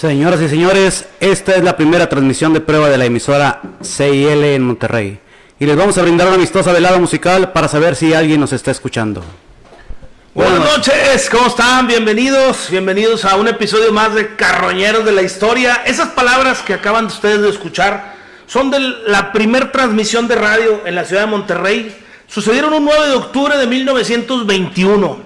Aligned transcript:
Señoras 0.00 0.40
y 0.40 0.48
señores, 0.48 1.04
esta 1.20 1.56
es 1.56 1.62
la 1.62 1.76
primera 1.76 2.08
transmisión 2.08 2.54
de 2.54 2.62
prueba 2.62 2.88
de 2.88 2.96
la 2.96 3.04
emisora 3.04 3.60
CIL 3.84 4.44
en 4.44 4.62
Monterrey. 4.62 5.20
Y 5.58 5.66
les 5.66 5.76
vamos 5.76 5.98
a 5.98 6.00
brindar 6.00 6.26
una 6.28 6.36
amistosa 6.36 6.72
velada 6.72 6.98
musical 6.98 7.52
para 7.52 7.68
saber 7.68 7.94
si 7.94 8.14
alguien 8.14 8.40
nos 8.40 8.54
está 8.54 8.70
escuchando. 8.70 9.22
Buenas 10.32 10.58
noches, 10.60 11.28
¿cómo 11.28 11.48
están? 11.48 11.86
Bienvenidos, 11.86 12.68
bienvenidos 12.70 13.26
a 13.26 13.36
un 13.36 13.48
episodio 13.48 13.92
más 13.92 14.14
de 14.14 14.36
Carroñeros 14.36 15.04
de 15.04 15.12
la 15.12 15.20
Historia. 15.20 15.82
Esas 15.84 16.08
palabras 16.08 16.60
que 16.60 16.72
acaban 16.72 17.06
de 17.06 17.12
ustedes 17.12 17.42
de 17.42 17.50
escuchar 17.50 18.14
son 18.46 18.70
de 18.70 18.80
la 19.06 19.32
primer 19.32 19.70
transmisión 19.70 20.26
de 20.26 20.36
radio 20.36 20.80
en 20.86 20.94
la 20.94 21.04
ciudad 21.04 21.24
de 21.24 21.30
Monterrey. 21.30 21.94
Sucedieron 22.26 22.72
un 22.72 22.86
9 22.86 23.06
de 23.06 23.14
octubre 23.16 23.54
de 23.58 23.66
1921. 23.66 25.18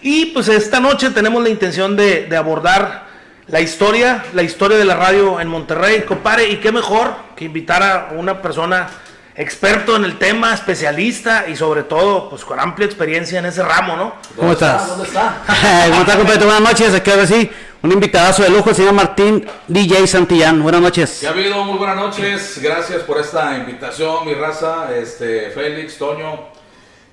Y 0.00 0.26
pues 0.26 0.48
esta 0.48 0.80
noche 0.80 1.10
tenemos 1.10 1.40
la 1.44 1.48
intención 1.48 1.94
de, 1.94 2.26
de 2.26 2.36
abordar 2.36 3.08
la 3.50 3.60
historia, 3.60 4.24
la 4.32 4.42
historia 4.42 4.78
de 4.78 4.84
la 4.84 4.94
radio 4.94 5.40
en 5.40 5.48
Monterrey, 5.48 6.02
compadre, 6.02 6.48
y 6.48 6.58
qué 6.58 6.70
mejor 6.70 7.14
que 7.34 7.44
invitar 7.44 7.82
a 7.82 8.10
una 8.14 8.40
persona 8.40 8.88
experto 9.34 9.96
en 9.96 10.04
el 10.04 10.18
tema, 10.18 10.54
especialista 10.54 11.48
y 11.48 11.56
sobre 11.56 11.82
todo, 11.82 12.30
pues 12.30 12.44
con 12.44 12.60
amplia 12.60 12.86
experiencia 12.86 13.40
en 13.40 13.46
ese 13.46 13.62
ramo, 13.64 13.96
¿no? 13.96 14.14
¿Cómo 14.36 14.52
estás? 14.52 14.86
¿Dónde 14.86 15.04
está? 15.06 15.42
¿Cómo 15.88 16.00
estás, 16.00 16.16
compadre? 16.16 16.44
Buenas 16.44 16.60
noches. 16.60 16.94
Aquí 16.94 17.10
ahora 17.10 17.26
sí, 17.26 17.50
un 17.82 17.90
invitadazo 17.90 18.44
de 18.44 18.50
lujo, 18.50 18.70
el 18.70 18.76
señor 18.76 18.92
Martín 18.92 19.44
DJ 19.66 20.06
Santillán. 20.06 20.62
Buenas 20.62 20.80
noches. 20.80 21.18
¿Qué 21.20 21.26
ha 21.26 21.30
habido? 21.30 21.64
Muy 21.64 21.78
buenas 21.78 21.96
noches. 21.96 22.60
Gracias 22.62 23.02
por 23.02 23.18
esta 23.18 23.56
invitación, 23.56 24.26
mi 24.26 24.34
raza. 24.34 24.94
Este, 24.96 25.50
Félix, 25.50 25.98
Toño. 25.98 26.50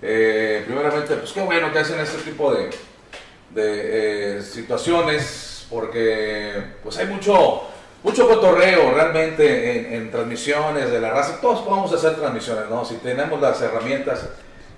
Eh, 0.04 0.64
primeramente, 0.68 1.16
pues 1.16 1.32
qué 1.32 1.42
bueno 1.42 1.72
que 1.72 1.80
hacen 1.80 2.00
este 2.00 2.18
tipo 2.30 2.54
de, 2.54 2.70
de 3.56 4.38
eh, 4.38 4.42
situaciones 4.44 5.57
porque 5.70 6.54
pues 6.84 6.98
hay 6.98 7.08
mucho, 7.08 7.64
mucho 8.04 8.28
cotorreo 8.28 8.92
realmente 8.94 9.88
en, 9.88 9.94
en, 9.94 10.12
transmisiones 10.12 10.92
de 10.92 11.00
la 11.02 11.10
raza. 11.12 11.40
Todos 11.42 11.62
podemos 11.62 11.92
hacer 11.94 12.16
transmisiones, 12.16 12.70
¿no? 12.70 12.86
Si 12.86 12.96
tenemos 12.96 13.40
las 13.42 13.62
herramientas. 13.62 14.28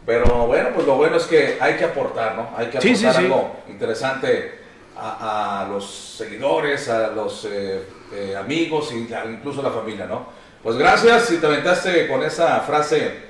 Pero 0.06 0.48
bueno, 0.48 0.70
pues 0.74 0.88
lo 0.88 0.96
bueno 0.96 1.18
es 1.18 1.26
que 1.26 1.58
hay 1.60 1.76
que 1.76 1.86
aportar, 1.86 2.36
¿no? 2.36 2.50
Hay 2.58 2.68
que 2.68 2.78
aportar 2.78 2.82
Sí, 2.82 2.96
sí, 2.96 3.02
sí. 3.12 3.18
algo 3.18 3.58
interesante 3.68 4.60
a, 4.98 5.62
a 5.64 5.68
los 5.68 5.86
seguidores, 6.18 6.90
a 6.90 7.10
los 7.10 7.46
eh, 7.46 7.84
eh, 8.14 8.36
amigos 8.38 8.92
y 8.94 9.14
a- 9.14 9.26
incluso 9.26 9.60
a 9.60 9.64
la 9.64 9.72
familia, 9.72 10.06
¿no? 10.06 10.28
Pues 10.64 10.78
gracias 10.78 11.26
si 11.26 11.38
te 11.38 11.46
aventaste 11.46 12.08
con 12.08 12.24
esa 12.24 12.60
frase 12.62 13.30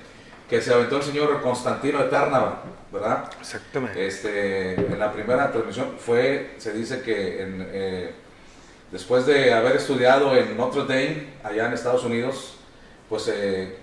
que 0.50 0.62
se 0.62 0.74
aventó 0.74 0.98
el 0.98 1.04
señor 1.04 1.42
Constantino 1.42 2.00
de 2.02 2.10
Tárnava, 2.10 2.62
¿verdad? 2.92 3.30
Exactamente. 3.40 4.06
Este, 4.06 4.73
en 4.73 5.00
la 5.00 5.12
primera 5.12 5.52
transmisión 5.52 5.95
fue, 5.98 6.56
se 6.58 6.73
dice 6.73 7.02
que 7.02 7.42
en, 7.42 7.68
eh, 7.72 8.12
después 8.92 9.26
de 9.26 9.54
haber 9.54 9.76
estudiado 9.76 10.36
en 10.36 10.58
Notre 10.58 10.81
Dame, 10.81 11.28
allá 11.44 11.68
en 11.68 11.73
Estados 11.73 12.04
Unidos, 12.04 12.58
pues 13.08 13.28
eh, 13.28 13.78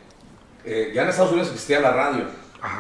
eh, 0.65 0.93
ya 0.95 1.03
en 1.03 1.09
Estados 1.09 1.33
Unidos 1.33 1.49
existía 1.49 1.81
la 1.81 1.93
radio, 1.93 2.25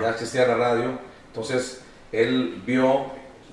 ya 0.01 0.11
existía 0.11 0.47
la 0.47 0.57
radio, 0.57 0.99
entonces 1.29 1.83
él 2.13 2.63
vio 2.67 3.07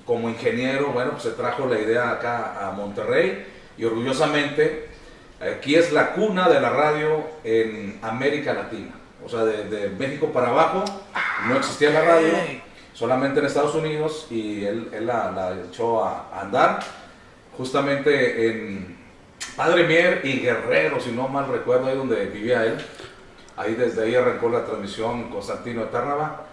como 0.04 0.28
ingeniero, 0.28 0.88
bueno, 0.88 1.12
pues 1.12 1.22
se 1.22 1.30
trajo 1.30 1.66
la 1.66 1.78
idea 1.78 2.10
acá 2.10 2.68
a 2.68 2.72
Monterrey 2.72 3.46
y 3.78 3.84
orgullosamente 3.84 4.88
aquí 5.40 5.76
es 5.76 5.92
la 5.92 6.12
cuna 6.12 6.48
de 6.48 6.60
la 6.60 6.70
radio 6.70 7.24
en 7.42 7.98
América 8.02 8.52
Latina, 8.52 8.94
o 9.24 9.28
sea, 9.28 9.44
de, 9.44 9.64
de 9.64 9.88
México 9.90 10.30
para 10.32 10.48
abajo 10.48 10.84
no 11.48 11.56
existía 11.56 11.90
la 11.90 12.02
radio 12.02 12.32
solamente 12.94 13.40
en 13.40 13.46
Estados 13.46 13.74
Unidos 13.74 14.26
y 14.30 14.64
él, 14.64 14.88
él 14.92 15.06
la, 15.06 15.30
la 15.30 15.54
echó 15.68 16.02
a, 16.02 16.28
a 16.32 16.40
andar 16.40 16.80
justamente 17.56 18.48
en 18.48 18.96
Padre 19.56 19.84
Mier 19.84 20.20
y 20.24 20.40
Guerrero, 20.40 21.00
si 21.00 21.12
no 21.12 21.28
mal 21.28 21.46
recuerdo, 21.48 21.86
ahí 21.86 21.96
donde 21.96 22.26
vivía 22.26 22.64
él. 22.64 22.76
Ahí 23.56 23.74
desde 23.74 24.02
ahí 24.02 24.14
arrancó 24.14 24.48
la 24.48 24.64
transmisión 24.64 25.30
Constantino 25.30 25.82
de 25.82 25.86
Tárnava. 25.86 26.46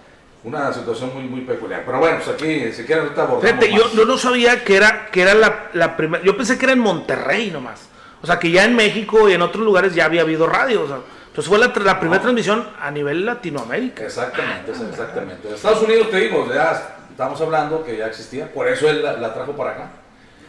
Una 0.43 0.73
situación 0.73 1.11
muy, 1.13 1.23
muy 1.23 1.41
peculiar. 1.41 1.83
Pero 1.85 1.99
bueno, 1.99 2.17
pues 2.17 2.29
aquí, 2.29 2.71
si 2.71 2.83
quieren, 2.83 3.05
ahorita 3.05 3.27
Fíjate, 3.41 3.71
yo, 3.71 3.91
yo 3.93 4.05
no 4.05 4.17
sabía 4.17 4.63
que 4.63 4.75
era, 4.75 5.07
que 5.07 5.21
era 5.21 5.33
la, 5.33 5.69
la 5.73 5.95
primera. 5.95 6.23
Yo 6.23 6.35
pensé 6.35 6.57
que 6.57 6.65
era 6.65 6.73
en 6.73 6.79
Monterrey 6.79 7.51
nomás. 7.51 7.89
O 8.23 8.27
sea, 8.27 8.37
que 8.37 8.51
ya 8.51 8.65
en 8.65 8.75
México 8.75 9.29
y 9.29 9.33
en 9.33 9.41
otros 9.41 9.63
lugares 9.63 9.95
ya 9.95 10.05
había 10.05 10.21
habido 10.21 10.47
radio. 10.47 10.83
O 10.83 10.87
sea, 10.87 10.99
entonces 11.31 11.47
fue 11.49 11.57
la, 11.59 11.71
primera 11.71 12.17
No. 12.17 12.21
transmisión 12.21 12.67
a 12.79 12.91
nivel 12.91 13.25
Latinoamérica. 13.25 14.03
Exactamente, 14.03 14.71
exactamente. 14.71 15.47
En 15.47 15.53
Estados 15.55 15.81
Unidos, 15.81 16.09
te 16.09 16.17
digo, 16.17 16.45
ya 16.53 16.97
estamos 17.09 17.39
hablando 17.39 17.83
que 17.85 17.95
ya 17.97 18.07
existía, 18.07 18.51
por 18.51 18.67
eso 18.67 18.89
él 18.89 19.01
la, 19.01 19.13
la 19.13 19.33
trajo 19.33 19.53
para 19.53 19.71
acá. 19.71 19.91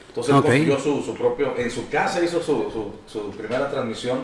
Entonces 0.08 0.34
Ok. 0.34 0.44
consiguió 0.46 0.78
su, 0.80 1.00
su 1.02 1.14
propio, 1.16 1.54
en 1.56 1.70
su 1.70 1.88
casa 1.88 2.20
hizo 2.20 2.42
su, 2.42 2.70
su- 2.70 2.94
su 3.06 3.30
primera 3.30 3.70
transmisión, 3.70 4.18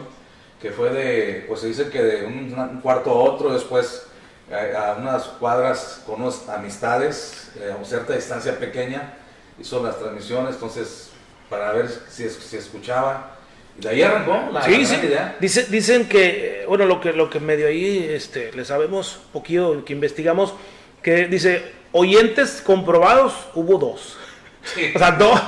que 0.60 0.72
fue 0.72 0.90
de, 0.90 1.44
pues 1.46 1.60
se 1.60 1.68
dice 1.68 1.88
que 1.90 2.02
de 2.02 2.26
un, 2.26 2.52
un 2.58 2.80
cuarto 2.80 3.10
a 3.10 3.14
otro, 3.14 3.52
después 3.52 4.06
a, 4.52 4.90
a 4.90 4.94
unas 4.96 5.22
cuadras 5.24 6.02
con 6.04 6.20
unas 6.20 6.48
amistades, 6.48 7.52
eh, 7.60 7.72
a 7.80 7.84
cierta 7.84 8.14
distancia 8.14 8.58
pequeña, 8.58 9.14
hizo 9.60 9.80
las 9.82 9.96
transmisiones, 9.98 10.54
entonces 10.54 11.10
para 11.48 11.72
ver 11.72 11.88
si, 12.08 12.28
si 12.28 12.56
escuchaba. 12.56 13.36
De 13.78 13.88
ahí 13.88 14.02
arrancó 14.02 14.50
la, 14.52 14.62
Sí, 14.62 14.84
sí. 14.84 14.96
idea. 14.96 15.36
Dice, 15.38 15.66
dicen 15.70 16.08
que, 16.08 16.64
bueno, 16.68 16.84
lo 16.84 17.00
que, 17.00 17.12
lo 17.12 17.30
que 17.30 17.38
medio 17.38 17.68
ahí 17.68 18.08
este, 18.10 18.50
le 18.52 18.64
sabemos, 18.64 19.20
poquillo 19.32 19.84
que 19.84 19.92
investigamos, 19.92 20.54
que 21.02 21.26
dice, 21.26 21.72
oyentes 21.92 22.60
comprobados, 22.64 23.32
hubo 23.54 23.78
dos. 23.78 24.16
Sí. 24.74 24.90
O 24.94 24.98
sea, 24.98 25.12
dos, 25.12 25.40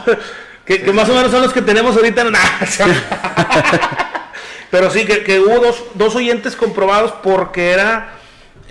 que, 0.64 0.82
que 0.82 0.92
más 0.92 1.08
o 1.08 1.14
menos 1.14 1.32
son 1.32 1.42
los 1.42 1.52
que 1.52 1.62
tenemos 1.62 1.96
ahorita 1.96 2.22
en 2.22 2.32
Pero 4.70 4.88
sí, 4.90 5.04
que, 5.04 5.24
que 5.24 5.40
hubo 5.40 5.58
dos, 5.58 5.82
dos 5.94 6.14
oyentes 6.14 6.54
comprobados 6.54 7.10
porque 7.24 7.72
era, 7.72 8.12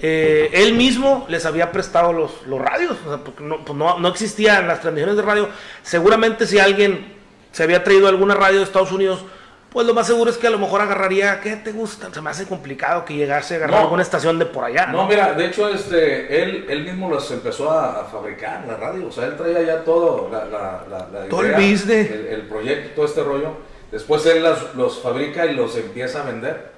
eh, 0.02 0.50
él 0.53 0.76
mismo 0.76 1.26
les 1.28 1.46
había 1.46 1.74
prestado 1.74 2.14
los, 2.14 2.47
los 2.47 2.62
radios, 2.62 2.96
o 3.06 3.09
sea, 3.09 3.18
porque 3.26 3.44
no, 3.44 3.66
pues 3.66 3.78
no, 3.78 4.00
no 4.00 4.08
existían 4.08 4.70
las 4.70 4.80
transmisiones 4.80 5.18
de 5.18 5.22
radio. 5.22 5.50
Seguramente 5.84 6.47
si 6.47 6.59
alguien 6.59 7.14
se 7.52 7.64
había 7.64 7.84
traído 7.84 8.08
alguna 8.08 8.36
radio 8.36 8.59
de 8.59 8.64
Estados 8.64 8.94
Unidos, 8.94 9.26
pues 9.72 9.85
lo 9.85 9.94
más 9.94 10.07
seguro 10.07 10.31
es 10.31 10.38
que 10.38 10.47
a 10.47 10.50
lo 10.50 10.57
mejor 10.59 10.81
agarraría, 10.81 11.40
¿qué 11.41 11.56
te 11.56 11.72
gusta? 11.72 12.12
Se 12.13 12.22
me 12.22 12.30
hace 12.31 12.46
complicado 12.47 13.06
que 13.06 13.13
llegase 13.16 13.53
a 13.53 13.57
agarrar 13.57 13.78
No. 13.78 13.84
alguna 13.85 14.02
estación 14.02 14.40
de 14.40 14.46
por 14.46 14.63
allá. 14.63 14.88
No, 14.88 15.07
mira, 15.07 15.34
de 15.34 15.46
hecho, 15.46 15.69
este, 15.69 16.41
él, 16.41 16.66
él 16.69 16.84
mismo 16.85 17.09
los 17.09 17.30
empezó 17.31 17.69
a, 17.72 18.02
a 18.02 18.06
fabricar, 18.06 18.66
la 18.68 18.78
radio. 18.78 19.08
O 19.08 19.12
sea, 19.12 19.25
él 19.25 19.38
traía 19.38 19.62
ya 19.62 19.84
todo, 19.84 20.29
la, 20.31 20.46
la, 20.46 20.84
la, 20.90 21.08
la 21.12 21.29
Todo 21.29 21.41
el 21.44 21.52
business. 21.53 22.09
El, 22.12 22.28
el 22.28 22.41
proyecto, 22.47 22.90
todo 22.96 23.06
este 23.06 23.24
rollo. 23.24 23.52
Después 23.91 24.25
él 24.25 24.41
los, 24.44 24.75
los 24.75 25.00
fabrica 25.02 25.46
y 25.46 25.56
los 25.56 25.75
empieza 25.75 26.22
a 26.22 26.25
vender. 26.25 26.72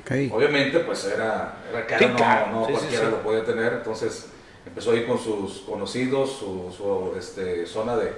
Ok. 0.00 0.32
Obviamente, 0.32 0.80
pues 0.80 1.04
era, 1.04 1.54
era 1.70 1.86
caro, 1.86 1.98
Sí, 2.06 2.12
no, 2.52 2.60
no 2.60 2.66
Sí, 2.66 2.72
sí, 2.72 2.78
cualquiera 2.78 3.04
sí. 3.06 3.10
lo 3.10 3.22
podía 3.22 3.44
tener. 3.44 3.72
Entonces 3.74 4.26
empezó 4.66 4.92
ahí 4.92 5.04
con 5.04 5.18
sus 5.18 5.60
conocidos, 5.60 6.30
su, 6.38 6.72
su, 6.76 7.14
este, 7.18 7.64
zona 7.66 7.96
de, 7.96 8.12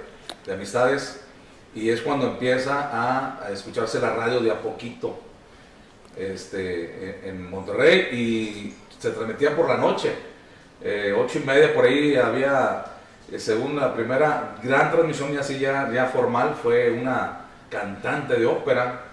de 0.45 0.53
amistades. 0.53 1.21
Y 1.77 1.91
es 1.91 2.01
cuando 2.01 2.25
empieza 2.25 2.89
a, 2.91 3.45
a 3.45 3.51
escucharse 3.51 3.99
la 3.99 4.09
radio 4.15 4.39
de 4.39 4.49
a 4.49 4.59
poquito 4.59 5.19
este, 6.17 7.19
en, 7.23 7.29
en 7.29 7.49
Monterrey 7.49 8.09
y 8.11 8.75
se 8.97 9.11
transmitía 9.11 9.55
por 9.55 9.69
la 9.69 9.77
noche. 9.77 10.11
Eh, 10.81 11.15
ocho 11.15 11.37
y 11.37 11.43
media 11.43 11.73
por 11.75 11.85
ahí 11.85 12.15
había, 12.15 12.83
eh, 13.31 13.37
según 13.37 13.75
la 13.75 13.93
primera 13.93 14.55
gran 14.63 14.91
transmisión 14.91 15.31
ya 15.31 15.41
así 15.41 15.59
ya, 15.59 15.91
ya 15.93 16.07
formal, 16.07 16.55
fue 16.61 16.91
una 16.91 17.41
cantante 17.69 18.39
de 18.39 18.45
ópera. 18.47 19.03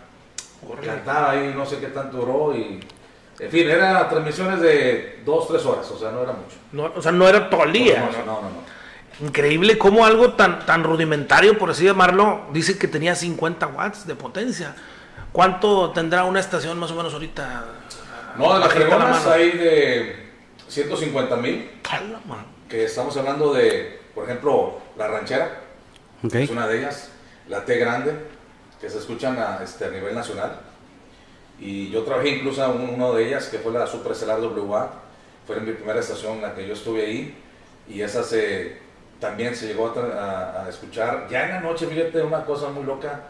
Cantaba 0.83 1.33
ahí, 1.33 1.53
no 1.55 1.67
sé 1.67 1.79
qué 1.79 1.89
tanto 1.89 2.17
duró 2.17 2.57
y... 2.57 2.81
En 3.39 3.51
fin, 3.51 3.69
eran 3.69 4.09
transmisiones 4.09 4.61
de 4.61 5.21
dos, 5.27 5.49
tres 5.49 5.67
horas, 5.67 5.91
o 5.91 5.99
sea, 5.99 6.13
no 6.13 6.23
era 6.23 6.33
mucho. 6.33 6.57
No, 6.73 6.85
o 6.97 7.03
sea, 7.03 7.13
no 7.13 7.29
era 7.29 7.51
todo 7.51 7.65
el 7.65 7.73
día. 7.73 7.99
No, 8.01 8.07
¿no? 8.07 8.19
no, 8.25 8.43
no, 8.43 8.49
no. 8.49 8.74
Increíble 9.21 9.79
cómo 9.79 10.05
algo 10.05 10.33
tan, 10.33 10.67
tan 10.67 10.83
rudimentario, 10.83 11.57
por 11.59 11.71
así 11.71 11.85
llamarlo, 11.85 12.47
dice 12.53 12.79
que 12.79 12.89
tenía 12.89 13.15
50 13.15 13.67
watts 13.69 14.07
de 14.07 14.15
potencia. 14.15 14.75
¿Cuánto 15.33 15.91
tendrá 15.93 16.25
una 16.25 16.41
estación 16.41 16.79
más 16.79 16.91
o 16.91 16.95
menos 16.97 17.13
ahorita? 17.13 17.65
No, 18.37 18.55
de 18.55 18.61
las 18.61 18.73
fregonas 18.73 19.27
hay 19.27 19.53
de 19.53 20.31
150 20.69 21.37
mil, 21.37 21.71
que 22.69 22.85
estamos 22.85 23.17
hablando 23.17 23.53
de, 23.53 24.01
por 24.15 24.25
ejemplo, 24.25 24.79
La 24.97 25.07
Ranchera, 25.09 25.61
Ok. 26.25 26.35
es 26.35 26.51
una 26.51 26.67
de 26.67 26.79
ellas, 26.79 27.11
la 27.49 27.65
T 27.65 27.79
Grande, 27.79 28.13
que 28.81 28.91
se 28.91 28.99
escuchan 28.99 29.39
a, 29.39 29.61
este, 29.63 29.85
a 29.85 29.89
nivel 29.91 30.15
nacional. 30.15 30.61
Y 31.61 31.91
yo 31.91 32.03
trabajé 32.03 32.31
incluso 32.31 32.65
en 32.65 33.01
una 33.01 33.11
de 33.17 33.29
ellas, 33.29 33.47
que 33.47 33.59
fue 33.59 33.73
la 33.73 33.87
Super 33.87 34.13
Estelar 34.13 34.41
WA, 34.41 34.93
fue 35.47 35.59
en 35.59 35.67
mi 35.67 35.73
primera 35.73 36.01
estación 36.01 36.35
en 36.35 36.43
la 36.43 36.55
que 36.55 36.67
yo 36.67 36.75
estuve 36.75 37.07
ahí, 37.07 37.37
y 37.89 38.01
esa 38.01 38.25
se, 38.25 38.79
también 39.21 39.55
se 39.57 39.67
llegó 39.67 39.93
a, 39.97 40.67
escuchar, 40.69 41.27
ya 41.31 41.45
en 41.47 41.51
la 41.53 41.61
noche, 41.61 41.87
fíjate, 41.87 42.23
una 42.23 42.45
cosa 42.45 42.69
muy 42.69 42.85
loca, 42.85 43.21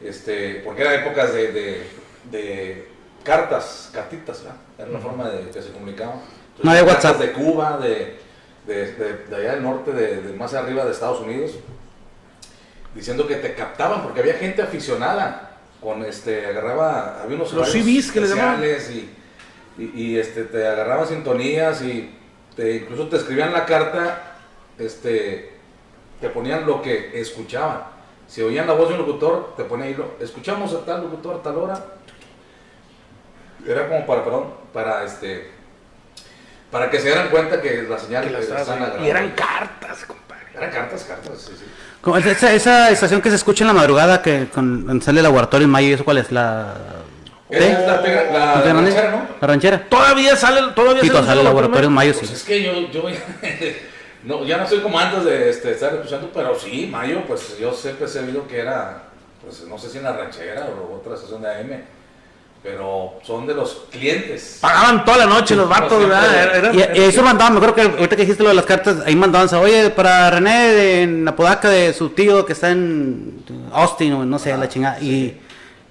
este, 0.00 0.62
porque 0.64 0.82
eran 0.82 0.94
épocas 1.00 1.32
de, 1.34 1.52
de- 1.52 1.86
de 2.30 2.88
cartas, 3.24 3.90
cartitas, 3.92 4.42
¿verdad? 4.42 4.56
Era 4.78 4.88
la 4.88 4.98
forma 4.98 5.28
de 5.28 5.50
que 5.50 5.60
se 5.62 5.70
comunicaban. 5.72 6.20
No 6.62 6.70
había 6.70 6.84
WhatsApp. 6.84 7.18
De 7.18 7.32
Cuba, 7.32 7.78
de, 7.78 8.18
de, 8.66 9.34
allá 9.36 9.54
del 9.54 9.62
norte, 9.62 9.92
de, 9.92 10.32
más 10.34 10.54
arriba 10.54 10.84
de 10.84 10.92
Estados 10.92 11.20
Unidos. 11.20 11.52
diciendo 12.94 13.26
que 13.26 13.36
te 13.36 13.54
captaban, 13.54 14.02
porque 14.02 14.20
había 14.20 14.34
gente 14.34 14.62
aficionada, 14.62 15.48
con 15.80 16.04
este, 16.04 16.46
agarraba, 16.46 17.20
había 17.22 17.36
unos 17.36 17.52
Los 17.54 17.72
CVs 17.72 18.12
que 18.12 18.20
le 18.20 18.28
llamaban. 18.28 18.62
especiales 18.62 18.90
y, 19.78 19.82
y, 19.82 20.02
y, 20.12 20.18
este, 20.18 20.44
te 20.44 20.66
agarraban 20.66 21.08
sintonías 21.08 21.82
y 21.82 22.14
te, 22.54 22.76
incluso 22.76 23.08
te 23.08 23.16
escribían 23.16 23.52
la 23.52 23.64
carta, 23.64 24.31
este, 24.78 25.52
te 26.20 26.28
ponían 26.28 26.66
lo 26.66 26.80
que 26.82 27.20
escuchaban. 27.20 27.82
Si 28.28 28.40
oían 28.42 28.66
la 28.66 28.72
voz 28.72 28.88
de 28.88 28.94
un 28.94 29.00
locutor, 29.00 29.54
te 29.56 29.64
ponían 29.64 29.88
ahí, 29.88 29.94
lo- 29.94 30.14
escuchamos 30.20 30.72
a 30.74 30.84
tal 30.84 31.02
locutor 31.02 31.36
a 31.36 31.42
tal 31.42 31.56
hora. 31.56 31.84
Era 33.66 33.88
como 33.88 34.06
para, 34.06 34.24
perdón, 34.24 34.46
para 34.72 35.04
este, 35.04 35.50
para 36.70 36.90
que 36.90 36.98
se 36.98 37.06
dieran 37.06 37.28
cuenta 37.28 37.60
que 37.60 37.82
la 37.82 37.98
señal 37.98 38.24
Que 38.28 38.36
agarrando. 38.36 39.04
y 39.04 39.08
eran 39.10 39.30
cartas, 39.32 40.04
compadre. 40.04 40.42
Eran 40.54 40.70
cartas, 40.70 41.04
cartas, 41.04 41.38
sí, 41.40 41.52
sí. 41.58 41.64
Como 42.00 42.16
esa, 42.16 42.52
esa 42.52 42.90
estación 42.90 43.20
que 43.22 43.30
se 43.30 43.36
escucha 43.36 43.62
en 43.62 43.68
la 43.68 43.74
madrugada 43.74 44.20
que 44.22 44.48
con, 44.52 45.00
sale 45.02 45.20
el 45.20 45.22
laboratorio 45.24 45.66
en 45.66 45.70
mayo, 45.70 45.88
¿y 45.88 45.92
¿eso 45.92 46.04
cuál 46.04 46.18
es? 46.18 46.32
La... 46.32 46.74
Es 47.48 47.78
la, 47.86 48.00
la, 48.00 48.54
¿No 48.56 48.62
te 48.62 48.68
la 48.68 48.72
ranchera, 48.80 49.10
¿no? 49.10 49.26
La 49.40 49.46
ranchera. 49.46 49.88
Todavía 49.88 50.34
sale, 50.36 50.72
todavía 50.74 51.02
Sí, 51.02 51.10
cuando 51.10 51.28
sale 51.28 51.40
el 51.42 51.46
laboratorio 51.46 51.86
en 51.88 51.92
mayo, 51.94 52.14
Pues 52.14 52.26
sí. 52.28 52.34
es 52.34 52.42
que 52.44 52.62
yo, 52.62 52.72
yo 52.90 53.02
no, 54.24 54.44
ya 54.44 54.56
no 54.58 54.66
soy 54.68 54.80
como 54.80 54.98
antes 54.98 55.24
de 55.24 55.50
este, 55.50 55.72
estar 55.72 55.94
escuchando, 55.94 56.30
pero 56.32 56.58
sí, 56.58 56.86
Mayo, 56.90 57.22
pues 57.26 57.58
yo 57.58 57.72
siempre 57.72 58.06
he 58.06 58.08
sabido 58.08 58.46
que 58.46 58.58
era, 58.60 59.04
pues 59.44 59.62
no 59.68 59.78
sé 59.78 59.88
si 59.90 59.98
en 59.98 60.04
la 60.04 60.12
ranchera 60.12 60.68
o 60.68 60.96
otra 60.96 61.14
estación 61.14 61.42
de 61.42 61.48
AM, 61.50 61.82
pero 62.62 63.14
son 63.24 63.44
de 63.46 63.54
los 63.54 63.86
clientes. 63.90 64.58
Pagaban 64.60 65.04
toda 65.04 65.18
la 65.18 65.26
noche 65.26 65.56
los 65.56 65.68
vatos. 65.68 65.98
¿verdad? 65.98 66.32
Era- 66.56 66.56
era- 66.70 66.94
Y, 66.96 66.98
y 67.00 67.02
eso 67.04 67.20
mandaban, 67.22 67.54
me 67.54 67.58
acuerdo 67.58 67.74
que 67.74 67.82
ahorita 67.82 68.14
que 68.14 68.22
dijiste 68.22 68.42
lo 68.44 68.50
de 68.50 68.54
las 68.54 68.66
cartas, 68.66 68.98
ahí 69.04 69.16
mandaban, 69.16 69.52
oye, 69.60 69.90
para 69.90 70.30
René 70.30 70.68
de, 70.72 71.02
en 71.02 71.26
Apodaca 71.26 71.68
de 71.68 71.92
su 71.92 72.10
tío 72.10 72.46
que 72.46 72.52
está 72.52 72.70
en 72.70 73.42
Austin 73.72 74.12
o 74.12 74.24
no 74.24 74.38
sé, 74.38 74.56
la 74.56 74.68
chingada. 74.68 75.00
Y, 75.00 75.40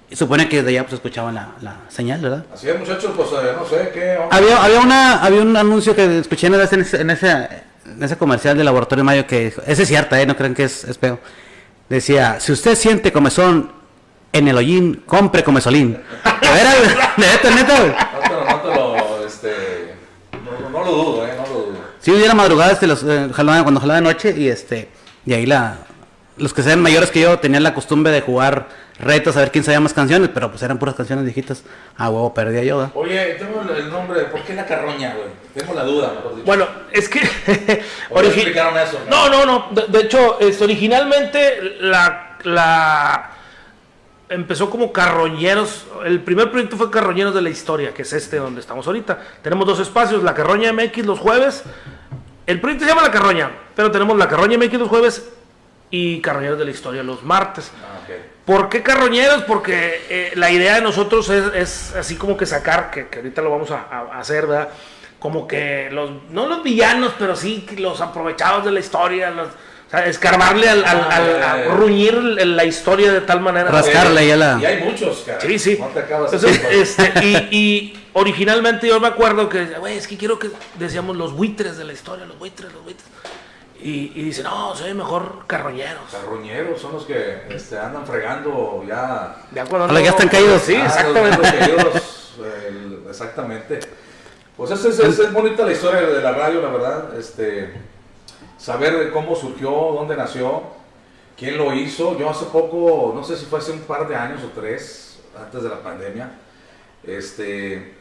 y 0.08 0.16
supone 0.16 0.48
que 0.48 0.56
desde 0.62 0.70
allá 0.70 0.82
pues 0.84 0.94
escuchaban 0.94 1.34
la, 1.34 1.50
la 1.60 1.76
señal, 1.90 2.20
¿verdad? 2.22 2.46
Así 2.54 2.70
es, 2.70 2.78
muchachos, 2.78 3.10
pues 3.14 3.28
eh, 3.32 3.52
no 3.54 3.66
sé 3.66 3.90
qué. 3.92 4.18
Había, 4.30 4.64
había, 4.64 4.80
una, 4.80 5.22
había 5.22 5.42
un 5.42 5.54
anuncio 5.54 5.94
que 5.94 6.20
escuché 6.20 6.46
en 6.46 6.54
ese, 6.54 7.00
en 7.02 7.10
ese, 7.10 7.48
ese, 7.84 7.90
en 7.96 8.02
ese 8.02 8.16
comercial 8.16 8.56
de 8.56 8.64
Laboratorio 8.64 9.04
Mayo 9.04 9.26
que 9.26 9.46
dijo- 9.50 9.62
ese 9.66 9.82
es 9.82 9.88
cierto, 9.88 10.16
¿eh? 10.16 10.26
no 10.26 10.36
crean 10.36 10.54
que 10.54 10.64
es, 10.64 10.84
es 10.84 10.98
feo. 10.98 11.18
Decía, 11.88 12.40
si 12.40 12.52
usted 12.52 12.74
siente 12.74 13.12
comezón 13.12 13.72
en 14.32 14.48
el 14.48 14.56
hollín, 14.56 15.02
compre 15.06 15.44
comesolín. 15.44 15.98
A 16.24 16.30
ver, 16.54 16.96
neta, 17.16 17.50
neta, 17.54 17.78
güey. 17.80 17.92
No 17.92 18.20
te 18.20 18.28
lo, 18.30 18.44
no 18.44 18.60
te 18.60 18.68
lo, 19.20 19.26
este, 19.26 19.94
no, 20.32 20.70
no 20.70 20.84
lo 20.84 20.90
dudo, 20.92 21.26
eh, 21.26 21.32
no 21.36 21.46
lo 21.46 21.60
dudo. 21.66 21.72
Sí, 22.00 22.12
la 22.26 22.34
madrugada 22.34 22.72
este, 22.72 22.86
los, 22.86 23.02
eh, 23.04 23.28
jalaban- 23.32 23.62
cuando 23.62 23.80
jalaba 23.80 24.00
de 24.00 24.04
noche 24.06 24.34
y 24.36 24.48
este 24.48 24.88
y 25.24 25.34
ahí 25.34 25.46
la 25.46 25.78
los 26.42 26.52
que 26.52 26.62
sean 26.62 26.80
mayores 26.82 27.10
que 27.10 27.20
yo 27.20 27.38
tenían 27.38 27.62
la 27.62 27.72
costumbre 27.74 28.12
de 28.12 28.20
jugar 28.20 28.68
retos 28.98 29.36
a 29.36 29.40
ver 29.40 29.50
quién 29.50 29.64
sabía 29.64 29.80
más 29.80 29.94
canciones, 29.94 30.28
pero 30.34 30.50
pues 30.50 30.62
eran 30.62 30.78
puras 30.78 30.94
canciones 30.94 31.24
viejitas. 31.24 31.62
Ah, 31.96 32.10
huevo, 32.10 32.34
perdía 32.34 32.62
yo. 32.62 32.78
¿verdad? 32.78 32.92
Oye, 32.94 33.34
tengo 33.38 33.62
el- 33.74 33.90
nombre, 33.90 34.24
¿por 34.24 34.42
qué 34.42 34.54
la 34.54 34.66
carroña, 34.66 35.14
güey? 35.14 35.28
Tengo 35.54 35.74
la 35.74 35.84
duda, 35.84 36.12
mejor 36.14 36.32
dicho. 36.34 36.44
Bueno, 36.46 36.66
es 36.92 37.08
que. 37.08 37.20
¿O 38.10 38.20
ya 38.20 38.28
origi- 38.28 38.32
explicaron 38.34 38.76
eso? 38.78 39.00
No, 39.08 39.28
no, 39.28 39.46
no. 39.46 39.68
De, 39.70 39.86
de 39.88 40.00
hecho, 40.04 40.38
es, 40.40 40.60
originalmente 40.60 41.76
la, 41.80 42.36
la 42.44 43.30
empezó 44.28 44.70
como 44.70 44.92
Carroñeros. 44.92 45.86
El 46.04 46.20
primer 46.20 46.50
proyecto 46.50 46.76
fue 46.76 46.90
Carroñeros 46.90 47.34
de 47.34 47.42
la 47.42 47.50
Historia, 47.50 47.92
que 47.94 48.02
es 48.02 48.12
este 48.12 48.36
donde 48.36 48.60
estamos 48.60 48.86
ahorita. 48.86 49.18
Tenemos 49.42 49.66
dos 49.66 49.80
espacios, 49.80 50.22
la 50.22 50.34
Carroña 50.34 50.72
MX 50.72 51.04
los 51.06 51.18
jueves. 51.18 51.62
El 52.46 52.60
proyecto 52.60 52.84
se 52.84 52.90
llama 52.90 53.02
La 53.02 53.10
Carroña, 53.12 53.50
pero 53.76 53.90
tenemos 53.90 54.16
la 54.16 54.28
Carroña 54.28 54.58
MX 54.58 54.74
los 54.74 54.88
jueves 54.88 55.28
y 55.92 56.20
Carroñeros 56.20 56.58
de 56.58 56.64
la 56.64 56.70
Historia 56.72 57.02
los 57.04 57.22
martes. 57.22 57.70
Ah, 57.84 58.00
ok. 58.02 58.10
¿Por 58.44 58.68
qué 58.68 58.82
carroñeros? 58.82 59.42
Porque 59.44 60.04
eh, 60.08 60.32
la 60.34 60.50
idea 60.50 60.74
de 60.74 60.80
nosotros 60.80 61.28
es, 61.28 61.44
es 61.54 61.94
así 61.94 62.16
como 62.16 62.36
que 62.36 62.46
sacar, 62.46 62.90
que, 62.90 63.06
que 63.06 63.18
ahorita 63.18 63.40
lo 63.42 63.50
vamos 63.50 63.70
a, 63.70 63.86
a 63.88 64.18
hacer, 64.18 64.48
¿verdad? 64.48 64.70
Como 65.20 65.46
que 65.46 65.88
los, 65.92 66.10
no 66.30 66.48
los 66.48 66.64
villanos, 66.64 67.12
pero 67.16 67.36
sí 67.36 67.64
los 67.78 68.00
aprovechados 68.00 68.64
de 68.64 68.72
la 68.72 68.80
historia, 68.80 69.30
los, 69.30 69.46
o 69.48 69.90
sea, 69.90 70.06
escarbarle 70.06 70.68
al, 70.68 70.84
al- 70.84 71.12
al- 71.12 71.42
a 71.42 71.64
ruñir 71.74 72.14
la 72.14 72.64
historia 72.64 73.12
de 73.12 73.20
tal 73.20 73.40
manera. 73.40 73.70
Ras- 73.70 73.84
Rascarle 73.86 74.26
ya 74.26 74.36
la- 74.36 74.58
Y 74.60 74.64
hay 74.64 74.82
muchos, 74.82 75.22
cara. 75.24 75.40
Sí, 75.40 75.58
sí. 75.60 75.76
No 75.78 75.86
te 75.88 76.00
acabas 76.00 76.32
Entonces, 76.32 76.62
de- 76.68 76.80
este, 76.80 77.12
y, 77.24 77.36
y 77.56 78.04
originalmente 78.14 78.88
yo 78.88 78.98
me 78.98 79.06
acuerdo 79.08 79.48
que, 79.48 79.66
güey, 79.78 79.96
es 79.98 80.08
que 80.08 80.16
quiero 80.16 80.38
que 80.40 80.50
decíamos 80.78 81.16
los 81.16 81.32
buitres 81.34 81.76
de 81.76 81.84
la 81.84 81.92
historia, 81.92 82.24
los 82.26 82.38
buitres, 82.40 82.72
los 82.72 82.82
buitres. 82.82 83.06
Y, 83.82 84.12
y 84.14 84.22
dice, 84.24 84.42
no, 84.44 84.74
soy 84.76 84.94
mejor 84.94 85.44
carroñeros. 85.46 86.02
Carroñeros 86.10 86.80
son 86.80 86.92
los 86.92 87.04
que 87.04 87.42
este, 87.50 87.78
andan 87.78 88.06
fregando 88.06 88.84
ya. 88.86 89.36
Ya 89.52 89.64
cuando 89.66 89.98
ya 89.98 90.10
están 90.10 90.28
caídos. 90.28 90.62
Sí, 90.62 90.76
Ah, 90.76 90.86
exactamente. 90.86 91.38
los- 91.38 91.52
los 91.52 91.52
caídos, 91.52 92.34
el- 92.68 93.04
exactamente. 93.08 93.80
Pues 94.56 94.70
esa 94.70 94.88
es, 94.88 94.98
es 95.00 95.32
bonita 95.32 95.64
la 95.64 95.72
historia 95.72 96.02
de 96.02 96.20
la 96.22 96.32
radio, 96.32 96.60
la 96.62 96.68
verdad. 96.68 97.18
Este, 97.18 97.72
saber 98.58 99.10
cómo 99.10 99.34
surgió, 99.34 99.70
dónde 99.70 100.16
nació, 100.16 100.62
quién 101.36 101.58
lo 101.58 101.72
hizo. 101.74 102.16
Yo 102.18 102.30
hace 102.30 102.44
poco, 102.46 103.12
no 103.14 103.24
sé 103.24 103.36
si 103.36 103.46
fue 103.46 103.58
hace 103.58 103.72
un 103.72 103.80
par 103.80 104.06
de 104.06 104.14
años 104.14 104.40
o 104.44 104.48
tres, 104.58 105.20
antes 105.36 105.62
de 105.62 105.68
la 105.68 105.80
pandemia, 105.82 106.30
este, 107.04 107.94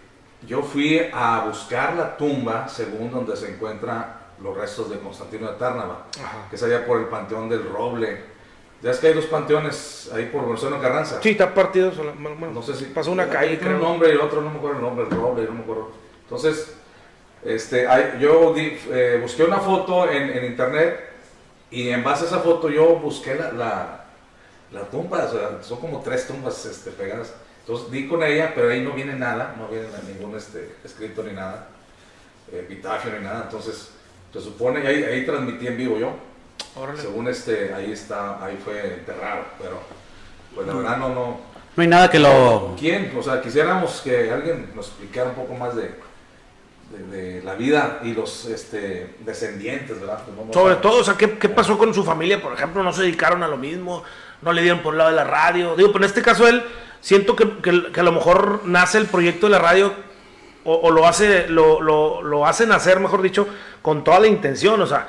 yo 0.46 0.62
fui 0.62 1.02
a 1.14 1.46
buscar 1.48 1.96
la 1.96 2.18
tumba, 2.18 2.68
según 2.68 3.10
donde 3.12 3.36
se 3.36 3.50
encuentran 3.50 4.21
los 4.42 4.58
restos 4.58 4.90
de 4.90 5.00
Constantino 5.00 5.52
de 5.52 5.58
Tárnava, 5.58 6.06
Ajá. 6.20 6.48
que 6.50 6.56
es 6.56 6.64
allá 6.64 6.86
por 6.86 7.00
el 7.00 7.06
Panteón 7.06 7.50
del 7.50 7.64
Roble. 7.70 8.32
Ya 8.82 8.90
es 8.92 8.98
que 8.98 9.08
hay 9.10 9.14
dos 9.14 9.26
panteones 9.26 10.10
ahí 10.12 10.26
por 10.34 10.44
Gonzalo 10.44 10.82
Carranza. 10.82 11.20
Sí, 11.22 11.30
está 11.30 11.54
partido. 11.54 11.92
bueno, 12.18 12.48
No 12.52 12.64
sé 12.64 12.74
si 12.76 12.86
pasó 12.86 13.12
una 13.12 13.30
calle, 13.30 13.60
un 13.64 13.80
nombre 13.80 14.10
y 14.10 14.14
el 14.14 14.20
otro 14.22 14.42
no 14.42 14.50
me 14.50 14.58
acuerdo 14.58 14.78
el 14.78 14.84
nombre, 14.84 15.06
el 15.06 15.12
Roble, 15.12 15.44
no 15.46 15.52
me 15.54 15.62
acuerdo. 15.62 15.92
Entonces, 16.24 16.74
este, 17.46 17.88
hay- 17.88 18.18
yo 18.20 18.54
di- 18.56 18.80
eh, 18.90 19.20
busqué 19.22 19.44
una 19.44 19.60
foto 19.60 20.10
en, 20.10 20.32
en 20.32 20.46
internet 20.46 21.00
y 21.70 21.90
en 21.90 22.04
base 22.04 22.24
a 22.24 22.28
esa 22.28 22.40
foto 22.40 22.70
yo 22.70 22.96
busqué 22.96 23.36
la, 23.36 23.52
la, 23.52 24.06
la 24.72 24.82
tumba, 24.90 25.26
o 25.26 25.32
sea, 25.32 25.60
son 25.62 25.80
como 25.80 26.02
tres 26.02 26.26
tumbas 26.26 26.66
este, 26.66 26.90
pegadas. 26.90 27.34
Entonces 27.60 27.92
di 27.92 28.08
con 28.08 28.24
ella, 28.24 28.52
pero 28.56 28.70
ahí 28.72 28.82
no 28.82 28.94
viene 28.94 29.14
nada, 29.14 29.54
no 29.60 29.68
viene 29.68 29.88
ningún 30.08 30.36
este, 30.36 30.76
escrito 30.84 31.22
ni 31.22 31.34
nada, 31.34 31.68
eh, 32.52 32.62
epitafio 32.68 33.12
ni 33.12 33.24
nada. 33.24 33.44
Entonces, 33.44 33.92
se 34.34 34.42
supone, 34.42 34.84
y 34.84 34.88
ahí, 34.88 35.04
ahí 35.04 35.26
transmití 35.26 35.68
en 35.68 35.78
vivo 35.78 35.98
yo. 35.98 36.14
Órale. 36.76 37.02
Según 37.02 37.28
este, 37.28 37.74
ahí 37.74 37.92
está, 37.92 38.44
ahí 38.44 38.58
fue 38.64 38.94
enterrado, 38.96 39.44
pero 39.62 39.82
pues 40.56 40.68
la 40.68 40.74
verdad 40.74 40.98
no, 40.98 41.10
no, 41.10 41.38
No 41.76 41.82
hay 41.82 41.88
nada 41.88 42.10
que 42.10 42.20
lo 42.20 42.76
¿Quién? 42.80 43.14
O 43.18 43.24
sea, 43.24 43.42
quisiéramos 43.42 44.02
que 44.02 44.32
alguien 44.32 44.72
nos 44.76 44.88
explicara 44.88 45.30
un 45.30 45.36
poco 45.36 45.54
más 45.56 45.76
de, 45.76 45.92
de, 46.92 47.18
de 47.38 47.44
la 47.44 47.56
vida 47.56 48.00
y 48.04 48.14
los 48.14 48.46
este, 48.46 49.16
descendientes, 49.20 50.00
¿verdad? 50.00 50.22
Pues 50.26 50.48
no- 50.48 50.54
Sobre 50.54 50.76
todo, 50.76 51.00
o 51.00 51.04
sea, 51.04 51.16
¿qué, 51.16 51.38
qué 51.38 51.50
pasó 51.50 51.78
con 51.78 51.94
su 51.94 52.04
familia? 52.04 52.42
Por 52.42 52.54
ejemplo, 52.54 52.84
no 52.84 52.94
se 52.94 53.02
dedicaron 53.04 53.44
a 53.44 53.48
lo 53.48 53.58
mismo, 53.58 54.04
no 54.42 54.54
le 54.54 54.62
dieron 54.62 54.80
por 54.82 54.94
el 54.94 55.00
lado 55.00 55.10
de 55.10 55.16
la 55.18 55.24
radio. 55.26 55.76
Digo, 55.76 55.92
pero 55.92 56.04
en 56.06 56.10
este 56.10 56.22
caso 56.22 56.48
él, 56.48 56.64
siento 57.02 57.36
que, 57.36 57.58
que- 57.62 57.92
que 57.92 58.00
a 58.00 58.04
lo 58.04 58.12
mejor 58.14 58.62
nace 58.66 58.98
el 58.98 59.06
proyecto 59.08 59.48
de 59.48 59.52
la 59.52 59.60
radio 59.60 59.94
o, 60.66 60.74
o 60.76 60.92
lo 60.92 61.08
hace, 61.08 61.48
lo, 61.48 61.82
lo, 61.82 62.22
lo 62.22 62.46
hace 62.46 62.66
nacer, 62.68 63.00
mejor 63.00 63.22
dicho, 63.22 63.48
con 63.82 64.04
toda 64.04 64.20
la 64.20 64.28
intención. 64.28 64.82
O 64.82 64.88
sea, 64.88 65.08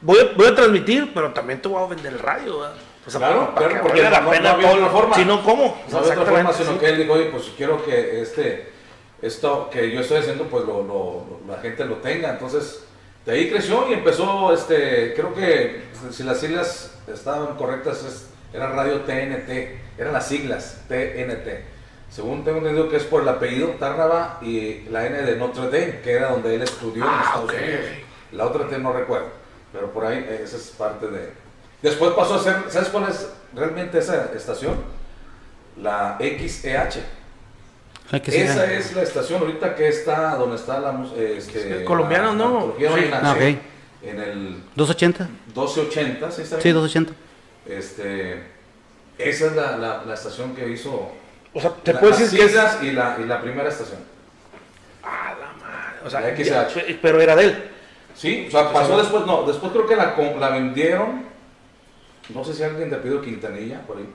voy 0.00 0.18
a, 0.18 0.36
voy 0.36 0.46
a 0.46 0.54
transmitir, 0.54 1.12
pero 1.14 1.32
también 1.32 1.60
te 1.62 1.68
voy 1.68 1.82
a 1.82 1.86
vender 1.86 2.12
el 2.12 2.18
radio, 2.18 2.60
¿verdad? 2.60 2.76
O 3.06 3.10
sea, 3.10 3.20
Claro, 3.20 3.54
claro, 3.56 3.74
que 3.74 3.80
porque 3.80 4.02
la 4.02 4.20
no- 4.20 4.30
pena 4.30 4.52
no 4.54 4.60
todo. 4.60 4.90
forma. 4.90 5.16
Si 5.16 5.24
no, 5.24 5.42
¿cómo? 5.42 5.80
No 5.90 5.98
había 5.98 6.12
otra 6.12 6.24
forma, 6.26 6.52
sino 6.52 6.72
sí. 6.72 6.78
que 6.78 6.86
él 6.90 6.98
dijo, 6.98 7.12
oye, 7.14 7.24
pues 7.26 7.52
quiero 7.56 7.82
que 7.84 8.20
este, 8.20 8.70
esto 9.22 9.70
que 9.72 9.90
yo 9.90 10.00
estoy 10.00 10.18
haciendo, 10.18 10.44
pues 10.44 10.64
lo, 10.66 10.82
lo- 10.82 11.24
lo- 11.28 11.40
la 11.54 11.58
gente 11.62 11.84
lo 11.86 11.96
tenga. 11.96 12.30
Entonces, 12.30 12.84
de 13.24 13.32
ahí 13.32 13.50
creció 13.50 13.88
y 13.88 13.94
empezó, 13.94 14.52
este, 14.52 15.14
creo 15.14 15.32
que 15.34 15.84
si 16.10 16.22
las 16.22 16.38
siglas 16.40 16.98
estaban 17.06 17.56
correctas, 17.56 18.04
es- 18.04 18.28
era 18.52 18.68
Radio 18.72 19.00
TNT, 19.02 19.78
eran 19.98 20.12
las 20.12 20.26
siglas 20.28 20.82
TNT. 20.88 21.64
Según 22.10 22.42
tengo 22.44 22.58
entendido 22.58 22.88
que 22.88 22.96
es 22.96 23.04
por 23.04 23.22
el 23.22 23.28
apellido 23.28 23.68
Tárnava 23.78 24.38
y 24.42 24.82
la 24.90 25.06
N 25.06 25.22
de 25.22 25.36
Notre 25.36 25.64
Dame, 25.64 26.00
que 26.00 26.12
era 26.12 26.30
donde 26.30 26.54
él 26.54 26.62
estudió 26.62 27.04
en 27.04 27.10
Ah, 27.10 27.22
Estados 27.24 27.50
ok. 27.50 27.56
Unidos. 27.60 27.84
La 28.32 28.46
otra 28.46 28.68
T 28.68 28.78
no 28.78 28.92
recuerdo, 28.92 29.28
pero 29.72 29.92
por 29.92 30.04
ahí 30.06 30.18
eh, 30.28 30.40
esa 30.44 30.56
es 30.56 30.68
parte 30.76 31.06
de... 31.08 31.32
Después 31.82 32.12
pasó 32.12 32.34
a 32.36 32.42
ser, 32.42 32.56
¿sabes 32.68 32.88
cuál 32.88 33.08
es 33.08 33.28
realmente 33.54 33.98
esa 33.98 34.30
estación? 34.34 34.76
La 35.80 36.18
XEH. 36.18 37.00
Sí, 38.10 38.36
esa 38.38 38.62
ah. 38.62 38.72
es 38.72 38.94
la 38.96 39.02
estación 39.02 39.40
ahorita 39.40 39.74
que 39.74 39.88
está 39.88 40.34
donde 40.36 40.56
está 40.56 40.80
la 40.80 40.90
eh, 41.14 41.34
este, 41.38 41.80
Es 41.80 41.84
colombiana, 41.86 42.28
la- 42.28 42.32
¿no? 42.34 42.74
la 42.78 42.88
Sí. 42.88 42.90
Marina, 42.94 43.20
Ah, 43.22 43.36
sí, 43.38 43.44
ok. 44.02 44.08
En 44.10 44.20
el 44.20 44.62
280. 44.76 45.28
1280, 45.46 46.30
¿sí 46.30 46.42
está 46.42 46.56
Sí, 46.56 46.62
bien? 46.64 46.74
280. 46.76 47.12
Este, 47.66 48.42
esa 49.18 49.46
es 49.46 49.52
la, 49.56 49.76
la- 49.76 50.04
la 50.04 50.14
estación 50.14 50.54
que 50.56 50.68
hizo. 50.70 51.10
O 51.54 51.60
sea, 51.60 51.70
te 51.82 51.92
la- 51.92 52.00
puedo 52.00 52.10
las 52.12 52.20
decir 52.20 52.38
que 52.40 52.46
es... 52.46 52.52
y 52.82 52.90
la, 52.92 53.16
y 53.20 53.24
la 53.24 53.40
primera 53.40 53.68
estación. 53.68 54.00
Ah, 55.02 55.34
la 55.38 55.46
madre. 55.64 55.98
O 56.04 56.10
sea, 56.10 56.20
La 56.20 56.34
ya- 56.34 56.68
XH. 56.68 56.98
pero 57.00 57.20
era 57.20 57.34
de 57.36 57.44
él. 57.44 57.70
Sí, 58.14 58.46
o 58.48 58.50
sea, 58.50 58.72
pasó 58.72 58.98
después, 58.98 59.24
no, 59.26 59.44
después 59.44 59.70
creo 59.72 59.86
que 59.86 59.94
la, 59.96 60.50
vendieron 60.50 61.24
no 62.30 62.44
sé 62.44 62.52
si 62.52 62.62
alguien 62.62 62.90
te 62.90 62.96
pidió 62.96 63.22
Quintanilla 63.22 63.80
por 63.86 63.96
ahí, 63.96 64.08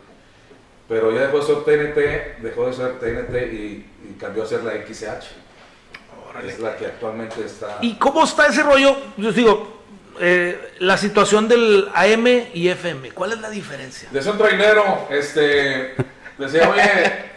pero 0.88 1.12
ya 1.12 1.22
dejó 1.22 1.40
de 1.40 1.46
ser 1.46 1.64
TNT, 1.64 2.42
dejó 2.44 2.68
de 2.68 2.74
ser 2.74 3.00
TNT 3.00 3.36
y, 3.54 3.86
y 4.12 4.18
cambió 4.20 4.44
a 4.44 4.46
ser 4.46 4.64
la 4.64 4.74
XH. 4.74 5.26
Es 6.46 6.60
la 6.60 6.76
que 6.76 6.86
actualmente 6.88 7.44
está. 7.46 7.78
¿Y 7.82 7.96
cómo 7.96 8.24
está 8.24 8.48
ese 8.48 8.62
rollo? 8.64 8.96
Yo 9.18 9.32
digo, 9.32 9.82
eh, 10.20 10.74
la 10.80 10.98
situación 10.98 11.48
del 11.48 11.90
AM 11.94 12.28
y 12.54 12.68
FM, 12.70 13.12
¿cuál 13.12 13.32
es 13.34 13.40
la 13.40 13.50
diferencia? 13.50 14.10
De 14.12 14.22
ser 14.22 14.38
trainero, 14.38 15.08
este, 15.10 15.94
decía, 16.38 16.70
oye, 16.70 17.34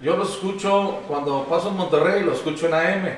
yo 0.00 0.16
lo 0.16 0.24
escucho 0.24 1.02
cuando 1.08 1.44
paso 1.44 1.70
en 1.70 1.76
Monterrey, 1.76 2.22
lo 2.22 2.32
escucho 2.32 2.66
en 2.66 2.74
AM. 2.74 3.08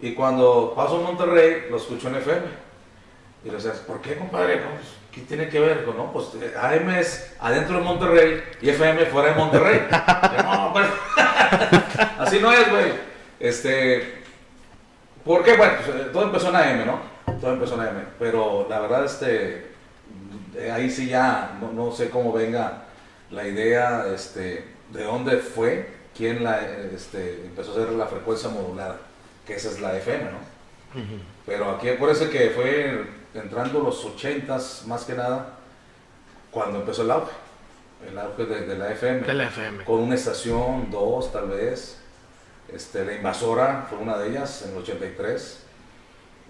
Y 0.00 0.14
cuando 0.14 0.72
paso 0.74 0.98
en 0.98 1.04
Monterrey, 1.04 1.66
lo 1.70 1.76
escucho 1.76 2.08
en 2.08 2.16
FM. 2.16 2.46
Y 3.44 3.48
le 3.48 3.54
decías, 3.54 3.78
¿por 3.78 4.00
qué, 4.00 4.16
compadre? 4.16 4.56
No, 4.56 4.70
pues, 4.70 4.88
¿Qué 5.12 5.20
tiene 5.22 5.48
que 5.48 5.60
ver 5.60 5.84
con, 5.84 5.96
no? 5.96 6.12
Pues 6.12 6.28
AM 6.56 6.88
es 6.90 7.34
adentro 7.40 7.78
de 7.78 7.82
Monterrey 7.82 8.42
y 8.62 8.70
FM 8.70 9.06
fuera 9.06 9.30
de 9.30 9.34
Monterrey. 9.34 9.80
Así 12.18 12.38
no 12.38 12.52
es, 12.52 12.70
güey. 12.70 12.92
Este, 13.40 14.22
¿por 15.24 15.42
qué? 15.42 15.56
Bueno, 15.56 15.74
pues, 15.84 15.96
eh, 15.96 16.10
todo 16.12 16.22
empezó 16.24 16.50
en 16.50 16.56
AM, 16.56 16.86
¿no? 16.86 17.00
Todo 17.40 17.54
empezó 17.54 17.74
en 17.74 17.80
AM. 17.80 18.04
Pero 18.18 18.66
la 18.70 18.80
verdad, 18.80 19.04
este, 19.04 19.72
eh, 20.54 20.70
ahí 20.72 20.90
sí 20.90 21.08
ya, 21.08 21.58
no, 21.60 21.72
no 21.72 21.92
sé 21.92 22.08
cómo 22.08 22.32
venga 22.32 22.84
la 23.30 23.46
idea, 23.46 24.06
este, 24.14 24.64
de 24.92 25.04
dónde 25.04 25.38
fue, 25.38 25.88
quién 26.16 26.42
la, 26.42 26.60
este, 26.94 27.46
empezó 27.46 27.70
a 27.70 27.82
hacer 27.82 27.92
la 27.92 28.06
frecuencia 28.06 28.50
modulada, 28.50 28.98
que 29.46 29.54
esa 29.54 29.68
es 29.70 29.80
la 29.80 29.96
FM, 29.96 30.24
¿no? 30.24 30.38
Pero 31.46 31.70
aquí 31.70 31.88
acuérdense 31.88 32.30
que 32.30 32.50
fue 32.50 33.04
entrando 33.34 33.80
los 33.80 34.04
80s 34.04 34.84
más 34.86 35.04
que 35.04 35.14
nada, 35.14 35.58
cuando 36.50 36.80
empezó 36.80 37.02
el 37.02 37.12
auge, 37.12 37.32
el 38.08 38.18
auge 38.18 38.44
de, 38.44 38.66
de 38.66 38.76
la 38.76 38.92
FM. 38.92 39.20
De 39.20 39.34
la 39.34 39.44
FM. 39.44 39.84
Con 39.84 40.00
una 40.00 40.14
estación, 40.14 40.90
dos 40.90 41.32
tal 41.32 41.48
vez. 41.48 41.98
Este, 42.72 43.04
la 43.04 43.14
invasora 43.14 43.86
fue 43.88 43.98
una 43.98 44.16
de 44.16 44.30
ellas 44.30 44.62
en 44.62 44.72
el 44.72 44.78
83. 44.78 45.62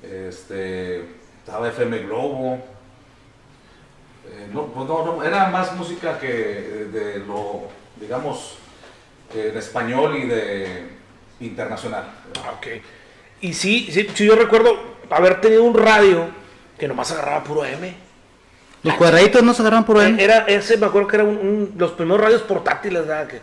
Este, 0.03 1.05
estaba 1.39 1.69
FM 1.69 1.99
Globo. 2.01 2.59
Eh, 4.33 4.49
no, 4.53 4.67
pues 4.67 4.87
no, 4.89 5.05
no, 5.05 5.25
era 5.25 5.49
más 5.49 5.73
música 5.75 6.19
que 6.19 6.27
de 6.93 7.19
lo, 7.27 7.63
digamos, 8.01 8.57
en 9.35 9.57
español 9.57 10.17
y 10.17 10.27
de 10.27 10.89
internacional. 11.41 12.05
Ah, 12.45 12.53
Ok. 12.59 12.67
Y 13.43 13.55
sí, 13.55 13.89
sí, 13.91 14.07
sí, 14.15 14.27
yo 14.27 14.35
recuerdo 14.37 14.77
haber 15.09 15.41
tenido 15.41 15.65
un 15.65 15.75
radio 15.75 16.27
que 16.79 16.87
nomás 16.87 17.11
agarraba 17.13 17.43
puro 17.43 17.65
M. 17.65 17.95
Los 18.83 18.95
cuadraditos 18.95 19.43
no 19.43 19.55
se 19.55 19.63
agarran 19.63 19.85
por 19.85 19.99
ahí. 19.99 20.17
Era 20.19 20.41
ese, 20.47 20.77
me 20.77 20.87
acuerdo 20.87 21.09
que 21.09 21.17
era 21.17 21.25
un, 21.25 21.37
un- 21.39 21.75
los 21.77 21.93
primeros 21.93 22.21
radios 22.21 22.43
portátiles 22.43 23.07
¿verdad? 23.07 23.27
Que, 23.29 23.41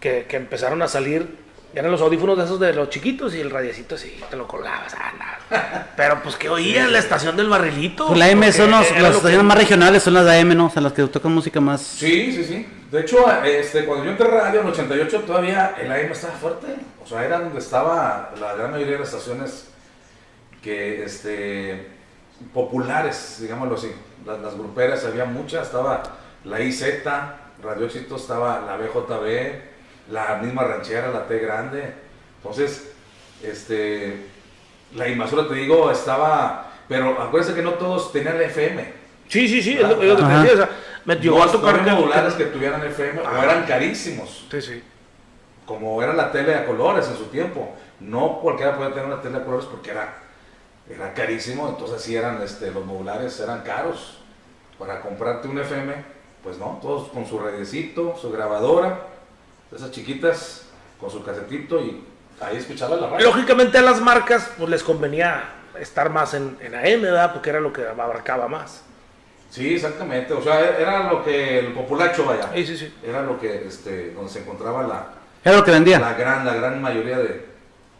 que, 0.00 0.26
que 0.26 0.36
empezaron 0.36 0.82
a 0.82 0.88
salir. 0.88 1.45
Eran 1.76 1.90
los 1.90 2.00
audífonos 2.00 2.38
de 2.38 2.44
esos 2.44 2.58
de 2.58 2.72
los 2.72 2.88
chiquitos 2.88 3.34
y 3.34 3.40
el 3.40 3.50
radiecito 3.50 3.96
así, 3.96 4.18
te 4.30 4.36
lo 4.36 4.48
colgabas. 4.48 4.94
ah, 4.98 5.12
nada. 5.18 5.92
Pero 5.94 6.22
pues 6.22 6.34
que 6.36 6.48
oías 6.48 6.90
la 6.90 6.98
estación 6.98 7.36
del 7.36 7.50
barrilito. 7.50 8.06
Pues 8.06 8.18
la 8.18 8.30
M 8.30 8.50
son 8.50 8.70
los, 8.70 8.90
las 8.92 9.02
lo 9.02 9.10
que- 9.10 9.16
estaciones 9.16 9.44
más 9.44 9.58
regionales, 9.58 10.02
son 10.02 10.14
las 10.14 10.24
de 10.24 10.40
AM, 10.40 10.54
¿no? 10.56 10.66
O 10.66 10.70
sea, 10.70 10.80
las 10.80 10.94
que 10.94 11.02
tocan 11.04 11.32
música 11.32 11.60
más. 11.60 11.82
Sí, 11.82 12.32
sí, 12.32 12.44
sí. 12.44 12.66
De 12.90 13.00
hecho, 13.02 13.18
este, 13.44 13.84
cuando 13.84 14.06
yo 14.06 14.12
entré 14.12 14.26
a 14.26 14.30
radio 14.30 14.60
en 14.60 14.66
el 14.68 14.72
88, 14.72 15.20
todavía 15.26 15.74
el 15.78 15.92
AM 15.92 16.12
estaba 16.12 16.32
fuerte. 16.32 16.66
O 17.04 17.06
sea, 17.06 17.22
era 17.24 17.40
donde 17.40 17.58
estaba 17.58 18.32
la 18.40 18.54
gran 18.54 18.70
mayoría 18.70 18.94
de 18.94 18.98
las 19.00 19.08
estaciones 19.12 19.68
que, 20.62 21.04
este, 21.04 21.88
populares, 22.54 23.36
digámoslo 23.40 23.74
así. 23.74 23.92
Las, 24.24 24.40
las 24.40 24.54
gruperas, 24.54 25.04
había 25.04 25.24
muchas. 25.26 25.66
Estaba 25.66 26.02
la 26.44 26.60
IZ, 26.60 26.82
Radio 27.62 27.84
Éxito, 27.86 28.16
estaba 28.16 28.60
la 28.62 28.76
BJB, 28.78 29.75
la 30.10 30.36
misma 30.36 30.64
ranchera, 30.64 31.08
la 31.08 31.26
T 31.26 31.38
Grande. 31.38 31.92
Entonces, 32.38 32.92
este, 33.42 34.26
la 34.94 35.08
invasora, 35.08 35.48
te 35.48 35.54
digo, 35.54 35.90
estaba... 35.90 36.72
Pero 36.88 37.20
acuérdense 37.20 37.54
que 37.54 37.62
no 37.62 37.72
todos 37.74 38.12
tenían 38.12 38.38
la 38.38 38.44
FM. 38.44 38.92
Sí, 39.28 39.48
sí, 39.48 39.60
sí, 39.60 39.72
es 39.74 39.80
lo, 39.82 40.00
es 40.00 40.08
lo 40.08 40.16
que 40.16 40.22
te 40.22 40.28
Ajá. 40.28 40.42
decía. 40.42 40.54
O 40.54 40.56
sea, 40.58 40.70
me 41.04 41.16
llegó 41.16 41.42
a 41.42 41.50
tocar 41.50 41.82
modulares 41.82 42.34
que 42.34 42.44
tuvieran 42.44 42.84
FM 42.84 43.20
o 43.20 43.26
Ajá. 43.26 43.42
eran 43.44 43.64
carísimos, 43.66 44.46
Sí, 44.50 44.62
sí. 44.62 44.82
como 45.64 46.00
era 46.02 46.12
la 46.12 46.30
tele 46.30 46.54
a 46.54 46.64
colores 46.64 47.08
en 47.08 47.16
su 47.16 47.24
tiempo. 47.24 47.74
No 47.98 48.38
cualquiera 48.40 48.76
podía 48.76 48.90
tener 48.90 49.06
una 49.06 49.20
tele 49.20 49.38
a 49.38 49.44
colores 49.44 49.66
porque 49.66 49.90
era, 49.90 50.14
era 50.88 51.12
carísimo, 51.12 51.68
entonces 51.68 52.00
sí 52.02 52.14
eran, 52.14 52.40
este, 52.42 52.70
los 52.70 52.84
modulares 52.84 53.38
eran 53.40 53.62
caros. 53.62 54.18
Para 54.78 55.00
comprarte 55.00 55.48
un 55.48 55.58
FM, 55.58 55.92
pues 56.44 56.58
no, 56.58 56.78
todos 56.80 57.08
con 57.08 57.26
su 57.26 57.38
radiecito, 57.40 58.16
su 58.20 58.30
grabadora, 58.30 59.00
esas 59.74 59.90
chiquitas, 59.90 60.62
con 61.00 61.10
su 61.10 61.22
casetito 61.22 61.80
y 61.80 62.02
ahí 62.40 62.56
escuchaba 62.56 62.96
la 62.96 63.08
radio. 63.10 63.26
Lógicamente 63.26 63.78
a 63.78 63.82
las 63.82 64.00
marcas 64.00 64.50
pues 64.56 64.68
les 64.70 64.82
convenía 64.82 65.44
estar 65.78 66.10
más 66.10 66.34
en, 66.34 66.56
en 66.60 66.74
AM, 66.74 67.02
¿verdad? 67.02 67.32
Porque 67.32 67.50
era 67.50 67.60
lo 67.60 67.72
que 67.72 67.86
abarcaba 67.86 68.48
más. 68.48 68.82
Sí, 69.50 69.74
exactamente, 69.74 70.32
o 70.34 70.42
sea, 70.42 70.60
era 70.78 71.10
lo 71.10 71.24
que 71.24 71.60
el 71.60 71.72
populacho 71.72 72.24
vaya. 72.24 72.50
Sí, 72.54 72.66
sí, 72.66 72.76
sí. 72.76 72.94
Era 73.06 73.22
lo 73.22 73.38
que, 73.38 73.66
este, 73.66 74.10
donde 74.12 74.30
se 74.30 74.40
encontraba 74.40 74.82
la, 74.82 75.06
Era 75.44 75.56
lo 75.58 75.64
que 75.64 75.70
vendía. 75.70 75.98
la 76.00 76.14
gran, 76.14 76.44
la 76.44 76.54
gran 76.54 76.82
mayoría 76.82 77.18
de, 77.18 77.46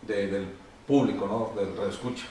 de- 0.02 0.26
del 0.26 0.46
público, 0.86 1.26
¿no? 1.26 1.60
Del 1.60 1.76
radioescucha. 1.76 2.24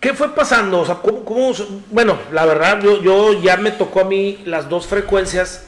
¿Qué 0.00 0.14
fue 0.14 0.34
pasando? 0.34 0.80
O 0.80 0.86
sea, 0.86 0.96
¿cómo, 0.96 1.52
bueno, 1.90 2.18
la 2.32 2.44
verdad, 2.46 2.80
yo, 2.80 3.00
yo 3.02 3.32
ya 3.40 3.56
me 3.56 3.70
tocó 3.70 4.00
a 4.00 4.04
mí 4.04 4.42
las 4.46 4.68
dos 4.68 4.86
frecuencias, 4.86 5.66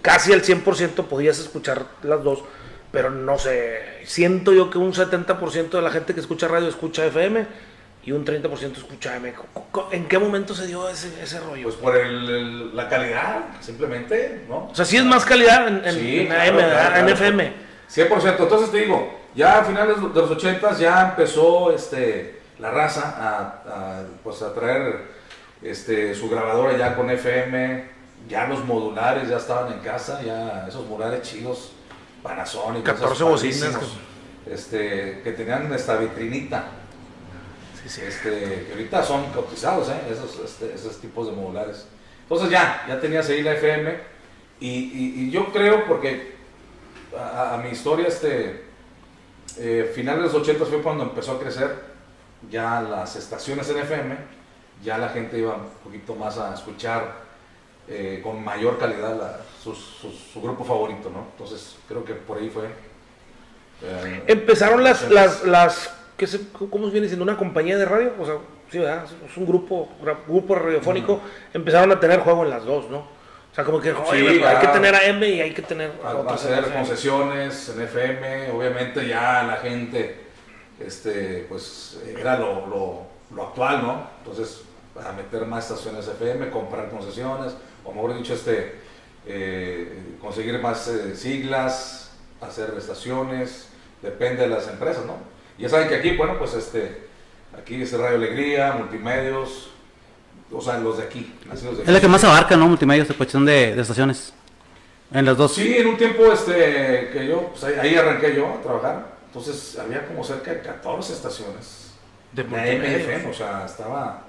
casi 0.00 0.32
al 0.32 0.42
100% 0.42 1.04
podías 1.06 1.38
escuchar 1.38 1.84
las 2.02 2.22
dos, 2.22 2.42
pero 2.90 3.10
no 3.10 3.38
sé, 3.38 3.80
siento 4.04 4.52
yo 4.52 4.70
que 4.70 4.78
un 4.78 4.92
70% 4.92 5.70
de 5.70 5.82
la 5.82 5.90
gente 5.90 6.14
que 6.14 6.20
escucha 6.20 6.48
radio 6.48 6.68
escucha 6.68 7.04
FM 7.06 7.46
y 8.04 8.12
un 8.12 8.24
30% 8.24 8.76
escucha 8.78 9.14
AM. 9.14 9.32
¿En 9.92 10.06
qué 10.08 10.18
momento 10.18 10.54
se 10.54 10.66
dio 10.66 10.88
ese, 10.88 11.22
ese 11.22 11.38
rollo? 11.40 11.62
Pues 11.64 11.76
por 11.76 11.96
el- 11.96 12.28
el- 12.28 12.76
la 12.76 12.88
calidad, 12.88 13.44
simplemente, 13.60 14.44
¿no? 14.48 14.68
o 14.70 14.74
sea, 14.74 14.84
sí 14.84 14.96
es 14.96 15.04
más 15.04 15.24
calidad 15.24 15.68
en, 15.68 15.84
en, 15.84 15.94
Sí, 15.94 16.20
en 16.20 16.26
claro, 16.26 16.50
AM, 16.52 16.58
en 16.58 16.68
claro. 16.70 17.08
FM. 17.08 17.52
100%. 17.88 18.42
Entonces 18.42 18.70
te 18.70 18.78
digo, 18.78 19.20
ya 19.34 19.60
a 19.60 19.64
finales 19.64 19.96
de 20.00 20.20
los 20.20 20.30
80 20.30 20.76
ya 20.78 21.10
empezó 21.10 21.72
este, 21.74 22.40
la 22.58 22.70
raza 22.70 23.14
a, 23.18 23.40
a, 24.00 24.02
pues 24.24 24.42
a 24.42 24.52
traer 24.52 25.02
este, 25.62 26.14
su 26.14 26.28
grabadora 26.28 26.76
ya 26.76 26.96
con 26.96 27.08
FM, 27.10 27.91
ya 28.28 28.46
los 28.46 28.64
modulares 28.64 29.28
ya 29.28 29.36
estaban 29.36 29.72
en 29.72 29.78
casa, 29.80 30.22
ya 30.22 30.66
esos 30.68 30.86
modulares 30.86 31.22
chidos, 31.22 31.72
Panasonic, 32.22 32.84
14 32.84 33.14
esos 33.14 33.28
bocinas 33.28 33.58
padrísimos, 33.72 33.96
este, 34.46 35.20
que 35.24 35.32
tenían 35.32 35.72
esta 35.72 35.96
vitrinita. 35.96 36.64
Sí, 37.82 37.88
sí. 37.88 38.00
Este, 38.06 38.30
que 38.30 38.68
ahorita 38.72 39.02
son 39.02 39.24
cotizados, 39.32 39.88
¿eh? 39.88 40.00
esos, 40.10 40.38
este, 40.44 40.72
esos 40.72 41.00
tipos 41.00 41.26
de 41.26 41.32
modulares. 41.32 41.86
Entonces 42.22 42.48
ya, 42.50 42.84
ya 42.88 43.00
tenías 43.00 43.28
ahí 43.28 43.42
la 43.42 43.52
FM 43.54 43.98
y, 44.60 44.68
y- 44.68 45.14
y 45.26 45.30
yo 45.32 45.52
creo 45.52 45.84
porque 45.86 46.36
a, 47.18 47.54
a 47.54 47.58
mi 47.58 47.70
historia, 47.70 48.06
este, 48.06 48.64
eh, 49.58 49.90
finales 49.94 50.20
de 50.22 50.26
los 50.28 50.34
80 50.42 50.64
fue 50.64 50.80
cuando 50.80 51.02
empezó 51.02 51.32
a 51.32 51.40
crecer 51.40 51.76
ya 52.48 52.80
las 52.80 53.16
estaciones 53.16 53.68
en 53.68 53.78
FM, 53.78 54.16
ya 54.82 54.96
la 54.98 55.08
gente 55.08 55.38
iba 55.38 55.56
un 55.56 55.68
poquito 55.84 56.14
más 56.14 56.38
a 56.38 56.54
escuchar 56.54 57.20
eh, 57.88 58.20
con 58.22 58.42
mayor 58.44 58.78
calidad 58.78 59.16
la- 59.18 59.40
sus- 59.62 59.78
sus- 60.00 60.30
su 60.32 60.40
grupo 60.42 60.64
favorito, 60.64 61.10
¿no? 61.10 61.26
Entonces 61.32 61.76
creo 61.88 62.04
que 62.04 62.14
por 62.14 62.38
ahí 62.38 62.48
fue. 62.50 62.66
eh, 63.82 64.22
Empezaron 64.26 64.82
las, 64.84 65.04
80s. 65.04 65.10
las, 65.12 65.44
las, 65.44 65.94
¿qué 66.16 66.26
se, 66.26 66.40
¿cómo 66.52 66.88
viene 66.90 67.06
siendo? 67.08 67.24
¿Una 67.24 67.36
compañía 67.36 67.76
de 67.76 67.84
radio? 67.84 68.12
O 68.20 68.24
sea, 68.24 68.36
sí, 68.70 68.78
¿verdad? 68.78 69.04
Es 69.28 69.36
un 69.36 69.46
grupo, 69.46 69.88
grupo 70.28 70.54
radiofónico. 70.54 71.20
Empezaron 71.52 71.90
a 71.92 71.98
tener 72.00 72.20
juego 72.20 72.44
en 72.44 72.50
las 72.50 72.64
dos, 72.64 72.88
¿no? 72.90 72.98
O 72.98 73.54
sea, 73.54 73.64
como 73.64 73.80
que, 73.80 73.92
Sí, 74.10 74.16
hay 74.16 74.58
que 74.60 74.68
tener 74.68 74.94
AM 74.94 75.22
y 75.24 75.40
hay 75.42 75.52
que 75.52 75.60
tener 75.62 75.92
a, 76.02 76.10
a 76.12 76.16
otras 76.16 76.42
hacer 76.42 76.58
FM. 76.60 76.74
concesiones 76.76 77.68
en 77.68 77.82
FM, 77.82 78.50
obviamente 78.52 79.06
ya 79.06 79.42
la 79.42 79.56
gente, 79.56 80.20
este, 80.80 81.44
pues 81.50 82.00
era 82.18 82.38
lo, 82.38 82.66
lo, 82.66 83.02
lo 83.34 83.42
actual, 83.42 83.82
¿no? 83.82 84.06
Entonces, 84.24 84.62
para 84.94 85.12
meter 85.12 85.44
más 85.44 85.70
estaciones 85.70 86.08
FM, 86.08 86.48
comprar 86.48 86.88
concesiones, 86.88 87.54
o 87.84 87.92
mejor 87.92 88.16
dicho, 88.16 88.34
este, 88.34 88.74
eh, 89.26 90.16
conseguir 90.20 90.58
más 90.60 90.88
eh, 90.88 91.14
siglas, 91.16 92.12
hacer 92.40 92.74
estaciones, 92.76 93.68
depende 94.02 94.42
de 94.42 94.48
las 94.48 94.68
empresas, 94.68 95.04
¿no? 95.04 95.16
Ya 95.58 95.68
saben 95.68 95.88
que 95.88 95.96
aquí, 95.96 96.16
bueno, 96.16 96.38
pues 96.38 96.54
este, 96.54 97.06
aquí 97.56 97.80
es 97.82 97.92
Radio 97.92 98.16
Alegría, 98.16 98.72
Multimedios, 98.72 99.70
o 100.50 100.60
sea, 100.60 100.78
los 100.78 100.98
de 100.98 101.04
aquí, 101.04 101.34
nacidos 101.46 101.78
de 101.78 101.84
Es 101.84 101.88
la 101.88 102.00
que 102.00 102.08
más 102.08 102.24
abarca, 102.24 102.56
¿no? 102.56 102.68
Multimedia, 102.68 103.02
esta 103.02 103.14
cuestión 103.14 103.44
de, 103.44 103.74
de 103.74 103.82
estaciones. 103.82 104.32
En 105.12 105.26
las 105.26 105.36
dos. 105.36 105.54
Sí, 105.54 105.76
en 105.76 105.88
un 105.88 105.96
tiempo 105.96 106.32
este, 106.32 107.10
que 107.12 107.26
yo, 107.28 107.48
pues 107.50 107.64
ahí, 107.64 107.74
ahí 107.78 107.94
arranqué 107.94 108.34
yo 108.34 108.48
a 108.48 108.62
trabajar. 108.62 109.12
Entonces 109.26 109.78
había 109.78 110.06
como 110.06 110.24
cerca 110.24 110.52
de 110.52 110.60
14 110.60 111.12
estaciones. 111.12 111.92
De 112.32 112.44
De. 112.44 112.48
MFM, 112.48 113.30
o 113.30 113.34
sea, 113.34 113.64
estaba 113.66 114.24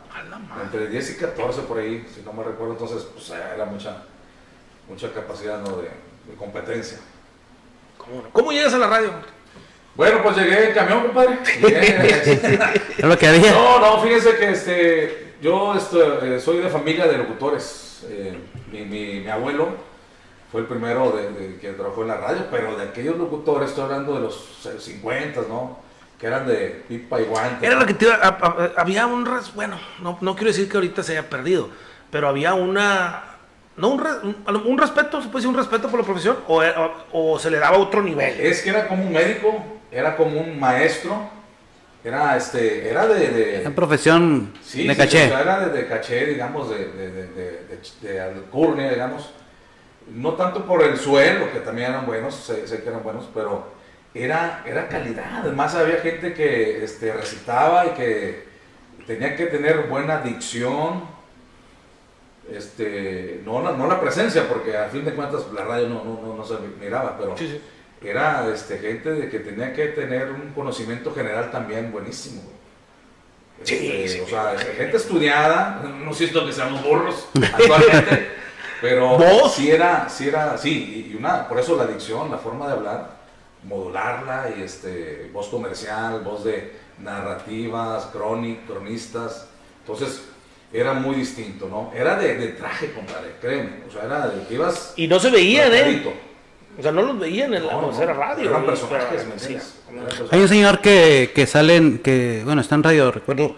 Entre 0.63 0.87
10 0.87 1.11
y 1.11 1.15
14 1.15 1.61
por 1.63 1.79
ahí, 1.79 2.05
si 2.13 2.21
no 2.21 2.33
me 2.33 2.43
recuerdo, 2.43 2.73
entonces 2.73 3.03
pues 3.13 3.29
era 3.29 3.65
mucha, 3.65 4.03
mucha 4.87 5.11
capacidad 5.11 5.59
¿no? 5.61 5.77
de, 5.77 5.89
competencia. 6.37 6.99
¿Cómo, 7.97 8.23
¿Cómo 8.31 8.51
llegas 8.51 8.73
a 8.73 8.77
la 8.77 8.87
radio? 8.87 9.11
Bueno, 9.95 10.23
pues 10.23 10.37
llegué 10.37 10.69
en 10.69 10.73
camión, 10.73 11.03
compadre. 11.03 11.39
es 12.97 13.05
lo 13.05 13.17
que 13.17 13.27
había. 13.27 13.51
No, 13.51 13.79
no, 13.79 14.01
fíjense 14.01 14.35
que 14.37 14.49
este, 14.49 15.33
yo 15.41 15.75
este, 15.75 16.39
soy 16.39 16.57
de 16.57 16.69
familia 16.69 17.07
de 17.07 17.17
locutores. 17.17 18.03
Eh, 18.09 18.37
mi, 18.71 18.85
mi, 18.85 19.19
mi, 19.19 19.29
abuelo 19.29 19.69
fue 20.51 20.61
el 20.61 20.67
primero 20.67 21.11
de, 21.11 21.57
que 21.57 21.73
trabajó 21.73 22.01
en 22.01 22.07
la 22.07 22.17
radio, 22.17 22.47
pero 22.49 22.75
de 22.75 22.85
aquellos 22.85 23.17
locutores, 23.17 23.69
estoy 23.69 23.83
hablando 23.83 24.15
de 24.15 24.21
los 24.21 24.67
50, 24.79 25.41
¿no? 25.47 25.82
Que 26.23 26.27
eran 26.27 26.47
de 26.47 26.85
pipa 26.87 27.19
y 27.19 27.25
guante. 27.25 27.65
Era 27.65 27.75
lo 27.75 27.85
que 27.85 27.95
te 27.95 28.05
iba, 28.05 28.15
había 28.77 29.05
un, 29.07 29.27
bueno, 29.55 29.77
no, 30.01 30.17
no 30.21 30.35
quiero 30.35 30.51
decir 30.51 30.69
que 30.69 30.77
ahorita 30.77 31.03
se 31.03 31.11
haya 31.11 31.29
perdido, 31.29 31.69
pero 32.09 32.29
había 32.29 32.53
una 32.53 33.23
no 33.75 33.89
un, 33.89 34.63
un, 34.65 34.77
respeto, 34.77 35.21
se 35.21 35.27
puede 35.27 35.41
decir 35.41 35.49
un 35.49 35.57
respeto 35.57 35.89
por 35.89 35.99
la 35.99 36.05
profesión, 36.05 36.37
o, 36.47 36.63
o, 37.11 37.37
se 37.37 37.51
le 37.51 37.59
daba 37.59 37.77
otro 37.77 38.01
nivel. 38.01 38.39
Es 38.39 38.61
que 38.61 38.69
era 38.69 38.87
como 38.87 39.03
un 39.03 39.11
médico, 39.11 39.61
era 39.91 40.15
como 40.15 40.39
un 40.39 40.57
maestro, 40.57 41.29
era 42.05 42.37
este, 42.37 42.89
era 42.89 43.05
de, 43.05 43.59
de 43.59 43.69
profesión 43.71 44.53
de 44.73 44.95
caché. 44.95 45.25
era 45.25 45.67
de, 45.67 45.87
caché, 45.89 46.25
digamos, 46.27 46.69
de, 46.69 47.59
de, 48.01 48.21
alcurnia, 48.21 48.91
digamos. 48.91 49.33
No 50.09 50.35
tanto 50.35 50.65
por 50.65 50.83
el 50.83 50.97
suelo, 50.97 51.51
que 51.51 51.59
también 51.59 51.89
eran 51.89 52.05
buenos, 52.05 52.33
sé, 52.33 52.63
que 52.81 52.89
eran 52.89 53.03
buenos, 53.03 53.27
pero 53.33 53.73
era, 54.13 54.63
era 54.65 54.87
calidad. 54.87 55.41
Además 55.41 55.75
había 55.75 55.97
gente 55.97 56.33
que 56.33 56.83
este, 56.83 57.13
recitaba 57.13 57.85
y 57.87 57.89
que 57.89 58.43
tenía 59.07 59.35
que 59.35 59.47
tener 59.47 59.87
buena 59.87 60.19
dicción, 60.19 61.03
este, 62.51 63.41
no, 63.45 63.61
la, 63.61 63.71
no 63.71 63.87
la 63.87 63.99
presencia, 63.99 64.47
porque 64.47 64.77
a 64.77 64.89
fin 64.89 65.05
de 65.05 65.13
cuentas 65.13 65.43
la 65.53 65.63
radio 65.63 65.87
no, 65.87 66.03
no, 66.03 66.35
no 66.35 66.45
se 66.45 66.55
miraba, 66.79 67.17
pero 67.17 67.35
era 68.01 68.47
este, 68.53 68.79
gente 68.79 69.11
de 69.11 69.29
que 69.29 69.39
tenía 69.39 69.73
que 69.73 69.87
tener 69.87 70.29
un 70.29 70.53
conocimiento 70.53 71.13
general 71.13 71.51
también 71.51 71.91
buenísimo. 71.91 72.41
Este, 73.61 74.21
o 74.21 74.27
sea, 74.27 74.55
gente 74.57 74.97
estudiada, 74.97 75.81
no 76.03 76.13
siento 76.13 76.45
que 76.45 76.51
seamos 76.51 76.83
burros 76.83 77.29
actualmente, 77.53 78.27
pero 78.81 79.17
¿Vos? 79.17 79.53
sí 79.55 79.71
era, 79.71 80.09
sí 80.09 80.27
era, 80.27 80.57
sí, 80.57 81.11
y 81.11 81.15
una, 81.15 81.47
por 81.47 81.59
eso 81.59 81.77
la 81.77 81.85
dicción, 81.85 82.29
la 82.29 82.37
forma 82.37 82.67
de 82.67 82.73
hablar, 82.73 83.12
modularla 83.67 84.49
y 84.57 84.61
este, 84.63 85.29
voz 85.33 85.47
comercial, 85.47 86.21
voz 86.21 86.43
de 86.43 86.73
narrativas, 86.99 88.05
crónicas, 88.07 88.63
cronistas, 88.67 89.47
entonces 89.81 90.23
era 90.71 90.93
muy 90.93 91.15
distinto, 91.15 91.67
¿no? 91.69 91.91
Era 91.95 92.15
de, 92.15 92.35
de 92.35 92.47
traje, 92.49 92.91
compadre, 92.91 93.35
créeme. 93.39 93.83
O 93.87 93.91
sea, 93.91 94.05
era 94.05 94.27
de 94.27 94.47
que 94.47 94.55
ibas. 94.55 94.93
Y 94.95 95.07
no 95.07 95.19
se 95.19 95.29
veía, 95.29 95.67
¿eh? 95.67 96.03
O 96.77 96.81
sea, 96.81 96.91
no 96.91 97.03
los 97.03 97.19
veían 97.19 97.53
en 97.53 97.67
la 97.67 97.73
no, 97.73 97.91
radio. 97.91 98.49
Eran 98.49 98.65
personajes, 98.65 99.27
Hay 100.31 100.39
un 100.39 100.47
señor 100.47 100.79
que, 100.79 101.31
que 101.35 101.45
sale, 101.45 102.01
que, 102.01 102.41
bueno, 102.43 102.61
está 102.61 102.73
en 102.73 102.81
radio, 102.81 103.11
recuerdo, 103.11 103.55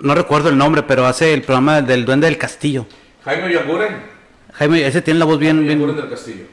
no 0.00 0.14
recuerdo 0.16 0.48
el 0.48 0.58
nombre, 0.58 0.82
pero 0.82 1.06
hace 1.06 1.32
el 1.32 1.42
programa 1.42 1.80
del 1.80 2.04
Duende 2.04 2.26
del 2.26 2.38
Castillo. 2.38 2.86
Jaime 3.24 3.52
Yanguren. 3.52 4.16
Jaime, 4.54 4.84
ese 4.84 5.02
tiene 5.02 5.20
la 5.20 5.26
voz 5.26 5.38
bien. 5.38 5.64
Jaime 5.64 5.76
bien... 5.76 5.96
del 5.96 6.10
Castillo. 6.10 6.46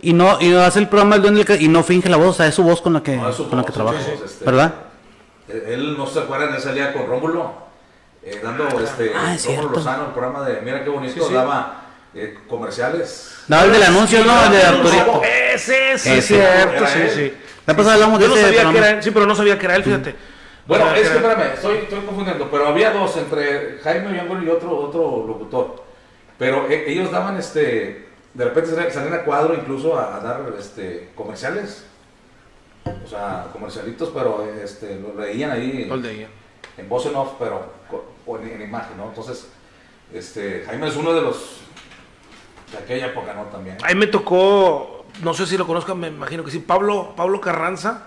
Y 0.00 0.12
no, 0.12 0.40
y 0.40 0.48
no 0.50 0.60
hace 0.60 0.78
el 0.78 0.88
programa 0.88 1.16
del 1.16 1.22
Duende 1.22 1.44
del 1.44 1.62
y 1.62 1.68
no 1.68 1.82
finge 1.82 2.08
la 2.08 2.16
voz, 2.16 2.28
o 2.28 2.32
sea, 2.34 2.46
es 2.46 2.54
su 2.54 2.62
voz 2.62 2.80
con 2.80 2.92
la 2.92 3.02
que, 3.02 3.16
con 3.16 3.58
la 3.58 3.64
que 3.64 3.72
trabaja. 3.72 3.98
Este, 3.98 4.44
¿Verdad? 4.44 4.74
Él, 5.48 5.96
no 5.96 6.06
se 6.06 6.20
acuerdan, 6.20 6.54
él 6.54 6.60
salía 6.60 6.92
con 6.92 7.06
Rómulo 7.06 7.52
eh, 8.22 8.40
dando 8.42 8.64
ah, 8.64 8.82
este 8.82 9.12
ah, 9.14 9.62
Lozano, 9.72 10.06
el 10.06 10.12
programa 10.12 10.46
de 10.46 10.60
Mira 10.60 10.84
qué 10.84 10.90
bonito, 10.90 11.28
daba 11.30 11.82
eh, 12.14 12.38
comerciales. 12.48 13.38
Daba 13.48 13.64
el 13.64 13.72
del 13.72 13.82
anuncio, 13.82 14.24
¿no? 14.24 14.44
El 14.44 14.52
de 14.52 14.62
Arturito. 14.62 15.22
Ese, 15.24 15.98
sí, 15.98 16.10
es 16.10 16.26
cierto, 16.26 16.86
sí, 16.86 17.00
sí. 17.14 17.34
La 17.66 17.74
pasada 17.74 17.94
hablamos 17.94 18.18
de 18.18 18.26
Yo 18.26 18.34
no 18.34 18.40
sabía 18.40 18.70
que 18.70 18.78
era 18.78 19.02
sí, 19.02 19.10
pero 19.10 19.26
no 19.26 19.34
sabía 19.34 19.58
que 19.58 19.66
era 19.66 19.76
él, 19.76 19.84
fíjate. 19.84 20.14
Bueno, 20.66 20.94
es 20.94 21.08
que 21.08 21.16
espérame, 21.16 21.54
estoy, 21.54 21.76
estoy 21.78 22.00
confundiendo, 22.00 22.50
pero 22.50 22.68
había 22.68 22.90
dos 22.90 23.16
entre 23.16 23.78
Jaime 23.82 24.14
Yangol 24.14 24.44
y 24.44 24.50
otro, 24.50 24.76
otro 24.76 25.24
locutor. 25.26 25.82
Pero 26.38 26.68
eh, 26.68 26.84
ellos 26.88 27.10
daban 27.10 27.38
este, 27.38 28.07
de 28.34 28.44
repente 28.44 28.90
salían 28.90 29.14
a 29.14 29.24
cuadro 29.24 29.54
incluso 29.54 29.98
a, 29.98 30.20
dar 30.20 30.52
este, 30.58 31.10
comerciales. 31.14 31.84
O 33.04 33.08
sea, 33.08 33.48
comercialitos, 33.52 34.10
pero 34.14 34.46
este, 34.62 34.98
lo 35.00 35.20
leían 35.20 35.50
ahí. 35.50 35.90
En 36.76 36.88
voz 36.88 37.06
en 37.06 37.16
off, 37.16 37.32
pero 37.38 37.72
en, 38.40 38.62
imagen, 38.62 38.96
¿no? 38.96 39.08
Entonces, 39.08 39.48
este, 40.12 40.62
Jaime 40.66 40.88
es 40.88 40.96
uno 40.96 41.12
de 41.12 41.22
los 41.22 41.60
de 42.72 42.78
aquella 42.78 43.06
época, 43.06 43.34
¿no? 43.34 43.44
También. 43.44 43.78
Ahí 43.82 43.94
me 43.94 44.06
tocó, 44.06 45.06
no 45.22 45.34
sé 45.34 45.46
si 45.46 45.56
lo 45.56 45.66
conozcan, 45.66 45.98
me 45.98 46.08
imagino 46.08 46.44
que 46.44 46.50
sí, 46.50 46.60
Pablo, 46.60 47.14
Pablo 47.16 47.40
Carranza. 47.40 48.04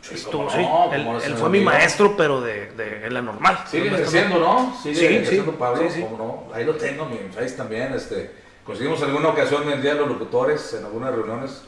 Sí, 0.00 0.14
Estuvo, 0.16 0.50
sí. 0.50 0.58
él, 0.58 1.36
fue 1.36 1.48
mi 1.48 1.60
maestro, 1.60 2.16
pero 2.16 2.40
de, 2.40 2.72
de, 2.72 3.06
en 3.06 3.14
la 3.14 3.22
normal. 3.22 3.60
Sigue 3.70 4.04
siendo, 4.04 4.40
¿no? 4.40 4.76
Sigue 4.82 5.24
sí, 5.24 5.26
siendo 5.26 5.52
Pablo, 5.52 5.84
no? 6.18 6.52
Ahí 6.52 6.64
lo 6.64 6.74
tengo, 6.74 7.06
mi 7.06 7.18
Face 7.32 7.52
también, 7.52 7.92
este, 7.92 8.41
conseguimos 8.64 9.02
alguna 9.02 9.28
ocasión 9.28 9.62
en 9.64 9.70
el 9.70 9.82
Día 9.82 9.94
de 9.94 10.00
los 10.00 10.08
Locutores, 10.08 10.74
en 10.74 10.84
algunas 10.84 11.12
reuniones, 11.12 11.62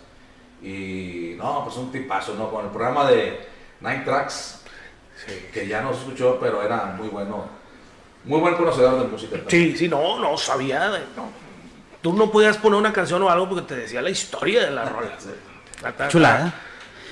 y 0.63 1.35
no, 1.37 1.65
pues 1.65 1.77
un 1.77 1.93
tipazo, 1.93 2.35
¿no? 2.35 2.51
Con 2.51 2.65
el 2.65 2.71
programa 2.71 3.11
de 3.11 3.47
Nine 3.81 4.03
Tracks, 4.05 4.63
que 5.53 5.67
ya 5.67 5.83
no 5.83 5.93
se 5.93 6.01
escuchó, 6.01 6.39
pero 6.41 6.63
era 6.63 6.87
muy 6.87 7.09
bueno, 7.09 7.45
muy 8.25 8.41
buen 8.41 8.55
conocedor 8.55 9.03
de 9.03 9.09
música. 9.09 9.39
Sí, 9.49 9.77
sí, 9.77 9.89
no, 9.89 10.19
no 10.19 10.37
sabía. 10.37 10.89
no. 11.17 11.45
Tú 12.01 12.13
no 12.13 12.31
podías 12.31 12.59
poner 12.59 12.79
una 12.79 12.93
canción 12.93 13.23
o 13.23 13.31
algo 13.31 13.49
porque 13.49 13.67
te 13.67 13.77
decía 13.77 14.03
la 14.03 14.11
historia 14.11 14.65
de 14.65 14.71
la 14.71 14.85
rola. 14.89 16.09
Chulada. 16.09 16.55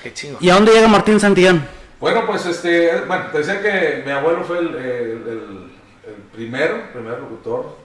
Qué 0.03 0.13
chingo. 0.13 0.37
¿Y 0.41 0.49
a 0.49 0.55
dónde 0.55 0.71
llega 0.71 0.87
Martín 0.87 1.19
Santillán? 1.19 1.67
Bueno, 1.99 2.25
pues 2.27 2.45
este, 2.45 3.01
bueno, 3.01 3.27
te 3.31 3.37
decía 3.37 3.61
que 3.61 4.03
mi 4.05 4.11
abuelo 4.11 4.43
fue 4.43 4.59
el, 4.59 4.75
el, 4.75 5.71
el, 6.05 6.13
primero, 6.33 6.91
primer 6.91 7.19
locutor. 7.19 7.77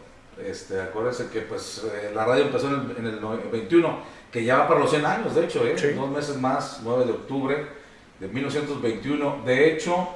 Este, 0.45 0.81
acuérdense 0.81 1.29
que 1.31 1.41
pues 1.43 1.85
eh, 1.85 2.13
la 2.15 2.25
radio 2.25 2.45
empezó 2.45 2.69
en 2.69 3.07
el, 3.07 3.19
21, 3.51 3.99
que 4.31 4.45
ya 4.45 4.59
va 4.59 4.69
para 4.69 4.81
los 4.81 4.91
100 4.91 5.05
años, 5.05 5.35
de 5.35 5.45
hecho, 5.45 5.67
¿eh? 5.67 5.75
dos 5.95 6.11
meses 6.11 6.37
más, 6.37 6.81
9 6.85 7.07
de 7.07 7.13
octubre 7.13 7.67
de 8.21 8.29
1921. 8.29 9.43
De 9.45 9.73
hecho, 9.73 10.09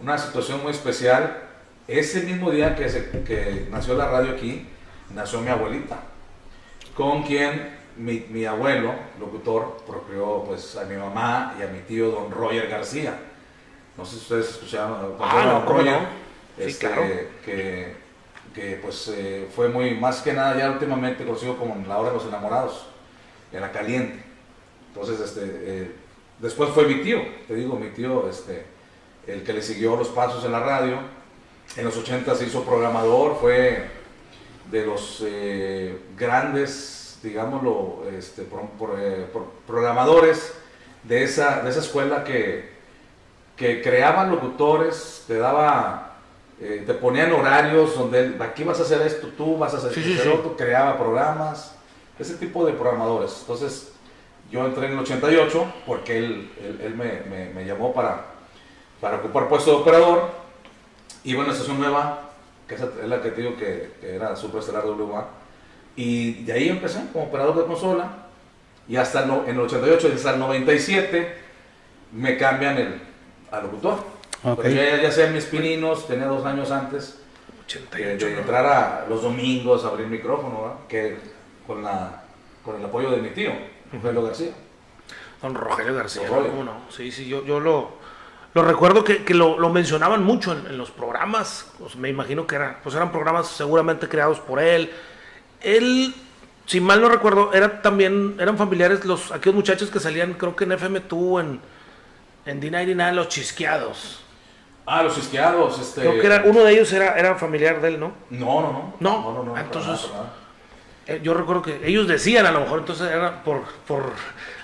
una 0.00 0.18
situación 0.18 0.62
muy 0.62 0.72
especial, 0.72 1.44
ese 1.86 2.22
mismo 2.22 2.50
día 2.50 2.74
que, 2.74 2.88
se, 2.88 3.10
que 3.22 3.68
nació 3.70 3.94
la 3.94 4.10
radio 4.10 4.32
aquí, 4.32 4.66
nació 5.14 5.40
mi 5.40 5.48
abuelita, 5.48 6.00
con 6.94 7.22
quien 7.22 7.76
mi, 7.96 8.26
mi, 8.30 8.44
abuelo, 8.44 8.94
locutor, 9.18 9.78
procreó 9.86 10.44
pues, 10.44 10.76
a 10.76 10.84
mi 10.84 10.96
mamá 10.96 11.54
y 11.58 11.62
a 11.62 11.66
mi 11.66 11.80
tío 11.80 12.10
don 12.10 12.30
Roger 12.30 12.68
García. 12.68 13.18
No 13.96 14.04
sé 14.04 14.12
si 14.12 14.22
ustedes 14.22 14.50
escucharon 14.50 15.16
ah, 15.18 15.42
no, 15.44 15.72
Roger, 15.72 15.98
este, 16.56 16.88
que, 17.44 18.07
que, 18.58 18.78
pues 18.82 19.08
eh, 19.08 19.46
fue 19.54 19.68
muy, 19.68 19.94
más 19.94 20.20
que 20.22 20.32
nada 20.32 20.56
ya 20.58 20.70
últimamente 20.70 21.24
conocido 21.24 21.56
como 21.56 21.76
la 21.86 21.98
hora 21.98 22.08
de 22.10 22.16
los 22.16 22.26
enamorados, 22.26 22.86
era 23.52 23.70
caliente. 23.70 24.22
Entonces, 24.88 25.20
este, 25.20 25.42
eh, 25.44 25.92
Después 26.38 26.70
fue 26.70 26.86
mi 26.86 27.02
tío, 27.02 27.20
te 27.48 27.54
digo, 27.56 27.74
mi 27.76 27.88
tío, 27.88 28.28
este, 28.30 28.64
el 29.26 29.42
que 29.42 29.52
le 29.52 29.60
siguió 29.60 29.96
los 29.96 30.08
pasos 30.08 30.44
en 30.44 30.52
la 30.52 30.60
radio. 30.60 30.98
En 31.76 31.84
los 31.84 31.96
80 31.96 32.32
se 32.36 32.46
hizo 32.46 32.62
programador, 32.62 33.36
fue 33.40 33.90
de 34.70 34.86
los 34.86 35.22
eh, 35.26 35.98
grandes, 36.16 37.18
digámoslo, 37.24 38.04
este, 38.16 38.46
programadores 39.66 40.54
de 41.02 41.24
esa, 41.24 41.62
de 41.62 41.70
esa 41.70 41.80
escuela 41.80 42.22
que, 42.22 42.70
que 43.56 43.82
creaban 43.82 44.30
locutores, 44.30 45.24
te 45.26 45.38
daba, 45.38 46.07
eh, 46.60 46.82
te 46.84 46.94
ponían 46.94 47.32
horarios 47.32 47.96
donde 47.96 48.36
aquí 48.40 48.64
vas 48.64 48.80
a 48.80 48.82
hacer 48.82 49.00
esto, 49.02 49.28
tú 49.36 49.56
vas 49.56 49.74
a 49.74 49.76
hacer 49.76 49.96
esto, 49.96 50.56
creaba 50.56 50.98
programas, 50.98 51.76
ese 52.18 52.34
tipo 52.34 52.66
de 52.66 52.72
programadores. 52.72 53.38
Entonces, 53.42 53.92
yo 54.50 54.66
entré 54.66 54.86
en 54.86 54.92
el 54.92 54.98
88 54.98 55.72
porque 55.86 56.18
él, 56.18 56.50
él, 56.82 56.94
me, 56.96 57.52
me, 57.54 57.64
llamó 57.64 57.92
para, 57.92 58.24
para 59.00 59.18
ocupar 59.18 59.48
puesto 59.48 59.70
de 59.70 59.76
operador. 59.76 60.30
Iba 61.22 61.42
a 61.42 61.44
una 61.44 61.52
estación 61.52 61.78
nueva, 61.78 62.30
que 62.66 62.74
es 62.74 62.80
la 63.06 63.22
que 63.22 63.30
te 63.30 63.42
digo 63.42 63.56
que, 63.56 63.92
era 64.02 64.34
Superestelar 64.34 64.84
WA. 64.86 65.28
Y 65.94 66.44
de 66.44 66.52
ahí 66.54 66.68
empecé 66.68 67.04
como 67.12 67.26
operador 67.26 67.56
de 67.56 67.66
consola. 67.66 68.26
Y 68.88 68.96
hasta 68.96 69.22
el, 69.22 69.30
en 69.30 69.50
el 69.50 69.60
88, 69.60 70.10
hasta 70.12 70.32
el 70.32 70.40
97, 70.40 71.34
me 72.12 72.36
cambian 72.36 72.78
el, 72.78 73.00
al 73.50 73.64
locutor. 73.64 73.98
Okay. 74.44 74.74
ya, 74.74 75.02
ya 75.02 75.10
sé 75.10 75.30
mis 75.30 75.44
pininos, 75.44 76.06
tenía 76.06 76.26
dos 76.26 76.44
años 76.46 76.70
antes 76.70 77.18
88, 77.68 78.26
de, 78.26 78.38
entrar 78.38 78.66
a 78.66 79.06
los 79.08 79.22
domingos 79.22 79.84
a 79.84 79.88
abrir 79.88 80.06
micrófono, 80.06 80.78
que 80.88 81.18
con, 81.66 81.82
la, 81.82 82.22
con 82.64 82.76
el 82.76 82.84
apoyo 82.84 83.10
de 83.10 83.18
mi 83.18 83.28
tío. 83.30 83.52
Rogelio 83.92 84.22
García. 84.22 84.50
Don 85.42 85.54
Rogelio 85.54 85.94
García, 85.94 86.28
¿cómo 86.28 86.64
no? 86.64 86.80
Sí, 86.88 87.12
sí, 87.12 87.28
yo, 87.28 87.44
yo 87.44 87.60
lo, 87.60 87.98
Lo 88.54 88.62
recuerdo 88.62 89.04
que, 89.04 89.22
que 89.22 89.34
lo, 89.34 89.58
lo, 89.58 89.68
mencionaban 89.68 90.24
mucho 90.24 90.52
en, 90.52 90.66
en 90.66 90.78
los 90.78 90.90
programas. 90.90 91.70
Pues 91.78 91.96
me 91.96 92.08
imagino 92.08 92.46
que 92.46 92.54
era, 92.54 92.80
pues 92.82 92.94
eran 92.94 93.12
programas 93.12 93.48
seguramente 93.48 94.08
creados 94.08 94.40
por 94.40 94.60
él. 94.60 94.90
Él, 95.60 96.14
si 96.64 96.80
mal 96.80 97.02
no 97.02 97.10
recuerdo, 97.10 97.52
era 97.52 97.82
también, 97.82 98.36
eran 98.40 98.56
familiares 98.56 99.04
los 99.04 99.30
aquellos 99.30 99.56
muchachos 99.56 99.90
que 99.90 100.00
salían, 100.00 100.34
creo 100.34 100.56
que 100.56 100.64
en 100.64 100.72
FM 100.72 101.00
tú, 101.00 101.38
en, 101.38 101.60
en 102.46 102.62
D99, 102.62 103.12
los 103.12 103.28
chisqueados. 103.28 104.24
Ah, 104.90 105.02
los 105.02 105.14
chisqueados, 105.14 105.78
este. 105.80 106.00
Creo 106.00 106.20
que 106.20 106.26
era, 106.26 106.42
uno 106.46 106.64
de 106.64 106.72
ellos 106.72 106.92
era, 106.92 107.18
era 107.18 107.34
familiar 107.34 107.80
de 107.80 107.88
él, 107.88 108.00
¿no? 108.00 108.12
No, 108.30 108.60
no, 108.62 108.72
no. 108.72 108.94
No, 109.00 109.22
no, 109.22 109.32
no, 109.32 109.44
no 109.54 109.58
entonces. 109.58 110.10
nada, 110.12 110.32
Eh, 111.06 111.20
yo 111.22 111.34
recuerdo 111.34 111.62
que 111.62 111.80
ellos 111.86 112.06
decían 112.08 112.46
a 112.46 112.52
lo 112.52 112.60
mejor, 112.60 112.80
entonces 112.80 113.10
era 113.10 113.42
por, 113.44 113.62
por 113.86 114.02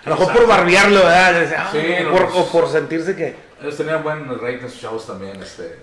a 0.05 0.09
lo 0.11 0.17
mejor 0.17 0.33
por 0.35 0.47
barbearlo, 0.47 0.99
¿verdad? 1.05 1.33
Decían, 1.41 1.63
ah, 1.67 1.69
Sí, 1.73 1.79
por- 2.11 2.21
los- 2.23 2.35
o 2.37 2.47
por 2.53 2.69
sentirse 2.69 3.15
que... 3.17 3.37
Ellos 3.63 3.77
tenían 3.77 4.03
buen 4.03 4.29
rate 4.29 4.61
en 4.61 4.71
sus 4.71 4.81
shows 4.81 5.07
también, 5.07 5.41
este. 5.43 5.79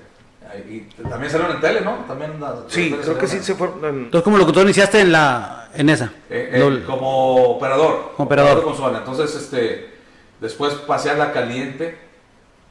Y 0.70 0.82
también 1.10 1.32
salieron 1.32 1.56
en 1.56 1.62
tele, 1.62 1.82
¿no? 1.82 2.04
También. 2.08 2.40
la- 2.40 2.64
Sí, 2.68 2.96
creo 3.02 3.18
que 3.18 3.28
sí 3.28 3.40
se 3.42 3.56
fueron... 3.56 3.84
en- 3.86 4.00
Entonces, 4.06 4.24
como 4.24 4.38
locutor 4.38 4.64
iniciaste 4.64 5.00
en 5.02 5.12
la 5.12 5.70
en 5.74 5.90
esa. 5.90 6.12
Eh, 6.30 6.50
eh, 6.54 6.84
como 6.86 7.52
operador. 7.56 8.12
Como 8.18 8.26
operador. 8.26 8.58
de 8.58 8.64
consola. 8.64 8.98
Entonces, 9.00 9.34
este, 9.36 9.94
después 10.42 10.74
pasé 10.74 11.10
a 11.12 11.14
la 11.14 11.32
caliente, 11.32 11.98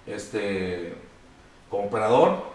este, 0.07 0.95
como 1.71 1.85
operador. 1.85 2.51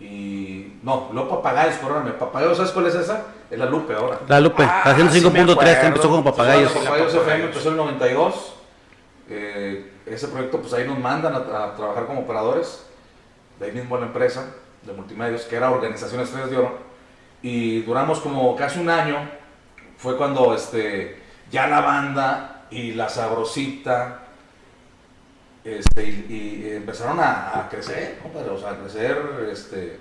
Y 0.00 0.74
no, 0.82 1.08
luego 1.12 1.28
papagayos, 1.30 1.76
perdóname. 1.76 2.12
Papagayos, 2.12 2.56
¿sabes 2.56 2.72
cuál 2.72 2.86
es 2.86 2.94
esa? 2.96 3.22
Es 3.50 3.58
la 3.58 3.66
Lupe 3.66 3.94
ahora. 3.94 4.18
La 4.26 4.40
Lupe, 4.40 4.64
Ah, 4.64 4.82
haciendo 4.86 5.12
sí 5.12 5.20
me 5.20 5.30
5.3, 5.30 5.52
acuerdo. 5.52 5.86
empezó 5.86 6.08
como 6.08 6.24
papagayos. 6.24 6.72
Papagayos, 6.72 6.84
papagayos 7.12 7.14
FM 7.14 7.44
empezó 7.44 7.68
en 7.68 7.74
el 7.74 7.78
92. 7.78 8.54
Eh, 9.30 9.92
ese 10.06 10.28
proyecto, 10.28 10.60
pues 10.60 10.72
ahí 10.74 10.86
nos 10.86 10.98
mandan 10.98 11.34
a, 11.34 11.38
a 11.38 11.74
trabajar 11.76 12.06
como 12.06 12.22
operadores. 12.22 12.84
De 13.58 13.66
ahí 13.66 13.72
mismo 13.72 13.96
la 13.96 14.06
empresa 14.06 14.46
de 14.82 14.92
multimedios, 14.92 15.42
que 15.42 15.56
era 15.56 15.70
Organización 15.70 16.20
Estrellas 16.20 16.50
de 16.50 16.58
Oro. 16.58 16.76
Y 17.40 17.82
duramos 17.82 18.20
como 18.20 18.54
casi 18.56 18.80
un 18.80 18.90
año. 18.90 19.16
Fue 19.96 20.16
cuando 20.16 20.54
este, 20.54 21.22
ya 21.50 21.68
la 21.68 21.80
banda 21.80 22.64
y 22.70 22.92
la 22.94 23.08
sabrosita 23.08 24.22
este, 25.64 26.04
y, 26.04 26.64
y 26.66 26.72
empezaron 26.76 27.18
a, 27.20 27.58
a 27.58 27.68
crecer, 27.68 28.18
compadre, 28.22 28.50
o 28.50 28.58
sea, 28.58 28.72
a 28.72 28.78
crecer. 28.78 29.18
Este, 29.50 29.98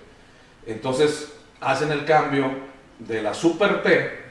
entonces 0.66 1.34
hacen 1.62 1.92
el 1.92 2.06
cambio 2.06 2.52
de 3.00 3.22
la 3.22 3.34
Super 3.34 3.82
T, 3.82 4.24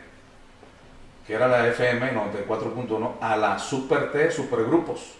que 1.26 1.34
era 1.34 1.48
la 1.48 1.66
FM 1.68 2.12
94.1, 2.12 3.12
a 3.20 3.36
la 3.36 3.58
Super 3.58 4.12
T, 4.12 4.30
Supergrupos. 4.30 5.14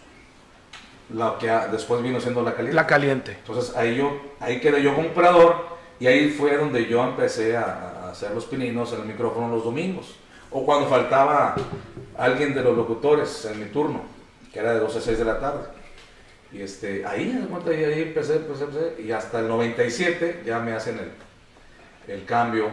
Lo 1.09 1.37
que 1.37 1.47
después 1.71 2.01
vino 2.01 2.19
siendo 2.19 2.41
la 2.41 2.53
calidad. 2.53 2.73
La 2.73 2.87
caliente. 2.87 3.31
Entonces 3.31 3.75
ahí 3.75 3.97
yo, 3.97 4.19
ahí 4.39 4.59
quedé 4.59 4.81
yo 4.81 4.95
como 4.95 5.09
operador 5.09 5.73
y 5.99 6.07
ahí 6.07 6.29
fue 6.29 6.57
donde 6.57 6.87
yo 6.87 7.03
empecé 7.03 7.57
a, 7.57 8.01
a 8.03 8.11
hacer 8.11 8.31
los 8.31 8.45
pininos 8.45 8.93
en 8.93 9.01
el 9.01 9.07
micrófono 9.07 9.49
los 9.49 9.63
domingos. 9.63 10.15
O 10.49 10.65
cuando 10.65 10.87
faltaba 10.87 11.55
alguien 12.17 12.53
de 12.53 12.61
los 12.61 12.77
locutores 12.77 13.45
en 13.45 13.59
mi 13.59 13.65
turno, 13.65 14.01
que 14.51 14.59
era 14.59 14.73
de 14.73 14.79
12 14.79 14.97
a 14.97 15.01
6 15.01 15.17
de 15.17 15.25
la 15.25 15.39
tarde. 15.39 15.82
Y 16.53 16.61
este, 16.61 17.03
ahí, 17.05 17.47
y 17.65 17.69
ahí 17.83 18.01
empecé, 18.03 18.35
empecé, 18.35 18.63
empecé, 18.65 19.01
y 19.01 19.11
hasta 19.11 19.39
el 19.39 19.47
97 19.47 20.43
ya 20.45 20.59
me 20.59 20.73
hacen 20.73 20.99
el, 20.99 22.13
el 22.13 22.25
cambio. 22.25 22.69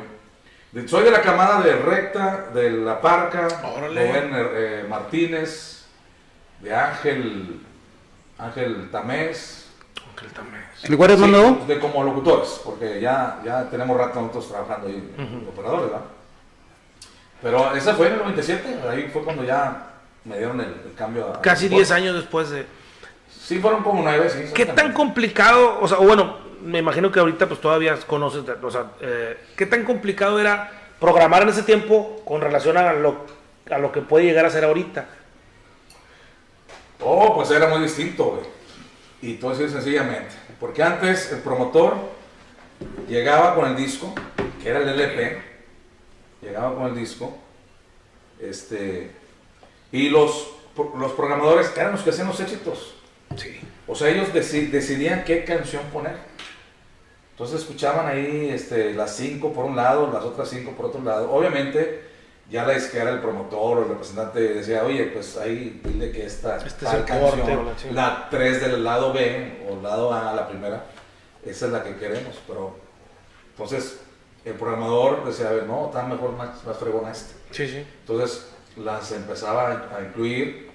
De- 0.73 0.87
Soy 0.87 1.03
de 1.05 1.11
la 1.11 1.23
camada 1.23 1.63
de 1.63 1.77
Recta, 1.77 2.49
de 2.55 2.71
La 2.73 3.01
Parca, 3.01 3.49
Órale. 3.75 4.07
Rubén 4.07 4.31
eh, 4.35 4.85
Martínez, 4.89 5.87
de 6.61 6.75
Ángel, 6.75 7.61
Ángel 8.39 8.91
Tamés, 8.91 9.67
él 10.23 10.31
también. 10.33 10.63
¿El 10.83 10.97
guardia 10.97 11.15
es 11.17 11.23
Sí, 11.23 11.31
nuevo? 11.31 11.65
de 11.67 11.79
como 11.79 12.05
locutores, 12.05 12.61
porque 12.63 13.01
ya, 13.01 13.41
ya 13.43 13.71
tenemos 13.71 13.97
rato 13.97 14.21
nosotros 14.21 14.51
trabajando 14.51 14.89
ahí, 14.89 15.47
operadores, 15.49 15.87
¿verdad? 15.91 16.05
Pero 17.43 17.75
esa 17.75 17.95
fue 17.95 18.09
en 18.09 18.13
el 18.13 18.19
97, 18.19 18.81
ahí 18.91 19.09
fue 19.11 19.25
cuando 19.25 19.43
ya 19.45 19.87
me 20.27 20.37
dieron 20.37 20.61
el, 20.61 20.67
el 20.85 20.95
cambio 20.95 21.33
a... 21.33 21.41
Casi 21.41 21.67
a- 21.67 21.71
10 21.71 21.91
años 21.93 22.15
después 22.17 22.51
de... 22.51 22.67
Sí, 23.31 23.59
fueron 23.59 23.83
como 23.83 24.03
nueve, 24.03 24.29
sí. 24.31 24.53
¿Qué 24.55 24.67
tan 24.67 24.93
complicado, 24.93 25.79
o 25.81 25.89
sea, 25.89 25.99
o 25.99 26.05
bueno, 26.05 26.39
me 26.63 26.79
imagino 26.79 27.11
que 27.11 27.21
ahorita 27.21 27.47
pues 27.49 27.61
todavía 27.61 27.97
conoces, 28.07 28.45
o 28.63 28.71
sea, 28.71 28.93
eh, 29.01 29.39
¿qué 29.57 29.67
tan 29.67 29.85
complicado 29.85 30.39
era 30.41 30.71
programar 31.01 31.43
en 31.43 31.49
ese 31.49 31.63
tiempo 31.63 32.23
con 32.25 32.41
relación 32.41 32.77
a 32.77 32.93
lo, 32.93 33.25
a 33.71 33.79
lo 33.79 33.91
que 33.91 34.03
puede 34.03 34.25
llegar 34.25 34.45
a 34.45 34.51
ser 34.51 34.65
ahorita? 34.65 35.07
Oh, 37.03 37.35
pues 37.35 37.51
era 37.51 37.69
muy 37.69 37.81
distinto, 37.81 38.25
güey. 38.25 38.43
Y 39.23 39.35
todo 39.35 39.53
así 39.53 39.69
sencillamente. 39.69 40.35
Porque 40.59 40.83
antes 40.83 41.33
el 41.33 41.41
promotor 41.41 41.97
llegaba 43.09 43.55
con 43.55 43.67
el 43.67 43.77
disco, 43.77 44.15
que 44.63 44.69
era 44.69 44.81
el 44.81 44.89
LP, 44.89 45.43
llegaba 46.43 46.75
con 46.75 46.87
el 46.87 46.95
disco, 46.95 47.37
este, 48.39 49.11
y 49.93 50.09
los, 50.09 50.49
los 50.99 51.13
programadores 51.13 51.73
eran 51.77 51.93
los 51.93 52.03
que 52.03 52.11
hacían 52.11 52.29
los 52.29 52.41
éxitos. 52.41 52.95
Sí. 53.37 53.61
O 53.87 53.95
sea, 53.95 54.09
ellos 54.09 54.29
deci- 54.33 54.71
decidían 54.71 55.25
qué 55.25 55.45
canción 55.45 55.83
poner. 55.93 56.17
Entonces 57.33 57.61
escuchaban 57.61 58.07
ahí 58.07 58.51
este, 58.53 58.93
las 58.95 59.17
cinco 59.17 59.53
por 59.53 59.65
un 59.65 59.77
lado, 59.77 60.11
las 60.13 60.23
otras 60.25 60.49
cinco 60.49 60.73
por 60.73 60.87
otro 60.87 61.03
lado. 61.03 61.31
Obviamente, 61.33 62.03
ya 62.51 62.67
la 62.67 62.75
disquera, 62.75 63.11
el 63.11 63.21
promotor 63.21 63.79
o 63.79 63.83
el 63.83 63.89
representante 63.89 64.41
decía, 64.41 64.85
oye, 64.85 65.05
pues 65.07 65.37
ahí 65.39 65.81
dile 65.85 66.11
que 66.13 66.27
esta 66.27 66.57
Este 66.59 66.85
tal 66.85 66.99
corte 67.07 67.13
canción, 67.41 67.67
la 67.67 67.77
chingada". 67.77 68.09
la 68.21 68.29
3 68.31 68.61
del 68.61 68.85
lado 68.85 69.13
B 69.13 69.67
o 69.71 69.81
lado 69.81 70.13
A, 70.13 70.35
la 70.35 70.49
primera, 70.49 70.85
esa 71.45 71.67
es 71.67 71.73
la 71.73 71.83
que 71.83 71.97
queremos. 71.97 72.39
Pero 72.47 72.77
entonces 73.53 74.01
el 74.45 74.55
programador 74.55 75.25
decía, 75.25 75.49
a 75.49 75.53
ver, 75.53 75.65
no, 75.67 75.87
está 75.87 76.03
mejor 76.05 76.33
más, 76.33 76.63
más 76.65 76.77
fregona 76.77 77.11
esta. 77.13 77.33
Sí, 77.53 77.67
sí. 77.67 77.87
Entonces 78.01 78.49
las 78.77 79.11
empezaba 79.13 79.89
a 79.97 80.03
incluir 80.03 80.70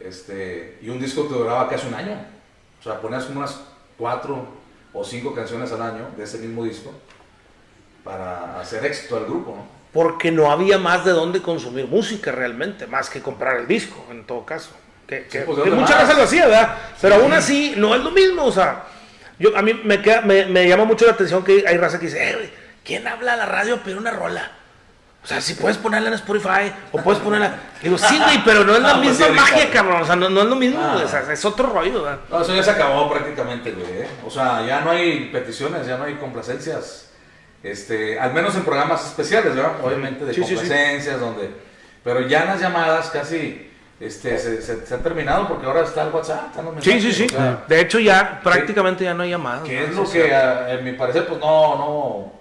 este, 0.00 0.78
y 0.82 0.88
un 0.88 0.98
disco 1.00 1.22
te 1.24 1.34
duraba 1.34 1.68
casi 1.68 1.86
un 1.86 1.94
año. 1.94 2.16
O 2.80 2.82
sea, 2.82 3.00
ponías 3.00 3.24
como 3.24 3.40
unas 3.40 3.60
cuatro 3.98 4.46
o 4.92 5.04
cinco 5.04 5.34
canciones 5.34 5.72
al 5.72 5.82
año 5.82 6.08
de 6.16 6.24
ese 6.24 6.38
mismo 6.38 6.64
disco 6.64 6.92
para 8.04 8.60
hacer 8.60 8.84
éxito 8.84 9.16
al 9.16 9.24
grupo, 9.24 9.54
¿no? 9.56 9.66
Porque 9.92 10.30
no 10.30 10.50
había 10.50 10.78
más 10.78 11.04
de 11.04 11.12
dónde 11.12 11.40
consumir 11.42 11.86
música 11.86 12.30
realmente, 12.30 12.86
más 12.86 13.08
que 13.10 13.20
comprar 13.22 13.56
el 13.58 13.66
disco, 13.66 14.04
en 14.10 14.26
todo 14.26 14.44
caso. 14.44 14.70
Que, 15.06 15.24
que- 15.26 15.40
Sí, 15.40 15.44
pues, 15.46 15.58
¿de 15.58 15.64
que 15.64 15.70
muchas 15.70 16.02
veces 16.02 16.16
lo 16.16 16.22
hacía, 16.24 16.46
¿verdad? 16.46 16.76
Pero 17.00 17.14
aún 17.16 17.32
así, 17.32 17.74
no 17.76 17.94
es 17.94 18.02
lo 18.02 18.10
mismo, 18.10 18.44
o 18.44 18.52
sea, 18.52 18.84
yo, 19.38 19.56
a 19.56 19.62
mí 19.62 19.72
me, 19.84 20.02
queda, 20.02 20.20
me, 20.20 20.46
me 20.46 20.68
llama 20.68 20.84
mucho 20.84 21.06
la 21.06 21.12
atención 21.12 21.42
que 21.44 21.64
hay 21.66 21.76
raza 21.78 21.98
que 21.98 22.06
dice, 22.06 22.30
eh, 22.30 22.52
¿quién 22.84 23.06
habla 23.06 23.34
a 23.34 23.36
la 23.36 23.46
radio 23.46 23.80
pero 23.84 23.98
una 23.98 24.10
rola? 24.10 24.50
O 25.26 25.28
sea, 25.28 25.40
si 25.40 25.54
puedes 25.54 25.76
ponerla 25.76 26.06
en 26.06 26.14
Spotify 26.14 26.72
o 26.92 26.98
puedes 27.02 27.20
ponerla. 27.20 27.56
Digo, 27.82 27.98
sí, 27.98 28.16
güey, 28.16 28.44
pero 28.44 28.62
no 28.62 28.76
es 28.76 28.80
la 28.80 28.90
Ah, 28.90 28.94
pues 29.02 29.08
misma 29.10 29.26
sí, 29.26 29.32
magia, 29.32 29.70
cabrón. 29.72 30.02
O 30.02 30.06
sea, 30.06 30.14
no, 30.14 30.28
no 30.30 30.42
es 30.42 30.46
lo 30.46 30.54
mismo, 30.54 30.80
Ah. 30.80 30.92
güey, 30.92 31.04
o 31.04 31.08
sea, 31.08 31.24
es 31.32 31.44
otro 31.44 31.66
rollo, 31.68 32.04
¿verdad? 32.04 32.20
No, 32.30 32.40
eso 32.42 32.54
ya 32.54 32.62
se 32.62 32.70
acabó 32.70 33.10
prácticamente, 33.10 33.72
güey. 33.72 34.02
¿eh? 34.02 34.08
O 34.24 34.30
sea, 34.30 34.64
ya 34.64 34.82
no 34.82 34.92
hay 34.92 35.28
peticiones, 35.32 35.84
ya 35.84 35.96
no 35.96 36.04
hay 36.04 36.14
complacencias. 36.14 37.08
Este, 37.62 38.20
al 38.20 38.32
menos 38.34 38.54
en 38.54 38.62
programas 38.62 39.04
especiales, 39.04 39.56
¿verdad? 39.56 39.72
Obviamente 39.82 40.24
de 40.24 40.32
Sí, 40.32 40.42
complacencias, 40.42 41.18
donde. 41.18 41.50
Pero 42.04 42.20
ya 42.20 42.42
en 42.42 42.46
las 42.48 42.60
llamadas 42.60 43.10
casi 43.10 43.68
este, 43.98 44.38
se, 44.38 44.62
se, 44.62 44.86
se 44.86 44.94
han 44.94 45.02
terminado 45.02 45.48
porque 45.48 45.66
ahora 45.66 45.80
está 45.82 46.02
el 46.02 46.10
WhatsApp. 46.14 46.54
Sí, 46.80 47.00
sí, 47.00 47.12
sí. 47.12 47.26
o 47.26 47.30
sea, 47.30 47.64
De 47.66 47.80
hecho, 47.80 47.98
ya 47.98 48.40
prácticamente 48.44 49.02
ya 49.02 49.14
no 49.14 49.24
hay 49.24 49.30
llamadas. 49.30 49.62
que 49.64 49.74
¿no? 49.80 49.86
es 49.86 49.94
lo 49.96 50.08
que, 50.08 50.32
a- 50.32 50.70
en 50.74 50.84
mi 50.84 50.92
parecer, 50.92 51.26
pues 51.26 51.40
no, 51.40 51.76
no. 51.76 52.32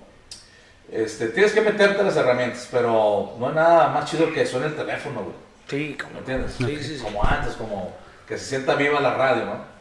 Este, 0.91 1.27
tienes 1.29 1.51
que 1.51 1.61
meterte 1.61 2.03
las 2.03 2.15
herramientas, 2.15 2.67
pero 2.71 3.33
no 3.39 3.47
hay 3.49 3.55
nada 3.55 3.87
más 3.89 4.09
chido 4.09 4.31
que 4.31 4.45
suene 4.45 4.67
el 4.67 4.75
teléfono, 4.75 5.21
güey. 5.21 5.35
Sí, 5.67 5.95
¿Me 5.97 6.03
como. 6.03 6.19
entiendes? 6.19 6.53
Sí, 6.57 6.77
sí, 6.81 6.97
sí. 6.97 7.03
Como 7.03 7.23
antes, 7.23 7.53
como 7.55 7.95
que 8.27 8.37
se 8.37 8.45
sienta 8.45 8.75
viva 8.75 8.99
la 8.99 9.13
radio, 9.15 9.45
¿no? 9.45 9.75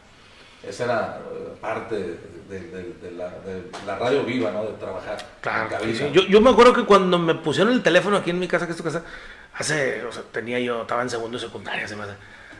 Esa 0.67 0.83
era 0.85 1.19
eh, 1.31 1.53
parte 1.61 1.95
de, 1.95 2.17
de- 2.49 2.59
de- 2.59 2.93
de 3.01 3.11
la, 3.11 3.29
de 3.29 3.69
la 3.85 3.95
radio 3.97 4.23
viva, 4.23 4.49
¿no? 4.51 4.63
De 4.63 4.73
trabajar. 4.73 5.17
Claro, 5.41 5.69
en 5.83 5.95
sí. 5.95 6.09
Yo, 6.11 6.23
yo 6.23 6.41
me 6.41 6.49
acuerdo 6.49 6.73
que 6.73 6.85
cuando 6.85 7.19
me 7.19 7.35
pusieron 7.35 7.71
el 7.71 7.83
teléfono 7.83 8.17
aquí 8.17 8.31
en 8.31 8.39
mi 8.39 8.47
casa, 8.47 8.65
que 8.65 8.71
es 8.71 8.77
tu 8.77 8.83
casa, 8.83 9.03
hace, 9.53 10.03
o 10.05 10.11
sea, 10.11 10.23
tenía 10.31 10.59
yo, 10.59 10.81
estaba 10.81 11.03
en 11.03 11.09
segundo 11.11 11.37
de 11.37 11.45
secundaria, 11.45 11.87
se 11.87 11.95
me 11.95 12.03
hace. 12.03 12.13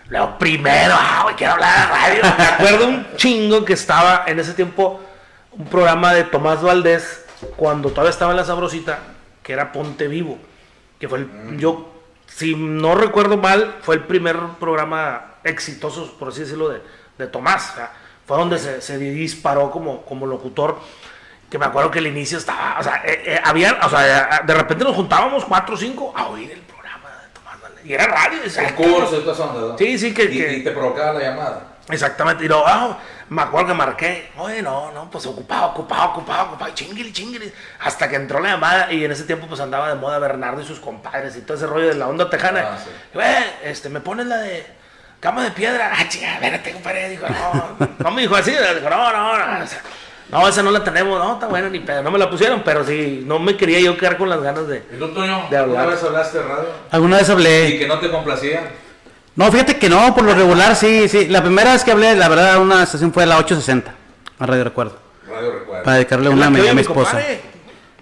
Luego 0.10 0.38
primero, 0.38 0.94
ah, 0.96 1.22
güey, 1.24 1.36
quiero 1.36 1.54
hablar 1.54 1.90
la 1.90 1.96
radio. 1.98 2.22
Me 2.38 2.44
acuerdo 2.46 2.88
un 2.90 3.08
chingo 3.16 3.66
que 3.66 3.74
estaba 3.74 4.24
en 4.28 4.40
ese 4.40 4.54
tiempo 4.54 5.02
un 5.52 5.66
programa 5.66 6.14
de 6.14 6.26
Tomás 6.26 6.62
Valdés, 6.62 7.25
cuando 7.52 7.90
todavía 7.90 8.12
estaba 8.12 8.32
en 8.32 8.38
la 8.38 8.46
Sabrosita, 8.46 9.00
que 9.44 9.54
era 9.54 9.72
Ponte 9.72 10.08
Vivo, 10.08 10.38
que 11.00 11.08
fue 11.08 11.20
el, 11.20 11.58
yo, 11.58 11.92
si 12.28 12.56
no 12.56 12.96
recuerdo 12.96 13.38
mal, 13.38 13.76
fue 13.82 13.96
el 13.96 14.04
primer 14.04 14.38
programa 14.60 15.36
exitoso, 15.44 16.16
por 16.18 16.30
así 16.30 16.42
decirlo, 16.42 16.70
de, 16.70 16.82
de 17.18 17.28
Tomás. 17.28 17.72
o 17.72 17.76
sea, 17.76 17.92
fue 18.26 18.38
donde 18.38 18.58
se, 18.58 18.82
se 18.82 18.98
disparó 18.98 19.70
como, 19.70 20.02
como 20.04 20.26
locutor 20.26 20.78
que 21.50 21.60
me 21.60 21.66
acuerdo 21.66 21.92
que 21.92 22.00
el 22.00 22.08
inicio 22.08 22.38
estaba, 22.38 22.78
o 22.80 22.84
sea, 22.84 23.02
eh, 23.06 23.24
eh, 23.26 23.42
había, 23.44 23.80
o 23.84 23.90
sea, 23.90 24.42
de 24.46 24.54
repente 24.54 24.84
nos 24.84 24.96
juntábamos 24.96 25.46
cuatro 25.46 25.76
o 25.76 25.78
cinco 25.78 26.12
a 26.16 26.28
oír 26.28 26.52
el 26.52 26.60
programa 26.62 27.10
de 27.10 27.30
Tomás. 27.34 27.86
Y 27.86 27.94
era 27.94 28.08
radio. 28.08 28.40
exacto. 28.44 28.84
Concursos, 28.84 29.24
todas 29.24 29.40
ondas, 29.40 29.78
Sí, 29.78 29.98
sí, 29.98 30.14
que 30.14 30.24
y, 30.24 30.38
que... 30.38 30.54
y 30.54 30.64
te 30.64 30.72
provocaba 30.72 31.14
la 31.14 31.20
llamada. 31.22 31.75
Exactamente. 31.90 32.46
Y 32.46 32.48
luego, 32.48 32.64
ah, 32.66 32.98
me 33.30 33.42
acuerdo 33.42 33.70
que 33.70 33.74
marqué. 33.74 34.32
Oye, 34.38 34.62
no, 34.62 34.92
no, 34.92 35.10
pues 35.10 35.26
ocupado, 35.26 35.68
ocupado, 35.68 36.12
ocupado, 36.12 36.50
ocupado. 36.50 36.74
Chinguili, 36.74 37.12
chinguili. 37.14 37.52
Hasta 37.80 38.10
que 38.10 38.16
entró 38.16 38.40
la 38.40 38.50
llamada 38.50 38.92
y 38.92 39.06
en 39.06 39.12
ese 39.12 39.24
tiempo 39.24 39.48
pues 39.48 39.60
andaba 39.60 39.90
de 39.90 39.96
moda 39.96 40.20
Bernardo 40.20 40.62
y 40.62 40.66
sus 40.66 40.80
compadres 40.80 41.36
y 41.36 41.42
todo 41.42 41.58
ese 41.58 41.68
rollo 41.68 41.88
de 41.88 41.96
la 41.96 42.08
onda 42.08 42.30
tejana. 42.30 42.72
Ah, 42.74 42.78
sí. 42.84 42.90
y, 43.14 43.68
este, 43.68 43.90
me 43.90 44.00
pones 44.00 44.26
la 44.26 44.38
de 44.38 44.66
cama 45.20 45.44
de 45.44 45.52
piedra. 45.52 45.92
Ah, 45.96 46.08
chica, 46.08 46.36
espérate, 46.36 46.72
compadre. 46.72 47.10
Dijo, 47.10 47.28
no, 47.28 47.88
no 48.00 48.12
me 48.12 48.22
dijo 48.22 48.36
así. 48.36 48.52
Dijo, 48.52 48.90
no, 48.90 49.12
no, 49.12 49.38
no. 49.38 49.66
No, 50.32 50.48
esa 50.48 50.64
no 50.64 50.72
la 50.72 50.84
tenemos, 50.84 51.24
no, 51.24 51.34
está 51.34 51.46
buena 51.46 51.70
ni 51.70 51.80
pedo. 51.80 52.02
No 52.02 52.10
me 52.10 52.18
la 52.18 52.30
pusieron, 52.30 52.64
pero 52.66 52.84
sí, 52.84 53.24
no 53.28 53.38
me 53.38 53.56
quería 53.56 53.80
yo 53.80 53.96
quedar 53.96 54.18
con 54.18 54.28
las 54.28 54.42
ganas 54.42 54.68
de. 54.68 54.84
¿Y 54.92 54.98
tú, 54.98 55.10
Toño? 55.10 55.48
¿Alguna 55.52 55.86
vez 55.86 56.04
hablaste 56.04 56.40
de 56.40 56.44
radio? 56.44 56.70
Alguna 56.90 57.18
vez 57.18 57.30
hablé. 57.30 57.70
¿Y 57.70 57.80
que 57.80 57.88
no 57.88 58.00
te 58.00 58.10
complacía? 58.10 58.72
No, 59.36 59.52
fíjate 59.52 59.78
que 59.78 59.90
no, 59.90 60.16
por 60.16 60.24
lo 60.24 60.34
regular 60.34 60.76
sí, 60.76 61.10
sí. 61.10 61.28
La 61.28 61.42
primera 61.42 61.74
vez 61.74 61.84
que 61.84 61.92
hablé, 61.92 62.16
la 62.16 62.30
verdad, 62.30 62.62
una 62.62 62.84
estación 62.84 63.12
fue 63.12 63.26
la 63.26 63.38
860, 63.38 63.94
a 64.40 64.46
Radio 64.46 64.64
Recuerdo. 64.64 64.98
Radio 65.28 65.52
Recuerdo. 65.52 65.84
Para 65.84 65.98
dedicarle 65.98 66.30
una 66.30 66.46
a 66.48 66.50
mi, 66.50 66.82
esposa. 66.82 67.20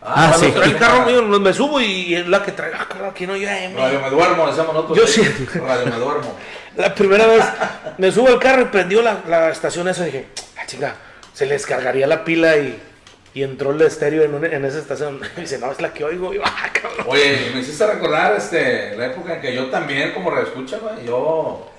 Ah, 0.02 0.32
ah 0.32 0.34
sí. 0.38 0.54
El 0.64 0.78
carro 0.78 1.06
mío 1.06 1.24
me 1.40 1.54
subo 1.54 1.82
y 1.82 2.14
es 2.14 2.28
la 2.28 2.44
que 2.44 2.52
trae. 2.52 2.72
Ah, 2.76 2.88
aquí 3.10 3.26
no 3.26 3.36
llueve. 3.36 3.74
Radio 3.76 4.00
me 4.02 4.10
duermo, 4.12 4.48
decíamos 4.48 4.74
nosotros. 4.76 4.98
Yo 4.98 5.08
sí. 5.08 5.24
Radio 5.56 5.86
me 5.88 5.98
duermo. 5.98 6.36
La 6.76 6.94
primera 6.94 7.26
vez 7.26 7.44
me 7.98 8.12
subo 8.12 8.28
al 8.28 8.40
carro 8.40 8.64
y 8.64 8.66
prendió 8.66 9.02
la, 9.02 9.22
la 9.28 9.50
estación 9.50 9.88
esa 9.88 10.04
y 10.04 10.06
dije, 10.06 10.28
ah, 10.58 10.66
chinga, 10.68 10.96
se 11.34 11.48
les 11.48 11.66
cargaría 11.66 12.06
la 12.06 12.24
pila 12.24 12.58
y 12.58 12.80
y 13.34 13.42
entró 13.42 13.72
el 13.72 13.82
estéreo 13.82 14.24
en, 14.24 14.46
en 14.46 14.66
esa 14.66 14.80
estación. 14.80 15.20
Y 15.38 15.42
dice, 15.42 15.58
no, 15.58 15.72
es 15.72 15.82
la 15.82 15.94
que 15.94 16.04
oigo. 16.04 16.34
Y 16.34 16.40
ah, 16.44 16.72
Oye, 17.08 17.52
me 17.54 17.62
hiciste 17.62 17.86
recordar 17.86 18.36
este, 18.36 18.96
la 18.96 19.08
época 19.08 19.36
en 19.36 19.42
que 19.42 19.56
yo 19.56 19.70
también, 19.70 20.14
como 20.14 20.30
reescucha, 20.30 20.80
yo. 21.06 21.70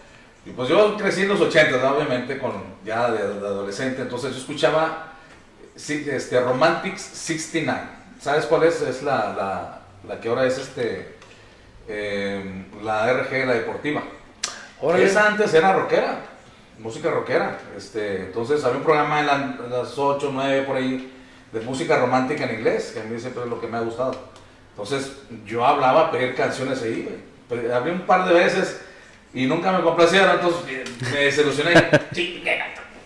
Y 0.46 0.50
pues 0.50 0.68
yo 0.68 0.96
crecí 0.96 1.22
en 1.22 1.28
los 1.28 1.40
80, 1.40 1.92
obviamente, 1.92 2.38
con, 2.38 2.52
ya 2.84 3.10
de, 3.10 3.22
adolescente. 3.22 4.02
Entonces 4.02 4.32
yo 4.32 4.38
escuchaba 4.38 5.14
este, 5.74 6.40
Romantics 6.40 7.00
69. 7.00 7.80
¿Sabes 8.20 8.46
cuál 8.46 8.64
es? 8.64 8.82
Es 8.82 9.02
la, 9.02 9.32
la, 9.34 9.80
la 10.06 10.20
que 10.20 10.28
ahora 10.28 10.46
es 10.46 10.58
este, 10.58 11.16
em, 11.88 12.66
la 12.82 13.10
RG, 13.12 13.46
la 13.46 13.54
deportiva. 13.54 14.02
Esa 14.98 15.28
antes 15.28 15.54
era 15.54 15.72
rockera, 15.72 16.18
música 16.78 17.10
rockera. 17.10 17.58
Este, 17.74 18.16
entonces 18.16 18.62
había 18.64 18.78
un 18.78 18.84
programa 18.84 19.20
en, 19.20 19.64
en 19.64 19.70
las 19.70 19.96
8, 19.96 20.30
9 20.30 20.62
por 20.64 20.76
ahí 20.76 21.13
de 21.54 21.60
música 21.60 21.96
romántica 21.98 22.44
en 22.44 22.58
inglés, 22.58 22.90
que 22.92 23.00
a 23.00 23.04
mí 23.04 23.18
siempre 23.18 23.44
es 23.44 23.48
lo 23.48 23.60
que 23.60 23.68
me 23.68 23.76
ha 23.76 23.80
gustado. 23.80 24.12
Entonces 24.70 25.12
yo 25.46 25.64
hablaba 25.64 26.08
a 26.08 26.10
pedir 26.10 26.34
canciones 26.34 26.82
ahí, 26.82 27.08
güey. 27.48 27.72
Hablé 27.72 27.92
un 27.92 28.00
par 28.00 28.26
de 28.26 28.34
veces 28.34 28.80
y 29.32 29.46
nunca 29.46 29.70
me 29.70 29.84
complacieron, 29.84 30.32
entonces 30.32 30.90
me 31.12 31.18
desilusioné. 31.20 31.74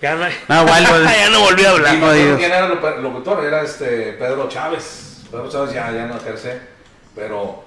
ya 0.01 0.15
no, 0.15 0.25
no, 0.25 0.27
ya 1.05 1.29
no 1.31 1.41
volví 1.41 1.65
a 1.67 1.71
hablar. 1.71 1.95
Y 1.95 1.99
no 1.99 2.39
quién 2.39 2.51
era 2.51 2.67
el 2.67 3.03
locutor, 3.03 3.45
era 3.45 3.63
este 3.63 4.15
Pedro 4.15 4.49
Chávez. 4.49 5.25
Pedro 5.31 5.51
Chávez 5.51 5.75
ya, 5.75 5.93
ya 5.93 6.07
no 6.07 6.17
ejerce, 6.17 6.59
pero 7.15 7.65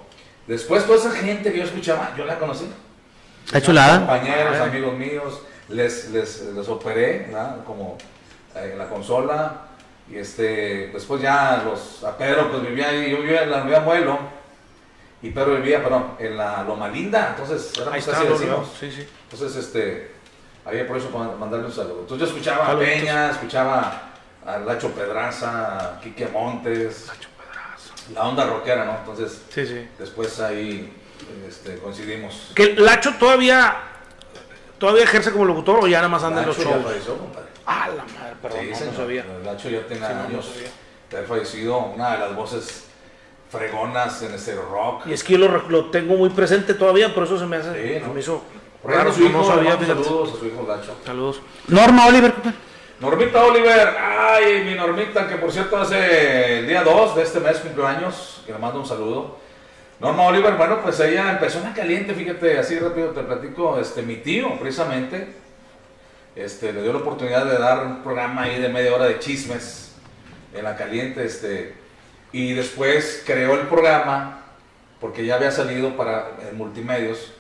después 0.48 0.84
toda 0.88 0.98
esa 0.98 1.12
gente 1.12 1.52
que 1.52 1.60
yo 1.60 1.65
escuchaba, 1.65 2.12
yo 2.17 2.26
la 2.26 2.39
conocí. 2.39 2.67
¿Está 3.46 3.62
chulada? 3.62 4.00
Compañeros, 4.00 4.60
amigos 4.60 4.98
míos, 4.98 5.41
les, 5.70 6.10
les, 6.10 6.41
les 6.41 6.67
operé, 6.67 7.28
¿no? 7.32 7.63
como 7.65 8.00
en 8.56 8.80
la 8.80 8.89
consola 8.89 9.67
y 10.12 10.17
este, 10.17 10.89
después 10.93 11.21
ya 11.21 11.63
los, 11.63 12.04
a 12.04 12.17
Pedro 12.17 12.52
pues 12.52 12.63
vivía 12.63 12.89
ahí, 12.89 13.12
yo 13.12 13.21
vivía 13.21 13.43
en 13.43 13.52
la 13.52 13.63
Unidad 13.63 13.84
Muelo, 13.84 14.19
y 15.21 15.30
Pedro 15.30 15.56
vivía, 15.56 15.84
perdón, 15.84 16.15
en 16.19 16.36
la 16.36 16.63
Loma 16.63 16.89
Linda, 16.89 17.30
entonces 17.30 17.74
ahí 17.91 18.00
está, 18.00 18.21
sí, 18.80 18.91
sí. 18.91 19.08
Entonces, 19.30 19.56
este, 19.56 20.12
había 20.65 20.88
por 20.88 20.97
eso 20.97 21.10
mandarle 21.10 21.67
un 21.67 21.71
saludo. 21.71 22.02
Entonces 22.02 22.28
yo 22.28 22.34
escuchaba 22.36 22.71
a 22.71 22.78
Peña, 22.78 23.30
escuchaba 23.30 24.12
a 24.45 24.58
Lacho 24.58 24.91
Pedraza, 24.91 25.78
a 25.78 26.00
Quique 26.02 26.28
Montes. 26.28 27.08
Lacho 27.08 27.30
Pedraza. 27.38 28.13
La 28.13 28.28
onda 28.28 28.45
rockera, 28.45 28.86
¿no? 28.86 28.97
Entonces, 28.97 29.43
sí, 29.50 29.65
sí. 29.65 29.88
después 30.00 30.39
ahí 30.39 30.91
este, 31.47 31.78
coincidimos. 31.78 32.52
¿Que 32.56 32.74
Lacho 32.76 33.13
todavía, 33.19 33.76
todavía 34.80 35.04
ejerce 35.04 35.32
como 35.32 35.45
locutor 35.45 35.84
o 35.84 35.88
ya 35.88 35.97
nada 35.97 36.10
más 36.10 36.24
anda 36.24 36.41
en 36.41 36.47
los 36.47 36.58
shows? 36.58 36.84
Ah, 37.73 37.88
la 37.88 38.03
madre, 38.03 38.36
perdón, 38.41 38.60
sí, 38.73 38.84
no, 38.86 38.93
sabía. 38.93 39.23
El 39.23 39.45
Nacho 39.45 39.69
ya 39.69 39.88
tiene 39.88 40.05
años 40.05 40.51
de 41.10 41.15
haber 41.15 41.29
fallecido, 41.29 41.77
una 41.95 42.12
de 42.12 42.19
las 42.19 42.36
voces 42.36 42.88
fregonas 43.49 44.21
en 44.23 44.34
este 44.34 44.55
rock. 44.55 45.07
Y 45.07 45.13
es 45.13 45.23
que 45.23 45.34
yo 45.34 45.39
lo, 45.39 45.69
lo, 45.69 45.86
tengo 45.89 46.15
muy 46.15 46.29
presente 46.31 46.73
todavía, 46.73 47.15
por 47.15 47.23
eso 47.23 47.39
se 47.39 47.45
me 47.45 47.55
hace, 47.55 47.99
sí, 47.99 48.05
¿no? 48.05 48.13
me 48.13 48.19
hizo 48.19 48.43
raro, 48.84 49.13
su 49.13 49.23
hijo, 49.23 49.38
no 49.38 49.45
sabía. 49.45 49.77
Saludos 49.79 50.34
a 50.36 50.39
su 50.39 50.47
hijo 50.47 50.65
Nacho. 50.67 50.97
Saludos. 51.05 51.41
Norma 51.69 52.07
Oliver. 52.07 52.34
Normita 52.99 53.41
Oliver, 53.45 53.95
ay, 53.97 54.65
mi 54.65 54.75
Normita, 54.75 55.29
que 55.29 55.38
por 55.38 55.51
cierto 55.51 55.77
hace 55.77 56.60
el 56.60 56.67
día 56.67 56.84
2 56.84 57.15
de 57.15 57.23
este 57.23 57.39
mes 57.39 57.57
cumplió 57.60 57.88
años, 57.88 58.43
que 58.45 58.51
le 58.51 58.60
mando 58.60 58.81
un 58.81 58.86
saludo. 58.86 59.38
Norma 60.01 60.23
Oliver, 60.23 60.55
bueno, 60.55 60.81
pues 60.84 60.99
ella 60.99 61.31
empezó 61.31 61.60
en 61.60 61.63
la 61.65 61.73
caliente, 61.73 62.13
fíjate, 62.13 62.60
así 62.60 62.77
rápido 62.77 63.12
te 63.12 63.21
platico, 63.21 63.79
este, 63.79 64.01
mi 64.01 64.17
tío, 64.17 64.60
precisamente, 64.60 65.36
este, 66.36 66.74
le 66.74 66.84
dio 66.84 66.94
la 66.94 67.00
oportunidad 67.00 67.46
de 67.46 67.58
dar 67.58 67.86
un 67.86 68.04
programa 68.04 68.44
ahí 68.44 68.60
de 68.60 68.70
media 68.70 68.94
hora 68.94 69.06
de 69.06 69.20
chismes 69.20 69.94
en 70.54 70.63
la 70.63 70.76
caliente, 70.76 71.26
este, 71.26 71.76
y 72.32 72.54
después 72.54 73.24
creó 73.26 73.54
el 73.60 73.67
programa, 73.67 74.44
porque 75.00 75.26
ya 75.26 75.36
había 75.36 75.52
salido 75.52 75.96
para 75.98 76.32
en 76.50 76.58
multimedios, 76.58 77.34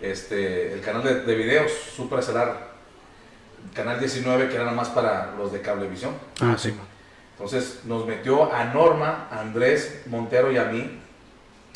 este, 0.00 0.72
el 0.72 0.80
canal 0.80 1.02
de, 1.02 1.20
de 1.20 1.34
videos, 1.34 1.72
Super 1.96 2.20
Canal 3.72 3.98
19, 3.98 4.48
que 4.48 4.54
era 4.56 4.64
nada 4.64 4.76
más 4.76 4.90
para 4.90 5.34
los 5.38 5.52
de 5.52 5.60
Cablevisión. 5.60 6.12
Ah, 6.40 6.54
sí. 6.58 6.74
Entonces 7.32 7.80
nos 7.84 8.06
metió 8.06 8.52
a 8.52 8.64
Norma, 8.66 9.28
a 9.30 9.40
Andrés 9.40 10.02
Montero 10.06 10.52
y 10.52 10.58
a 10.58 10.64
mí 10.64 11.00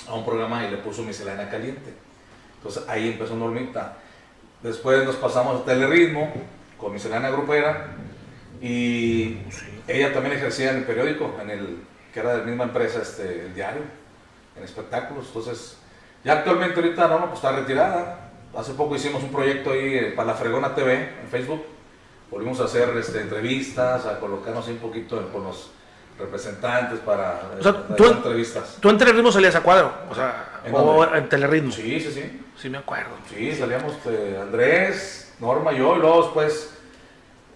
a 0.06 0.14
un 0.14 0.24
programa 0.24 0.64
y 0.64 0.70
le 0.70 0.76
puso 0.78 1.02
Miscelánea 1.02 1.48
Caliente. 1.48 1.92
Entonces 2.56 2.84
ahí 2.88 3.08
empezó 3.08 3.34
Normita. 3.34 3.96
Después 4.62 5.04
nos 5.04 5.16
pasamos 5.16 5.62
a 5.62 5.64
Teleritmo, 5.64 6.32
miscelánea 6.90 7.30
grupera 7.30 7.96
y 8.60 9.38
ella 9.86 10.12
también 10.12 10.36
ejercía 10.36 10.70
en 10.70 10.78
el 10.78 10.84
periódico, 10.84 11.36
en 11.40 11.50
el, 11.50 11.78
que 12.12 12.20
era 12.20 12.32
de 12.32 12.38
la 12.38 12.44
misma 12.44 12.64
empresa, 12.64 13.02
este, 13.02 13.46
el 13.46 13.54
diario, 13.54 13.82
en 14.56 14.64
espectáculos. 14.64 15.26
Entonces, 15.26 15.78
ya 16.24 16.34
actualmente 16.34 16.80
ahorita 16.80 17.08
no, 17.08 17.26
pues 17.26 17.34
está 17.34 17.52
retirada. 17.52 18.30
Hace 18.56 18.74
poco 18.74 18.96
hicimos 18.96 19.22
un 19.22 19.30
proyecto 19.30 19.72
ahí 19.72 19.94
eh, 19.94 20.12
para 20.16 20.28
la 20.28 20.34
Fregona 20.34 20.74
TV 20.74 20.94
en 21.22 21.28
Facebook. 21.30 21.64
Volvimos 22.30 22.60
a 22.60 22.64
hacer 22.64 22.88
este, 22.96 23.20
entrevistas, 23.20 24.06
a 24.06 24.18
colocarnos 24.18 24.66
ahí 24.66 24.74
un 24.74 24.80
poquito 24.80 25.30
con 25.32 25.44
los 25.44 25.70
representantes 26.18 26.98
para 27.00 27.40
o 27.58 27.62
sea, 27.62 27.72
tú, 27.96 28.06
entrevistas. 28.06 28.76
¿Tú 28.80 28.90
en 28.90 28.98
Teleritmo 28.98 29.30
salías 29.30 29.54
a 29.54 29.60
cuadro? 29.60 29.92
O 30.10 30.14
sea, 30.14 30.60
¿En, 30.64 30.74
o 30.74 31.14
en 31.14 31.28
Teleritmo. 31.28 31.72
Sí, 31.72 32.00
sí, 32.00 32.12
sí. 32.12 32.44
Sí, 32.56 32.68
me 32.68 32.78
acuerdo. 32.78 33.10
Sí, 33.28 33.54
salíamos 33.54 33.94
eh, 34.06 34.38
Andrés, 34.40 35.32
Norma, 35.38 35.72
yo, 35.72 35.96
y 35.96 36.00
luego 36.00 36.22
después 36.22 36.74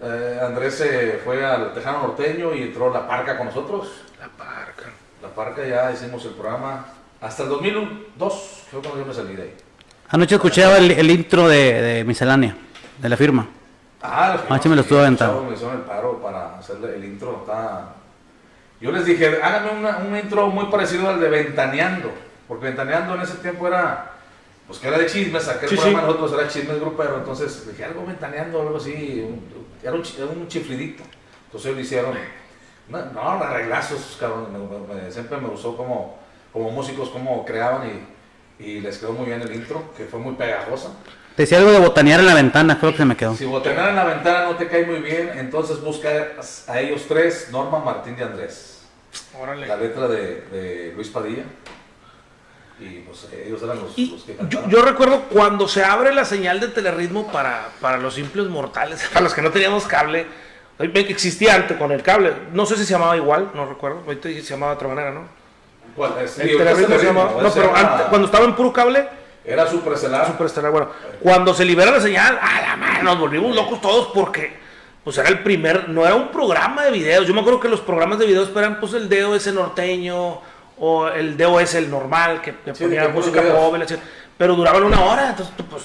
eh, 0.01 0.39
Andrés 0.41 0.75
se 0.75 1.19
fue 1.23 1.45
al 1.45 1.73
Tejano 1.73 2.07
Norteño 2.07 2.53
y 2.53 2.63
entró 2.63 2.91
La 2.91 3.07
Parca 3.07 3.37
con 3.37 3.47
nosotros. 3.47 3.89
La 4.19 4.29
Parca. 4.29 4.85
La 5.21 5.29
Parca 5.29 5.65
ya 5.65 5.91
hicimos 5.91 6.23
el 6.25 6.31
programa 6.31 6.85
hasta 7.21 7.43
el 7.43 7.49
2002, 7.49 8.63
fue 8.69 8.81
cuando 8.81 8.99
yo 8.99 9.05
me 9.05 9.13
salí 9.13 9.35
de 9.35 9.43
ahí. 9.43 9.53
Anoche 10.09 10.35
escuchaba 10.35 10.77
el, 10.77 10.91
el 10.91 11.09
intro 11.09 11.47
de, 11.47 11.81
de, 11.81 12.03
Miscelánea, 12.03 12.55
de 12.97 13.09
la 13.09 13.17
firma. 13.17 13.47
Ah, 14.01 14.37
Anoche 14.49 14.69
me 14.69 14.75
lo 14.75 14.81
estuve 14.81 14.99
aventando. 14.99 15.43
Me 15.43 15.53
hicieron 15.53 15.77
el 15.77 15.83
paro 15.83 16.21
para 16.21 16.59
hacer 16.59 16.77
el 16.95 17.03
intro. 17.05 17.39
Está... 17.41 17.93
Yo 18.83 18.91
les 18.91 19.05
dije, 19.05 19.39
háganme 19.41 19.71
un 20.07 20.17
intro 20.17 20.47
muy 20.49 20.65
parecido 20.65 21.07
al 21.09 21.19
de 21.19 21.29
Ventaneando, 21.29 22.11
porque 22.47 22.65
Ventaneando 22.65 23.15
en 23.15 23.21
ese 23.21 23.35
tiempo 23.35 23.65
era 23.65 24.13
pues 24.67 24.79
que 24.79 24.87
era 24.87 24.97
de 24.97 25.05
chismes, 25.05 25.47
aquel 25.47 25.69
sí, 25.69 25.75
programa 25.75 26.01
sí. 26.01 26.05
nosotros 26.07 26.39
era 26.39 26.49
chismes 26.49 26.79
grupero, 26.79 27.17
entonces 27.17 27.67
dije 27.67 27.85
algo 27.85 28.05
ventaneando, 28.05 28.61
algo 28.61 28.77
así, 28.77 29.25
era, 29.81 29.93
un, 29.93 30.03
un, 30.37 30.47
chiflidito. 30.47 31.03
Entonces 31.45 31.73
lo 31.73 31.79
hicieron, 31.79 32.17
no, 32.89 33.05
no 33.11 33.21
arreglazos, 33.21 34.17
cabrón, 34.19 34.47
me, 34.87 35.11
siempre 35.11 35.37
me 35.37 35.49
gustó 35.49 35.75
como, 35.75 36.17
como 36.51 36.71
músicos, 36.71 37.09
cómo 37.09 37.45
creaban 37.45 38.05
y, 38.59 38.63
y, 38.63 38.79
les 38.81 38.97
quedó 38.97 39.13
muy 39.13 39.25
bien 39.25 39.41
el 39.41 39.53
intro, 39.53 39.93
que 39.97 40.05
fue 40.05 40.19
muy 40.19 40.35
pegajosa. 40.35 40.89
Te 41.35 41.43
decía 41.43 41.57
algo 41.57 41.71
de 41.71 41.79
botanear 41.79 42.19
en 42.19 42.27
la 42.27 42.35
ventana, 42.35 42.79
creo 42.79 42.91
que 42.91 42.99
se 42.99 43.05
me 43.05 43.17
quedó. 43.17 43.35
Si 43.35 43.45
botanear 43.45 43.89
en 43.89 43.95
la 43.95 44.05
ventana 44.05 44.45
no 44.45 44.55
te 44.55 44.67
cae 44.67 44.85
muy 44.85 44.99
bien, 44.99 45.31
entonces 45.35 45.81
busca 45.81 46.09
a 46.67 46.79
ellos 46.79 47.05
tres, 47.07 47.49
Norma, 47.51 47.79
Martín 47.79 48.15
y 48.17 48.21
Andrés. 48.21 48.72
Órale. 49.39 49.67
La 49.67 49.77
letra 49.77 50.07
de, 50.07 50.41
de 50.51 50.93
Luis 50.95 51.09
Padilla. 51.09 51.43
Y 52.79 52.99
pues 53.01 53.27
ellos 53.31 53.61
eran 53.61 53.79
los, 53.79 53.93
que 53.93 54.17
yo, 54.49 54.67
yo, 54.67 54.81
recuerdo 54.81 55.21
cuando 55.29 55.67
se 55.67 55.83
abre 55.83 56.13
la 56.13 56.25
señal 56.25 56.59
de 56.59 56.69
telerritmo 56.69 57.31
para, 57.31 57.69
para 57.79 57.97
los 57.97 58.15
simples 58.15 58.47
mortales, 58.47 59.07
para 59.13 59.23
los 59.23 59.33
que 59.33 59.41
no 59.41 59.51
teníamos 59.51 59.85
cable, 59.85 60.25
existía 60.79 61.53
antes 61.53 61.77
con 61.77 61.91
el 61.91 62.01
cable, 62.01 62.33
no 62.51 62.65
sé 62.65 62.75
si 62.75 62.85
se 62.85 62.93
llamaba 62.93 63.15
igual, 63.15 63.51
no 63.53 63.67
recuerdo, 63.67 64.01
ahorita 64.05 64.27
se 64.29 64.41
llamaba 64.41 64.71
de 64.71 64.75
otra 64.77 64.87
manera, 64.87 65.11
¿no? 65.11 65.21
¿Cuál? 65.95 66.13
Es, 66.23 66.39
el 66.39 66.57
telerritmo 66.57 66.97
se 66.97 67.05
llamaba, 67.05 67.41
no, 67.41 67.53
pero 67.53 67.75
antes, 67.75 68.07
cuando 68.07 68.25
estaba 68.25 68.45
en 68.45 68.55
puro 68.55 68.73
cable, 68.73 69.07
Era 69.45 69.69
superestelar. 69.69 70.25
Superestelar, 70.25 70.71
bueno. 70.71 70.89
Cuando 71.21 71.53
se 71.53 71.63
libera 71.63 71.91
la 71.91 72.01
señal, 72.01 72.39
a 72.41 72.61
la 72.61 72.75
madre, 72.75 73.03
nos 73.03 73.19
volvimos 73.19 73.55
locos 73.55 73.79
todos 73.81 74.09
porque 74.13 74.62
pues 75.03 75.17
era 75.17 75.29
el 75.29 75.43
primer, 75.43 75.89
no 75.89 76.05
era 76.05 76.15
un 76.15 76.29
programa 76.29 76.85
de 76.85 76.91
videos. 76.91 77.27
Yo 77.27 77.33
me 77.33 77.41
acuerdo 77.41 77.59
que 77.59 77.69
los 77.69 77.81
programas 77.81 78.19
de 78.19 78.25
videos 78.25 78.49
eran 78.55 78.79
pues 78.79 78.93
el 78.93 79.09
DOS 79.09 79.53
norteño 79.53 80.41
o 80.79 81.07
el 81.07 81.37
DOS 81.37 81.75
el 81.75 81.89
normal, 81.89 82.41
que, 82.41 82.53
ponía 82.53 83.07
música 83.09 83.41
pop, 83.41 83.75
pero 84.37 84.55
duraban 84.55 84.83
una 84.83 85.01
hora, 85.01 85.29
entonces 85.29 85.53
pues 85.69 85.83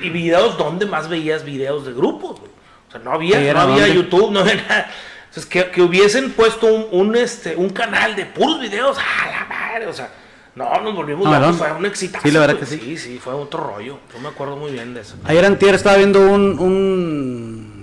y 0.00 0.08
videos, 0.08 0.56
¿dónde 0.56 0.86
más 0.86 1.08
veías 1.08 1.44
videos 1.44 1.86
de 1.86 1.92
grupos? 1.92 2.40
O 2.88 2.90
sea, 2.90 3.00
no 3.00 3.12
había, 3.12 3.52
no 3.52 3.60
había 3.60 3.88
YouTube, 3.88 4.30
no 4.30 4.40
había 4.40 4.54
nada. 4.54 4.90
Entonces, 5.28 5.46
que, 5.46 5.70
que 5.70 5.82
hubiesen 5.82 6.32
puesto 6.32 6.66
un, 6.66 6.86
un, 6.92 7.16
este, 7.16 7.56
un 7.56 7.70
canal 7.70 8.14
de 8.14 8.24
puros 8.24 8.60
videos, 8.60 8.96
a 8.98 9.30
la 9.30 9.44
madre, 9.46 9.86
o 9.86 9.92
sea, 9.92 10.08
no, 10.54 10.80
nos 10.80 10.94
volvimos 10.94 11.28
locos, 11.28 11.56
fue 11.56 11.72
un 11.72 11.86
exitazo. 11.86 12.26
Sí, 12.26 12.32
la 12.32 12.40
verdad 12.40 12.56
que 12.56 12.66
sí. 12.66 12.78
Sí, 12.78 12.96
sí, 12.96 13.18
fue 13.18 13.32
otro 13.34 13.60
rollo. 13.60 13.98
Yo 14.12 14.20
me 14.20 14.28
acuerdo 14.28 14.56
muy 14.56 14.70
bien 14.70 14.94
de 14.94 15.00
eso. 15.00 15.16
Ayer 15.24 15.44
antier 15.44 15.74
estaba 15.74 15.96
viendo 15.96 16.20
un, 16.20 16.58
un, 16.60 17.73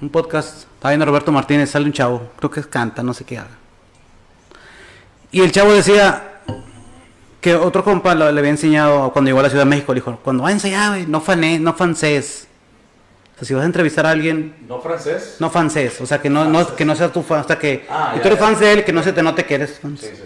un 0.00 0.10
podcast, 0.10 0.64
estaba 0.74 0.90
viendo 0.90 1.04
a 1.04 1.06
Roberto 1.06 1.32
Martínez, 1.32 1.70
sale 1.70 1.84
un 1.84 1.92
chavo, 1.92 2.30
creo 2.36 2.50
que 2.50 2.62
canta, 2.62 3.02
no 3.02 3.12
sé 3.12 3.24
qué 3.24 3.38
haga. 3.38 3.56
Y 5.30 5.40
el 5.40 5.52
chavo 5.52 5.72
decía, 5.72 6.40
que 7.40 7.54
otro 7.54 7.84
compa 7.84 8.14
le 8.14 8.38
había 8.38 8.50
enseñado 8.50 9.12
cuando 9.12 9.28
llegó 9.28 9.40
a 9.40 9.42
la 9.44 9.50
Ciudad 9.50 9.64
de 9.64 9.70
México, 9.70 9.92
le 9.92 10.00
dijo, 10.00 10.18
cuando 10.22 10.42
vayas 10.42 10.64
allá, 10.64 10.88
güey, 10.90 11.06
no 11.06 11.20
fané, 11.20 11.58
no 11.58 11.74
francés. 11.74 12.46
O 13.34 13.38
sea, 13.38 13.48
si 13.48 13.54
vas 13.54 13.62
a 13.62 13.66
entrevistar 13.66 14.06
a 14.06 14.10
alguien... 14.10 14.56
¿No 14.68 14.80
francés? 14.80 15.36
No 15.38 15.50
francés, 15.50 16.00
o 16.00 16.06
sea, 16.06 16.20
que 16.20 16.28
no, 16.28 16.44
no, 16.44 16.74
que 16.74 16.84
no 16.84 16.96
sea 16.96 17.12
tu 17.12 17.22
fan, 17.22 17.40
hasta 17.40 17.58
que... 17.58 17.86
Ah, 17.88 18.14
tú 18.20 18.26
eres 18.26 18.38
fan 18.38 18.58
de 18.58 18.72
él, 18.72 18.84
que 18.84 18.92
no 18.92 19.02
se 19.02 19.12
te 19.12 19.22
note 19.22 19.44
que 19.44 19.54
eres 19.54 19.78
fan. 19.78 19.96
Sí, 19.96 20.06
sí, 20.06 20.16
sí. 20.16 20.22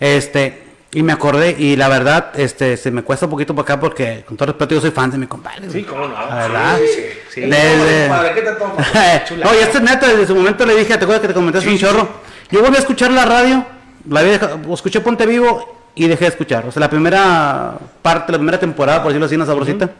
Este, 0.00 0.67
y 0.90 1.02
me 1.02 1.12
acordé, 1.12 1.54
y 1.58 1.76
la 1.76 1.88
verdad, 1.88 2.32
este, 2.34 2.76
se 2.78 2.90
me 2.90 3.02
cuesta 3.02 3.26
un 3.26 3.30
poquito 3.30 3.54
por 3.54 3.62
acá 3.62 3.78
porque, 3.78 4.24
con 4.26 4.36
todo 4.36 4.46
respeto, 4.46 4.74
yo 4.74 4.80
soy 4.80 4.90
fan 4.90 5.10
de 5.10 5.18
mi 5.18 5.26
compadre. 5.26 5.68
Sí, 5.70 5.84
cómo 5.84 6.08
no. 6.08 6.14
La 6.14 6.34
verdad. 6.34 6.78
Sí, 6.78 7.02
sí. 7.30 7.40
Desde... 7.42 8.34
¿qué 8.34 8.40
te 8.40 8.52
tomas? 8.52 8.86
no, 9.44 9.54
y 9.54 9.58
este 9.58 9.80
neta, 9.80 10.08
desde 10.08 10.26
su 10.26 10.34
momento 10.34 10.64
le 10.64 10.74
dije, 10.76 10.96
¿te 10.96 11.04
acuerdas 11.04 11.20
que 11.20 11.28
te 11.28 11.34
comentaste 11.34 11.68
un 11.68 11.78
chorro? 11.78 12.08
Yo 12.50 12.62
volví 12.62 12.76
a 12.76 12.78
escuchar 12.78 13.10
la 13.10 13.26
radio, 13.26 13.66
la 14.08 14.20
había 14.20 14.40
escuché 14.72 15.00
Ponte 15.00 15.26
Vivo 15.26 15.78
y 15.94 16.08
dejé 16.08 16.24
de 16.24 16.30
escuchar. 16.30 16.64
O 16.66 16.72
sea, 16.72 16.80
la 16.80 16.88
primera 16.88 17.74
parte, 18.00 18.32
la 18.32 18.38
primera 18.38 18.58
temporada, 18.58 19.02
por 19.02 19.10
decirlo 19.12 19.26
así, 19.26 19.34
una 19.34 19.44
sabrosita. 19.44 19.90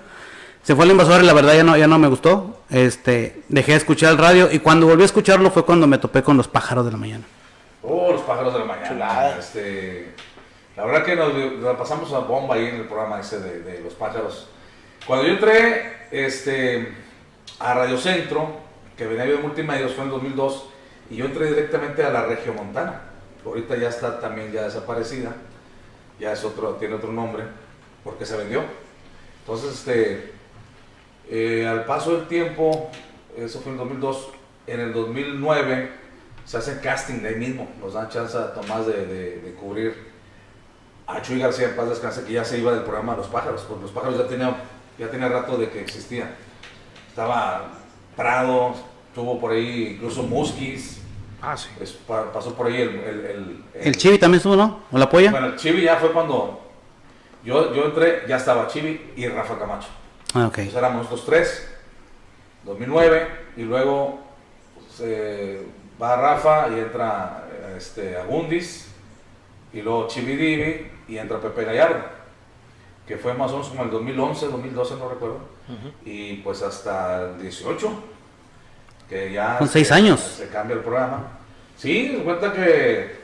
Se 0.62 0.74
fue 0.74 0.87
el 0.87 0.92
invasor 0.92 1.22
y 1.22 1.27
la 1.27 1.35
verdad 1.35 1.55
ya 1.55 1.64
no, 1.64 1.77
ya 1.77 1.87
no 1.87 1.98
me 1.98 2.09
gustó. 2.09 2.62
Este, 2.70 3.42
dejé 3.48 3.72
de 3.72 3.79
escuchar 3.79 4.12
el 4.12 4.18
radio 4.18 4.48
y 4.51 4.59
cuando 4.61 4.87
volví 4.87 5.03
a 5.03 5.07
escucharlo 5.07 5.51
fue 5.51 5.64
cuando 5.64 5.87
me 5.87 5.98
topé 5.98 6.22
con 6.22 6.37
los 6.38 6.48
pájaros 6.48 6.87
de 6.87 6.92
la 6.92 6.96
mañana. 6.96 7.24
Oh, 7.83 8.12
los 8.12 8.22
pájaros 8.22 8.55
de 8.55 8.61
la 8.61 8.64
mañana. 8.64 9.37
Este, 9.38 10.08
la 10.78 10.86
verdad 10.86 11.04
que 11.04 11.16
nos, 11.16 11.76
pasamos 11.76 12.10
a 12.14 12.20
bomba 12.20 12.54
ahí 12.54 12.66
en 12.66 12.76
el 12.76 12.84
programa 12.86 13.20
ese 13.20 13.40
de, 13.40 13.80
los 13.82 13.92
pájaros. 13.92 14.48
Cuando 15.06 15.26
yo 15.26 15.34
entré 15.34 16.06
este, 16.10 16.94
a 17.58 17.74
Radio 17.74 17.98
Centro, 17.98 18.60
que 18.96 19.06
venía 19.06 19.26
de 19.26 19.36
Multimedios, 19.36 19.92
fue 19.92 20.04
en 20.04 20.10
2002, 20.10 20.70
y 21.10 21.16
yo 21.16 21.26
entré 21.26 21.48
directamente 21.48 22.02
a 22.02 22.10
la 22.10 22.24
región 22.24 22.56
montana. 22.56 23.02
Ahorita 23.44 23.76
ya 23.76 23.90
está 23.90 24.18
también 24.18 24.52
ya 24.52 24.62
desaparecida 24.62 25.34
ya 26.18 26.32
es 26.32 26.44
otro, 26.44 26.74
tiene 26.74 26.94
otro 26.94 27.12
nombre, 27.12 27.44
porque 28.04 28.26
se 28.26 28.36
vendió. 28.36 28.62
Entonces, 29.40 29.74
este, 29.74 30.32
eh, 31.30 31.66
al 31.66 31.84
paso 31.84 32.16
del 32.16 32.28
tiempo, 32.28 32.90
eso 33.36 33.60
fue 33.60 33.72
en 33.72 33.78
2002, 33.78 34.30
en 34.66 34.80
el 34.80 34.92
2009 34.92 35.90
se 36.44 36.56
hace 36.56 36.80
casting 36.80 37.20
de 37.20 37.28
ahí 37.28 37.34
mismo, 37.36 37.68
nos 37.80 37.94
dan 37.94 38.08
chance 38.08 38.36
a 38.36 38.54
Tomás 38.54 38.86
de, 38.86 39.54
cubrir 39.60 39.94
a 41.09 41.23
Chuy 41.23 41.38
García 41.38 41.71
en 41.71 41.77
paz 41.77 41.88
descanse, 41.88 42.25
que 42.25 42.35
ya 42.35 42.44
se 42.44 42.59
iba 42.59 42.71
del 42.71 42.83
programa 42.83 43.16
Los 43.16 43.29
Pájaros, 43.29 43.62
porque 43.66 43.83
Los 43.83 43.90
Pájaros 43.90 44.18
ya 44.18 44.29
tenía, 44.29 44.55
ya 44.99 45.09
tenía 45.11 45.29
rato 45.29 45.57
de 45.57 45.71
que 45.71 45.81
existía. 45.81 46.37
Estaba 47.09 47.73
Prado, 48.14 48.75
tuvo 49.14 49.40
por 49.40 49.53
ahí 49.53 49.94
incluso 49.94 50.23
Muskis, 50.23 51.01
Ah, 51.40 51.57
sí. 51.57 51.68
pasó 52.07 52.55
por 52.55 52.66
ahí 52.66 52.81
el 52.83 52.88
el, 52.99 53.64
el, 53.75 53.97
Chivi 53.97 54.18
también 54.18 54.38
estuvo, 54.38 54.57
¿no? 54.57 54.81
¿O 54.90 54.99
la 54.99 55.09
polla? 55.09 55.31
Bueno, 55.31 55.47
el 55.47 55.57
Chivi 55.57 55.83
ya 55.83 55.97
fue 55.97 56.11
cuando 56.11 56.61
yo, 57.44 57.73
yo 57.73 57.85
entré, 57.87 58.25
ya 58.29 58.37
estaba 58.37 58.66
Chivi 58.66 59.12
y 59.16 59.29
Rafa 59.29 59.57
Camacho. 59.57 59.87
Ah, 60.35 60.49
ok. 60.49 60.59
Entonces 60.59 60.75
éramos 60.75 61.09
los 61.11 61.25
tres, 61.25 61.68
2009, 62.64 63.29
y 63.57 63.62
luego 63.62 64.18
pues, 64.75 65.09
va 66.03 66.16
Rafa 66.16 66.68
y 66.71 66.81
entra 66.81 67.49
este, 67.77 68.16
Agundis, 68.16 68.88
y 69.73 69.81
luego 69.81 70.09
Chivi 70.09 70.35
Divi 70.35 70.90
y 71.09 71.18
entra 71.18 71.40
Pepe 71.40 71.64
Gallardo, 71.64 72.05
que 73.07 73.16
fue 73.16 73.35
más 73.35 73.51
o 73.51 73.55
menos 73.55 73.68
como 73.68 73.83
el 73.85 73.90
2011, 73.90 74.47
2012, 74.49 74.94
no 74.97 75.09
recuerdo, 75.09 75.38
y 76.05 76.37
pues 76.37 76.62
hasta 76.62 77.23
el 77.23 77.42
18 77.42 78.18
que 79.09 79.33
ya... 79.33 79.59
Con 79.59 79.68
seis 79.68 79.90
años. 79.90 80.21
Se 80.21 80.49
cambia 80.49 80.77
el 80.77 80.83
programa. 80.83 81.38
Sí, 81.77 82.21
cuenta 82.25 82.53
que, 82.53 83.16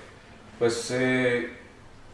pues, 0.59 0.90
eh, 0.92 1.53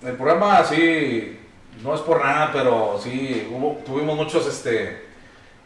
el 0.03 0.13
programa 0.15 0.59
así, 0.59 1.39
no 1.83 1.95
es 1.95 2.01
por 2.01 2.25
nada, 2.25 2.51
pero 2.53 2.99
sí, 3.03 3.49
hubo, 3.51 3.81
tuvimos 3.85 4.17
muchos, 4.17 4.47
este, 4.47 5.05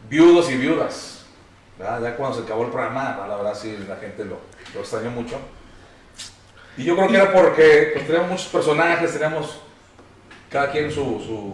viudos 0.09 0.51
y 0.51 0.57
viudas. 0.57 1.25
Ya 1.79 2.15
cuando 2.15 2.37
se 2.37 2.43
acabó 2.43 2.63
el 2.63 2.71
programa, 2.71 3.25
la 3.27 3.35
verdad 3.35 3.55
sí, 3.55 3.77
la 3.87 3.97
gente 3.97 4.23
lo, 4.23 4.39
lo 4.73 4.79
extrañó 4.79 5.11
mucho. 5.11 5.37
Y 6.77 6.83
yo 6.83 6.95
creo 6.95 7.07
que 7.07 7.15
era 7.15 7.33
porque 7.33 7.91
pues, 7.93 8.05
teníamos 8.05 8.31
muchos 8.31 8.47
personajes, 8.47 9.13
teníamos 9.13 9.61
cada 10.55 10.71
quien 10.71 10.89
su, 10.89 11.03
su, 11.19 11.53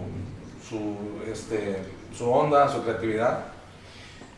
su, 0.70 1.22
este, 1.28 1.82
su 2.16 2.32
onda, 2.32 2.70
su 2.70 2.84
creatividad. 2.84 3.46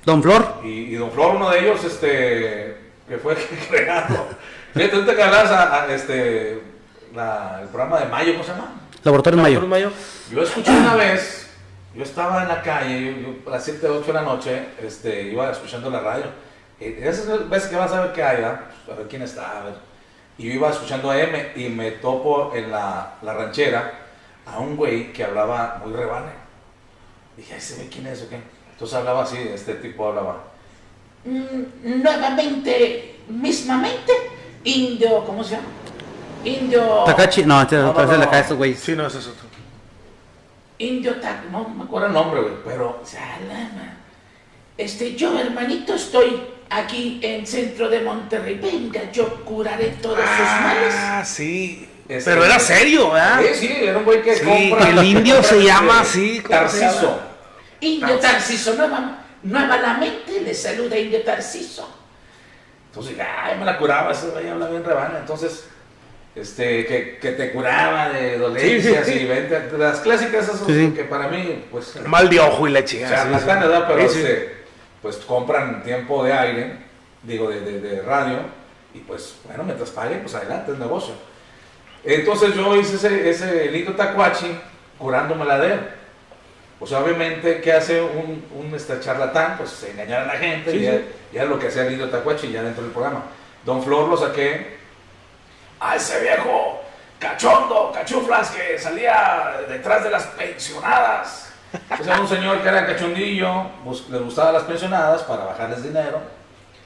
Don 0.05 0.23
Flor. 0.23 0.61
Y, 0.63 0.95
Don 0.95 1.11
Flor, 1.11 1.35
uno 1.35 1.49
de 1.49 1.59
ellos, 1.59 1.83
este, 1.83 2.77
que 3.05 3.17
fue 3.21 3.35
creado. 3.69 4.25
Fíjate, 4.73 4.95
ahorita 4.95 5.15
que 5.17 5.21
hablas 5.21 5.51
a, 5.51 5.93
este, 5.93 6.53
el 6.53 7.67
programa 7.73 7.99
de 7.99 8.05
Mayo, 8.05 8.31
¿cómo 8.31 8.45
se 8.45 8.51
llama? 8.51 8.71
Laboratorio 9.03 9.41
Mayo. 9.41 9.61
Mayo. 9.67 9.91
Yo 10.31 10.41
escuché 10.41 10.71
una 10.71 10.95
vez, 10.95 11.49
yo 11.93 12.03
estaba 12.03 12.43
en 12.43 12.47
la 12.47 12.61
calle, 12.61 13.37
a 13.45 13.49
las 13.49 13.65
7, 13.65 13.85
8 13.85 14.07
de 14.07 14.13
la 14.13 14.21
noche, 14.21 14.65
este, 14.81 15.23
iba 15.23 15.51
escuchando 15.51 15.89
la 15.89 15.99
radio. 15.99 16.27
Y 16.79 16.85
esas 17.03 17.49
veces 17.49 17.67
que 17.67 17.75
vas 17.75 17.91
a 17.91 17.99
ver 17.99 18.13
qué 18.13 18.23
hay, 18.23 18.41
a 18.45 18.61
ver 18.97 19.07
quién 19.09 19.23
está, 19.23 19.59
a 19.59 19.63
ver. 19.65 19.73
Y 20.37 20.47
yo 20.47 20.53
iba 20.53 20.69
escuchando 20.69 21.11
a 21.11 21.19
M 21.19 21.51
y 21.57 21.67
me 21.67 21.91
topo 21.91 22.53
en 22.55 22.71
la, 22.71 23.15
la 23.21 23.33
ranchera 23.33 23.99
a 24.45 24.59
un 24.59 24.75
güey 24.75 25.13
que 25.13 25.23
hablaba 25.23 25.81
muy 25.83 25.93
rebane. 25.93 26.31
Dije, 27.37 27.55
¿ahí 27.55 27.61
se 27.61 27.77
ve 27.77 27.89
quién 27.89 28.07
es 28.07 28.21
o 28.23 28.29
qué? 28.29 28.39
Entonces 28.71 28.97
hablaba 28.97 29.23
así, 29.23 29.37
este 29.37 29.75
tipo 29.75 30.07
hablaba. 30.07 30.43
Mm, 31.25 32.01
nuevamente, 32.01 33.19
mismamente, 33.27 34.11
indio, 34.63 35.23
¿cómo 35.25 35.43
se 35.43 35.55
llama? 35.55 35.67
Indio. 36.43 37.03
Takachi, 37.05 37.45
no, 37.45 37.61
este 37.61 37.77
no, 37.77 37.93
no, 37.93 38.05
no, 38.05 38.17
la 38.17 38.39
ese 38.39 38.53
güey. 38.53 38.73
Sí, 38.75 38.95
no, 38.95 39.07
ese 39.07 39.19
es 39.19 39.27
otro. 39.27 39.47
Indio 40.79 41.15
Tak, 41.21 41.45
no 41.49 41.69
me 41.69 41.83
acuerdo 41.83 42.07
el 42.07 42.13
nombre, 42.13 42.41
güey, 42.41 42.53
pero. 42.65 43.01
Salama. 43.05 43.97
Este, 44.77 45.15
yo, 45.15 45.37
hermanito, 45.39 45.93
estoy 45.93 46.41
aquí 46.69 47.19
en 47.21 47.47
centro 47.47 47.87
de 47.89 48.01
Monterrey. 48.01 48.59
Venga, 48.59 49.09
yo 49.11 49.45
curaré 49.45 49.97
todos 50.01 50.17
sus 50.19 50.61
males. 50.61 50.93
Ah, 50.97 51.23
sí. 51.23 51.87
Este, 52.07 52.31
pero 52.31 52.43
era 52.43 52.59
serio, 52.59 53.11
¿verdad? 53.11 53.41
Sí, 53.41 53.67
sí, 53.67 53.77
era 53.81 53.97
un 53.97 54.03
güey 54.03 54.21
que 54.21 54.35
sí, 54.35 54.43
compra. 54.43 54.89
El 54.89 55.03
indio 55.05 55.41
se 55.41 55.63
llama 55.63 56.01
así. 56.01 56.41
Tarciso. 56.47 57.19
Indio 57.79 58.19
Tarciso, 58.19 58.75
nueva, 58.75 59.25
nueva 59.43 59.77
la 59.77 59.93
mente, 59.95 60.41
le 60.41 60.53
saluda 60.53 60.97
Indio 60.97 61.21
Tarciso. 61.23 61.89
Entonces, 62.89 63.17
ay, 63.19 63.57
me 63.57 63.65
la 63.65 63.77
curaba, 63.77 64.11
esa 64.11 64.27
vaya 64.33 64.51
habla 64.51 64.69
bien 64.69 64.83
rebana. 64.83 65.19
Entonces, 65.19 65.65
este, 66.35 66.85
que, 66.85 67.17
que, 67.19 67.31
te 67.31 67.51
curaba 67.51 68.09
de 68.09 68.37
dolencias 68.37 69.07
y 69.07 69.25
vente, 69.25 69.77
las 69.77 69.99
clásicas 69.99 70.47
esas 70.47 70.61
que 70.61 71.05
para 71.09 71.27
mí, 71.27 71.65
pues... 71.71 71.95
Mal 72.05 72.29
de 72.29 72.39
ojo 72.39 72.67
y 72.67 72.71
la 72.71 72.83
chica. 72.83 73.05
O 73.05 73.09
sea, 73.09 73.25
las 73.25 73.45
¿verdad? 73.45 73.85
Pero 73.87 74.01
este, 74.01 74.63
pues 75.01 75.17
compran 75.17 75.83
tiempo 75.83 76.23
de 76.23 76.33
aire, 76.33 76.77
digo, 77.23 77.49
de, 77.49 77.61
de, 77.61 77.79
de, 77.79 78.01
radio, 78.01 78.39
y 78.93 78.99
pues, 78.99 79.35
bueno, 79.45 79.63
mientras 79.63 79.89
paguen, 79.89 80.21
pues 80.21 80.33
adelante, 80.35 80.71
es 80.71 80.77
negocio. 80.79 81.13
Entonces 82.03 82.53
yo 82.55 82.75
hice 82.75 82.95
ese, 82.95 83.29
ese 83.29 83.71
lindo 83.71 83.93
tacuachi 83.93 84.59
curándome 84.97 85.45
la 85.45 85.59
de 85.59 85.73
él. 85.73 85.79
Pues 86.79 86.91
obviamente, 86.91 87.61
¿qué 87.61 87.71
hace 87.71 88.01
un, 88.01 88.43
un 88.53 88.75
este, 88.75 88.99
charlatán? 88.99 89.57
Pues 89.57 89.83
engañar 89.83 90.23
a 90.23 90.25
la 90.25 90.33
gente, 90.33 90.75
y 90.75 90.81
ya, 90.81 91.43
es 91.43 91.47
lo 91.47 91.57
que 91.57 91.67
hacía 91.67 91.85
el 91.85 91.93
indio 91.93 92.09
Tacuachi 92.09 92.51
ya 92.51 92.61
dentro 92.61 92.83
del 92.83 92.91
programa. 92.91 93.23
Don 93.63 93.81
Flor 93.81 94.09
lo 94.09 94.17
saqué 94.17 94.79
a 95.79 95.95
ese 95.95 96.19
viejo 96.19 96.81
cachondo, 97.19 97.91
cachuflas 97.93 98.51
que 98.51 98.77
salía 98.77 99.61
detrás 99.69 100.03
de 100.03 100.09
las 100.09 100.25
pensionadas. 100.27 101.53
O 101.97 102.03
sea, 102.03 102.19
un 102.19 102.27
señor 102.27 102.61
que 102.61 102.67
era 102.67 102.85
cachondillo, 102.85 103.67
le 104.09 104.19
gustaba 104.19 104.51
las 104.51 104.63
pensionadas 104.63 105.23
para 105.23 105.45
bajarles 105.45 105.83
dinero 105.83 106.19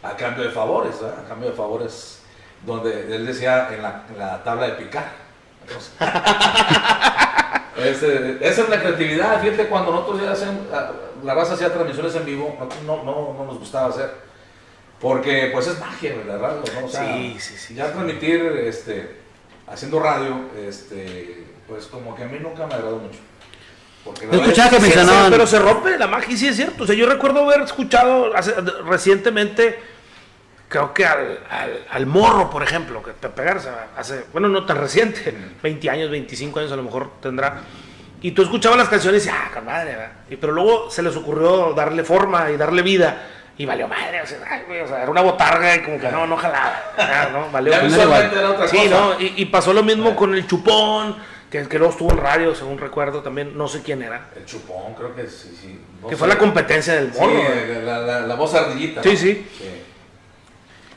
a 0.03 0.15
cambio 0.15 0.43
de 0.43 0.51
favores, 0.51 0.95
a 1.01 1.28
cambio 1.28 1.49
de 1.49 1.55
favores, 1.55 2.16
donde 2.65 3.15
él 3.15 3.25
decía 3.25 3.69
en 3.73 3.81
la, 3.81 4.43
tabla 4.43 4.67
de 4.67 4.73
picar. 4.73 5.05
Este, 7.77 8.39
esa 8.41 8.63
es 8.63 8.69
la 8.69 8.79
creatividad, 8.79 9.39
fíjate, 9.39 9.67
cuando 9.67 9.91
nosotros 9.91 10.21
ya 10.23 10.31
hacemos, 10.31 10.65
la 11.23 11.33
raza 11.35 11.53
hacía 11.53 11.71
transmisiones 11.71 12.15
en 12.15 12.25
vivo, 12.25 12.57
no, 12.87 13.03
no, 13.03 13.35
no 13.37 13.45
nos 13.45 13.59
gustaba 13.59 13.89
hacer. 13.89 14.11
Porque 14.99 15.51
pues 15.53 15.67
es 15.67 15.79
magia, 15.79 16.15
la 16.25 16.37
radio, 16.39 16.63
¿no? 16.79 16.87
O 16.87 16.89
sea, 16.89 17.13
Sí, 17.15 17.37
sí, 17.39 17.53
sí. 17.55 17.75
Ya 17.75 17.91
transmitir, 17.91 18.41
este, 18.65 19.17
haciendo 19.67 19.99
radio, 19.99 20.39
este, 20.67 21.45
pues 21.67 21.85
como 21.85 22.15
que 22.15 22.23
a 22.23 22.27
mí 22.27 22.39
nunca 22.41 22.65
me 22.65 22.73
agradó 22.73 22.97
mucho. 22.97 23.19
Porque 24.03 24.25
la 24.25 24.31
radio- 24.31 24.43
escuchaba 24.45 24.69
que 24.71 24.81
Sí, 24.81 25.27
pero 25.29 25.45
se 25.45 25.59
rompe 25.59 25.97
la 25.99 26.07
magia, 26.07 26.33
y 26.33 26.37
sí 26.37 26.47
es 26.47 26.55
cierto. 26.55 26.83
O 26.83 26.87
sea, 26.87 26.95
yo 26.95 27.05
recuerdo 27.07 27.43
haber 27.43 27.61
escuchado 27.61 28.35
hace- 28.35 28.55
recientemente, 28.87 29.77
creo 30.68 30.93
que 30.93 31.05
al, 31.05 31.39
al, 31.49 31.86
al 31.89 32.05
morro, 32.05 32.49
por 32.49 32.63
ejemplo, 32.63 33.01
que 33.03 33.11
te 33.11 33.30
pegarse 33.30 33.70
hace, 33.97 34.26
bueno, 34.32 34.47
no 34.49 34.65
tan 34.65 34.78
reciente, 34.78 35.34
20 35.63 35.89
años, 35.89 36.09
25 36.11 36.59
años 36.59 36.72
a 36.72 36.76
lo 36.76 36.84
mejor 36.84 37.11
tendrá. 37.22 37.61
Y 38.22 38.32
tú 38.32 38.41
escuchabas 38.41 38.78
las 38.78 38.89
canciones 38.89 39.26
y, 39.26 39.30
ah, 39.30 39.51
con 39.53 39.65
madre, 39.65 39.91
¿verdad? 39.91 40.11
Y, 40.30 40.36
pero 40.38 40.51
luego 40.53 40.89
se 40.89 41.03
les 41.03 41.15
ocurrió 41.15 41.74
darle 41.74 42.03
forma 42.03 42.49
y 42.49 42.57
darle 42.57 42.82
vida. 42.82 43.24
Y 43.59 43.65
valió 43.65 43.88
madre, 43.88 44.22
o 44.22 44.26
sea, 44.26 44.38
ay, 44.49 44.61
güey, 44.68 44.82
o 44.82 44.88
sea, 44.88 45.01
era 45.01 45.09
una 45.09 45.22
botarga 45.22 45.76
y 45.76 45.82
como 45.82 45.99
que 45.99 46.11
no, 46.11 46.28
no 46.28 46.38
jalaba. 46.38 46.80
Ya, 46.97 47.30
¿no? 47.32 47.49
Valió 47.51 47.74
otra 47.76 48.68
Sí. 48.68 48.88
¿no? 48.89 49.20
Y, 49.20 49.34
y 49.38 49.45
pasó 49.45 49.74
lo 49.74 49.82
mismo 49.82 50.15
con 50.15 50.36
el 50.36 50.45
chupón, 50.45 51.15
que, 51.49 51.68
que 51.68 51.78
luego 51.80 51.91
estuvo 51.91 52.11
en 52.11 52.18
radio, 52.20 52.53
según 52.53 52.78
recuerdo 52.78 53.22
también, 53.24 53.57
no 53.57 53.68
sé 53.68 53.82
quién 53.82 54.03
era. 54.03 54.30
El 54.36 54.45
chupón, 54.45 54.93
creo 54.95 55.15
que 55.15 55.28
sí, 55.28 55.57
sí. 55.59 55.80
no 56.01 56.07
que 56.07 56.15
fue 56.15 56.28
la 56.28 56.38
competencia 56.38 56.93
del 56.95 57.11
Sí, 57.13 57.20
morro. 57.20 57.34
güey. 57.34 57.82
la, 57.84 57.97
la, 57.99 58.20
la 58.22 58.36
voz 58.36 58.53
ardillita. 58.53 59.01
Sí, 59.01 59.09
¿no? 59.11 59.18
sí. 59.18 59.47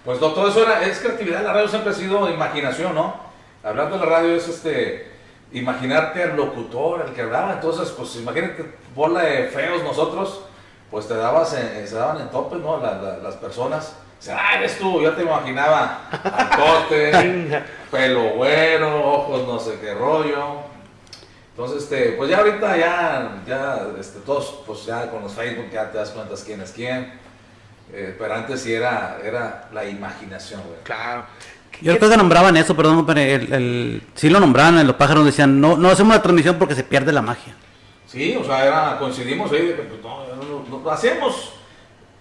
Pues 0.05 0.21
no, 0.21 0.29
todo 0.33 0.49
eso 0.49 0.63
era, 0.63 0.85
es 0.85 0.99
creatividad, 1.01 1.43
la 1.45 1.53
radio 1.53 1.69
siempre 1.69 1.91
ha 1.91 1.95
sido 1.95 2.29
imaginación, 2.31 2.95
¿no? 2.95 3.15
Hablar 3.63 3.91
de 3.93 3.99
la 3.99 4.07
radio 4.07 4.35
es 4.35 4.49
este, 4.49 5.11
imaginarte 5.53 6.23
al 6.23 6.37
locutor, 6.37 7.03
al 7.03 7.13
que 7.13 7.23
hablaba, 7.23 7.53
entonces, 7.55 7.91
pues 7.91 8.17
imagínate, 8.17 8.65
bola 8.95 9.23
de 9.23 9.45
feos 9.49 9.83
nosotros, 9.83 10.41
pues 10.91 11.07
te 11.07 11.15
dabas, 11.15 11.53
en- 11.55 11.87
se 11.87 11.95
daban 11.97 12.21
en 12.21 12.31
topes, 12.31 12.59
¿no? 12.61 12.79
La- 12.79 12.95
la- 12.95 13.17
las 13.19 13.35
personas, 13.37 13.95
o 14.19 14.23
sea, 14.23 14.39
ah, 14.41 14.55
eres 14.57 14.79
tú, 14.79 15.01
yo 15.03 15.13
te 15.13 15.23
imaginaba, 15.23 16.01
al 16.11 16.49
corte, 16.59 17.63
pelo 17.91 18.31
güero, 18.37 19.05
ojos 19.13 19.47
no 19.47 19.59
sé 19.59 19.79
qué 19.81 19.93
rollo. 19.95 20.71
Entonces, 21.51 21.83
este, 21.83 22.13
pues 22.13 22.31
ya 22.31 22.39
ahorita 22.39 22.77
ya, 22.77 23.43
ya, 23.47 23.87
este, 23.99 24.21
todos, 24.21 24.63
pues 24.67 24.87
ya 24.87 25.11
con 25.11 25.23
los 25.23 25.33
Facebook 25.33 25.69
ya 25.71 25.91
te 25.91 25.99
das 25.99 26.11
cuenta 26.11 26.35
quién 26.45 26.61
es 26.63 26.73
quién. 26.73 27.13
Eh, 27.93 28.15
pero 28.19 28.35
antes 28.35 28.61
sí 28.61 28.73
era, 28.73 29.19
era 29.25 29.69
la 29.73 29.85
imaginación, 29.85 30.63
güey. 30.63 30.79
Claro. 30.85 31.25
Yo 31.81 31.97
creo 31.99 32.11
que 32.11 32.17
nombraban 32.17 32.57
eso, 32.57 32.77
perdón, 32.77 33.07
pero 33.07 33.21
el, 33.21 33.53
el- 33.53 34.03
sí 34.15 34.29
lo 34.29 34.39
nombraban 34.39 34.79
en 34.79 34.87
los 34.87 34.97
pájaros, 34.97 35.25
decían, 35.25 35.61
no, 35.61 35.77
no 35.77 35.89
hacemos 35.89 36.15
la 36.15 36.23
transmisión 36.23 36.57
porque 36.59 36.75
se 36.75 36.85
pierde 36.85 37.11
la 37.13 37.23
magia. 37.23 37.55
Sí, 38.07 38.37
o 38.39 38.45
sea, 38.45 38.67
era, 38.67 38.99
coincidimos 38.99 39.51
ahí 39.53 39.67
de 39.69 39.77
que 39.77 39.83
pues, 39.83 40.03
no, 40.03 40.27
no, 40.37 40.79
no, 40.83 40.91
hacíamos 40.91 41.53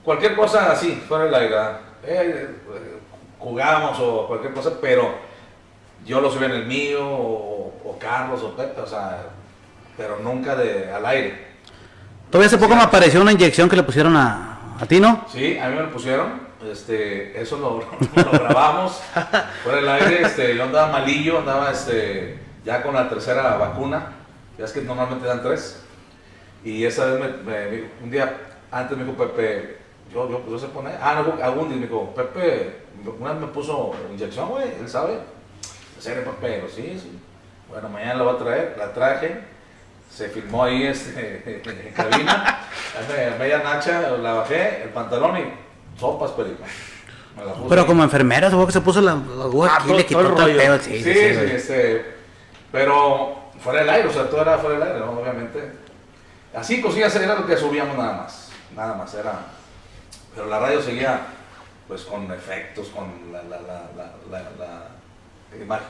cualquier 0.04 0.36
cosa 0.36 0.72
así, 0.72 1.02
fuera 1.08 1.26
del 1.26 1.34
aire, 1.36 1.50
¿verdad? 1.50 1.80
Eh, 2.04 2.48
eh, 2.76 3.00
jugábamos 3.38 4.00
o 4.00 4.28
cualquier 4.28 4.54
cosa, 4.54 4.72
pero 4.80 5.16
yo 6.06 6.22
lo 6.22 6.32
subía 6.32 6.48
en 6.48 6.54
el 6.54 6.66
mío, 6.66 7.06
o, 7.06 7.74
o 7.84 7.98
Carlos, 8.00 8.42
o 8.44 8.56
Pepe, 8.56 8.80
o 8.80 8.88
sea, 8.88 9.24
pero 9.98 10.20
nunca 10.20 10.56
de, 10.56 10.90
al 10.92 11.06
aire. 11.06 11.50
Todavía 12.30 12.48
hace 12.48 12.58
poco 12.58 12.76
me 12.76 12.84
apareció 12.84 13.20
una 13.22 13.32
inyección 13.32 13.68
que 13.68 13.76
le 13.76 13.84
pusieron 13.84 14.16
a, 14.16 14.49
a 14.80 14.86
ti, 14.86 15.00
¿no? 15.00 15.26
Sí, 15.32 15.58
a 15.58 15.68
mí 15.70 15.76
me 15.76 15.82
lo 15.84 15.92
pusieron, 15.92 16.42
este, 16.72 17.40
eso 17.40 17.58
lo, 17.58 17.84
grabamos 18.40 19.02
fuera 19.64 19.78
del 19.80 19.90
aire, 19.90 20.22
este, 20.24 20.56
yo 20.56 20.64
andaba 20.64 20.92
malillo, 20.92 21.40
andaba 21.40 21.72
este, 21.72 22.40
ya 22.64 22.82
con 22.82 22.94
la 22.96 23.10
tercera 23.10 23.56
vacuna, 23.58 24.14
ya 24.58 24.66
es 24.66 24.72
que 24.72 24.82
normalmente 24.82 25.28
dan 25.28 25.42
tres, 25.44 25.82
y 26.64 26.86
esa 26.86 27.06
vez 27.06 27.20
me, 27.44 27.52
me- 27.52 27.84
un 28.04 28.12
día 28.12 28.38
antes 28.72 28.98
me 28.98 29.04
dijo 29.04 29.18
Pepe, 29.18 29.78
yo, 30.14 30.30
yo, 30.30 30.44
yo 30.50 30.58
se 30.60 30.68
pone, 30.68 30.92
ah, 31.02 31.24
no, 31.26 31.44
algún 31.44 31.70
día 31.70 31.78
me 31.78 31.86
dijo, 31.88 32.14
Pepe, 32.16 32.78
una 33.20 33.32
vez 33.34 33.42
me 33.42 33.48
puso 33.48 33.92
inyección, 34.12 34.50
güey, 34.50 34.66
él 34.80 34.88
sabe, 34.90 35.14
¿en 35.96 36.02
serio, 36.02 36.24
Pepe? 36.24 36.64
Sí, 36.74 36.98
sí, 37.02 37.20
bueno, 37.70 37.90
mañana 37.90 38.16
la 38.16 38.24
voy 38.24 38.36
a 38.36 38.38
traer, 38.38 38.76
la 38.78 38.94
traje, 38.94 39.40
se 40.10 40.30
filmó 40.30 40.64
ahí 40.66 40.84
este, 40.88 41.62
en 41.66 41.94
cabina, 41.94 42.60
me- 43.08 43.38
media 43.38 43.60
nacha, 43.64 44.02
la 44.18 44.34
bajé, 44.34 44.84
el 44.84 44.90
pantalón 44.90 45.38
y 45.38 46.00
sopas, 46.00 46.32
perico. 46.32 46.64
Me 47.38 47.46
la 47.46 47.54
puse. 47.54 47.70
Pero 47.70 47.86
como 47.86 48.04
enfermera, 48.04 48.48
supongo 48.50 48.68
que 48.68 48.74
se 48.74 48.82
puso 48.82 49.02
la, 49.02 49.14
la 49.16 49.44
aguja 49.46 49.70
Ah, 49.72 49.76
aquí, 49.78 49.88
todo- 49.88 49.98
le 49.98 50.06
quitó 50.06 50.20
todo 50.20 50.30
el 50.30 50.36
todo 50.36 50.48
el 50.48 50.58
rollo. 50.58 50.78
pedo. 50.78 50.84
Sí, 50.84 51.04
Sí, 51.04 51.14
sí, 51.14 51.52
este, 51.56 52.06
pero 52.72 53.36
fuera 53.62 53.80
del 53.82 53.90
aire, 53.90 54.08
o 54.10 54.12
sea, 54.14 54.30
todo 54.30 54.42
era 54.42 54.58
fuera 54.58 54.80
del 54.80 54.88
aire, 54.88 55.00
¿no? 55.06 55.12
obviamente. 55.12 55.72
Así 56.54 56.82
cosillas 56.82 57.16
era 57.16 57.36
lo 57.36 57.46
que 57.46 57.56
subíamos 57.56 57.96
nada 57.98 58.14
más, 58.14 58.50
nada 58.76 58.96
más, 58.96 59.14
era. 59.14 59.34
Pero 60.36 60.48
la 60.48 60.60
radio 60.60 60.82
seguía, 60.82 61.22
pues, 61.88 62.02
con 62.04 62.32
efectos, 62.32 62.88
con 62.90 63.32
la, 63.32 63.44
la, 63.44 63.62
la, 63.62 64.84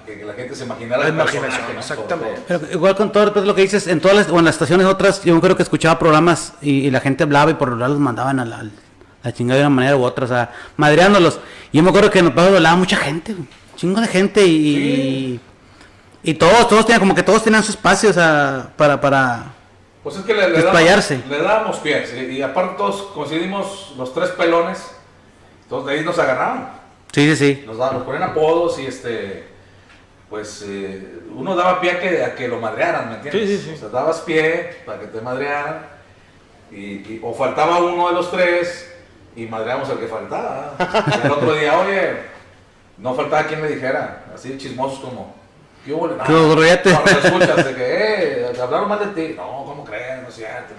que 0.05 0.25
la 0.25 0.33
gente 0.33 0.55
se 0.55 0.63
imaginara 0.63 1.03
La 1.03 1.09
imaginación, 1.09 1.73
¿no? 1.73 1.79
exactamente. 1.79 2.41
Pero 2.47 2.61
igual 2.71 2.95
con 2.95 3.11
todo 3.11 3.25
respeto 3.25 3.45
lo 3.45 3.53
que 3.55 3.61
dices, 3.61 3.87
en 3.87 3.99
todas 3.99 4.17
las, 4.17 4.29
o 4.29 4.39
en 4.39 4.45
las 4.45 4.55
estaciones 4.55 4.87
otras, 4.87 5.23
yo 5.23 5.39
creo 5.41 5.55
que 5.55 5.63
escuchaba 5.63 5.99
programas 5.99 6.53
y, 6.61 6.87
y 6.87 6.91
la 6.91 6.99
gente 7.01 7.23
hablaba 7.23 7.51
y 7.51 7.55
por 7.55 7.67
lo 7.69 7.75
general 7.75 7.91
los 7.93 7.99
mandaban 8.01 8.39
a 8.39 8.45
la, 8.45 8.65
la 9.23 9.33
chingada 9.33 9.59
de 9.59 9.65
una 9.67 9.75
manera 9.75 9.97
u 9.97 10.03
otra, 10.03 10.25
o 10.25 10.27
sea, 10.27 10.51
madreándolos. 10.77 11.39
Y 11.71 11.77
yo 11.77 11.83
me 11.83 11.89
acuerdo 11.89 12.09
que 12.09 12.19
en 12.19 12.25
los 12.25 12.33
pájaros 12.33 12.55
hablaba 12.57 12.77
mucha 12.77 12.97
gente, 12.97 13.35
chingo 13.75 13.99
de 14.01 14.07
gente 14.07 14.45
y, 14.45 14.77
y, 14.77 15.39
y 16.23 16.33
todos, 16.35 16.67
todos 16.67 16.85
tenían, 16.85 17.01
como 17.01 17.13
que 17.13 17.23
todos 17.23 17.43
tenían 17.43 17.63
su 17.63 17.71
espacio, 17.71 18.09
o 18.09 18.13
sea, 18.13 18.71
para, 18.77 18.99
para, 18.99 19.43
Pues 20.03 20.15
es 20.15 20.23
que 20.23 20.33
le, 20.33 20.49
le 20.49 20.61
Desplayarse. 20.61 21.15
dábamos, 21.17 21.37
le 21.37 21.43
dábamos 21.43 21.77
pies 21.77 22.13
y, 22.13 22.25
y 22.37 22.41
aparte 22.41 22.75
todos 22.77 23.03
coincidimos 23.13 23.93
los 23.97 24.13
tres 24.13 24.29
pelones, 24.31 24.79
todos 25.67 25.85
de 25.85 25.93
ahí 25.93 26.03
nos 26.03 26.17
agarraban, 26.17 26.71
sí, 27.11 27.35
sí, 27.35 27.35
sí. 27.35 27.63
nos, 27.67 27.77
daban, 27.77 27.97
nos 27.97 28.03
ponían 28.03 28.23
apodos 28.23 28.79
y 28.79 28.85
este, 28.87 29.48
pues 30.29 30.63
eh, 30.67 31.19
uno 31.35 31.55
daba 31.55 31.81
pie 31.81 31.91
a 31.91 31.99
que, 31.99 32.23
a 32.23 32.35
que 32.35 32.47
lo 32.47 32.59
madrearan, 32.59 33.09
¿me 33.09 33.15
entiendes? 33.15 33.49
Sí, 33.49 33.57
sí, 33.57 33.63
sí. 33.69 33.73
O 33.75 33.77
sea, 33.77 33.89
dabas 33.89 34.19
pie 34.21 34.77
para 34.85 34.99
que 34.99 35.07
te 35.07 35.21
madrearan 35.21 35.85
y, 36.71 36.77
y- 36.77 37.21
o 37.23 37.33
faltaba 37.33 37.79
uno 37.79 38.09
de 38.09 38.13
los 38.13 38.29
tres 38.31 38.91
y 39.35 39.45
madreamos 39.45 39.89
al 39.89 39.99
que 39.99 40.07
faltaba. 40.07 40.73
Y 40.79 41.25
el 41.25 41.31
otro 41.31 41.53
día, 41.53 41.79
oye, 41.79 42.11
no 42.97 43.13
faltaba 43.15 43.47
quien 43.47 43.61
le 43.61 43.69
dijera, 43.69 44.25
así 44.35 44.57
chismosos 44.57 44.99
como, 44.99 45.33
¿qué 45.85 45.93
hubo? 45.93 46.07
No, 46.07 46.23
¿Qué 46.23 46.33
hubo, 46.33 46.55
Rollete? 46.55 46.91
no, 46.91 47.01
no 47.03 47.11
escuchas, 47.11 47.65
de 47.65 47.75
que, 47.75 47.85
eh, 48.45 48.51
te 48.53 48.61
hablaron 48.61 48.87
mal 48.89 48.99
de 48.99 49.07
ti. 49.27 49.33
No, 49.35 49.63
¿cómo 49.65 49.83
crees? 49.83 50.21
No 50.21 50.27
es 50.29 50.35
cierto. 50.35 50.73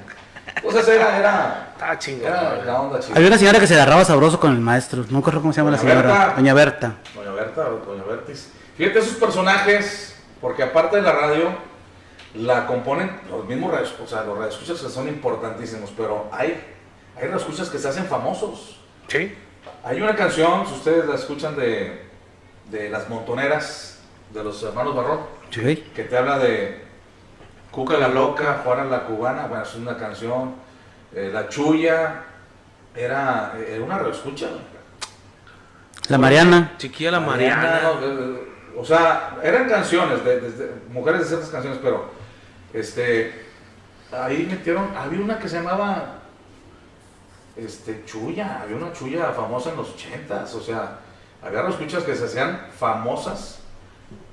Entonces 0.57 0.89
era, 0.89 1.17
era, 1.19 1.99
chingón. 1.99 2.27
era 2.29 2.57
la 2.65 2.81
onda. 2.81 2.99
Había 3.15 3.29
una 3.29 3.39
señora 3.39 3.61
que 3.61 3.67
se 3.67 3.75
agarraba 3.75 4.05
sabroso 4.05 4.39
con 4.41 4.53
el 4.53 4.61
maestro, 4.61 5.05
no 5.11 5.19
recuerdo 5.19 5.41
cómo 5.41 5.53
se 5.53 5.61
llama 5.61 5.71
la 5.73 5.79
señora, 5.79 6.03
Berta. 6.03 6.33
doña 6.37 6.55
Berta. 6.55 6.95
Doña 7.15 7.31
Berta 7.33 7.69
o 7.69 7.77
Doña 7.87 8.03
Bertis. 8.05 8.51
Fíjate 8.81 9.01
esos 9.01 9.19
personajes, 9.19 10.17
porque 10.41 10.63
aparte 10.63 10.97
de 10.97 11.03
la 11.03 11.13
radio, 11.13 11.51
la 12.35 12.67
componen 12.67 13.21
los 13.29 13.45
mismos 13.45 13.71
radios, 13.73 13.95
o 14.03 14.07
sea, 14.07 14.25
los 14.25 14.39
radioescuchas 14.39 14.81
que 14.81 14.89
son 14.89 15.07
importantísimos, 15.07 15.93
pero 15.95 16.31
hay, 16.33 16.59
hay 17.15 17.25
radioescuchas 17.25 17.69
que 17.69 17.77
se 17.79 17.87
hacen 17.91 18.07
famosos. 18.07 18.81
Sí. 19.09 19.37
Hay 19.85 20.01
una 20.01 20.17
canción, 20.17 20.67
si 20.67 20.73
ustedes 20.73 21.05
la 21.05 21.17
escuchan 21.17 21.57
de, 21.57 22.07
de 22.71 22.89
Las 22.89 23.07
Montoneras, 23.11 23.99
de 24.33 24.43
los 24.43 24.63
hermanos 24.63 24.97
Barrón, 24.97 25.21
Sí. 25.51 25.85
que 25.95 26.05
te 26.05 26.17
habla 26.17 26.39
de 26.39 26.83
Cuca 27.71 27.99
la 27.99 28.09
Loca, 28.09 28.63
Juana 28.65 28.85
la 28.85 29.03
Cubana, 29.05 29.47
bueno, 29.47 29.63
es 29.63 29.75
una 29.75 29.99
canción, 29.99 30.55
eh, 31.15 31.29
La 31.31 31.51
Chuya, 31.51 32.23
era, 32.97 33.53
era 33.69 33.85
una 33.85 33.99
radioescucha. 33.99 34.47
La 36.09 36.17
Mariana. 36.17 36.77
Chiquilla 36.79 37.11
la 37.11 37.21
Mariana. 37.21 37.81
no, 37.83 38.07
eh, 38.07 38.50
o 38.77 38.85
sea, 38.85 39.37
eran 39.43 39.69
canciones, 39.69 40.25
de, 40.25 40.41
de- 40.41 40.51
de- 40.53 40.73
mujeres 40.91 41.21
de 41.21 41.27
ciertas 41.27 41.49
canciones, 41.51 41.79
pero 41.83 42.11
este, 42.73 43.45
ahí 44.13 44.47
metieron, 44.51 44.95
había 44.97 45.21
una 45.21 45.39
que 45.39 45.49
se 45.49 45.57
llamaba 45.57 46.17
este, 47.57 48.05
Chuya, 48.07 48.61
había 48.63 48.77
una 48.77 48.93
Chuya 48.93 49.33
famosa 49.33 49.71
en 49.71 49.77
los 49.77 49.91
ochentas, 49.91 50.55
o 50.55 50.61
sea, 50.61 50.99
había 51.43 51.67
escuchas 51.69 52.05
que 52.05 52.15
se 52.15 52.25
hacían 52.25 52.67
famosas 52.79 53.59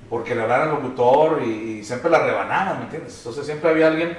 porque 0.08 0.34
le 0.34 0.42
hablaban 0.42 0.68
al 0.70 0.74
locutor 0.76 1.42
y, 1.42 1.78
y 1.80 1.84
siempre 1.84 2.10
la 2.10 2.20
rebanaban, 2.20 2.78
¿me 2.78 2.84
entiendes? 2.84 3.16
Entonces 3.18 3.44
siempre 3.44 3.70
había 3.70 3.88
alguien 3.88 4.16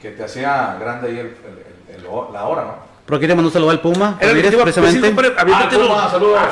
que 0.00 0.10
te 0.12 0.24
hacía 0.24 0.76
grande 0.80 1.08
ahí 1.08 1.18
el- 1.18 1.26
el- 1.26 1.94
el- 1.96 2.04
el- 2.06 2.32
la 2.32 2.44
hora, 2.46 2.64
¿no? 2.64 2.90
Por 3.06 3.16
aquí 3.16 3.26
le 3.26 3.34
mandó 3.34 3.48
un 3.48 3.52
saludo 3.52 3.70
al 3.70 3.80
Puma, 3.80 4.16
Era 4.20 4.30
te 4.32 4.36
decir, 4.42 4.60
precisamente. 4.62 5.06
compadre, 5.08 5.34
aviéntate 5.36 5.76
Ah, 5.76 5.78
Puma, 5.80 6.08
saludos. 6.10 6.38
Ah. 6.40 6.50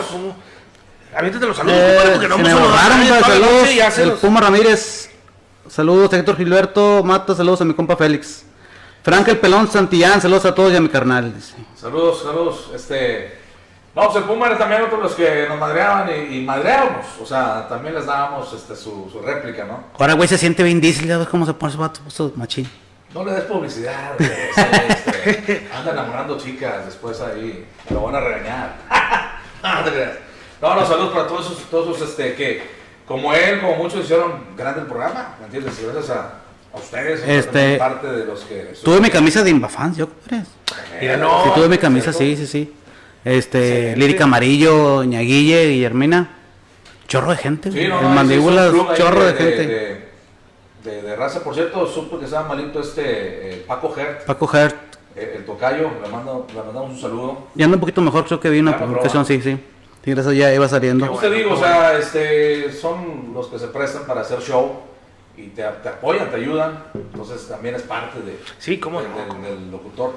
Aviéntate 1.16 1.46
los 1.46 1.56
saludos, 1.56 1.76
Eh, 1.78 1.86
compadre, 1.96 2.10
porque 2.12 2.28
no 2.28 2.34
hemos 2.34 2.46
me 2.46 2.54
saludado 2.54 3.20
saludos. 3.24 3.98
El 3.98 4.08
los- 4.08 4.18
Puma 4.20 4.40
Ramírez. 4.40 5.10
Saludos 5.68 6.12
a 6.12 6.16
Héctor 6.16 6.36
Gilberto 6.36 7.02
Mata, 7.04 7.34
saludos 7.34 7.60
a 7.60 7.64
mi 7.64 7.74
compa 7.74 7.96
Félix. 7.96 8.44
Frank 9.02 9.28
el 9.28 9.38
Pelón 9.38 9.70
Santillán, 9.70 10.20
saludos 10.20 10.44
a 10.46 10.54
todos 10.54 10.72
y 10.72 10.76
a 10.76 10.80
mi 10.80 10.88
carnal. 10.88 11.34
dice. 11.34 11.54
Saludos, 11.76 12.22
saludos. 12.22 12.70
Este, 12.74 13.38
No, 13.94 14.04
pues 14.04 14.16
el 14.16 14.24
Puma 14.24 14.46
era 14.46 14.58
también 14.58 14.82
otro 14.82 14.98
de 14.98 15.02
los 15.04 15.14
que 15.14 15.46
nos 15.48 15.58
madreaban 15.58 16.08
y, 16.10 16.36
y 16.38 16.44
madreábamos. 16.44 17.06
O 17.20 17.26
sea, 17.26 17.66
también 17.68 17.94
les 17.94 18.06
dábamos 18.06 18.52
este, 18.52 18.76
su, 18.76 19.08
su 19.10 19.20
réplica, 19.20 19.64
¿no? 19.64 19.84
Ahora, 19.98 20.12
güey, 20.14 20.28
se 20.28 20.38
siente 20.38 20.62
bien 20.62 20.80
Diesel, 20.80 21.06
ya 21.08 21.18
ves 21.18 21.28
cómo 21.28 21.44
se 21.46 21.54
pone 21.54 21.70
ese 21.72 21.78
vato, 21.80 22.00
machín. 22.36 22.70
No 23.14 23.24
le 23.24 23.32
des 23.32 23.44
publicidad, 23.44 24.12
güey. 24.18 24.30
este, 24.88 25.68
anda 25.74 25.92
enamorando 25.92 26.36
chicas, 26.38 26.84
después 26.86 27.20
ahí 27.22 27.66
lo 27.90 28.02
van 28.02 28.14
a 28.16 28.20
regañar. 28.20 28.76
no, 29.62 29.84
te 29.84 29.90
creas. 29.90 30.12
No, 30.60 30.74
no, 30.74 30.86
saludos 30.86 31.10
para 31.12 31.26
todos 31.26 31.46
esos, 31.46 31.62
todos 31.70 31.96
esos, 31.96 32.10
este, 32.10 32.34
que 32.34 32.62
como 33.06 33.32
él, 33.32 33.60
como 33.60 33.76
muchos 33.76 34.04
hicieron 34.04 34.32
grande 34.56 34.80
el 34.80 34.86
programa, 34.86 35.36
¿me 35.38 35.46
entiendes? 35.46 35.78
Y 35.80 35.84
gracias 35.84 36.10
a, 36.10 36.40
a 36.72 36.76
ustedes, 36.76 37.20
Este, 37.26 37.52
también 37.52 37.78
parte 37.78 38.06
de 38.08 38.24
los 38.24 38.40
que... 38.40 38.74
Tuve 38.84 39.00
mi 39.00 39.08
camisa 39.10 39.42
de 39.42 39.50
Invafans, 39.50 39.96
yo, 39.96 40.08
compadre. 40.08 40.44
Mira, 41.00 41.16
no. 41.16 41.44
Sí, 41.44 41.50
tuve 41.54 41.68
mi 41.68 41.78
camisa, 41.78 42.12
sí, 42.12 42.36
sí, 42.36 42.46
sí. 42.46 42.74
Este, 43.24 43.96
Lírica 43.96 44.24
Amarillo, 44.24 45.04
Ñaguille, 45.04 45.68
Guillermina. 45.68 46.34
Chorro 47.06 47.30
de 47.30 47.36
gente, 47.38 47.72
Sí, 47.72 47.88
no, 47.88 47.96
en 47.98 48.02
no, 48.02 48.08
mandíbulas, 48.10 48.70
chorro 48.96 49.24
de, 49.24 49.32
de, 49.32 49.38
gente. 49.38 49.66
De, 49.66 50.08
de- 50.90 51.02
de 51.02 51.16
raza, 51.16 51.42
por 51.42 51.54
cierto, 51.54 51.86
supo 51.86 52.18
que 52.18 52.26
estaba 52.26 52.46
malito 52.48 52.80
este 52.80 53.02
eh, 53.54 53.64
Paco 53.66 53.94
Hert, 53.96 54.24
Paco 54.26 54.48
Hert. 54.54 54.76
eh, 55.16 55.34
el 55.38 55.44
tocayo, 55.46 55.90
le, 56.02 56.08
mando, 56.10 56.46
le 56.54 56.62
mandamos 56.62 56.90
un 56.90 57.00
saludo. 57.00 57.48
Ya 57.54 57.64
anda 57.64 57.76
un 57.76 57.80
poquito 57.80 58.00
mejor, 58.02 58.26
creo 58.26 58.38
que 58.40 58.50
vi 58.50 58.60
una 58.60 58.78
publicación, 58.78 59.24
sí, 59.24 59.40
sí. 59.40 59.58
Sí, 60.04 60.12
gracias, 60.12 60.34
ya 60.34 60.54
iba 60.54 60.68
saliendo. 60.68 61.06
Pues 61.08 61.20
te 61.20 61.30
digo, 61.30 61.54
o 61.54 61.56
sea, 61.58 61.98
este, 61.98 62.72
son 62.72 63.32
los 63.34 63.48
que 63.48 63.58
se 63.58 63.68
prestan 63.68 64.04
para 64.06 64.22
hacer 64.22 64.40
show 64.40 64.80
y 65.36 65.48
te, 65.48 65.62
te 65.62 65.88
apoyan, 65.88 66.30
te 66.30 66.36
ayudan, 66.36 66.84
entonces 66.94 67.46
también 67.48 67.74
es 67.74 67.82
parte 67.82 68.20
de, 68.20 68.38
Sí, 68.58 68.78
cómo 68.78 69.02
del, 69.02 69.10
no. 69.10 69.34
del- 69.34 69.42
del 69.58 69.70
locutor. 69.70 70.12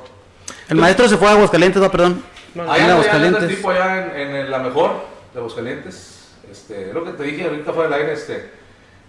El 0.69 0.77
maestro 0.77 1.07
se 1.07 1.17
fue 1.17 1.27
a 1.27 1.31
Aguascalientes, 1.31 1.81
no, 1.81 1.91
perdón. 1.91 2.23
No, 2.55 2.63
en 2.63 2.69
Allá 2.69 2.75
allá 2.75 2.85
el 2.85 2.91
Aguascalientes. 2.91 3.47
tipo 3.49 3.69
allá 3.69 4.15
en, 4.21 4.35
en 4.35 4.51
la 4.51 4.59
mejor 4.59 4.91
de 5.33 5.39
Aguascalientes. 5.39 6.29
Este, 6.49 6.89
es 6.89 6.93
lo 6.93 7.03
que 7.03 7.11
te 7.11 7.23
dije 7.23 7.45
ahorita 7.45 7.71
fuera 7.73 7.89
del 7.89 8.01
aire, 8.01 8.13
este, 8.13 8.49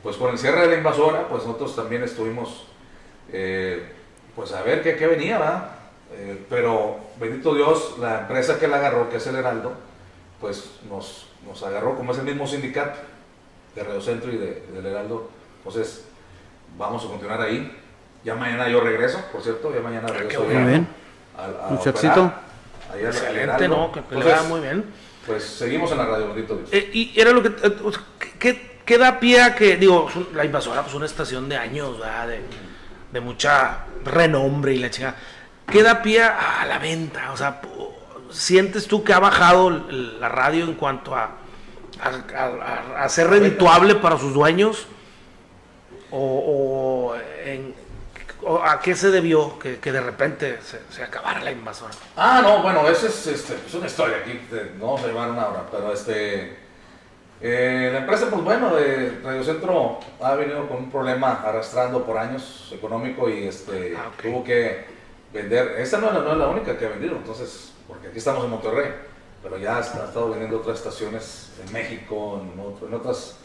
pues 0.02 0.16
con 0.16 0.30
el 0.30 0.38
cierre 0.38 0.62
de 0.62 0.68
la 0.68 0.76
invasora, 0.76 1.28
pues 1.28 1.44
nosotros 1.44 1.74
también 1.76 2.02
estuvimos, 2.02 2.66
eh, 3.32 3.82
pues 4.34 4.52
a 4.52 4.62
ver 4.62 4.82
qué, 4.82 4.96
qué 4.96 5.06
venía, 5.06 5.38
¿verdad? 5.38 5.68
Eh, 6.14 6.44
pero 6.50 6.96
bendito 7.20 7.54
Dios, 7.54 7.96
la 8.00 8.20
empresa 8.20 8.58
que 8.58 8.68
la 8.68 8.76
agarró, 8.76 9.08
que 9.10 9.16
es 9.16 9.26
el 9.26 9.36
Heraldo, 9.36 9.72
pues 10.42 10.72
nos, 10.90 11.26
nos 11.46 11.62
agarró 11.62 11.96
como 11.96 12.12
es 12.12 12.18
el 12.18 12.24
mismo 12.24 12.46
sindicato 12.46 12.98
de 13.74 13.82
Radio 13.82 14.02
Centro 14.02 14.30
y 14.30 14.36
de, 14.36 14.66
del 14.74 14.84
Heraldo. 14.84 15.30
Entonces, 15.58 16.04
vamos 16.76 17.02
a 17.04 17.08
continuar 17.08 17.40
ahí. 17.40 17.74
Ya 18.24 18.34
mañana 18.34 18.68
yo 18.68 18.80
regreso, 18.80 19.18
por 19.32 19.40
cierto, 19.42 19.72
ya 19.74 19.80
mañana 19.80 20.08
regreso. 20.08 20.42
Muy 20.44 20.54
bien. 20.54 20.86
a- 21.38 21.68
a 21.68 21.70
Mucho 21.70 21.88
éxito. 21.90 22.30
Excelente. 23.00 23.68
¿no? 23.68 23.90
Que, 23.90 24.00
Entonces, 24.00 24.48
muy 24.48 24.60
bien. 24.60 24.84
Pues 25.26 25.44
seguimos 25.44 25.90
en 25.92 25.98
la 25.98 26.04
radio, 26.06 26.26
bendito 26.28 26.56
Dios. 26.56 26.68
Eh, 26.72 26.90
y 26.92 27.18
era 27.18 27.30
lo 27.30 27.42
que. 27.42 27.48
eh, 27.48 27.76
sea, 27.92 28.02
¿qué- 28.38 28.80
¿qué, 28.84 28.98
da 28.98 29.18
pie 29.18 29.40
a 29.40 29.54
que.? 29.54 29.76
Digo, 29.76 30.08
la 30.34 30.44
invasora, 30.44 30.82
pues 30.82 30.94
una 30.94 31.06
estación 31.06 31.48
de 31.48 31.56
años, 31.56 31.98
¿verdad? 31.98 32.28
De, 32.28 32.40
de 33.12 33.20
mucha 33.20 33.84
renombre 34.04 34.74
y 34.74 34.78
la 34.78 34.90
chica. 34.90 35.14
¿Qué 35.66 35.82
da 35.82 36.02
pie 36.02 36.22
a, 36.22 36.64
la 36.66 36.78
venta? 36.78 37.30
O 37.32 37.36
sea, 37.36 37.60
¿sientes 38.32 38.86
tú 38.86 39.04
que 39.04 39.12
ha 39.12 39.18
bajado 39.20 39.70
la 39.70 40.28
radio 40.28 40.64
en 40.64 40.74
cuanto 40.74 41.14
a, 41.14 41.30
a, 42.02 43.04
a- 43.04 43.08
ser 43.08 43.28
redituable 43.28 43.94
para 43.96 44.18
sus 44.18 44.32
dueños? 44.34 44.86
¿O, 46.10 46.18
o 46.18 47.16
en- 47.44 47.74
o 48.44 48.60
a 48.60 48.80
qué 48.80 48.94
se 48.96 49.10
debió 49.10 49.56
que, 49.58 49.78
que 49.78 49.92
de 49.92 50.00
repente 50.00 50.58
se, 50.62 50.80
se 50.90 51.02
acabara 51.02 51.40
la 51.42 51.52
invasora? 51.52 51.92
Ah, 52.16 52.40
no, 52.42 52.60
bueno, 52.62 52.86
esa 52.88 53.06
es, 53.06 53.26
este, 53.28 53.54
es 53.66 53.72
una 53.74 53.86
historia 53.86 54.16
aquí, 54.18 54.40
no 54.78 54.86
vamos 54.86 55.04
a 55.04 55.06
llevar 55.06 55.30
una 55.30 55.46
hora, 55.46 55.62
pero 55.70 55.92
este, 55.92 56.56
eh, 57.40 57.90
la 57.92 58.00
empresa, 58.00 58.26
pues 58.28 58.42
bueno, 58.42 58.74
de 58.74 59.20
Radio 59.22 59.44
Centro 59.44 60.00
ha 60.20 60.34
venido 60.34 60.66
con 60.68 60.78
un 60.78 60.90
problema 60.90 61.40
arrastrando 61.44 62.04
por 62.04 62.18
años 62.18 62.68
económico 62.72 63.28
y 63.30 63.44
este, 63.44 63.94
Ah, 63.96 64.10
tuvo 64.20 64.42
que 64.42 64.86
vender, 65.32 65.76
esta 65.78 65.98
no 65.98 66.12
no 66.12 66.32
es 66.32 66.38
la 66.38 66.48
única 66.48 66.76
que 66.76 66.84
ha 66.86 66.90
vendido, 66.90 67.16
entonces, 67.16 67.71
porque 67.88 68.08
aquí 68.08 68.18
estamos 68.18 68.44
en 68.44 68.50
Monterrey, 68.50 68.90
pero 69.42 69.58
ya 69.58 69.76
ha, 69.78 69.80
estado 69.80 70.30
vendiendo 70.30 70.58
otras 70.58 70.78
estaciones 70.78 71.52
en 71.66 71.72
México, 71.72 72.40
en, 72.42 72.60
otro- 72.60 72.86
en 72.88 72.94
otras 72.94 73.36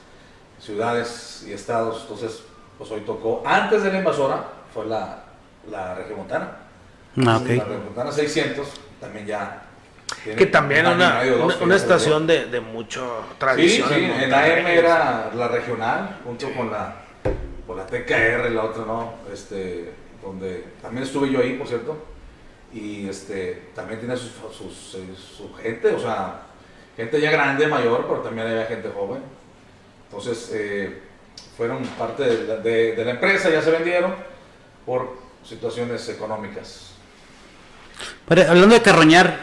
ciudades 0.59 1.45
y 1.47 1.53
estados, 1.53 2.01
entonces, 2.03 2.43
pues 2.77 2.89
hoy 2.91 3.01
tocó, 3.01 3.43
antes 3.45 3.83
de 3.83 3.91
la 3.91 3.99
invasora, 3.99 4.43
fue 4.73 4.85
la, 4.85 5.23
la 5.69 5.95
Regiomontana. 5.95 6.57
Ah, 7.25 7.37
ok. 7.37 7.47
La 7.49 7.63
Regiomontana 7.63 8.11
600 8.11 8.67
también 8.99 9.25
ya. 9.25 9.63
Que 10.23 10.45
también 10.45 10.85
un 10.87 10.93
una, 10.93 11.23
dos, 11.25 11.59
una, 11.61 11.75
estación 11.75 12.25
de, 12.27 12.45
de 12.45 12.61
mucho 12.61 13.23
Sí, 13.29 13.35
tradición. 13.39 13.89
sí, 13.89 13.95
en 13.95 14.07
Monterrey. 14.09 14.61
AM 14.61 14.67
era 14.67 15.31
la 15.35 15.47
regional, 15.49 16.19
junto 16.23 16.49
con 16.53 16.71
la, 16.71 16.95
con 17.67 17.75
la 17.77 17.85
TKR, 17.85 18.49
la 18.51 18.63
otra, 18.63 18.85
¿no? 18.85 19.15
Este, 19.31 19.91
donde 20.23 20.65
también 20.81 21.03
estuve 21.03 21.29
yo 21.29 21.39
ahí, 21.41 21.57
por 21.57 21.67
cierto. 21.67 21.97
Y 22.73 23.07
este, 23.07 23.69
también 23.75 23.99
tiene 23.99 24.15
sus, 24.17 24.31
eh, 24.95 25.15
su 25.37 25.53
gente, 25.55 25.93
o 25.93 25.99
sea, 25.99 26.41
gente 26.95 27.19
ya 27.21 27.31
grande, 27.31 27.67
mayor, 27.67 28.05
pero 28.07 28.19
también 28.21 28.47
había 28.47 28.65
gente 28.65 28.89
joven. 28.93 29.21
Entonces, 30.09 30.51
eh, 30.53 31.01
fueron 31.55 31.83
parte 31.97 32.23
de 32.23 32.43
la, 32.47 32.55
de- 32.57 32.95
de 32.95 33.05
la 33.05 33.11
empresa, 33.11 33.49
ya 33.49 33.61
se 33.61 33.71
vendieron 33.71 34.13
por 34.85 35.17
situaciones 35.43 36.07
económicas. 36.09 36.91
Pero, 38.27 38.41
hablando 38.49 38.75
de 38.75 38.81
carroñar, 38.81 39.39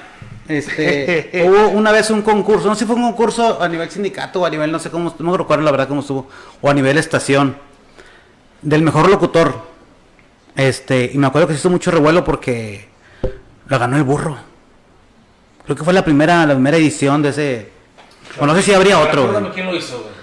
este, 0.49 1.31
hubo 1.49 1.69
una 1.71 1.93
vez 1.93 2.11
un 2.11 2.23
concurso, 2.23 2.69
no 2.69 2.75
sé 2.75 2.81
si 2.81 2.87
fue 2.87 2.97
un 2.97 3.03
concurso 3.03 3.61
a 3.63 3.69
nivel 3.69 3.91
sindicato 3.91 4.43
o 4.43 4.47
a 4.47 4.51
nivel, 4.51 4.71
no 4.71 4.79
sé 4.79 4.91
cómo, 4.91 5.15
no 5.19 5.31
me 5.33 5.39
recuerdo 5.39 5.65
la 5.65 5.71
verdad 5.71 5.89
cómo 5.89 6.01
estuvo, 6.03 6.29
o 6.61 6.69
a 6.71 6.75
nivel 6.75 6.99
estación, 6.99 7.57
del 8.63 8.83
mejor 8.83 9.09
locutor. 9.11 9.55
Este, 10.57 11.11
y 11.13 11.19
me 11.19 11.27
acuerdo 11.27 11.49
que 11.49 11.55
se 11.55 11.61
hizo 11.61 11.71
mucho 11.71 11.91
revuelo 11.91 12.23
porque 12.23 12.89
lo 13.69 13.79
ganó 13.79 13.97
el 13.97 14.03
burro. 14.03 14.37
Creo 15.65 15.77
que 15.77 15.85
fue 15.85 15.93
la 15.93 16.05
primera, 16.05 16.45
la 16.47 16.55
primera 16.55 16.77
edición 16.77 17.23
de 17.23 17.29
ese. 17.31 17.73
O 18.39 18.47
no 18.47 18.55
sé 18.55 18.63
si 18.63 18.75
habría 18.75 18.99
otro. 18.99 19.31
Güey. 19.33 19.51
quién 19.53 19.67
lo 19.67 19.75
hizo, 19.75 19.99
güey. 20.01 20.15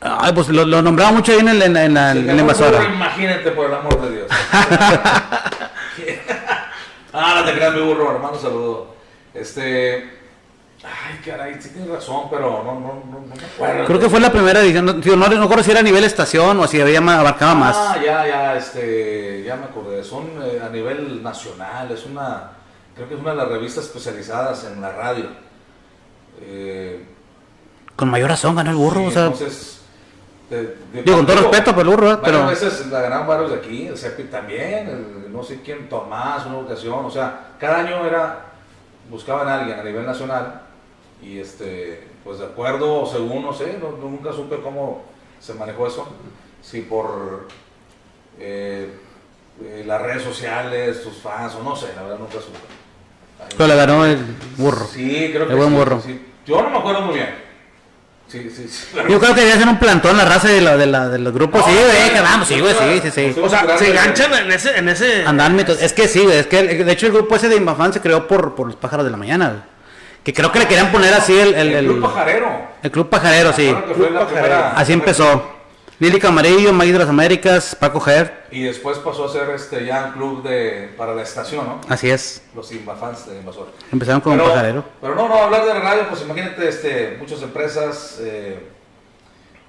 Ay, 0.00 0.32
pues 0.32 0.48
lo, 0.48 0.64
lo 0.64 0.80
nombraba 0.80 1.12
mucho 1.12 1.32
ahí 1.32 1.40
en, 1.40 1.48
el- 1.48 1.62
en 1.62 1.72
la- 1.74 1.84
en 1.84 1.94
la, 1.94 2.10
en 2.12 2.26
la 2.26 2.32
invasora. 2.34 2.78
burro, 2.78 2.92
Imagínate, 2.94 3.50
por 3.50 3.66
el 3.66 3.74
amor 3.74 4.00
de 4.02 4.16
Dios. 4.16 4.26
ah, 7.12 7.34
no 7.36 7.44
te 7.44 7.52
creas, 7.54 7.74
mi 7.74 7.80
burro, 7.80 8.12
hermano, 8.14 8.38
saludo. 8.38 8.94
Este. 9.34 10.17
Ay, 10.84 11.18
caray, 11.24 11.60
sí 11.60 11.70
tienes 11.70 11.90
razón, 11.90 12.24
pero 12.30 12.62
no, 12.62 12.74
no, 12.74 12.80
no, 12.80 13.20
no 13.28 13.34
me 13.34 13.44
acuerdo. 13.44 13.84
Creo 13.84 13.98
que 13.98 14.08
fue 14.08 14.20
la 14.20 14.30
primera 14.30 14.60
edición. 14.60 14.84
No, 14.84 14.92
digo, 14.92 15.16
no, 15.16 15.28
no 15.28 15.40
recuerdo 15.42 15.64
si 15.64 15.72
era 15.72 15.80
a 15.80 15.82
nivel 15.82 16.04
estación 16.04 16.58
o 16.60 16.66
si 16.68 16.80
había 16.80 17.00
más, 17.00 17.18
abarcaba 17.18 17.54
más. 17.54 17.76
Ah, 17.76 17.96
ya, 18.04 18.26
ya, 18.26 18.56
este, 18.56 19.42
ya 19.44 19.56
me 19.56 19.64
acordé. 19.64 20.04
Son 20.04 20.24
eh, 20.40 20.60
a 20.64 20.68
nivel 20.68 21.20
nacional, 21.22 21.90
es 21.90 22.06
una, 22.06 22.50
creo 22.94 23.08
que 23.08 23.14
es 23.14 23.20
una 23.20 23.30
de 23.30 23.36
las 23.38 23.48
revistas 23.48 23.84
especializadas 23.86 24.64
en 24.72 24.80
la 24.80 24.92
radio. 24.92 25.26
Eh, 26.42 27.04
Con 27.96 28.08
mayor 28.10 28.28
razón 28.30 28.54
ganó 28.54 28.70
el 28.70 28.76
burro, 28.76 29.00
sí, 29.00 29.06
o 29.08 29.10
sea. 29.10 29.24
entonces, 29.24 29.80
de- 30.48 30.62
de- 30.92 31.02
digo, 31.02 31.16
con 31.16 31.26
todo 31.26 31.36
respeto 31.38 31.72
por 31.74 31.82
el 31.82 31.88
burro, 31.90 32.12
¿eh? 32.12 32.18
Pero. 32.22 32.46
veces 32.46 32.86
la 32.86 33.00
ganaron 33.00 33.26
varios 33.26 33.50
de 33.50 33.56
aquí, 33.56 33.86
el 33.88 33.98
CEPI 33.98 34.22
también, 34.24 34.88
el- 34.88 35.32
no 35.32 35.42
sé 35.42 35.60
quién, 35.64 35.88
Tomás, 35.88 36.46
una 36.46 36.58
ocasión, 36.58 37.04
o 37.04 37.10
sea, 37.10 37.48
cada 37.58 37.78
año 37.80 38.06
era, 38.06 38.44
buscaban 39.10 39.48
a 39.48 39.58
alguien 39.58 39.80
a 39.80 39.82
nivel 39.82 40.06
nacional 40.06 40.62
y 41.22 41.38
este, 41.40 42.06
pues 42.24 42.38
de 42.38 42.46
acuerdo 42.46 43.02
o 43.02 43.06
según, 43.10 43.42
no 43.42 43.52
sé, 43.52 43.78
no- 43.80 43.96
nunca 43.96 44.32
supe 44.32 44.60
cómo 44.62 45.04
se 45.40 45.54
manejó 45.54 45.86
eso, 45.86 46.08
si 46.62 46.82
por 46.82 47.48
eh, 48.38 48.88
eh, 49.62 49.84
las 49.86 50.00
redes 50.02 50.22
sociales, 50.22 51.02
tus 51.02 51.14
fans, 51.18 51.54
o 51.54 51.62
no 51.62 51.74
sé, 51.76 51.88
la 51.96 52.02
verdad 52.02 52.18
nunca 52.18 52.34
supe. 52.34 52.58
Pero 53.56 53.68
le 53.68 53.76
ganó 53.76 54.04
el 54.04 54.18
burro. 54.56 54.86
Sí, 54.86 55.30
creo 55.32 55.46
que 55.46 55.52
El 55.52 55.58
buen 55.58 55.70
sí, 55.70 55.74
burro. 55.76 56.00
sí. 56.04 56.26
Yo 56.46 56.62
no 56.62 56.70
me 56.70 56.78
acuerdo 56.78 57.02
muy 57.02 57.14
bien. 57.14 57.48
Sí, 58.26 58.50
sí, 58.50 58.68
sí. 58.68 58.88
Yo 59.08 59.18
creo 59.18 59.34
que 59.34 59.40
debía 59.40 59.56
ser 59.56 59.68
un 59.68 59.78
plantón 59.78 60.16
la 60.16 60.24
raza 60.26 60.48
de, 60.48 60.60
la, 60.60 60.76
de, 60.76 60.86
la, 60.86 61.08
de 61.08 61.18
los 61.18 61.32
grupos. 61.32 61.60
No, 61.62 61.66
sí, 61.66 61.72
güey, 61.72 62.08
no, 62.08 62.14
que 62.14 62.20
vamos, 62.20 62.48
sí, 62.48 62.60
güey, 62.60 62.74
sí, 63.00 63.10
sí, 63.10 63.40
O 63.40 63.48
sea, 63.48 63.78
se 63.78 63.90
enganchan 63.90 64.34
en 64.34 64.52
ese. 64.52 64.76
En 64.76 64.88
ese 64.88 65.24
Andan 65.24 65.56
mitos. 65.56 65.80
Es 65.80 65.92
que 65.94 66.08
sí, 66.08 66.24
güey. 66.24 66.36
Es 66.38 66.46
que 66.46 66.58
el- 66.58 66.84
de 66.84 66.92
hecho 66.92 67.06
el 67.06 67.12
grupo 67.12 67.36
ese 67.36 67.48
de 67.48 67.56
Invafan 67.56 67.92
se 67.92 68.00
creó 68.02 68.26
por, 68.28 68.54
por 68.54 68.66
los 68.66 68.76
pájaros 68.76 69.04
de 69.06 69.10
la 69.12 69.16
mañana, 69.16 69.48
güey. 69.48 69.60
Que 70.28 70.34
creo 70.34 70.52
que 70.52 70.58
le 70.58 70.68
querían 70.68 70.92
poner 70.92 71.14
así 71.14 71.32
el. 71.38 71.54
El, 71.54 71.72
El, 71.72 71.86
Club 71.86 72.02
Pajarero. 72.02 72.50
el 72.82 72.90
club 72.90 73.08
pajarero, 73.08 73.50
sí. 73.54 73.72
Recuerdo 73.72 73.88
que 73.88 73.94
fue 73.94 74.10
la 74.10 74.18
Club 74.18 74.28
Pajarero. 74.28 74.44
primera- 74.56 74.70
Así 74.76 74.92
empezó. 74.92 75.42
Lírica 76.00 76.28
Amarillo, 76.28 76.70
Maíz 76.74 76.92
de 76.92 76.98
las 76.98 77.08
Américas, 77.08 77.74
Paco 77.74 77.98
Ger. 77.98 78.44
Y 78.50 78.64
después 78.64 78.98
pasó 78.98 79.24
a 79.24 79.32
ser 79.32 79.48
este 79.54 79.86
ya 79.86 80.04
un 80.04 80.12
club 80.12 80.42
de, 80.42 80.92
para 80.98 81.14
la 81.14 81.22
estación, 81.22 81.64
¿no? 81.66 81.80
Así 81.88 82.10
es. 82.10 82.42
Los 82.54 82.70
Invafans 82.72 83.26
de 83.26 83.38
Invasor. 83.38 83.68
Empezaron 83.90 84.20
con 84.20 84.34
un 84.34 84.38
pero, 84.40 84.50
pajarero. 84.50 84.84
Pero 85.00 85.14
no, 85.14 85.28
no, 85.30 85.34
hablar 85.44 85.64
de 85.64 85.72
la 85.72 85.80
radio, 85.80 86.02
pues 86.10 86.20
imagínate, 86.20 86.68
este, 86.68 87.16
muchas 87.18 87.40
empresas 87.40 88.18
eh, 88.20 88.68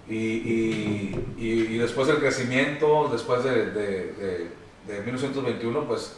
y, 0.10 0.16
y, 0.18 1.26
y, 1.38 1.50
y 1.74 1.78
después 1.78 2.06
del 2.10 2.18
crecimiento, 2.18 3.08
después 3.10 3.46
de, 3.46 3.68
de, 3.68 4.14
de, 4.14 4.52
de 4.94 5.02
1921, 5.04 5.86
pues 5.88 6.18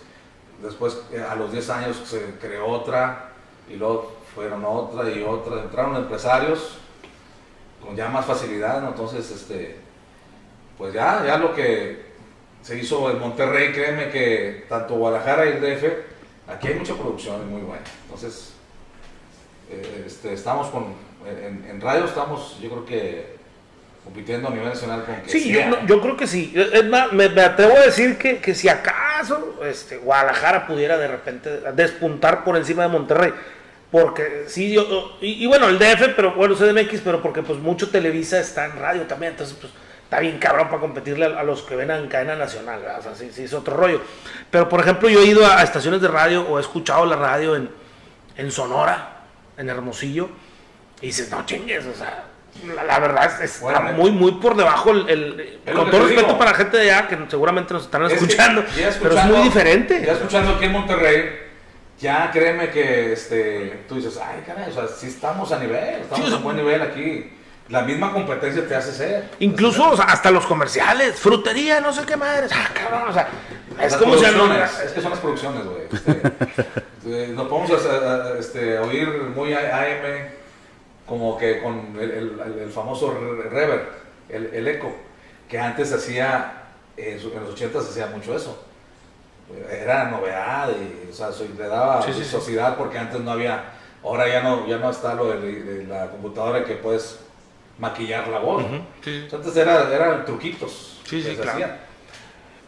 después 0.63 0.97
eh, 1.13 1.23
a 1.29 1.35
los 1.35 1.51
10 1.51 1.69
años 1.69 2.01
se 2.05 2.19
creó 2.41 2.65
otra 2.65 3.33
y 3.69 3.75
luego 3.75 4.19
fueron 4.35 4.63
otra 4.65 5.09
y 5.09 5.21
otra, 5.23 5.61
entraron 5.61 5.95
empresarios 5.95 6.77
con 7.85 7.95
ya 7.95 8.07
más 8.09 8.25
facilidad, 8.25 8.81
¿no? 8.81 8.89
entonces 8.89 9.29
este, 9.31 9.77
pues 10.77 10.93
ya, 10.93 11.23
ya 11.25 11.37
lo 11.37 11.53
que 11.53 12.11
se 12.61 12.77
hizo 12.77 13.09
en 13.09 13.19
Monterrey, 13.19 13.71
créeme 13.71 14.09
que 14.09 14.65
tanto 14.69 14.95
Guadalajara 14.95 15.45
y 15.45 15.49
el 15.49 15.61
DF, 15.61 15.83
aquí 16.47 16.67
hay 16.69 16.75
mucha 16.75 16.93
producción 16.95 17.49
muy 17.49 17.61
buena, 17.61 17.83
entonces 18.05 18.53
eh, 19.69 20.03
este, 20.05 20.33
estamos 20.33 20.67
con, 20.67 20.93
en, 21.27 21.65
en 21.69 21.81
radio 21.81 22.05
estamos, 22.05 22.57
yo 22.61 22.69
creo 22.69 22.85
que 22.85 23.41
compitiendo 24.03 24.47
a 24.47 24.51
nivel 24.51 24.69
nacional 24.69 25.03
con 25.05 25.15
que 25.21 25.29
Sí, 25.29 25.51
yo, 25.51 25.65
no- 25.67 25.85
yo 25.85 26.01
creo 26.01 26.17
que 26.17 26.25
sí. 26.25 26.51
Es 26.55 26.83
más, 26.85 27.11
me, 27.13 27.29
me 27.29 27.41
atrevo 27.41 27.75
a 27.77 27.81
decir 27.81 28.17
que, 28.17 28.39
que 28.39 28.55
si 28.55 28.67
acaso 28.67 29.59
este, 29.63 29.97
Guadalajara 29.97 30.65
pudiera 30.65 30.97
de 30.97 31.07
repente 31.07 31.49
despuntar 31.73 32.43
por 32.43 32.57
encima 32.57 32.81
de 32.83 32.89
Monterrey. 32.89 33.31
Porque 33.91 34.45
sí, 34.47 34.71
yo, 34.73 35.17
y, 35.19 35.43
y 35.43 35.47
bueno, 35.47 35.67
el 35.67 35.77
DF, 35.77 36.13
pero 36.15 36.33
bueno, 36.33 36.55
CDMX, 36.55 37.01
pero 37.03 37.21
porque 37.21 37.43
pues 37.43 37.59
mucho 37.59 37.89
Televisa 37.89 38.39
está 38.39 38.65
en 38.65 38.77
radio 38.79 39.01
también, 39.03 39.33
entonces 39.33 39.57
pues 39.59 39.73
está 40.03 40.19
bien 40.21 40.37
cabrón 40.39 40.67
para 40.69 40.79
competirle 40.79 41.25
a, 41.25 41.39
a 41.39 41.43
los 41.43 41.61
que 41.63 41.75
ven 41.75 41.91
en 41.91 42.07
cadena 42.07 42.35
nacional, 42.37 42.79
¿verdad? 42.81 42.99
o 42.99 43.03
sea, 43.03 43.15
sí, 43.15 43.29
sí 43.33 43.43
es 43.43 43.53
otro 43.53 43.75
rollo. 43.75 44.01
Pero 44.49 44.69
por 44.69 44.79
ejemplo, 44.79 45.09
yo 45.09 45.19
he 45.21 45.25
ido 45.25 45.45
a, 45.45 45.59
a 45.59 45.63
estaciones 45.63 46.01
de 46.01 46.07
radio 46.07 46.43
o 46.47 46.57
he 46.57 46.61
escuchado 46.61 47.05
la 47.05 47.17
radio 47.17 47.55
en, 47.57 47.69
en 48.37 48.51
Sonora, 48.51 49.23
en 49.57 49.69
Hermosillo, 49.69 50.29
y 51.01 51.07
dices, 51.07 51.29
no 51.29 51.45
chingues, 51.45 51.85
o 51.85 51.93
sea, 51.93 52.23
la, 52.73 52.83
la 52.85 52.99
verdad 52.99 53.25
es- 53.43 53.55
está 53.55 53.65
Bueno, 53.81 53.81
muy, 53.97 54.11
muy 54.11 54.31
por 54.33 54.55
debajo 54.55 54.91
el, 54.91 55.59
con 55.65 55.89
todo 55.91 56.01
respeto 56.03 56.27
digo. 56.27 56.37
para 56.37 56.51
la 56.51 56.57
gente 56.57 56.77
de 56.77 56.91
allá 56.91 57.07
que 57.09 57.17
seguramente 57.29 57.73
nos 57.73 57.83
están 57.83 58.03
Es 58.03 58.09
que 58.13 58.15
escuchando, 58.15 58.61
ya 58.63 58.67
pero 58.73 58.87
es 58.89 58.95
escuchando- 58.95 59.35
muy 59.35 59.43
diferente. 59.43 60.01
Ya 60.05 60.13
escuchando 60.13 60.51
aquí 60.55 60.65
en 60.65 60.71
Monterrey, 60.71 61.50
ya 62.01 62.31
créeme 62.31 62.69
que 62.71 63.13
este, 63.13 63.83
tú 63.87 63.95
dices, 63.95 64.17
ay, 64.21 64.43
caray, 64.45 64.69
o 64.69 64.73
sea, 64.73 64.87
sí 64.87 65.07
estamos 65.07 65.51
a 65.51 65.59
nivel, 65.59 66.01
estamos 66.01 66.27
Sí, 66.29 66.33
a 66.33 66.37
buen 66.39 66.57
nivel 66.57 66.81
aquí. 66.81 67.33
La 67.69 67.83
misma 67.83 68.11
competencia 68.11 68.67
te 68.67 68.75
hace 68.75 68.91
ser. 68.91 69.29
Incluso 69.39 69.91
o 69.91 69.95
sea, 69.95 70.05
hasta 70.05 70.29
los 70.29 70.45
comerciales, 70.45 71.15
frutería, 71.17 71.79
no 71.79 71.93
sé 71.93 72.05
qué 72.05 72.17
madre. 72.17 72.47
Ah, 72.51 72.67
cabrón, 72.73 73.09
o 73.09 73.13
sea, 73.13 73.29
es 73.79 73.91
Las 73.93 73.95
como 74.01 74.15
si 74.17 74.25
producciones, 74.25 74.79
es 74.85 74.91
que 74.91 75.01
son 75.01 75.11
las 75.11 75.19
producciones, 75.19 75.63
güey. 75.65 75.81
Este, 75.93 76.21
eh, 77.05 77.31
nos 77.33 77.47
podemos 77.47 77.71
a- 77.85 78.33
a- 78.33 78.37
este, 78.39 78.77
oír 78.79 79.07
muy 79.33 79.53
A- 79.53 79.77
AM, 79.83 80.27
como 81.05 81.37
que 81.37 81.61
con 81.61 81.95
el, 81.99 82.11
el- 82.61 82.69
famoso 82.71 83.13
re- 83.13 83.49
reverb, 83.49 83.87
el, 84.27 84.47
el 84.53 84.67
eco, 84.67 84.93
que 85.47 85.57
antes 85.57 85.93
hacía, 85.93 86.63
en, 86.97 87.15
los 87.23 87.53
80 87.53 87.81
se 87.81 87.89
hacía 87.91 88.07
mucho 88.07 88.35
eso. 88.35 88.65
Era 89.71 90.05
novedad 90.05 90.69
y 90.69 91.09
o 91.09 91.13
sea, 91.13 91.29
le 91.57 91.67
daba 91.67 92.01
Sí, 92.01 92.07
sí, 92.09 92.13
sí. 92.15 92.19
vistosidad 92.21 92.75
porque 92.77 92.97
antes 92.97 93.19
no 93.21 93.31
había, 93.31 93.63
ahora 94.03 94.27
ya 94.27 94.41
no, 94.41 94.67
ya 94.67 94.77
no 94.77 94.89
está 94.89 95.13
lo 95.13 95.25
de, 95.29 95.63
de 95.63 95.83
la 95.87 96.07
computadora 96.07 96.63
que 96.63 96.75
puedes 96.75 97.19
maquillar 97.77 98.27
la 98.27 98.39
voz. 98.39 98.63
Ujú, 98.63 98.75
sí. 99.03 99.23
O 99.27 99.29
sea, 99.29 99.39
Antes 99.39 99.55
era, 99.57 99.89
eran 99.93 100.25
truquitos 100.25 100.99
Sí, 101.07 101.21
sí, 101.21 101.35
claro. 101.35 101.51
hacían. 101.51 101.77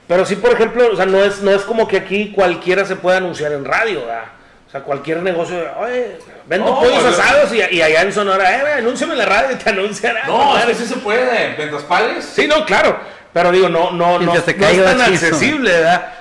Pero 0.08 0.26
sí, 0.26 0.36
por 0.36 0.52
ejemplo, 0.52 0.90
o 0.92 0.96
sea, 0.96 1.06
no 1.06 1.24
es, 1.24 1.42
no 1.42 1.52
es 1.52 1.62
como 1.64 1.88
que 1.88 1.98
aquí 1.98 2.32
cualquiera 2.34 2.84
se 2.86 2.96
pueda 2.98 3.18
anunciar 3.18 3.52
en 3.54 3.64
radio, 3.64 4.02
¿verdad? 4.02 4.24
O 4.68 4.72
sea, 4.74 4.82
cualquier 4.82 5.22
negocio, 5.22 5.56
oye, 5.80 6.18
vendo 6.48 6.66
No, 6.72 6.80
pollos 6.80 7.06
asados 7.06 7.54
y, 7.54 7.58
y 7.76 7.82
allá 7.82 8.02
en 8.02 8.12
Sonora, 8.12 8.58
eh, 8.58 8.74
anúnciame 8.80 9.14
en 9.14 9.20
la 9.20 9.26
radio 9.26 9.52
y 9.56 9.56
te 9.60 9.70
anuncian. 9.70 10.16
ah, 10.18 10.24
No, 10.28 10.42
es 10.42 10.60
madre. 10.62 10.68
que 10.74 10.76
sí 10.80 10.86
se 10.88 10.96
puede. 10.98 11.56
Mientras 11.58 11.84
pagues. 11.84 12.26
Sí, 12.26 12.48
no, 12.48 12.66
claro. 12.66 12.98
Pero 13.32 13.52
digo, 13.52 13.70
no, 13.70 13.92
no, 13.92 14.20
no, 14.20 14.26
no 14.26 14.34
es 14.34 14.46
tan 14.46 15.02
accesible, 15.02 15.72
¿verdad? 15.72 16.12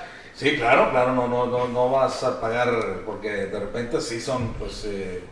Sí, 0.43 0.57
claro, 0.57 0.91
claro, 0.91 1.13
no, 1.15 1.25
no, 1.29 1.45
no, 1.45 1.69
no 1.69 1.89
vas 1.89 2.21
a 2.21 2.41
pagar 2.41 2.69
porque 3.05 3.29
de 3.29 3.59
repente 3.59 4.01
sí 4.01 4.19
son, 4.19 4.49
pues, 4.59 4.83
eh, 4.83 5.23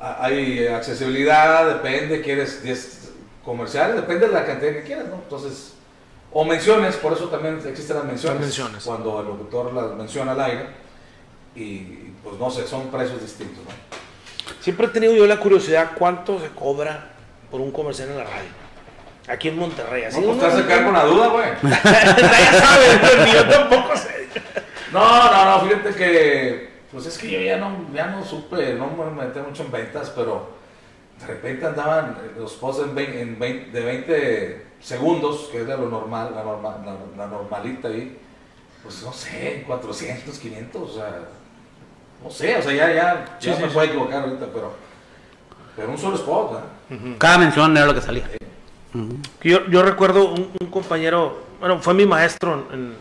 hay 0.00 0.66
accesibilidad, 0.66 1.68
depende, 1.68 2.20
quieres 2.20 2.60
10 2.64 3.12
comerciales, 3.44 3.94
depende 3.94 4.26
de 4.26 4.32
la 4.32 4.44
cantidad 4.44 4.72
que 4.72 4.82
quieras, 4.82 5.06
¿no? 5.06 5.16
Entonces, 5.22 5.74
o 6.32 6.44
menciones, 6.44 6.96
por 6.96 7.12
eso 7.12 7.28
también 7.28 7.60
existen 7.64 7.94
las 7.94 8.04
menciones. 8.04 8.40
Las 8.40 8.48
menciones. 8.48 8.84
Cuando 8.84 9.20
el 9.20 9.26
locutor 9.28 9.72
las 9.72 9.94
menciona 9.94 10.32
al 10.32 10.40
aire 10.40 10.66
y, 11.54 12.10
pues, 12.24 12.36
no 12.36 12.50
sé, 12.50 12.66
son 12.66 12.88
precios 12.88 13.20
distintos, 13.22 13.62
¿no? 13.64 13.70
Siempre 14.60 14.86
he 14.86 14.90
tenido 14.90 15.14
yo 15.14 15.28
la 15.28 15.38
curiosidad 15.38 15.92
cuánto 15.96 16.40
se 16.40 16.48
cobra 16.48 17.12
por 17.52 17.60
un 17.60 17.70
comercial 17.70 18.08
en 18.08 18.18
la 18.18 18.24
radio. 18.24 18.64
Aquí 19.28 19.48
en 19.48 19.58
Monterrey. 19.58 20.04
Así 20.04 20.20
No, 20.20 20.26
pues 20.26 20.38
te 20.38 20.46
vas 20.46 20.56
a 20.56 20.66
quedar 20.66 20.84
con 20.84 20.92
la 20.92 21.04
duda, 21.04 21.28
güey. 21.28 21.46
Nadie 21.62 22.60
sabe, 22.60 23.00
pero 23.00 23.26
yo 23.26 23.48
tampoco 23.48 23.96
sé. 23.96 24.23
No, 24.92 25.30
no, 25.32 25.44
no, 25.62 25.66
fíjate 25.68 25.94
que, 25.94 26.70
pues 26.92 27.06
es 27.06 27.18
que 27.18 27.30
yo 27.30 27.40
ya 27.40 27.56
no, 27.56 27.86
ya 27.92 28.06
no 28.06 28.24
supe, 28.24 28.74
no 28.74 28.88
me 28.88 29.24
metí 29.24 29.40
mucho 29.40 29.64
en 29.64 29.72
ventas, 29.72 30.10
pero 30.14 30.48
de 31.20 31.26
repente 31.26 31.66
andaban 31.66 32.16
los 32.38 32.52
posts 32.54 32.84
en, 32.84 32.94
vein- 32.94 33.14
en 33.18 33.38
vein- 33.38 33.72
de 33.72 33.80
20 33.80 34.66
segundos, 34.80 35.48
que 35.50 35.62
era 35.62 35.76
lo 35.76 35.88
normal, 35.88 36.32
la, 36.34 36.44
norma- 36.44 36.78
la, 36.84 36.96
la 37.16 37.26
normalita 37.30 37.88
ahí, 37.88 38.18
pues 38.82 39.02
no 39.02 39.12
sé, 39.12 39.64
400, 39.66 40.38
500, 40.38 40.82
o 40.90 40.94
sea, 40.94 41.18
no 42.22 42.30
sé, 42.30 42.56
o 42.56 42.62
sea, 42.62 42.72
ya, 42.72 42.92
ya, 42.92 43.36
Sí, 43.40 43.48
ya 43.48 43.56
sí, 43.56 43.62
me 43.62 43.68
sí. 43.68 43.74
puedo 43.74 43.86
equivocar 43.88 44.22
ahorita, 44.24 44.46
pero, 44.52 44.72
pero 45.76 45.90
un 45.90 45.98
solo 45.98 46.16
spot, 46.16 46.60
¿eh? 46.90 47.14
Cada 47.18 47.38
mención 47.38 47.76
era 47.76 47.86
lo 47.86 47.94
que 47.94 48.00
salía. 48.02 48.28
Yo, 49.42 49.66
yo 49.66 49.82
recuerdo 49.82 50.30
un, 50.30 50.52
un 50.60 50.66
compañero, 50.70 51.42
bueno, 51.58 51.80
fue 51.80 51.94
mi 51.94 52.06
maestro 52.06 52.66
en, 52.72 52.94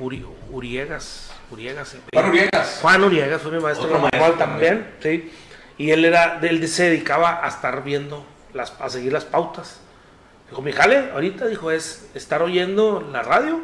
Uri- 0.00 0.24
Uriegas, 0.50 1.30
Uriegas. 1.50 1.94
eh, 1.94 2.00
Juan 2.12 2.28
Uriegas. 2.30 2.78
Juan 2.82 3.04
Uriegas 3.04 3.42
fue 3.42 3.52
mi 3.52 3.60
maestro 3.60 3.86
Otro 3.86 3.98
maestro 4.00 4.20
manual 4.20 4.38
también, 4.38 4.94
sí. 5.00 5.32
Y 5.78 5.90
él 5.90 6.04
era, 6.04 6.38
él 6.42 6.66
se 6.68 6.84
dedicaba 6.84 7.44
a 7.44 7.48
estar 7.48 7.84
viendo, 7.84 8.24
las, 8.54 8.72
a 8.80 8.88
seguir 8.88 9.12
las 9.12 9.24
pautas. 9.24 9.80
Dijo, 10.48 10.62
mi 10.62 10.72
jale, 10.72 11.10
ahorita, 11.12 11.46
dijo, 11.46 11.70
es 11.70 12.08
estar 12.14 12.40
oyendo 12.42 13.06
la 13.12 13.22
radio 13.22 13.60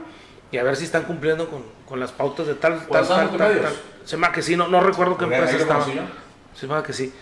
y 0.50 0.58
a 0.58 0.62
ver 0.62 0.76
si 0.76 0.84
están 0.84 1.04
cumpliendo 1.04 1.48
con, 1.48 1.64
con 1.86 1.98
las 2.00 2.12
pautas 2.12 2.46
de 2.46 2.54
tal, 2.54 2.78
tal, 2.78 2.86
¿Cuáles 2.88 3.08
son 3.08 3.28
tal, 3.28 3.38
tal, 3.38 3.60
tal. 3.62 3.72
Se 4.04 4.12
llama 4.16 4.32
que 4.32 4.42
sí, 4.42 4.56
no, 4.56 4.68
no 4.68 4.80
recuerdo 4.80 5.16
qué 5.16 5.24
empresa 5.24 5.56
estaba. 5.56 5.84
Se 6.54 6.66
llama 6.66 6.82
que 6.82 6.92
sí. 6.92 7.12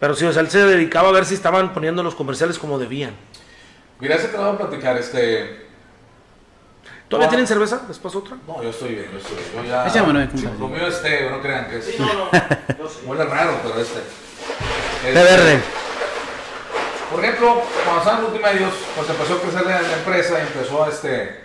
Pero 0.00 0.14
sí, 0.14 0.24
o 0.24 0.32
sea, 0.32 0.42
él 0.42 0.50
se 0.50 0.58
dedicaba 0.64 1.10
a 1.10 1.12
ver 1.12 1.24
si 1.24 1.34
estaban 1.34 1.72
poniendo 1.72 2.02
los 2.02 2.14
comerciales 2.14 2.58
como 2.58 2.78
debían. 2.78 3.12
Mira, 4.00 4.16
ese 4.16 4.28
te 4.28 4.36
lo 4.36 4.44
voy 4.44 4.54
a 4.54 4.58
platicar, 4.58 4.96
este, 4.98 5.66
¿Todavía 7.08 7.26
No. 7.26 7.30
tienen 7.30 7.46
cerveza? 7.46 7.82
¿Después 7.86 8.14
otra? 8.14 8.36
no, 8.46 8.62
yo 8.62 8.70
estoy 8.70 8.94
bien, 8.94 9.10
yo 9.12 9.18
estoy 9.18 9.36
bien, 9.36 9.46
yo 9.56 9.62
ya, 9.94 10.02
uno, 10.02 10.26
compadre. 10.28 10.58
lo 10.58 10.68
mío 10.68 10.86
este, 10.86 11.30
no 11.30 11.40
crean 11.42 11.68
que 11.68 11.78
es... 11.78 11.98
no, 12.00 12.06
no. 12.12 12.30
Yo 12.78 12.88
sé. 12.88 13.06
Huele 13.06 13.24
raro, 13.24 13.58
pero 13.62 13.80
este. 13.80 13.98
De 13.98 15.08
Este, 15.08 15.12
verde. 15.12 15.60
Por 17.10 17.24
ejemplo, 17.24 17.62
cuando 17.84 18.00
estaban 18.02 18.22
multimedios, 18.22 18.72
pues 18.96 19.08
empezó 19.10 19.34
a 19.34 19.40
crecer 19.40 19.66
la, 19.66 19.82
la 19.82 19.92
empresa 19.98 20.38
y 20.38 20.42
empezó 20.42 20.82
a 20.84 20.88
este, 20.88 21.40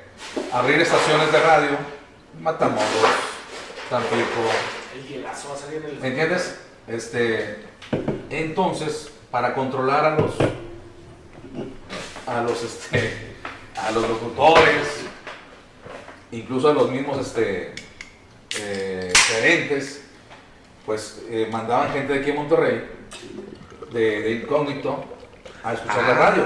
a 0.51 0.59
abrir 0.59 0.79
estaciones 0.81 1.31
de 1.31 1.39
radio. 1.41 1.69
Matamoros, 2.41 2.85
Tampico. 3.89 4.17
El 4.95 5.07
hielazo 5.07 5.49
va 5.49 5.55
a 5.55 5.57
salir 5.57 5.83
en 5.83 5.89
el... 5.91 5.99
¿Me 5.99 6.07
entiendes? 6.07 6.59
Este, 6.87 7.65
entonces, 8.29 9.09
para 9.29 9.53
controlar 9.53 10.05
a 10.05 10.15
los, 10.19 10.33
a 12.25 12.41
los, 12.41 12.63
este, 12.63 13.35
a 13.75 13.91
los 13.91 14.07
locutores, 14.07 14.87
incluso 16.31 16.69
a 16.69 16.73
los 16.73 16.89
mismos, 16.91 17.17
este, 17.19 17.73
eh, 18.59 19.11
gerentes, 19.15 20.01
pues 20.85 21.21
eh, 21.29 21.47
mandaban 21.51 21.91
gente 21.91 22.13
de 22.13 22.19
aquí 22.19 22.29
en 22.31 22.35
Monterrey, 22.35 22.89
de, 23.91 24.21
de 24.21 24.31
incógnito, 24.31 25.03
a 25.63 25.73
escuchar 25.73 26.03
la 26.03 26.13
radio. 26.13 26.43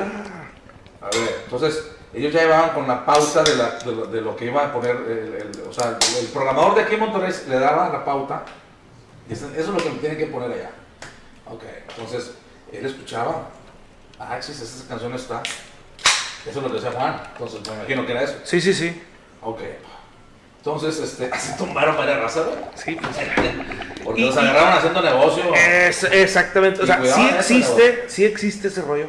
A 1.02 1.06
ver, 1.10 1.42
entonces 1.44 1.84
ellos 2.14 2.32
ya 2.34 2.42
llevaban 2.44 2.72
con 2.72 2.88
la 2.88 3.06
pauta 3.06 3.44
de, 3.44 3.56
la- 3.56 3.80
de 3.80 3.92
lo, 3.92 4.06
de 4.08 4.22
lo 4.22 4.36
que 4.36 4.46
iba 4.46 4.66
a 4.66 4.74
poner, 4.74 4.96
el, 4.96 5.52
el- 5.56 5.64
o 5.70 5.74
sea, 5.74 5.98
el 6.20 6.28
programador 6.28 6.76
de 6.76 6.82
aquí 6.84 6.94
en 6.96 7.00
Monterrey 7.02 7.34
le 7.50 7.60
daba 7.60 7.90
la 7.90 8.06
pauta, 8.06 8.44
y 9.30 9.34
eso, 9.34 9.48
eso 9.50 9.60
es 9.60 9.68
lo 9.68 9.78
que 9.78 9.90
me 9.90 9.98
tienen 10.00 10.18
que 10.18 10.28
poner 10.28 10.52
allá. 10.52 10.72
Ok, 11.50 11.64
entonces 11.90 12.32
él 12.72 12.86
escuchaba, 12.86 13.50
ah, 14.20 14.38
sí, 14.42 14.52
esa 14.52 14.88
canción 14.88 15.14
está, 15.14 15.42
eso 16.46 16.50
es 16.60 16.64
lo 16.64 16.68
que 16.70 16.76
decía 16.76 16.92
Juan, 16.92 17.22
entonces 17.34 17.62
me 17.68 17.76
imagino 17.76 18.06
que 18.06 18.12
era 18.12 18.24
eso. 18.24 18.36
Sí, 18.44 18.62
sí, 18.62 18.74
sí. 18.74 19.02
Ok, 19.44 19.62
entonces, 20.58 21.00
este, 21.00 21.30
así 21.34 21.58
tumbaron 21.58 21.98
varias 21.98 22.22
razas, 22.22 22.46
güey. 22.46 22.58
Sí, 22.76 22.98
pues, 23.02 23.16
Porque 24.04 24.22
Y- 24.22 24.26
los 24.26 24.36
y- 24.36 24.40
agarraron 24.40 24.74
haciendo 24.74 25.02
negocio. 25.02 25.44
Es, 25.56 26.04
exactamente. 26.06 26.82
O 26.82 26.86
sea, 26.86 27.00
cuidado 27.00 27.18
sí 27.22 27.30
existe, 27.38 28.06
sí 28.08 28.26
existe 28.26 28.68
ese 28.70 28.82
rollo. 28.82 29.08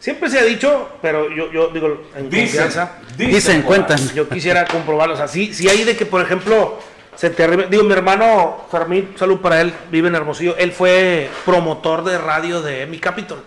Siempre 0.00 0.30
se 0.30 0.38
ha 0.38 0.44
dicho, 0.44 0.90
pero 1.02 1.28
yo, 1.28 1.50
yo 1.50 1.68
digo 1.68 2.02
en 2.14 2.30
confianza. 2.30 2.92
Dicen, 3.16 3.56
ahí. 3.56 3.62
cuentan. 3.62 3.98
Yo 4.14 4.28
quisiera 4.28 4.64
comprobarlo. 4.64 5.14
O 5.14 5.16
sea, 5.16 5.26
sí, 5.26 5.52
sí 5.52 5.68
hay 5.68 5.82
de 5.84 5.96
que, 5.96 6.06
por 6.06 6.22
ejemplo, 6.22 6.78
se 7.16 7.30
te 7.30 7.44
arrime- 7.44 7.66
Digo, 7.68 7.82
mi 7.82 7.92
hermano 7.92 8.64
Fermín, 8.70 9.12
salud 9.18 9.40
para 9.40 9.60
él, 9.60 9.74
vive 9.90 10.06
en 10.08 10.14
Hermosillo. 10.14 10.56
Él 10.56 10.70
fue 10.72 11.28
promotor 11.44 12.04
de 12.04 12.16
radio 12.16 12.62
de 12.62 12.86
Mi 12.86 12.98
Capitol 13.00 13.42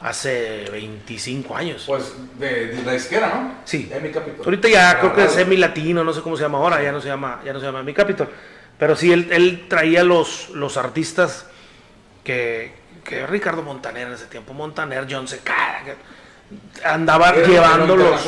hace 0.00 0.66
25 0.70 1.56
años. 1.56 1.84
Pues 1.86 2.12
de, 2.38 2.66
de 2.68 2.82
la 2.82 2.92
disquera, 2.92 3.28
¿no? 3.28 3.54
Sí. 3.64 3.90
Emi 3.92 4.10
Capitol. 4.10 4.44
Ahorita 4.44 4.68
ya 4.68 4.94
La 4.94 5.00
creo 5.00 5.14
que 5.14 5.22
es 5.22 5.26
radio. 5.28 5.44
semi 5.44 5.56
latino, 5.56 6.04
no 6.04 6.12
sé 6.12 6.20
cómo 6.22 6.36
se 6.36 6.42
llama 6.42 6.58
ahora, 6.58 6.82
ya 6.82 6.92
no 6.92 7.00
se 7.00 7.08
llama, 7.08 7.40
ya 7.44 7.52
no 7.52 7.60
se 7.60 7.66
llama 7.66 7.82
Mi 7.82 7.92
Capitol. 7.94 8.28
Pero 8.78 8.94
sí, 8.94 9.12
él, 9.12 9.28
él 9.32 9.66
traía 9.68 10.04
los, 10.04 10.50
los 10.50 10.76
artistas 10.76 11.46
que, 12.22 12.72
que 13.04 13.26
Ricardo 13.26 13.62
Montaner 13.62 14.06
en 14.06 14.12
ese 14.14 14.26
tiempo, 14.26 14.54
Montaner, 14.54 15.06
John 15.10 15.26
Secada, 15.26 15.82
andaba 16.84 17.34
llevando 17.34 17.96
los... 17.96 18.20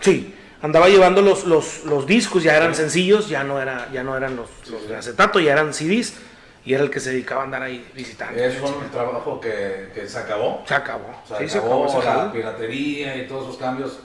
Sí, 0.00 0.34
andaba 0.62 0.88
llevando 0.88 1.20
los, 1.20 1.44
los, 1.44 1.84
los 1.84 2.06
discos, 2.06 2.42
ya 2.42 2.56
eran 2.56 2.74
sencillos, 2.74 3.28
ya 3.28 3.44
no, 3.44 3.60
era, 3.60 3.90
ya 3.92 4.02
no 4.02 4.16
eran 4.16 4.34
los, 4.36 4.48
los 4.70 4.88
de 4.88 4.96
acetato, 4.96 5.40
ya 5.40 5.52
eran 5.52 5.74
CDs, 5.74 6.14
y 6.68 6.74
era 6.74 6.82
el 6.84 6.90
que 6.90 7.00
se 7.00 7.12
dedicaba 7.12 7.40
a 7.40 7.44
andar 7.44 7.62
ahí 7.62 7.90
visitando. 7.94 8.38
Eso 8.38 8.62
es 8.62 8.70
un 8.70 8.90
trabajo 8.90 9.40
que, 9.40 9.88
que 9.94 10.06
se 10.06 10.18
acabó. 10.18 10.62
Se 10.66 10.74
acabó. 10.74 11.08
O 11.24 11.26
sea, 11.26 11.38
sí, 11.38 11.48
se 11.48 11.56
acabó 11.56 11.86
acabó. 11.86 12.02
se 12.02 12.08
la 12.08 12.30
piratería 12.30 13.16
y 13.16 13.26
todos 13.26 13.44
esos 13.44 13.56
cambios. 13.56 14.00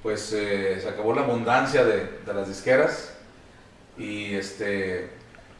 Pues 0.00 0.32
eh, 0.32 0.78
se 0.80 0.88
acabó 0.88 1.12
la 1.12 1.22
abundancia 1.22 1.84
de, 1.84 2.20
de 2.24 2.34
las 2.34 2.46
disqueras. 2.46 3.14
Y 3.96 4.36
este, 4.36 5.10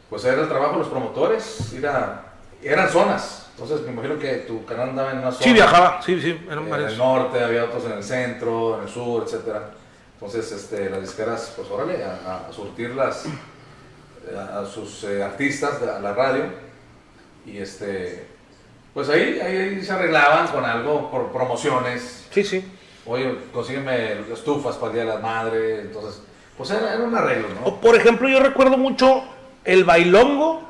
pues 0.09 0.25
era 0.27 0.43
el 0.43 0.49
trabajo 0.49 0.75
de 0.75 0.79
los 0.79 0.89
promotores. 0.89 1.73
Era, 1.73 2.35
eran 2.63 2.89
zonas. 2.89 3.49
Entonces 3.55 3.85
me 3.85 3.91
imagino 3.91 4.17
que 4.21 4.35
tu 4.47 4.65
canal 4.65 4.91
andaba 4.91 5.11
en 5.11 5.19
una 5.19 5.33
zona. 5.33 5.43
Sí, 5.45 5.53
viajaba, 5.53 6.01
sí, 6.03 6.21
sí, 6.21 6.41
eran 6.47 6.61
En 6.61 6.71
varios. 6.71 6.93
el 6.93 6.99
norte, 6.99 7.43
había 7.43 7.65
otros 7.65 7.85
en 7.87 7.93
el 7.95 8.05
centro, 8.05 8.77
en 8.77 8.85
el 8.85 8.89
sur, 8.89 9.25
etcétera. 9.25 9.71
Entonces, 10.15 10.53
este, 10.53 10.89
las 10.89 11.01
disqueras, 11.01 11.53
pues 11.57 11.69
órale, 11.69 12.05
a, 12.05 12.47
a 12.49 12.53
surtir 12.53 12.91
las, 12.91 13.25
a, 14.37 14.61
a 14.61 14.67
sus 14.67 15.05
eh, 15.05 15.23
artistas, 15.23 15.83
a 15.83 16.01
la 16.01 16.13
radio. 16.13 16.45
Y 17.47 17.59
este, 17.59 18.27
pues 18.93 19.09
ahí, 19.09 19.41
ahí, 19.41 19.57
ahí 19.57 19.83
se 19.83 19.93
arreglaban 19.93 20.49
con 20.49 20.65
algo 20.65 21.11
por 21.11 21.33
promociones. 21.33 22.27
Sí, 22.31 22.45
sí. 22.45 22.65
Oye, 23.07 23.39
consígueme 23.53 24.21
estufas 24.33 24.77
para 24.77 24.89
el 24.89 24.93
Día 24.95 25.05
de 25.05 25.09
la 25.11 25.21
Madre. 25.21 25.81
Entonces, 25.81 26.23
pues 26.57 26.71
era, 26.71 26.95
era 26.95 27.05
un 27.05 27.15
arreglo, 27.15 27.49
¿no? 27.49 27.67
O, 27.67 27.81
por 27.81 27.95
ejemplo, 27.97 28.29
yo 28.29 28.41
recuerdo 28.41 28.77
mucho 28.77 29.25
el 29.65 29.85
bailongo. 29.85 30.63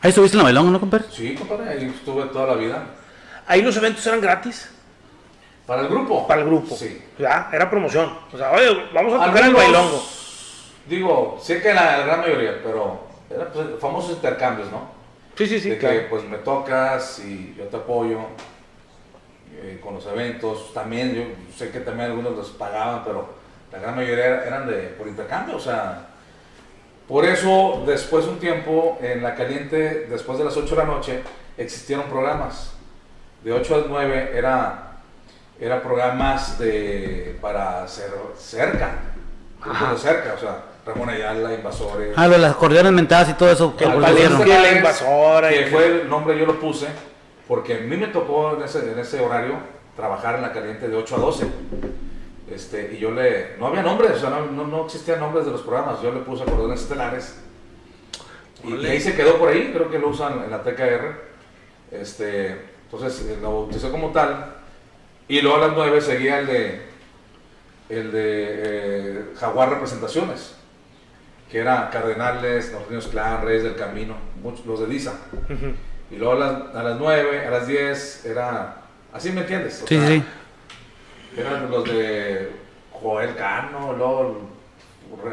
Ahí 0.00 0.10
estuviste 0.10 0.36
en 0.36 0.38
la 0.38 0.44
bailón, 0.44 0.72
¿no, 0.72 0.80
compadre? 0.80 1.04
Sí, 1.10 1.34
compadre, 1.34 1.70
ahí 1.70 1.92
estuve 1.94 2.24
toda 2.24 2.48
la 2.48 2.54
vida. 2.54 2.84
Ahí 3.46 3.62
los 3.62 3.76
eventos 3.76 4.06
eran 4.06 4.20
gratis 4.20 4.70
¿Para 5.66 5.82
el 5.82 5.88
grupo? 5.88 6.26
para 6.26 6.40
el 6.42 6.46
grupo. 6.46 6.76
Sí. 6.76 7.02
Ya, 7.18 7.48
era 7.52 7.70
promoción. 7.70 8.12
O 8.32 8.36
sea, 8.36 8.52
oye, 8.52 8.86
vamos 8.92 9.20
a 9.20 9.26
tocar 9.26 9.44
el 9.44 9.54
bailongo. 9.54 10.02
Digo, 10.86 11.38
sé 11.40 11.62
que 11.62 11.72
la, 11.72 11.98
la 11.98 12.06
gran 12.06 12.20
mayoría, 12.20 12.60
pero 12.62 13.00
eran 13.30 13.48
pues, 13.52 13.66
famosos 13.80 14.12
intercambios, 14.12 14.70
¿no? 14.70 14.92
Sí, 15.36 15.46
sí, 15.46 15.58
sí, 15.58 15.70
de 15.70 15.78
claro. 15.78 15.94
que 15.96 16.00
pues 16.06 16.24
me 16.24 16.38
tocas 16.38 17.18
y 17.18 17.54
yo 17.58 17.64
te 17.64 17.76
apoyo 17.76 18.20
eh, 19.56 19.80
con 19.82 19.94
los 19.94 20.06
eventos. 20.06 20.72
También, 20.72 21.14
yo 21.14 21.22
sé 21.56 21.70
que 21.70 21.80
también 21.80 22.10
algunos 22.10 22.36
los 22.36 22.50
pagaban, 22.50 23.02
pero 23.04 23.28
la 23.72 23.78
gran 23.78 23.96
mayoría 23.96 24.44
eran 24.44 24.66
de 24.68 24.94
por 24.98 25.08
intercambio, 25.08 25.56
o 25.56 25.60
sea. 25.60 26.08
Por 27.08 27.26
eso, 27.26 27.82
después 27.86 28.24
de 28.24 28.30
un 28.30 28.38
tiempo, 28.38 28.98
en 29.02 29.22
la 29.22 29.34
caliente, 29.34 30.06
después 30.08 30.38
de 30.38 30.44
las 30.44 30.56
8 30.56 30.74
de 30.74 30.76
la 30.76 30.86
noche, 30.86 31.22
existieron 31.58 32.06
programas. 32.06 32.74
De 33.42 33.52
8 33.52 33.74
a 33.74 33.84
9 33.86 34.30
era, 34.34 35.00
era 35.60 35.82
programas 35.82 36.58
de, 36.58 37.36
para 37.42 37.86
ser 37.88 38.10
cerca, 38.38 38.94
cerca, 39.98 40.34
o 40.34 40.38
sea, 40.38 40.62
Ramón 40.86 41.08
Ayala, 41.08 41.54
Invasores. 41.54 42.12
Ah, 42.16 42.26
lo 42.26 42.34
de 42.34 42.38
las 42.40 42.52
acordeones 42.52 42.92
mentadas 42.92 43.30
y 43.30 43.34
todo 43.34 43.50
eso 43.50 43.74
que 43.76 43.86
la 43.86 44.72
invasora 44.72 45.52
y- 45.52 45.58
Que 45.64 45.66
fue 45.68 45.86
el 45.86 46.08
nombre 46.08 46.38
yo 46.38 46.44
lo 46.46 46.60
puse 46.60 46.88
porque 47.48 47.74
a 47.74 47.80
mí 47.80 47.96
me 47.96 48.08
tocó 48.08 48.56
en 48.56 48.62
ese, 48.62 48.92
en 48.92 48.98
ese 48.98 49.20
horario 49.20 49.54
trabajar 49.96 50.36
en 50.36 50.42
la 50.42 50.52
caliente 50.52 50.88
de 50.88 50.96
8 50.96 51.16
a 51.16 51.18
12. 51.18 51.46
Este, 52.50 52.94
y 52.94 52.98
yo 52.98 53.10
le. 53.10 53.56
No 53.58 53.66
había 53.66 53.82
nombres, 53.82 54.12
o 54.12 54.18
sea, 54.18 54.30
no, 54.30 54.46
no, 54.46 54.66
no 54.66 54.84
existían 54.84 55.20
nombres 55.20 55.46
de 55.46 55.52
los 55.52 55.62
programas. 55.62 56.02
Yo 56.02 56.12
le 56.12 56.20
puse 56.20 56.42
acordeones 56.42 56.82
estelares. 56.82 57.40
Y, 58.62 58.74
y 58.74 58.86
ahí 58.86 59.00
se 59.00 59.14
quedó 59.14 59.38
por 59.38 59.48
ahí, 59.50 59.70
creo 59.74 59.90
que 59.90 59.98
lo 59.98 60.08
usan 60.08 60.44
en 60.44 60.50
la 60.50 60.62
TKR. 60.62 61.34
Este, 61.90 62.56
entonces 62.84 63.26
eh, 63.28 63.38
lo 63.40 63.52
bauticé 63.52 63.90
como 63.90 64.10
tal. 64.10 64.56
Y 65.28 65.40
luego 65.40 65.56
a 65.56 65.66
las 65.68 65.76
9 65.76 66.00
seguía 66.00 66.38
el 66.40 66.46
de. 66.46 66.82
El 67.88 68.12
de 68.12 68.44
eh, 68.48 69.24
Jaguar 69.36 69.68
Representaciones 69.70 70.54
que 71.54 71.60
era 71.60 71.88
Cardenales, 71.88 72.72
Los 72.72 72.90
Niños 72.90 73.06
Clan, 73.06 73.44
Reyes 73.44 73.62
del 73.62 73.76
Camino, 73.76 74.16
muchos, 74.42 74.66
los 74.66 74.80
de 74.80 74.88
Lisa. 74.88 75.12
Y 76.10 76.16
luego 76.16 76.32
a 76.32 76.34
las, 76.34 76.74
a 76.74 76.82
las 76.82 76.98
9, 76.98 77.46
a 77.46 77.50
las 77.52 77.68
10 77.68 78.24
era, 78.26 78.78
así 79.12 79.30
me 79.30 79.42
entiendes. 79.42 79.80
O 79.84 79.86
Sí, 79.86 79.96
sea, 79.96 80.08
sí. 80.08 80.24
Eran 81.36 81.70
los 81.70 81.84
de 81.84 82.50
Joel 82.90 83.36
Cano, 83.36 83.94
luego 83.96 84.48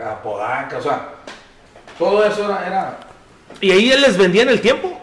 Apodaca, 0.08 0.78
o 0.78 0.82
sea, 0.84 1.10
todo 1.98 2.24
eso 2.24 2.46
era, 2.46 2.68
era- 2.68 3.00
Y 3.60 3.72
ahí 3.72 3.88
les 3.88 4.16
vendían 4.16 4.50
el 4.50 4.62
tiempo. 4.62 4.96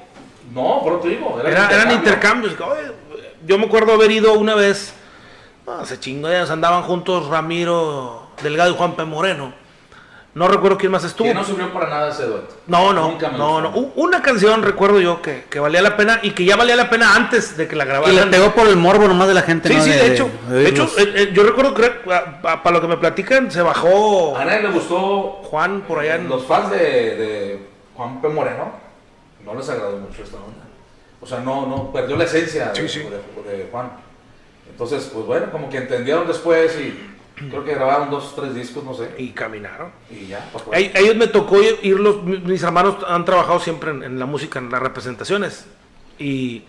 no, 0.55 0.81
por 0.85 1.01
te 1.01 1.09
digo, 1.09 1.37
era 1.41 1.51
Era- 1.51 1.71
eran 1.83 1.91
intercambio. 1.91 2.49
intercambios. 2.51 2.93
Yo 3.45 3.59
me 3.59 3.67
acuerdo 3.67 3.93
haber 3.95 4.13
ido 4.13 4.35
una 4.35 4.55
vez. 4.55 4.95
No, 5.67 5.85
se 5.85 5.99
chingó, 5.99 6.31
ya 6.31 6.43
andaban 6.45 6.85
juntos 6.85 7.27
Ramiro 7.27 8.29
Delgado 8.41 8.71
y 8.71 8.77
Juan 8.77 8.95
P. 8.95 9.05
Moreno. 9.05 9.53
No 10.35 10.47
recuerdo 10.47 10.77
quién 10.79 10.93
más 10.93 11.03
estuvo. 11.05 11.27
Que 11.27 11.35
no 11.35 11.43
sirvió 11.43 11.73
para 11.73 11.89
nada 11.89 12.11
ese 12.11 12.25
dueto. 12.27 12.55
No, 12.69 12.93
no, 12.93 13.11
Nunca 13.13 13.31
me 13.31 13.39
no, 13.39 13.61
no. 13.61 13.71
Una 13.97 14.23
canción 14.23 14.63
recuerdo 14.63 15.01
yo 15.01 15.21
que, 15.21 15.45
que 15.51 15.59
valía 15.59 15.83
la 15.83 15.97
pena 15.97 16.21
y 16.23 16.31
que 16.31 16.45
ya 16.45 16.55
valía 16.55 16.77
la 16.77 16.89
pena 16.91 17.17
antes 17.17 17.57
de 17.57 17.67
que 17.67 17.75
la 17.75 17.85
Y 17.85 17.89
grabaran. 17.89 18.15
le 18.15 18.27
pegó 18.27 18.55
por 18.55 18.69
el 18.69 18.77
morbo 18.77 19.09
nomás 19.09 19.27
de 19.27 19.35
la 19.35 19.43
gente, 19.43 19.69
Sí, 19.69 19.75
¿no? 19.75 19.83
sí, 19.83 19.91
de, 19.91 20.07
hecho. 20.13 20.31
de 20.49 20.55
De, 20.63 20.69
hecho, 20.69 20.85
eh, 20.99 21.13
eh, 21.17 21.31
yo 21.33 21.43
recuerdo 21.43 21.75
que 21.75 21.89
para 22.43 22.71
lo 22.71 22.81
que 22.81 22.87
me 22.87 22.99
platican 22.99 23.51
se 23.51 23.63
bajó 23.63 24.37
A 24.37 24.45
nadie 24.45 24.63
le 24.63 24.71
gustó 24.71 25.41
Juan 25.45 25.81
por 25.89 25.99
allá 26.01 26.17
en 26.17 26.29
los 26.29 26.45
fans 26.47 26.71
de, 26.71 26.79
de 26.79 27.67
Juan 27.97 28.21
P. 28.21 28.29
Moreno, 28.29 28.71
no 29.45 29.55
les 29.55 29.69
agradó 29.69 29.97
mucho 29.97 30.23
esta 30.23 30.37
onda. 30.37 30.65
O 31.21 31.27
sea, 31.27 31.41
no, 31.41 31.67
no, 31.67 31.91
perdió 31.91 32.17
la 32.17 32.25
esencia 32.25 32.67
de, 32.71 32.77
Sí, 32.77 32.89
sí. 32.89 32.99
de- 33.01 33.57
de 33.57 33.69
Juan. 33.73 33.91
Entonces, 34.71 35.11
pues 35.13 35.27
bueno, 35.27 35.51
como 35.51 35.69
que 35.69 35.79
entendieron 35.79 36.29
después 36.29 36.79
y 36.79 37.17
creo 37.51 37.65
que 37.65 37.75
grabaron 37.75 38.11
dos, 38.11 38.35
tres 38.37 38.55
discos, 38.55 38.83
no 38.85 38.95
sé, 38.95 39.15
y 39.19 39.31
caminaron. 39.31 39.91
y 40.11 40.27
ya. 40.29 40.49
A 40.73 40.77
a 40.77 40.79
ellos 40.79 41.17
me 41.17 41.27
tocó 41.29 41.61
irlos, 41.83 42.23
mi- 42.23 42.39
mis 42.39 42.63
hermanos 42.63 42.97
han 43.07 43.25
trabajado 43.25 43.61
siempre 43.61 43.91
en, 43.91 44.03
en 44.03 44.19
la 44.19 44.27
música, 44.27 44.59
en 44.59 44.71
las 44.71 44.81
representaciones. 44.83 45.67
Y 46.19 46.65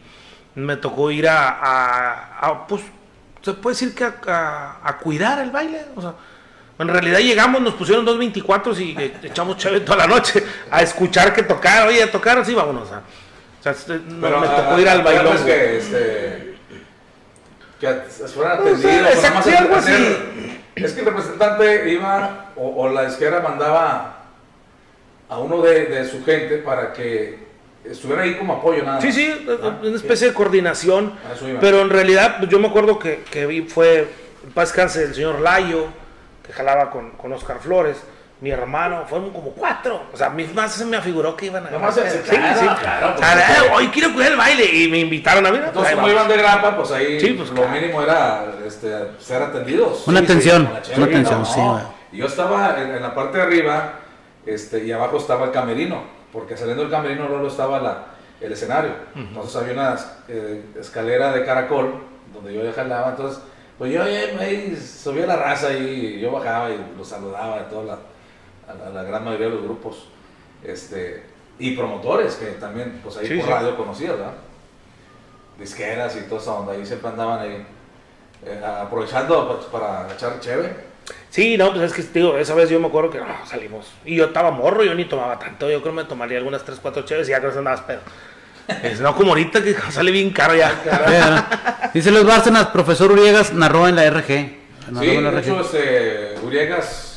me 0.55 0.75
tocó 0.77 1.09
ir 1.11 1.27
a, 1.27 1.49
a- 1.49 2.39
a, 2.47 2.67
pues, 2.67 2.81
se 3.41 3.53
puede 3.53 3.73
decir 3.75 3.95
que 3.95 4.03
a, 4.03 4.15
a- 4.27 4.79
a 4.89 4.97
cuidar 4.97 5.39
el 5.39 5.51
baile. 5.51 5.81
O 5.95 6.01
sea, 6.01 6.13
en 6.77 6.87
realidad 6.87 7.19
llegamos, 7.19 7.61
nos 7.61 7.73
pusieron 7.73 8.05
dos 8.05 8.17
24 8.17 8.79
y 8.79 8.95
eh, 8.97 9.13
echamos 9.23 9.57
chévere 9.57 9.81
toda 9.81 9.97
la 9.97 10.07
noche 10.07 10.43
a 10.71 10.81
escuchar 10.81 11.33
que 11.33 11.43
tocar, 11.43 11.87
oye, 11.87 12.03
a 12.03 12.11
tocar, 12.11 12.37
así 12.37 12.53
vámonos. 12.53 12.89
O 12.89 12.95
o 12.95 13.61
sea, 13.63 13.71
este, 13.73 13.99
no, 13.99 14.21
Pero 14.21 14.39
me 14.39 14.47
a- 14.47 14.55
tocó 14.55 14.75
a- 14.75 14.81
ir 14.81 14.87
al 14.89 14.99
acuérdate 15.01 15.25
bailón. 15.27 15.45
que, 15.45 15.77
este, 15.77 16.55
que 17.79 17.87
fueran 18.33 18.57
sé, 18.63 18.69
atendidos. 18.69 19.05
o 19.07 19.09
exacto, 19.09 19.41
sí, 19.49 19.55
algo 19.55 19.75
así. 19.75 20.58
Es 20.83 20.93
que 20.93 21.01
el 21.01 21.05
representante 21.05 21.89
iba, 21.91 22.51
o, 22.55 22.83
o 22.83 22.89
la 22.89 23.05
izquierda 23.05 23.41
mandaba 23.41 24.17
a 25.29 25.37
uno 25.37 25.61
de, 25.61 25.85
de 25.85 26.05
su 26.07 26.23
gente 26.25 26.57
para 26.57 26.91
que 26.93 27.37
estuviera 27.83 28.23
ahí 28.23 28.35
como 28.35 28.53
apoyo, 28.53 28.83
nada 28.83 28.99
Sí, 29.01 29.11
sí, 29.11 29.47
Ah, 29.61 29.77
una 29.81 29.95
especie 29.95 30.27
de 30.27 30.33
coordinación. 30.33 31.13
Pero 31.61 31.81
en 31.81 31.89
realidad, 31.89 32.37
pues, 32.39 32.49
yo 32.49 32.59
me 32.59 32.67
acuerdo 32.67 32.97
que, 32.99 33.23
que 33.31 33.45
vi, 33.45 33.61
fue, 33.61 34.07
en 34.43 34.51
paz 34.53 34.69
descanse, 34.69 35.03
el 35.03 35.13
señor 35.13 35.39
Layo, 35.41 35.87
que 36.45 36.51
jalaba 36.53 36.89
con, 36.89 37.11
con 37.11 37.31
Oscar 37.33 37.59
Flores, 37.59 37.97
mi 38.41 38.51
hermano, 38.51 39.03
fueron 39.07 39.31
como 39.31 39.49
cuatro. 39.51 40.01
O 40.13 40.17
sea, 40.17 40.27
a 40.27 40.29
mí 40.29 40.49
más 40.53 40.73
se 40.73 40.85
me 40.85 40.95
afiguró 40.95 41.35
que 41.35 41.47
iban 41.47 41.67
a 41.67 41.71
Nomás 41.71 41.95
se- 41.95 42.21
claro, 42.21 42.75
claro, 42.79 43.13
O 43.15 43.17
sea, 43.17 43.33
pues, 43.33 43.49
eh, 43.67 43.71
hoy 43.73 43.87
quiero 43.89 44.13
cuidar 44.13 44.31
el 44.31 44.37
baile 44.37 44.65
y 44.65 44.87
me 44.87 44.99
invitaron 44.99 45.45
a 45.45 45.51
mí. 45.51 45.59
Entonces, 45.63 45.93
como 45.95 46.07
iban 46.09 46.27
de 46.29 46.37
grapa, 46.37 46.75
pues 46.77 46.91
ahí 46.91 47.19
Sí, 47.19 47.31
pues, 47.31 47.49
lo 47.49 47.55
claro. 47.55 47.71
mínimo 47.71 48.01
era 48.01 48.45
este, 48.65 48.89
ser 49.19 49.41
atendidos. 49.41 50.07
Una 50.07 50.21
atención, 50.21 50.69
una 50.95 51.05
atención, 51.05 51.39
no, 51.39 51.45
sí, 51.45 51.59
no. 51.59 51.93
yo 52.13 52.25
estaba 52.27 52.81
en, 52.81 52.95
en 52.95 53.01
la 53.01 53.13
parte 53.13 53.37
de 53.37 53.43
arriba 53.43 53.93
este, 54.45 54.85
y 54.85 54.91
abajo 54.93 55.17
estaba 55.17 55.45
el 55.47 55.51
camerino, 55.51 56.01
porque 56.31 56.55
saliendo 56.55 56.83
del 56.83 56.91
camerino 56.91 57.27
luego 57.27 57.47
estaba 57.47 57.79
la, 57.81 58.05
el 58.39 58.53
escenario. 58.53 58.91
Entonces 59.15 59.53
había 59.57 59.73
una 59.73 59.97
eh, 60.29 60.63
escalera 60.79 61.33
de 61.33 61.43
caracol 61.43 62.03
donde 62.33 62.53
yo 62.53 62.63
ya 62.63 62.71
jalaba. 62.71 63.09
Entonces, 63.09 63.41
pues 63.77 63.91
yo 63.91 64.01
eh, 64.05 64.37
ahí 64.39 64.77
subía 64.77 65.25
la 65.27 65.35
raza 65.35 65.73
y 65.73 66.21
yo 66.21 66.31
bajaba 66.31 66.69
y 66.69 66.79
los 66.97 67.05
saludaba 67.07 67.55
a 67.57 67.67
toda 67.69 67.83
la, 67.83 67.97
a 68.69 68.73
la, 68.75 68.87
a 68.87 68.89
la 68.89 69.03
gran 69.03 69.23
mayoría 69.23 69.47
de 69.47 69.53
los 69.53 69.63
grupos. 69.63 70.07
Este, 70.63 71.23
y 71.57 71.75
promotores 71.75 72.35
que 72.35 72.45
también, 72.51 72.99
pues 73.03 73.17
ahí 73.17 73.27
Sí, 73.27 73.35
por 73.35 73.45
sí. 73.45 73.51
radio 73.51 73.75
conocías, 73.77 74.11
¿verdad? 74.17 74.33
disqueras 75.59 76.15
y 76.15 76.21
toda 76.29 76.41
esa 76.41 76.53
onda, 76.53 76.71
ahí 76.73 76.85
siempre 76.85 77.09
andaban 77.09 77.39
ahí 77.41 77.65
eh, 78.45 78.61
aprovechando 78.65 79.47
pues, 79.57 79.65
para 79.67 80.07
echar 80.13 80.39
chévere. 80.39 80.73
Sí, 81.29 81.57
no, 81.57 81.73
pues 81.73 81.91
es 81.91 81.93
que 82.11 82.19
digo, 82.19 82.37
esa 82.37 82.53
vez 82.55 82.69
yo 82.69 82.79
me 82.79 82.87
acuerdo 82.87 83.09
que 83.09 83.17
no, 83.19 83.25
salimos. 83.45 83.87
Y 84.05 84.15
yo 84.15 84.25
estaba 84.25 84.51
morro, 84.51 84.83
yo 84.83 84.93
ni 84.93 85.05
tomaba 85.05 85.37
tanto. 85.37 85.69
Yo 85.69 85.81
creo 85.81 85.93
que 85.93 86.01
me 86.03 86.07
tomaría 86.07 86.37
algunas 86.37 86.63
3, 86.63 86.79
4 86.81 87.03
chéves 87.03 87.27
y 87.27 87.31
ya 87.31 87.39
creo 87.39 87.51
que 87.51 87.57
andabas 87.57 87.81
pedo. 87.81 87.99
Es, 88.83 89.01
no 89.01 89.15
como 89.15 89.29
ahorita 89.31 89.63
que 89.63 89.73
sale 89.91 90.11
bien 90.11 90.29
caro 90.31 90.55
ya. 90.55 90.71
Yeah. 90.83 91.91
Dice 91.93 92.11
Luis 92.11 92.25
Bárcenas, 92.25 92.67
profesor 92.67 93.11
Uriegas 93.11 93.51
narró 93.53 93.87
en 93.87 93.95
la 93.95 94.09
RG. 94.09 94.29
Narró 94.91 95.01
Sí, 95.05 95.09
en 95.15 95.23
la 95.23 95.31
de 95.31 95.41
RG. 95.41 95.43
hecho, 95.45 95.61
este, 95.61 96.35
Uriegas, 96.45 97.08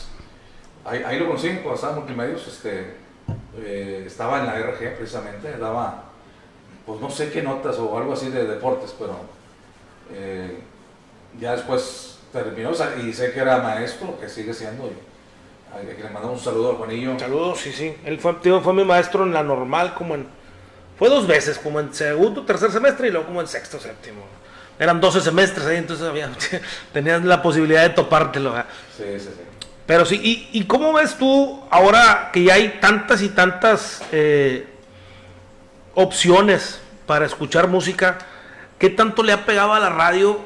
ahí, 0.84 1.02
ahí 1.04 1.18
lo 1.18 1.28
consiguen 1.28 1.58
cuando 1.58 1.74
estaba 1.74 1.92
en 1.94 1.98
multimedios, 2.00 2.46
este, 2.48 2.94
eh, 3.58 4.04
estaba 4.06 4.40
en 4.40 4.46
la 4.46 4.58
RG 4.58 4.96
precisamente, 4.96 5.56
daba, 5.58 6.04
pues 6.86 7.00
no 7.00 7.10
sé 7.10 7.30
qué 7.30 7.42
notas 7.42 7.78
o 7.78 7.96
algo 7.96 8.12
así 8.14 8.28
de 8.30 8.44
deportes, 8.44 8.94
pero 8.98 9.16
eh, 10.12 10.58
ya 11.40 11.52
después 11.52 12.18
terminó 12.32 12.70
o 12.70 12.74
sea, 12.74 12.96
y 12.96 13.12
sé 13.12 13.32
que 13.32 13.40
era 13.40 13.58
maestro, 13.58 14.18
que 14.18 14.28
sigue 14.28 14.54
siendo. 14.54 14.86
Y, 14.86 14.92
a- 15.74 15.96
que 15.96 16.02
le 16.02 16.10
mandamos 16.10 16.38
un 16.38 16.44
saludo 16.44 16.70
al 16.70 16.76
Juanillo. 16.76 17.18
Saludos, 17.18 17.58
sí, 17.60 17.72
sí. 17.72 17.94
Él 18.04 18.18
fue, 18.18 18.34
tío, 18.34 18.60
fue 18.60 18.74
mi 18.74 18.84
maestro 18.84 19.22
en 19.24 19.32
la 19.32 19.42
normal, 19.42 19.94
como 19.94 20.14
en. 20.14 20.26
Fue 20.98 21.08
dos 21.08 21.26
veces, 21.26 21.58
como 21.58 21.80
en 21.80 21.92
segundo, 21.94 22.44
tercer 22.44 22.70
semestre 22.70 23.08
y 23.08 23.10
luego 23.10 23.26
como 23.26 23.40
en 23.40 23.46
sexto, 23.48 23.80
séptimo. 23.80 24.22
Eran 24.78 25.00
12 25.00 25.20
semestres 25.20 25.66
ahí, 25.66 25.76
entonces 25.78 26.06
había, 26.06 26.30
tenías 26.92 27.24
la 27.24 27.40
posibilidad 27.42 27.82
de 27.82 27.90
topártelo. 27.90 28.52
¿verdad? 28.52 28.66
Sí, 28.96 29.04
sí, 29.18 29.28
sí. 29.28 29.40
Pero 29.86 30.04
sí, 30.04 30.20
¿y, 30.22 30.58
y 30.60 30.64
cómo 30.64 30.92
ves 30.92 31.16
tú 31.18 31.60
ahora 31.70 32.30
que 32.32 32.44
ya 32.44 32.54
hay 32.54 32.78
tantas 32.80 33.20
y 33.22 33.28
tantas 33.30 34.02
eh, 34.12 34.66
opciones 35.94 36.80
para 37.06 37.26
escuchar 37.26 37.68
música? 37.68 38.18
¿Qué 38.78 38.90
tanto 38.90 39.22
le 39.22 39.32
ha 39.32 39.44
pegado 39.44 39.72
a 39.74 39.80
la 39.80 39.90
radio? 39.90 40.40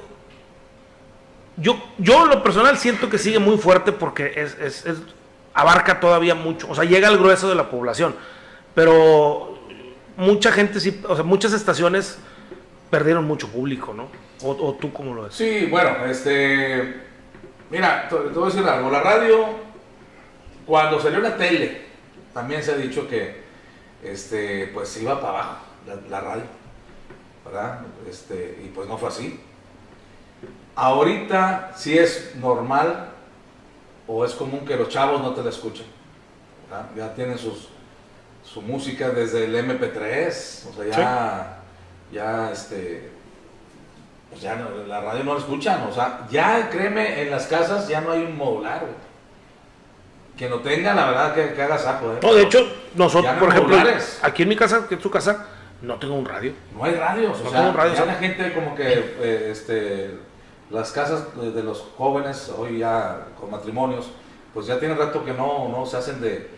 Yo, 1.56 1.82
yo 1.98 2.24
en 2.24 2.30
lo 2.30 2.42
personal 2.42 2.76
siento 2.78 3.08
que 3.08 3.18
sigue 3.18 3.38
muy 3.38 3.56
fuerte 3.56 3.92
porque 3.92 4.32
es, 4.36 4.56
es- 4.60 4.86
es- 4.86 4.98
abarca 5.54 6.00
todavía 6.00 6.34
mucho, 6.34 6.68
o 6.68 6.74
sea, 6.74 6.84
llega 6.84 7.08
al 7.08 7.16
grueso 7.16 7.48
de 7.48 7.54
la 7.54 7.70
población. 7.70 8.14
Pero 8.74 9.58
mucha 10.18 10.52
gente 10.52 10.80
sí, 10.80 11.00
o 11.08 11.14
sea, 11.14 11.24
muchas 11.24 11.54
estaciones 11.54 12.18
perdieron 12.90 13.24
mucho 13.24 13.48
público, 13.48 13.94
¿no? 13.94 14.08
O, 14.42 14.50
o 14.50 14.74
tú 14.74 14.92
cómo 14.92 15.14
lo 15.14 15.22
ves. 15.22 15.34
Sí, 15.34 15.66
bueno, 15.70 16.04
este. 16.04 17.05
Mira, 17.70 18.08
te, 18.08 18.16
te 18.16 18.38
voy 18.38 18.44
a 18.44 18.54
decir 18.54 18.68
algo. 18.68 18.90
La 18.90 19.00
radio, 19.00 19.46
cuando 20.66 21.00
salió 21.00 21.20
la 21.20 21.36
tele, 21.36 21.82
también 22.32 22.62
se 22.62 22.72
ha 22.72 22.76
dicho 22.76 23.08
que 23.08 23.44
este, 24.02 24.68
pues 24.68 24.88
se 24.88 25.02
iba 25.02 25.20
para 25.20 25.38
abajo 25.38 25.56
la, 25.86 25.94
la 26.08 26.20
radio. 26.20 26.44
¿Verdad? 27.44 27.80
Este, 28.08 28.60
y 28.64 28.68
pues 28.68 28.88
no 28.88 28.98
fue 28.98 29.08
así. 29.08 29.40
Ahorita 30.74 31.72
sí 31.76 31.96
es 31.96 32.34
normal 32.36 33.08
o 34.06 34.24
es 34.24 34.32
común 34.34 34.64
que 34.66 34.76
los 34.76 34.88
chavos 34.88 35.22
no 35.22 35.32
te 35.32 35.42
la 35.42 35.50
escuchen. 35.50 35.86
¿verdad? 36.68 36.86
Ya 36.96 37.14
tienen 37.14 37.38
sus, 37.38 37.68
su 38.44 38.62
música 38.62 39.10
desde 39.10 39.44
el 39.44 39.54
MP3, 39.54 40.28
o 40.68 40.74
sea, 40.74 40.86
ya, 40.90 41.58
ya 42.12 42.52
este, 42.52 43.10
pues 44.30 44.40
ya 44.42 44.56
no- 44.56 44.86
la 44.86 45.00
radio 45.00 45.24
no 45.24 45.34
la 45.34 45.40
escuchan, 45.40 45.82
o 45.88 45.92
sea, 45.92 46.26
ya 46.30 46.68
créeme, 46.70 47.22
en 47.22 47.30
las 47.30 47.46
casas 47.46 47.88
ya 47.88 48.00
no 48.00 48.12
hay 48.12 48.22
un 48.22 48.36
modular, 48.36 48.80
güey. 48.80 48.92
Quien 50.36 50.50
lo 50.50 50.60
tenga, 50.60 50.94
la 50.94 51.06
verdad 51.06 51.34
que, 51.34 51.54
que 51.54 51.62
haga 51.62 51.78
saco, 51.78 52.12
¿eh? 52.12 52.18
No, 52.22 52.34
de 52.34 52.42
hecho, 52.42 52.66
nosotros, 52.94 53.32
no 53.32 53.40
por 53.40 53.48
ejemplo, 53.50 53.74
modulares. 53.76 54.18
aquí 54.22 54.42
en 54.42 54.48
mi 54.50 54.56
casa, 54.56 54.86
que 54.86 54.96
es 54.96 55.02
su 55.02 55.10
casa, 55.10 55.46
no 55.80 55.94
tengo 55.98 56.14
un 56.14 56.26
radio. 56.26 56.52
No 56.76 56.84
hay 56.84 56.94
radios, 56.94 57.40
o 57.40 57.44
No 57.44 57.50
sea, 57.50 57.60
tengo 57.60 57.72
radios, 57.72 57.94
ya 57.98 58.00
¿no? 58.04 58.12
la 58.12 58.18
gente 58.18 58.52
como 58.52 58.74
que, 58.74 59.14
eh, 59.20 59.48
este, 59.50 60.10
las 60.70 60.92
casas 60.92 61.24
de, 61.40 61.52
de 61.52 61.62
los 61.62 61.82
jóvenes, 61.96 62.52
hoy 62.56 62.78
ya 62.78 63.28
con 63.40 63.50
matrimonios, 63.50 64.10
pues 64.52 64.66
ya 64.66 64.78
tiene 64.78 64.94
rato 64.94 65.24
que 65.24 65.32
no, 65.32 65.68
no 65.70 65.86
se 65.86 65.96
hacen 65.96 66.20
de, 66.20 66.50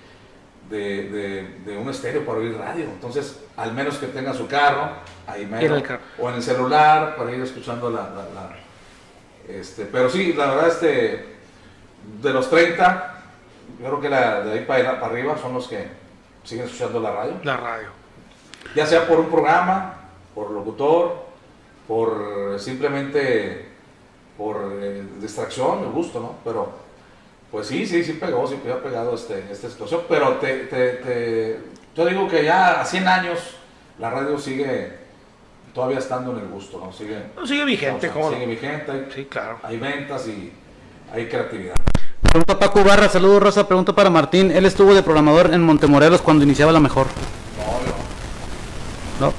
de, 0.71 1.09
de- 1.09 1.49
de 1.65 1.77
un 1.79 1.89
estéreo 1.89 2.25
para 2.27 2.39
oír 2.39 2.57
radio. 2.59 2.85
Entonces, 2.85 3.41
al 3.57 3.73
menos 3.75 3.99
que 3.99 4.07
tenga 4.09 4.35
su 4.35 4.49
carro, 4.49 4.89
ahí 5.29 5.43
En 5.43 5.51
mero, 5.51 5.77
el 5.77 5.83
carro. 5.83 6.01
o 6.19 6.29
en 6.29 6.37
el 6.37 6.43
celular, 6.43 7.17
para 7.17 7.31
ir 7.33 7.41
escuchando 7.43 7.91
la... 7.91 8.03
la- 8.03 8.29
la- 8.35 8.57
este, 9.49 9.87
pero 9.87 10.11
sí, 10.11 10.35
la 10.35 10.47
verdad, 10.47 10.69
este, 10.69 11.37
de 12.21 12.33
los 12.33 12.51
30, 12.51 13.15
yo 13.81 13.87
creo 13.87 14.01
que 14.01 14.09
la, 14.11 14.41
de 14.43 14.53
ahí 14.59 14.65
para, 14.67 15.01
para 15.01 15.13
arriba 15.13 15.39
son 15.39 15.55
los 15.55 15.67
que 15.69 15.89
siguen 16.45 16.67
escuchando 16.67 17.01
la 17.01 17.13
radio 17.13 17.33
La 17.45 17.57
radio. 17.57 17.89
ya 18.75 18.85
sea 18.87 19.07
por 19.09 19.19
un 19.21 19.31
programa, 19.31 19.95
por 20.35 20.51
locutor, 20.51 21.25
por 21.87 22.61
simplemente 22.61 23.69
por 24.37 24.71
eh, 24.81 25.03
distracción, 25.21 25.81
el 25.85 25.91
gusto, 25.91 26.21
¿no? 26.21 26.35
Pero, 26.45 26.71
pues 27.51 27.67
sí, 27.67 27.87
sí, 27.87 28.05
sí 28.05 28.13
pegó, 28.13 28.47
sí 28.47 28.61
ha 28.71 28.83
pegado 28.83 29.15
este, 29.15 29.45
esta 29.51 29.69
situación, 29.71 30.03
pero 30.09 30.33
te, 30.35 30.65
te, 30.67 30.91
te- 30.93 31.61
yo 31.97 32.05
digo 32.05 32.29
que 32.29 32.45
ya 32.45 32.81
a 32.83 32.85
100 32.85 33.09
años 33.09 33.57
la 33.99 34.11
radio 34.11 34.39
sigue 34.39 34.93
todavía 35.79 36.01
estando 36.01 36.33
en 36.33 36.39
el 36.39 36.49
gusto, 36.49 36.81
¿no? 36.85 36.93
Sigue, 36.93 37.23
No, 37.37 37.47
sigue 37.47 37.65
vigente, 37.65 37.99
o 37.99 38.01
sea, 38.01 38.13
¿cómo 38.13 38.31
no? 38.31 38.35
sigue 38.35 38.47
vigente, 38.47 38.91
hay, 38.91 39.09
Sí, 39.15 39.27
claro. 39.27 39.61
hay 39.63 39.79
ventas 39.79 40.27
y 40.27 40.53
hay 41.15 41.29
creatividad. 41.29 41.77
Pregunta 42.21 42.59
Paco 42.59 42.83
Barra, 42.83 43.09
saludos 43.09 43.41
Rosa, 43.41 43.69
pregunta 43.69 43.93
para 43.95 44.11
Martín. 44.11 44.51
Él 44.51 44.67
estuvo 44.67 44.93
de 44.93 45.05
programador 45.05 45.55
en 45.55 45.63
Montemorelos 45.63 46.21
cuando 46.21 46.43
iniciaba 46.43 46.73
la 46.73 46.81
mejor. 46.81 47.07
No, 49.21 49.27
no, 49.27 49.27
¿No? 49.29 49.35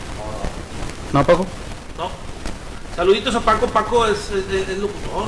¿No, 1.19 1.25
Paco? 1.27 1.45
No. 1.97 2.09
Saluditos 2.95 3.35
a 3.35 3.41
Paco. 3.41 3.67
Paco 3.67 4.05
es, 4.05 4.31
es- 4.31 4.49
es- 4.49 4.69
es 4.69 4.77
locutor. 4.77 5.25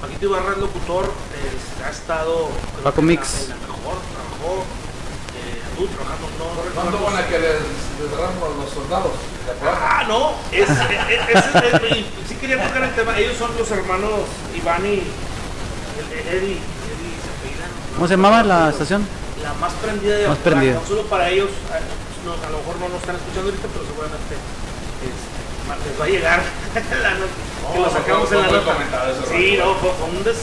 Paquito 0.00 0.24
Ibarra 0.24 0.52
es 0.52 0.58
locutor. 0.58 1.04
es- 1.04 1.84
ha 1.86 1.90
estado. 1.90 2.48
Paco 2.82 3.02
la- 3.02 3.06
Mix. 3.08 3.42
En 3.42 3.48
la 3.50 3.56
mejor, 3.56 3.98
trabajó. 4.14 4.64
Eh, 5.48 5.62
anduvo 5.64 5.88
trabajando. 5.96 6.26
No, 6.38 6.44
no 6.44 6.60
¿Cuánto 6.60 6.92
recuerdo. 6.92 7.04
con 7.04 7.14
la 7.14 7.26
que 7.28 7.38
les, 7.38 7.58
les 7.98 8.10
cerramos 8.10 8.56
los 8.56 8.70
soldados? 8.70 9.12
Ah, 9.64 10.04
no. 10.06 10.34
Es, 10.52 10.68
es- 10.68 10.76
es- 10.76 11.28
es- 11.34 11.64
es- 11.64 12.06
sí 12.28 12.34
quería 12.36 12.62
tocar 12.66 12.82
el 12.84 12.94
tema. 12.94 13.18
Ellos 13.18 13.36
son 13.38 13.50
los 13.56 13.70
hermanos 13.70 14.10
Iván 14.54 14.84
y 14.86 15.02
Eddie. 16.30 16.58
¿Cómo 17.94 18.06
se 18.06 18.14
llamaba 18.14 18.42
la 18.44 18.70
estación? 18.70 19.06
La 19.42 19.52
más 19.54 19.72
prendida 19.74 20.16
de 20.16 20.28
Más 20.28 20.38
prendida. 20.38 20.74
No 20.74 20.86
solo 20.86 21.02
para 21.06 21.28
ellos, 21.30 21.48
a, 21.72 21.78
no, 22.26 22.32
a 22.34 22.50
lo 22.50 22.58
mejor 22.58 22.76
no 22.78 22.88
nos 22.90 23.00
están 23.00 23.16
escuchando 23.16 23.50
ahorita, 23.50 23.68
pero 23.72 23.84
seguramente 23.86 24.34
este, 25.02 25.88
les 25.88 26.00
va 26.00 26.04
a 26.04 26.08
llegar 26.08 26.42
la 27.02 27.10
nota. 27.14 27.72
que 27.72 27.80
lo 27.80 27.90
sacamos 27.90 28.32
en 28.32 28.42
la 28.42 28.46
nota. 28.48 28.76
Sí, 29.30 29.56
rato. 29.56 29.70
no, 29.70 29.74
fue, 29.80 30.08
un 30.10 30.24
des. 30.24 30.36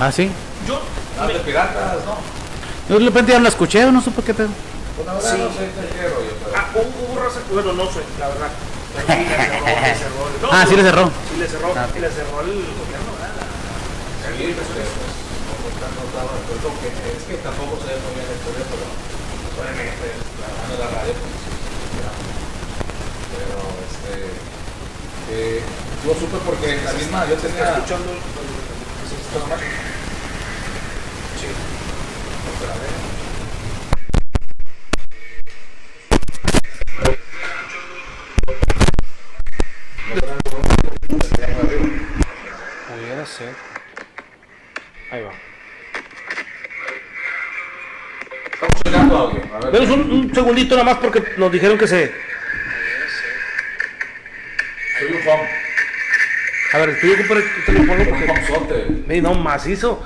Ah, 0.00 0.10
sí. 0.12 0.30
Yo. 0.66 0.80
Ah, 1.20 1.26
me- 1.26 1.34
de 1.34 1.40
piratas, 1.40 2.04
¿no? 2.04 2.37
Yo 2.88 2.98
de 2.98 3.04
repente 3.04 3.32
ya 3.32 3.38
no 3.38 3.44
la 3.44 3.48
escuché, 3.50 3.84
no 3.92 4.00
supe 4.00 4.22
qué 4.22 4.34
pedo. 4.34 4.48
Pues 4.96 5.06
la 5.06 5.14
verdad 5.14 5.30
Sí. 5.34 5.38
no 5.42 5.50
sé 5.52 5.68
qué 5.94 6.08
rollo, 6.08 6.32
pero... 6.42 6.56
ah, 6.56 6.66
hubo, 6.74 6.88
hubo 7.12 7.20
raza, 7.22 7.38
bueno, 7.52 7.72
no 7.74 7.84
sé, 7.92 8.00
la 8.18 8.28
verdad. 8.28 8.50
Pero 8.96 9.06
sí, 9.06 9.24
le 9.28 9.36
cerró, 9.36 9.66
le 9.68 9.94
cerró. 9.94 10.18
No, 10.42 10.48
Ah, 10.50 10.64
sí 10.66 10.74
le 10.76 10.82
cerró. 10.82 11.04
Sí, 11.28 11.36
le 11.38 11.46
cerró, 11.46 11.68
sí 11.68 11.98
le 12.00 12.10
cerró 12.10 12.36
el 12.40 12.50
gobierno, 12.80 13.10
¿verdad? 13.14 13.46
Sí, 14.38 14.54
pues, 14.56 14.68
pues, 14.72 14.88
pues, 14.88 16.74
que 16.78 16.88
es 17.12 17.22
que 17.28 17.36
tampoco 17.44 17.76
se 17.78 17.92
ve 17.92 17.98
muy 18.02 18.12
bien 18.16 18.26
la 18.26 18.34
historia, 18.34 18.64
pero 18.72 18.84
pues, 18.88 19.54
obviamente 19.60 20.06
la 20.40 20.48
mano 20.48 20.72
de 20.72 20.78
la 20.82 20.88
radio, 20.98 21.12
pues, 21.14 21.34
ya. 22.00 22.10
pero 23.36 23.58
este, 23.86 24.12
eh, 25.30 25.60
yo 26.02 26.10
supe 26.18 26.38
porque 26.42 26.80
la 26.82 26.92
misma, 26.96 27.26
yo 27.28 27.34
Está 27.36 27.46
tenía, 27.48 27.76
escuchando. 27.76 28.10
Sí. 28.16 28.18
Espera, 29.28 29.44
a 29.44 29.58
ver. 29.58 29.76
Pudiera 42.88 43.26
ser. 43.26 43.54
Ahí 45.10 45.22
va. 45.22 45.30
Estamos 48.52 48.82
llegando 48.84 49.16
audio, 49.16 49.54
a 49.54 49.60
ver. 49.60 49.72
Denos 49.72 49.90
un, 49.90 50.10
un 50.10 50.34
segundito 50.34 50.74
nada 50.74 50.84
más 50.84 50.98
porque 50.98 51.22
nos 51.36 51.52
dijeron 51.52 51.78
que 51.78 51.86
se. 51.86 52.12
Soy 54.98 55.12
un 55.12 55.22
fom, 55.22 55.40
A 56.72 56.78
ver, 56.78 56.88
estoy 56.90 57.24
por 57.24 57.36
el 57.36 57.64
teléfono 57.64 58.02
un 58.02 58.26
porque. 58.26 58.86
Ey, 59.08 59.20
no, 59.20 59.34
macizo. 59.34 60.02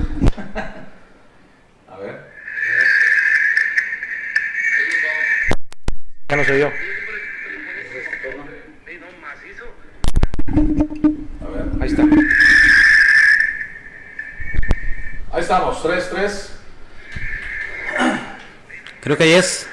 A 1.89 1.97
ver, 1.97 2.33
Ya 6.33 6.37
no 6.37 6.45
a 6.45 6.47
ver. 6.47 6.73
Ahí 11.79 11.89
está. 11.89 12.03
Ahí 15.31 15.41
estamos, 15.43 15.83
3, 15.83 16.11
3. 16.11 16.53
Creo 19.03 19.17
que 19.19 19.25
ahí 19.25 19.33
es. 19.33 19.69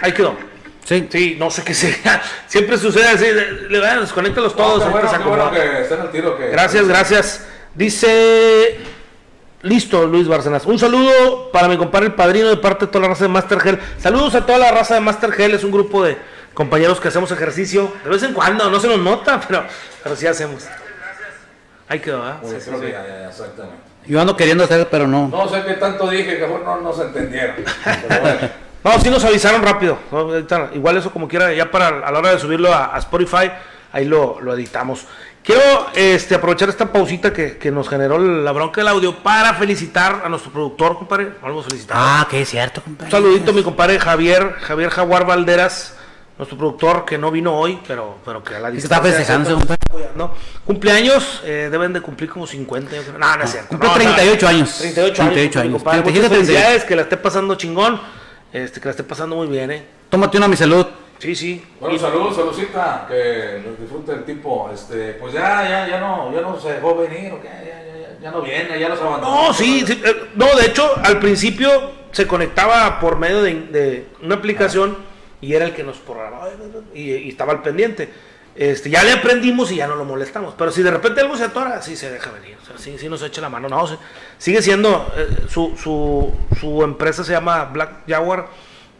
Ahí 0.00 0.10
quedó. 0.10 0.36
Sí. 0.84 1.06
Sí, 1.12 1.36
no 1.38 1.48
sé 1.48 1.62
qué 1.62 1.74
sea. 1.74 2.20
Siempre 2.48 2.76
sucede 2.76 3.06
así. 3.06 3.26
Le, 3.68 3.78
van, 3.78 4.00
desconéctalos 4.00 4.56
todos. 4.56 4.82
qué 4.82 4.88
ahorita 4.88 5.18
bueno, 5.18 5.24
se 5.24 5.28
bueno 5.28 5.52
que 5.52 5.82
estén 5.82 6.00
al 6.00 6.10
tiro. 6.10 6.36
Que, 6.36 6.48
Gracias, 6.48 6.88
gracias. 6.88 7.46
Dice. 7.76 8.78
Listo, 9.62 10.06
Luis 10.06 10.26
Bárcenas. 10.26 10.64
Un 10.64 10.78
saludo 10.78 11.50
para 11.52 11.68
mi 11.68 11.76
compadre 11.76 12.06
el 12.06 12.14
padrino 12.14 12.48
de 12.48 12.56
parte 12.56 12.86
de 12.86 12.92
toda 12.92 13.02
la 13.02 13.08
raza 13.08 13.24
de 13.24 13.28
Master 13.28 13.60
Gel. 13.60 13.78
Saludos 13.98 14.34
a 14.34 14.46
toda 14.46 14.58
la 14.58 14.70
raza 14.70 14.94
de 14.94 15.00
Master 15.00 15.32
Gel. 15.32 15.54
Es 15.54 15.64
un 15.64 15.70
grupo 15.70 16.02
de 16.02 16.16
compañeros 16.54 16.98
que 16.98 17.08
hacemos 17.08 17.30
ejercicio 17.30 17.92
de 18.02 18.10
vez 18.10 18.22
en 18.22 18.32
cuando. 18.32 18.70
No 18.70 18.80
se 18.80 18.88
nos 18.88 18.98
nota, 18.98 19.38
pero, 19.48 19.64
pero 20.02 20.16
sí 20.16 20.26
hacemos. 20.26 20.64
Ahí 21.88 22.00
quedó, 22.00 22.22
¿ah? 22.22 22.38
Muy 22.40 22.52
Sí, 22.52 22.56
sí, 22.60 22.70
sí. 22.70 22.86
ya, 22.86 23.06
ya, 23.06 23.06
ya, 23.06 23.28
exactamente. 23.28 23.76
Yo 24.06 24.18
ando 24.18 24.34
queriendo 24.34 24.64
hacer, 24.64 24.88
pero 24.90 25.06
no. 25.06 25.28
No 25.28 25.46
sé 25.48 25.62
qué 25.66 25.74
tanto 25.74 26.08
dije 26.08 26.38
que 26.38 26.46
no, 26.46 26.80
no 26.80 26.92
se 26.94 27.02
entendieron. 27.02 27.56
Pero 27.84 28.20
bueno. 28.22 28.48
No, 28.82 28.98
sí 28.98 29.10
nos 29.10 29.22
avisaron 29.24 29.62
rápido. 29.62 29.98
Igual 30.72 30.96
eso 30.96 31.10
como 31.10 31.28
quiera, 31.28 31.52
ya 31.52 31.70
para 31.70 31.88
a 31.88 32.10
la 32.10 32.18
hora 32.18 32.30
de 32.30 32.38
subirlo 32.38 32.72
a, 32.72 32.94
a 32.96 32.98
Spotify, 32.98 33.50
ahí 33.92 34.04
lo, 34.04 34.40
lo 34.40 34.54
editamos. 34.54 35.06
Quiero 35.42 35.62
este, 35.94 36.34
aprovechar 36.34 36.68
esta 36.68 36.92
pausita 36.92 37.32
que, 37.32 37.56
que 37.56 37.70
nos 37.70 37.88
generó 37.88 38.18
la 38.18 38.52
bronca 38.52 38.80
del 38.82 38.88
audio 38.88 39.16
para 39.16 39.54
felicitar 39.54 40.22
a 40.24 40.28
nuestro 40.28 40.52
productor, 40.52 40.98
compadre. 40.98 41.32
Vamos 41.42 41.64
a 41.64 41.68
felicitar. 41.70 41.96
Ah, 41.98 42.26
que 42.30 42.42
es 42.42 42.48
cierto, 42.50 42.82
compadre. 42.82 43.06
Un 43.06 43.10
saludito 43.10 43.50
a 43.50 43.54
mi 43.54 43.62
compadre 43.62 43.98
Javier, 43.98 44.54
Javier 44.60 44.90
Jaguar 44.90 45.24
Valderas, 45.26 45.96
nuestro 46.36 46.58
productor 46.58 47.04
que 47.06 47.16
no 47.18 47.30
vino 47.30 47.54
hoy, 47.58 47.80
pero, 47.88 48.18
pero 48.24 48.44
que 48.44 48.54
a 48.56 48.60
la 48.60 48.70
que 48.70 48.76
está 48.78 48.96
distancia 49.00 49.18
festejando, 49.18 49.54
compadre. 49.58 49.78
apoyando. 49.88 50.34
Cumpleaños, 50.66 51.40
eh, 51.44 51.68
deben 51.70 51.92
de 51.94 52.00
cumplir 52.02 52.28
como 52.30 52.46
50. 52.46 52.94
yo 52.96 53.02
creo. 53.02 53.18
No, 53.18 53.36
no 53.38 53.44
es 53.44 53.50
cierto. 53.50 53.68
Cumple 53.68 53.88
No, 53.88 53.94
38 53.94 54.48
años. 54.48 54.76
38 54.78 55.22
años. 55.22 55.32
38 55.34 55.58
mi 55.58 55.64
años. 55.64 55.82
compadre. 55.82 56.02
37, 56.02 56.28
Muchas 56.28 56.30
38. 56.30 56.46
felicidades, 56.46 56.84
que 56.84 56.96
la 56.96 57.02
esté 57.02 57.16
pasando 57.16 57.54
chingón, 57.54 58.00
este, 58.52 58.78
que 58.78 58.84
la 58.86 58.90
esté 58.90 59.04
pasando 59.04 59.36
muy 59.36 59.46
bien, 59.48 59.70
eh. 59.70 59.84
Tómate 60.10 60.36
una 60.36 60.48
mi 60.48 60.56
salud. 60.56 60.86
Sí, 61.20 61.36
sí. 61.36 61.62
Bueno, 61.78 61.98
saludos, 61.98 62.34
saludcita, 62.34 63.04
que 63.06 63.62
disfrute 63.78 64.12
el 64.12 64.24
tipo. 64.24 64.70
Este, 64.72 65.12
pues 65.14 65.34
ya, 65.34 65.68
ya, 65.68 65.86
ya 65.86 66.00
no, 66.00 66.32
ya 66.32 66.40
no 66.40 66.58
se 66.58 66.72
dejó 66.72 66.96
venir, 66.96 67.32
¿o 67.34 67.40
qué? 67.42 67.48
Ya, 67.48 67.62
ya, 67.62 67.98
ya, 68.00 68.18
ya 68.22 68.30
no 68.30 68.40
viene, 68.40 68.80
ya 68.80 68.88
los 68.88 68.98
abandonó. 69.02 69.48
No, 69.48 69.52
sí, 69.52 69.84
sí, 69.86 70.00
eh, 70.02 70.30
no, 70.34 70.46
de 70.56 70.66
hecho, 70.66 70.90
al 71.04 71.20
principio 71.20 71.92
se 72.10 72.26
conectaba 72.26 72.98
por 72.98 73.18
medio 73.18 73.42
de, 73.42 73.54
de 73.54 74.06
una 74.22 74.36
aplicación 74.36 74.96
y 75.42 75.52
era 75.52 75.66
el 75.66 75.74
que 75.74 75.84
nos 75.84 75.98
programaba 75.98 76.48
y, 76.94 77.12
y 77.12 77.28
estaba 77.28 77.52
al 77.52 77.60
pendiente. 77.62 78.10
Este, 78.56 78.88
ya 78.88 79.04
le 79.04 79.12
aprendimos 79.12 79.70
y 79.70 79.76
ya 79.76 79.86
no 79.86 79.96
lo 79.96 80.06
molestamos. 80.06 80.54
Pero 80.56 80.70
si 80.72 80.82
de 80.82 80.90
repente 80.90 81.20
algo 81.20 81.36
se 81.36 81.44
atora, 81.44 81.82
sí 81.82 81.96
se 81.96 82.10
deja 82.10 82.30
venir. 82.30 82.56
O 82.62 82.66
sea, 82.66 82.78
sí, 82.78 82.96
sí 82.98 83.10
nos 83.10 83.22
echa 83.22 83.42
la 83.42 83.50
mano. 83.50 83.68
No, 83.68 83.86
sigue 84.38 84.62
siendo, 84.62 85.12
eh, 85.18 85.44
su, 85.50 85.76
su, 85.76 86.32
su 86.58 86.82
empresa 86.82 87.24
se 87.24 87.32
llama 87.32 87.66
Black 87.66 88.04
Jaguar 88.08 88.48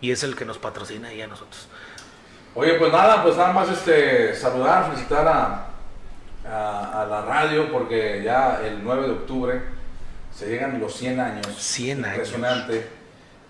y 0.03 0.11
es 0.11 0.23
el 0.23 0.37
que 0.37 0.45
nos 0.45 0.59
patrocina 0.59 1.15
y 1.15 1.23
a 1.23 1.27
nosotros. 1.27 1.70
Oye, 2.61 2.75
pues 2.75 2.93
nada, 2.93 3.23
pues 3.23 3.39
nada 3.39 3.55
más 3.55 3.71
este, 3.71 4.35
saludar, 4.35 4.85
felicitar 4.91 5.27
a, 5.27 5.67
a, 6.47 7.01
a 7.01 7.07
la 7.07 7.23
radio 7.23 7.73
porque 7.73 8.21
ya 8.23 8.61
el 8.63 8.85
9 8.85 9.07
de 9.07 9.13
octubre 9.13 9.63
se 10.31 10.51
llegan 10.51 10.79
los 10.79 10.95
100 10.95 11.21
años. 11.21 11.47
100 11.57 12.05
años. 12.05 12.17
Impresionante. 12.19 12.87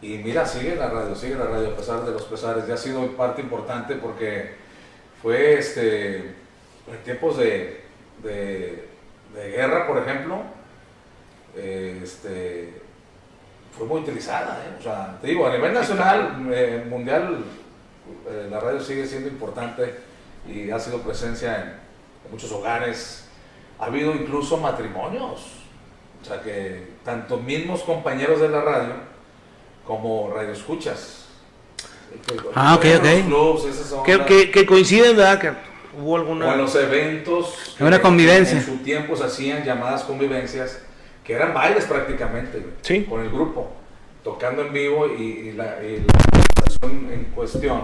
Y 0.00 0.18
mira, 0.18 0.46
sigue 0.46 0.76
la 0.76 0.90
radio, 0.90 1.16
sigue 1.16 1.34
la 1.34 1.46
radio 1.46 1.70
a 1.70 1.76
pesar 1.76 2.04
de 2.04 2.12
los 2.12 2.22
pesares. 2.22 2.68
Ya 2.68 2.74
ha 2.74 2.76
sido 2.76 3.04
parte 3.16 3.42
importante 3.42 3.96
porque 3.96 4.54
fue 5.20 5.54
este, 5.54 6.18
en 6.18 7.02
tiempos 7.02 7.36
de, 7.38 7.82
de, 8.22 8.90
de 9.34 9.50
guerra, 9.50 9.88
por 9.88 9.98
ejemplo, 9.98 10.36
eh, 11.56 12.00
este, 12.00 12.80
fue 13.76 13.88
muy 13.88 14.02
utilizada. 14.02 14.62
¿eh? 14.64 14.76
O 14.78 14.82
sea, 14.84 15.18
te 15.20 15.26
digo, 15.26 15.48
a 15.48 15.52
nivel 15.52 15.74
nacional, 15.74 16.48
eh, 16.52 16.86
mundial, 16.88 17.44
eh, 18.28 18.48
la 18.50 18.60
radio 18.60 18.80
sigue 18.80 19.06
siendo 19.06 19.28
importante 19.28 19.94
y 20.48 20.70
ha 20.70 20.78
sido 20.78 20.98
presencia 21.02 21.60
en, 21.62 21.68
en 22.24 22.30
muchos 22.30 22.50
hogares. 22.52 23.24
Ha 23.78 23.86
habido 23.86 24.14
incluso 24.14 24.56
matrimonios. 24.56 25.40
O 26.22 26.24
sea, 26.24 26.42
que 26.42 26.88
tanto 27.04 27.38
mismos 27.38 27.82
compañeros 27.82 28.40
de 28.40 28.48
la 28.50 28.60
radio 28.60 28.92
como 29.86 30.30
radioescuchas. 30.34 31.24
Ah, 32.54 32.74
ok, 32.74 32.84
ok. 32.98 33.26
Clubs, 33.26 33.62
Que, 34.04 34.12
ondas. 34.14 34.26
que, 34.26 34.50
que 34.50 34.66
coinciden, 34.66 35.16
¿verdad? 35.16 35.40
Que 35.40 35.52
hubo 35.98 36.12
O 36.12 36.16
en 36.16 36.20
alguna... 36.22 36.56
los 36.56 36.74
eventos. 36.74 37.76
Una 37.80 37.96
que 37.96 38.02
convivencia. 38.02 38.58
En 38.58 38.64
su 38.64 38.76
tiempo 38.78 39.16
se 39.16 39.24
hacían 39.24 39.64
llamadas 39.64 40.02
convivencias, 40.02 40.80
que 41.24 41.32
eran 41.34 41.54
bailes 41.54 41.84
prácticamente, 41.84 42.64
Sí. 42.82 43.04
con 43.04 43.20
el 43.22 43.30
grupo, 43.30 43.70
tocando 44.24 44.62
en 44.62 44.72
vivo 44.72 45.06
y, 45.06 45.22
y 45.22 45.52
la, 45.52 45.82
y 45.82 46.00
la 46.00 46.88
en 47.12 47.24
cuestión, 47.34 47.82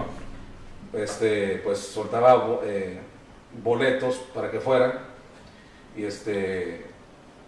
este, 0.93 1.61
pues 1.63 1.79
soltaba 1.79 2.59
eh, 2.63 2.99
boletos 3.63 4.15
para 4.33 4.49
que 4.51 4.59
fueran. 4.59 4.93
Y 5.95 6.03
este. 6.03 6.85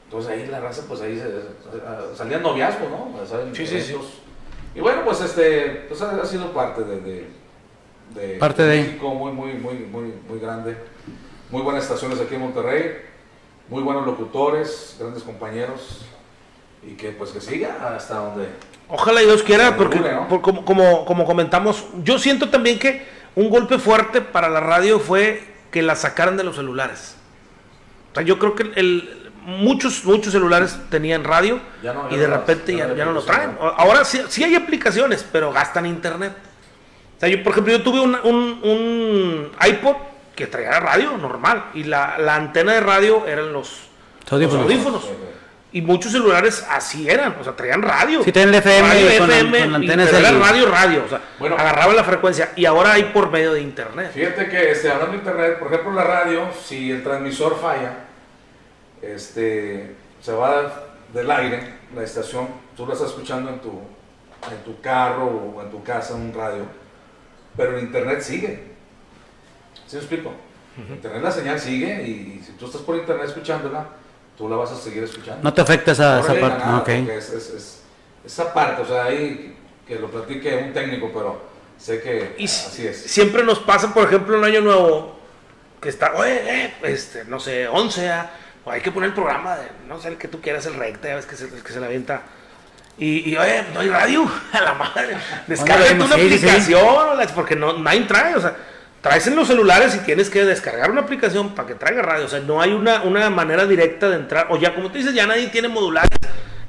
Entonces 0.06 0.32
ahí 0.32 0.48
la 0.48 0.60
raza, 0.60 0.84
pues 0.88 1.02
ahí 1.02 1.16
se, 1.18 1.24
se- 1.26 2.16
salían 2.16 2.42
noviazgos, 2.42 2.90
¿no? 2.90 3.14
En 3.42 3.56
Sí, 3.56 3.68
sí, 3.68 3.80
sí. 3.80 3.96
Y 4.74 4.80
bueno, 4.80 5.04
pues 5.06 5.22
este, 5.22 5.86
pues 5.88 6.02
ha, 6.02 6.20
ha 6.22 6.26
sido 6.26 6.52
parte 6.52 6.84
de, 6.84 7.00
de, 7.00 7.28
de- 8.16 8.38
Parte 8.40 8.64
de- 8.64 8.82
México 8.82 9.14
muy, 9.14 9.32
muy, 9.32 9.54
muy, 9.54 9.76
muy, 9.76 10.14
muy 10.28 10.40
grande. 10.40 10.76
Muy 11.52 11.62
buenas 11.62 11.84
estaciones 11.84 12.20
aquí 12.20 12.36
en 12.36 12.42
Monterrey, 12.42 12.98
muy 13.70 13.82
buenos 13.84 14.06
locutores, 14.06 14.96
grandes 15.00 15.24
compañeros 15.24 16.06
y 16.84 16.94
que 16.94 17.10
pues 17.12 17.32
que 17.32 17.42
siga 17.42 17.96
hasta 17.96 18.16
donde. 18.16 18.48
Ojalá 18.90 19.22
Dios 19.22 19.44
quiera, 19.44 19.78
porque 19.78 19.98
Dure, 20.00 20.14
¿no? 20.16 20.28
por- 20.28 20.42
como, 20.42 20.66
como, 20.66 21.06
como 21.06 21.26
comentamos, 21.26 21.86
yo 22.04 22.18
siento 22.18 22.50
también 22.50 22.80
que 22.80 23.06
un 23.36 23.50
golpe 23.50 23.78
fuerte 23.78 24.22
para 24.22 24.50
la 24.50 24.60
radio 24.60 25.00
fue 25.00 25.44
que 25.72 25.82
la 25.84 25.96
sacaran 25.96 26.36
de 26.38 26.44
los 26.44 26.56
celulares. 26.56 27.16
O 28.12 28.16
sea, 28.16 28.24
yo 28.24 28.40
creo 28.40 28.56
que 28.56 28.64
el, 28.76 29.32
muchos, 29.46 30.04
muchos 30.06 30.34
celulares 30.34 30.76
tenían 30.90 31.24
radio 31.24 31.60
Ya 31.84 31.94
no, 31.94 32.08
y 32.10 32.16
de 32.18 32.26
repente 32.28 32.72
ya 32.74 32.80
ya, 32.80 32.86
no 32.88 32.92
hay 32.94 32.98
ya 32.98 33.06
no 33.06 33.12
lo 33.12 33.22
traen. 33.22 33.58
Ahora 33.78 34.04
sí, 34.04 34.22
sí 34.28 34.44
hay 34.44 34.56
aplicaciones, 34.56 35.24
pero 35.32 35.52
gastan 35.54 35.86
internet. 35.86 36.34
O 37.18 37.20
sea, 37.20 37.30
yo, 37.30 37.44
por 37.44 37.52
ejemplo, 37.52 37.74
yo 37.74 37.84
tuve 37.84 38.00
un, 38.00 38.16
un- 38.24 38.60
un 38.64 39.52
iPod 39.68 39.96
que 40.36 40.48
traía 40.48 40.80
radio 40.80 41.16
normal 41.18 41.66
y 41.76 41.84
la, 41.84 42.18
la 42.18 42.36
antena 42.36 42.74
de 42.74 42.80
radio 42.80 43.28
eran 43.28 43.54
los, 43.54 43.90
Los 44.24 44.34
audífonos. 44.34 44.64
los 44.66 44.72
audífonos. 44.74 45.10
Y 45.72 45.82
muchos 45.84 46.12
celulares 46.12 46.66
así 46.70 47.08
eran, 47.08 47.36
o 47.40 47.44
sea, 47.44 47.56
traían 47.56 47.84
radio. 47.84 48.24
Sí, 48.24 48.32
traían 48.32 48.50
el 48.50 48.56
FM 48.56 48.82
Radio 48.90 49.20
con 49.20 49.30
la- 49.30 49.36
FM, 49.38 49.60
con 49.60 49.72
la 49.72 49.80
y- 49.80 49.88
pero 49.88 50.18
era 50.18 50.32
radio, 50.32 50.66
radio, 50.72 51.04
o 51.06 51.10
sea, 51.10 51.22
Bueno. 51.38 51.56
agarraban 51.58 51.96
la 51.96 52.04
frecuencia. 52.04 52.52
Y 52.56 52.66
ahora 52.66 52.94
hay 52.94 53.04
por 53.06 53.30
medio 53.30 53.54
de 53.54 53.62
internet. 53.62 54.12
Fíjate 54.14 54.50
que 54.50 54.72
este, 54.72 54.90
hablando 54.90 55.12
de 55.14 55.18
internet, 55.20 55.60
por 55.60 55.68
ejemplo 55.72 55.94
la 55.94 56.04
radio, 56.04 56.48
si 56.66 56.90
el 56.90 57.04
transmisor 57.04 57.60
falla, 57.62 58.06
este, 59.02 59.96
se 60.22 60.32
va 60.34 60.86
del 61.14 61.30
aire, 61.32 61.76
la 61.96 62.04
estación, 62.04 62.48
tú 62.76 62.86
la 62.88 62.94
estás 62.94 63.10
escuchando 63.10 63.50
en 63.52 63.60
tu, 63.60 63.70
en 64.52 64.64
tu 64.64 64.80
carro 64.82 65.26
o 65.56 65.62
en 65.62 65.70
tu 65.70 65.84
casa, 65.84 66.16
un 66.16 66.34
radio, 66.34 66.64
pero 67.56 67.78
el 67.78 67.84
internet 67.84 68.22
sigue. 68.22 68.70
¿Sí 69.88 69.96
me 69.96 70.00
explico? 70.00 70.32
Internet 70.78 71.22
la 71.22 71.32
señal 71.32 71.60
sigue 71.60 72.04
y, 72.08 72.42
si 72.44 72.54
tú 72.54 72.66
estás 72.68 72.82
por 72.82 72.96
internet 72.96 73.26
escuchándola, 73.28 73.86
tú 74.40 74.48
la 74.50 74.56
vas 74.56 74.72
a 74.72 74.76
seguir 74.78 75.04
escuchando. 75.04 75.44
No 75.44 75.54
te 75.54 75.60
afecta 75.62 75.92
esa, 75.92 76.22
esa 76.22 76.28
parte. 76.30 76.48
nada, 76.48 76.64
Ah, 76.66 76.78
ok. 76.78 76.84
porque 76.86 77.18
es- 77.18 77.30
es- 77.30 77.50
es- 77.50 77.82
esa 78.26 78.52
parte, 78.54 78.82
o 78.82 78.86
sea, 78.88 79.04
ahí 79.04 79.56
que 79.88 79.96
lo 80.00 80.10
platique 80.10 80.56
un 80.56 80.72
técnico, 80.74 81.12
pero 81.14 81.42
sé 81.78 82.02
que 82.02 82.36
Y 82.38 82.46
así 82.46 82.88
es. 82.88 83.02
siempre 83.04 83.44
nos 83.44 83.60
pasa, 83.60 83.94
por 83.94 84.08
ejemplo, 84.08 84.38
en 84.38 84.44
Año 84.46 84.62
Nuevo, 84.62 85.20
que 85.82 85.90
está, 85.90 86.14
oye, 86.16 86.42
eh, 86.66 86.74
este, 86.84 87.26
no 87.26 87.40
sé, 87.40 87.68
11, 87.68 88.10
ah, 88.10 88.32
o 88.64 88.72
hay 88.72 88.80
que 88.82 88.92
poner 88.92 89.10
el 89.10 89.14
programa 89.14 89.58
de, 89.58 89.68
no 89.88 90.00
sé, 90.00 90.08
el 90.10 90.18
que 90.18 90.28
tú 90.30 90.40
quieras, 90.42 90.66
el 90.68 90.76
recta, 90.76 91.08
ya 91.10 91.16
ves 91.16 91.26
que 91.26 91.36
se, 91.36 91.46
el 91.46 91.62
que 91.64 91.72
se 91.74 91.80
la 91.82 91.88
avienta. 91.88 92.22
Y, 92.98 93.30
y, 93.30 93.38
oye, 93.38 93.64
no 93.74 93.80
hay 93.82 93.90
radio, 93.90 94.26
a 94.54 94.62
la 94.62 94.74
madre. 94.74 95.18
Descárgate 95.48 95.96
Bueno, 95.96 96.06
una 96.06 96.16
sí, 96.16 96.22
sí, 96.30 96.38
sí. 96.40 96.46
aplicación, 96.48 97.18
la- 97.18 97.28
porque 97.28 97.56
no, 97.56 97.78
nadie 97.78 98.02
trae, 98.02 98.36
o 98.36 98.42
sea, 98.42 98.56
traes 99.02 99.28
en 99.28 99.36
los 99.36 99.48
celulares 99.48 99.96
y 99.96 100.00
tienes 100.00 100.30
que 100.30 100.44
descargar 100.46 100.92
una 100.92 101.02
aplicación 101.02 101.56
para 101.56 101.68
que 101.68 101.76
traiga 101.76 102.02
radio. 102.02 102.26
O 102.26 102.30
sea, 102.30 102.40
no 102.40 102.62
hay 102.62 102.74
una, 102.74 103.04
una 103.04 103.30
manera 103.30 103.66
directa 103.66 104.10
de 104.10 104.16
entrar. 104.18 104.48
O 104.50 104.58
ya, 104.58 104.76
como 104.76 104.90
tú 104.92 104.98
dices, 104.98 105.14
ya 105.14 105.26
nadie 105.28 105.48
tiene 105.48 105.68
modulares. 105.68 106.10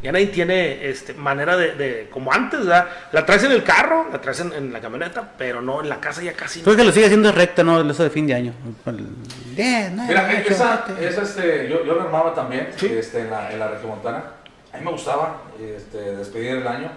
Ya 0.03 0.13
nadie 0.13 0.29
tiene 0.29 0.89
este, 0.89 1.13
manera 1.13 1.59
de, 1.59 1.73
de- 1.75 2.09
como 2.11 2.33
antes, 2.33 2.61
¿verdad? 2.61 2.89
La 3.13 3.27
traes 3.27 3.45
en 3.45 3.53
el 3.53 3.63
carro, 3.63 4.07
la 4.11 4.19
traes 4.19 4.41
en, 4.41 4.51
en 4.55 4.73
la 4.73 4.81
camioneta, 4.81 5.33
pero 5.37 5.61
no, 5.61 5.83
en 5.83 5.91
la 5.91 6.01
casa 6.01 6.23
ya 6.23 6.33
casi 6.33 6.61
no. 6.61 6.65
Creo 6.65 6.77
que 6.79 6.85
lo 6.85 6.91
sigue 6.93 7.05
haciendo 7.05 7.31
recta, 7.33 7.63
¿no? 7.63 7.79
Eso 7.91 8.03
de 8.03 8.09
fin 8.09 8.27
de 8.27 8.33
año. 8.35 8.55
El 8.87 9.07
10, 9.55 9.93
9, 9.93 10.09
Mira, 10.09 10.27
8, 10.41 10.53
esa, 10.55 10.85
7. 10.87 11.07
esa, 11.07 11.23
este, 11.23 11.69
yo, 11.69 11.85
yo 11.85 11.95
lo 11.97 12.01
armaba 12.03 12.33
también 12.35 12.69
Sí. 12.77 12.87
este, 12.87 13.21
en, 13.21 13.31
la, 13.31 13.53
en 13.53 13.59
la 13.59 13.69
regiomontana. 13.69 14.25
A 14.73 14.79
mí 14.79 14.85
me 14.87 14.91
gustaba 14.93 15.43
este, 15.61 15.99
despedir 16.17 16.57
el 16.57 16.67
año, 16.67 16.91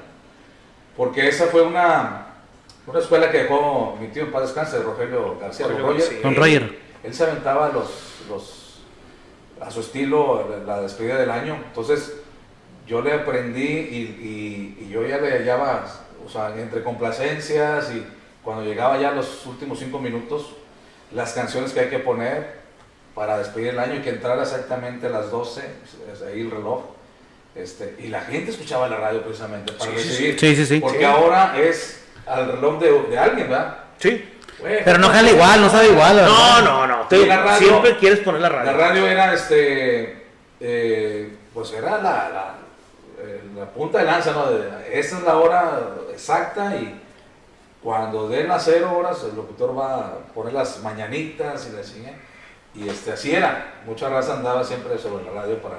porque 0.95 1.27
esa 1.27 1.47
fue 1.47 1.61
una, 1.63 2.27
una 2.87 2.99
escuela 2.99 3.31
que 3.31 3.39
dejó 3.43 3.97
mi 3.99 4.07
tío 4.07 4.23
en 4.23 4.31
paz 4.31 4.43
descanse, 4.43 4.79
Rogelio 4.79 5.37
García. 5.39 5.67
Rogelio 5.67 5.87
Roger. 5.87 6.01
García. 6.03 6.19
Don 6.23 6.35
Roger. 6.35 6.79
Él 7.03 7.13
se 7.13 7.23
aventaba 7.23 7.69
los, 7.69 7.89
los, 8.29 8.79
a 9.61 9.71
su 9.71 9.79
estilo 9.81 10.47
la, 10.49 10.57
la 10.75 10.81
despedida 10.81 11.17
del 11.17 11.29
año. 11.31 11.55
Entonces, 11.67 12.13
yo 12.87 13.01
le 13.01 13.13
aprendí 13.13 13.61
y, 13.63 14.75
y- 14.81 14.85
y 14.85 14.89
yo 14.89 15.05
ya 15.05 15.17
le 15.17 15.31
hallaba, 15.31 15.85
o 16.25 16.29
sea, 16.29 16.53
entre 16.57 16.83
complacencias 16.83 17.91
y 17.93 18.05
cuando 18.43 18.63
llegaba 18.63 18.97
ya 18.99 19.11
los 19.11 19.45
últimos 19.45 19.79
cinco 19.79 19.99
minutos, 19.99 20.53
las 21.13 21.31
canciones 21.33 21.71
que 21.71 21.79
hay 21.81 21.89
que 21.89 21.99
poner 21.99 22.61
para 23.15 23.37
despedir 23.37 23.69
el 23.69 23.79
año 23.79 23.95
y 23.95 23.99
que 24.01 24.09
entrara 24.09 24.41
exactamente 24.41 25.07
a 25.07 25.09
las 25.11 25.29
12, 25.31 25.61
es 26.13 26.21
ahí 26.23 26.41
el 26.41 26.51
reloj. 26.51 26.81
Este, 27.55 27.95
y 27.99 28.07
la 28.07 28.21
gente 28.21 28.49
escuchaba 28.51 28.89
la 28.89 28.97
radio 28.97 29.21
precisamente 29.21 29.71
para 29.73 29.91
Sí, 29.91 29.97
sí, 29.99 30.09
recibir. 30.09 30.39
sí. 30.39 30.47
Sí, 30.47 30.55
sí, 30.55 30.65
sí. 30.65 30.79
Porque 30.79 30.97
Sí. 30.99 31.03
ahora 31.05 31.55
es 31.61 32.02
al 32.27 32.51
reloj 32.53 32.79
de, 32.79 33.01
de 33.09 33.17
alguien, 33.19 33.49
¿verdad? 33.49 33.77
Sí. 33.99 34.29
Pero 34.61 34.97
no 34.97 35.09
jala 35.09 35.29
igual, 35.29 35.61
no 35.61 35.69
sabe 35.69 35.89
igual. 35.89 36.15
No, 36.15 36.21
verdad. 36.21 36.61
no, 36.63 36.87
no. 36.87 37.01
te- 37.07 37.17
Y 37.17 37.25
la 37.25 37.43
radio- 37.43 37.67
siempre 37.67 37.97
quieres 37.97 38.19
poner 38.19 38.41
la 38.41 38.49
radio. 38.49 38.71
La 38.71 38.77
radio 38.77 39.07
era, 39.07 39.33
este, 39.33 40.27
eh, 40.61 41.35
pues 41.53 41.71
era 41.73 41.97
la, 41.97 42.29
la, 42.29 42.55
eh, 43.21 43.41
la 43.57 43.65
punta 43.65 43.97
de 43.99 44.05
lanza, 44.05 44.31
¿no? 44.31 44.45
De- 44.51 44.97
esa 44.99 45.17
es 45.17 45.23
la 45.23 45.37
hora 45.37 45.79
exacta 46.13 46.75
y 46.77 47.01
cuando 47.81 48.29
den 48.29 48.47
las 48.47 48.63
cero 48.63 48.93
horas, 48.97 49.17
el 49.29 49.35
locutor 49.35 49.77
va 49.77 49.95
a 49.97 50.17
poner 50.33 50.53
las 50.53 50.81
mañanitas 50.81 51.67
y 51.71 51.75
la 51.75 51.83
sigue. 51.83 52.13
Y 52.75 52.87
este, 52.87 53.11
así 53.11 53.35
era. 53.35 53.73
Mucha 53.85 54.07
raza 54.09 54.33
andaba 54.35 54.63
siempre 54.63 54.97
sobre 54.97 55.25
la 55.25 55.31
radio 55.41 55.57
para, 55.61 55.75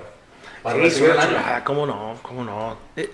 para 0.63 0.77
Sí, 0.77 0.83
recibir 0.83 1.11
el 1.11 1.19
año. 1.19 1.29
chulada, 1.31 1.65
¿Cómo 1.65 1.87
no? 1.87 2.19
¿Cómo 2.23 2.45
no? 2.45 2.77
Eh, 2.97 3.11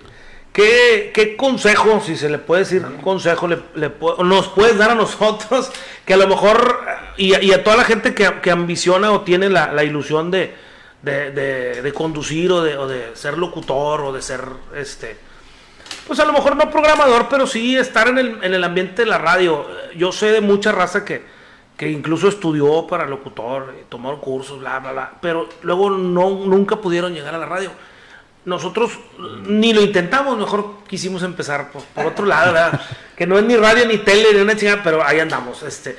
¿Qué, 0.53 1.13
qué 1.15 1.37
consejo, 1.37 2.01
si 2.05 2.17
se 2.17 2.29
le 2.29 2.39
puede 2.39 2.63
decir 2.63 2.85
consejo, 3.03 3.49
nos 3.49 4.49
puedes 4.49 4.77
dar 4.77 4.91
a 4.91 4.95
nosotros 4.97 5.71
que 6.05 6.15
a 6.15 6.17
lo 6.17 6.27
mejor, 6.27 6.81
y, 7.17 7.53
a- 7.53 7.63
toda 7.63 7.77
la 7.77 7.85
gente 7.85 8.15
que, 8.15 8.51
ambiciona 8.51 9.13
o 9.13 9.21
tiene 9.21 9.49
la, 9.49 9.85
ilusión 9.85 10.31
de, 10.31 10.55
conducir 11.95 12.51
o 12.51 12.63
de, 12.89 13.11
ser 13.15 13.39
locutor 13.39 14.01
o 14.01 14.13
de 14.13 14.23
ser, 14.23 14.41
este, 14.75 15.17
pues 16.09 16.19
a 16.19 16.25
lo 16.25 16.33
mejor 16.33 16.57
no 16.57 16.69
programador, 16.69 17.29
pero 17.29 17.47
sí 17.47 17.77
estar 17.77 18.09
en 18.09 18.19
el, 18.19 18.39
en 18.43 18.53
el 18.53 18.65
ambiente 18.65 19.03
de 19.03 19.09
la 19.09 19.19
radio. 19.19 19.67
Yo 19.97 20.11
sé 20.11 20.33
de 20.33 20.41
mucha 20.41 20.73
raza 20.73 21.05
que, 21.05 21.23
que 21.77 21.89
incluso 21.89 22.27
estudió 22.27 22.89
para 22.89 23.07
locutor, 23.07 23.73
tomó 23.89 24.21
cursos, 24.21 24.59
bla, 24.59 24.81
bla, 24.81 24.93
bla, 24.93 25.13
pero 25.23 25.49
luego 25.63 25.91
no, 25.91 26.31
nunca 26.31 26.77
pudieron 26.77 27.15
llegar 27.15 27.37
a 27.37 27.39
la 27.39 27.47
radio. 27.47 27.71
Nosotros 28.45 28.93
ni 29.47 29.73
lo 29.75 29.83
intentamos, 29.83 30.39
mejor 30.39 30.79
quisimos 30.89 31.23
empezar 31.23 31.71
por, 31.71 31.83
por 31.85 32.07
otro 32.07 32.25
lado, 32.25 32.53
¿verdad? 32.53 32.81
que 33.17 33.27
no 33.27 33.39
es 33.39 33.45
ni 33.45 33.57
radio 33.57 33.87
ni 33.87 33.99
tele 33.99 34.33
ni 34.33 34.41
una 34.41 34.57
chingada, 34.57 34.83
pero 34.83 35.05
ahí 35.05 35.21
andamos. 35.21 35.63
Este. 35.63 35.97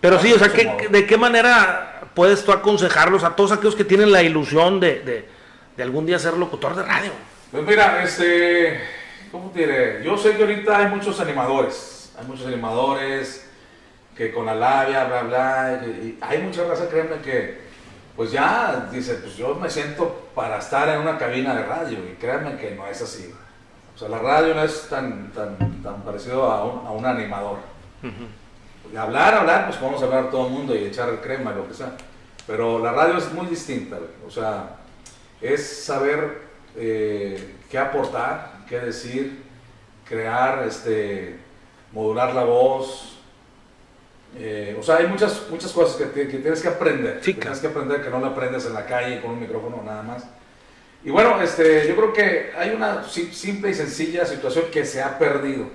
Pero 0.00 0.18
sí, 0.18 0.32
o 0.32 0.38
sea, 0.38 0.48
¿qué- 0.52 0.88
¿de 0.90 1.06
qué 1.06 1.16
manera 1.18 2.00
puedes 2.14 2.44
tú 2.44 2.52
aconsejarlos 2.52 3.24
a 3.24 3.36
todos 3.36 3.52
aquellos 3.52 3.76
que 3.76 3.84
tienen 3.84 4.10
la 4.10 4.22
ilusión 4.22 4.80
de, 4.80 5.00
de- 5.00 5.28
de 5.76 5.82
algún 5.82 6.06
día 6.06 6.18
ser 6.18 6.34
locutor 6.36 6.74
de 6.74 6.82
radio? 6.82 7.12
Pues 7.50 7.62
mira, 7.64 8.02
este, 8.02 8.80
¿cómo 9.30 9.50
te 9.50 9.60
diré? 9.60 10.02
Yo 10.02 10.16
sé 10.16 10.34
que 10.36 10.42
ahorita 10.42 10.78
hay 10.78 10.86
muchos 10.86 11.20
animadores, 11.20 12.12
hay 12.18 12.26
muchos 12.26 12.46
animadores 12.46 13.46
que 14.16 14.32
con 14.32 14.46
la 14.46 14.54
labia, 14.54 15.04
bla, 15.04 15.22
bla, 15.22 15.82
y, 15.86 16.18
hay 16.20 16.38
mucha 16.38 16.64
raza, 16.64 16.88
créeme, 16.88 17.16
que 17.22 17.60
pues 18.16 18.30
ya 18.32 18.88
dice, 18.92 19.14
pues 19.14 19.36
yo 19.36 19.54
me 19.54 19.70
siento 19.70 20.28
para 20.34 20.58
estar 20.58 20.88
en 20.88 21.00
una 21.00 21.18
cabina 21.18 21.54
de 21.54 21.64
radio, 21.64 21.98
y 21.98 22.16
créanme 22.16 22.56
que 22.56 22.72
no 22.74 22.86
es 22.86 23.00
así. 23.00 23.32
O 23.94 23.98
sea, 23.98 24.08
la 24.08 24.18
radio 24.18 24.54
no 24.54 24.62
es 24.62 24.88
tan, 24.88 25.30
tan, 25.32 25.82
tan 25.82 26.02
parecido 26.02 26.44
a 26.50 26.64
un, 26.64 26.86
a 26.86 26.90
un 26.90 27.04
animador. 27.04 27.58
Hablar, 28.96 29.34
hablar, 29.34 29.66
pues 29.66 29.76
podemos 29.78 30.02
hablar 30.02 30.30
todo 30.30 30.46
el 30.46 30.52
mundo 30.52 30.74
y 30.74 30.84
echar 30.84 31.20
crema 31.20 31.52
y 31.52 31.56
lo 31.56 31.68
que 31.68 31.74
sea. 31.74 31.92
Pero 32.46 32.78
la 32.78 32.92
radio 32.92 33.16
es 33.16 33.32
muy 33.32 33.46
distinta, 33.46 33.96
güey. 33.96 34.10
o 34.26 34.30
sea, 34.30 34.76
es 35.40 35.84
saber 35.84 36.42
eh, 36.76 37.56
qué 37.70 37.78
aportar, 37.78 38.64
qué 38.68 38.80
decir, 38.80 39.42
crear, 40.04 40.66
este, 40.66 41.38
modular 41.92 42.34
la 42.34 42.44
voz. 42.44 43.11
Eh, 44.36 44.76
o 44.78 44.82
sea, 44.82 44.96
hay 44.96 45.06
muchas, 45.06 45.42
muchas 45.50 45.72
cosas 45.72 45.96
que, 45.96 46.06
te- 46.06 46.28
que 46.28 46.38
tienes 46.38 46.62
que 46.62 46.68
aprender. 46.68 47.20
Que 47.20 47.40
tienes 47.40 47.60
que 47.60 47.66
aprender 47.66 48.02
que 48.02 48.10
no 48.10 48.20
la 48.20 48.28
aprendes 48.28 48.64
en 48.66 48.74
la 48.74 48.86
calle 48.86 49.20
con 49.20 49.32
un 49.32 49.40
micrófono 49.40 49.82
nada 49.84 50.02
más. 50.02 50.24
Y 51.04 51.10
bueno, 51.10 51.40
este, 51.42 51.86
yo 51.88 51.96
creo 51.96 52.12
que 52.12 52.52
hay 52.56 52.70
una 52.70 53.04
si- 53.04 53.32
simple 53.32 53.70
y 53.70 53.74
sencilla 53.74 54.24
situación 54.24 54.66
que 54.72 54.84
se 54.86 55.02
ha 55.02 55.18
perdido, 55.18 55.66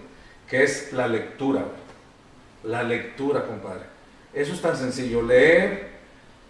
que 0.49 0.63
es 0.63 0.91
la 0.93 1.07
lectura. 1.07 1.63
La 2.63 2.81
lectura, 2.83 3.43
compadre. 3.45 3.83
Eso 4.33 4.53
es 4.53 4.61
tan 4.61 4.75
sencillo. 4.75 5.21
Leer, 5.21 5.89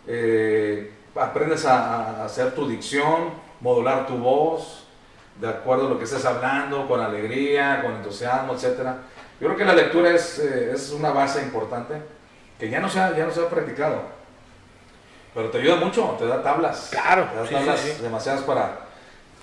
eh, 0.08 0.92
aprendes 1.16 1.66
a, 1.66 2.22
a 2.22 2.26
hacer 2.26 2.54
tu 2.56 2.68
dicción, 2.68 3.32
modular 3.62 4.08
tu 4.08 4.16
voz, 4.18 4.86
de 5.42 5.48
acuerdo 5.50 5.88
a 5.88 5.90
lo 5.90 5.98
que 5.98 6.06
estés 6.06 6.26
hablando, 6.26 6.88
con 6.88 7.00
alegría, 7.00 7.82
con 7.84 7.94
entusiasmo, 7.96 8.54
etc. 8.54 8.88
Yo 9.40 9.48
creo 9.48 9.56
que 9.58 9.66
la 9.66 9.74
lectura 9.74 10.10
es, 10.12 10.40
eh, 10.40 10.72
es 10.74 10.92
una 10.92 11.12
base 11.12 11.42
importante 11.42 11.96
que 12.60 12.70
ya 12.70 12.80
no, 12.80 12.90
se 12.90 13.00
ha, 13.00 13.16
ya 13.16 13.26
no 13.26 13.32
se 13.32 13.42
ha 13.42 13.50
practicado. 13.50 14.02
Pero 15.34 15.50
te 15.52 15.60
ayuda 15.60 15.76
mucho, 15.76 16.16
te 16.18 16.26
da 16.26 16.42
tablas. 16.42 16.88
Claro, 16.92 17.26
Te 17.32 17.36
da 17.38 17.46
sí, 17.48 17.54
tablas 17.54 17.80
sí, 17.80 17.92
sí. 17.98 18.02
demasiadas 18.02 18.42
para, 18.42 18.80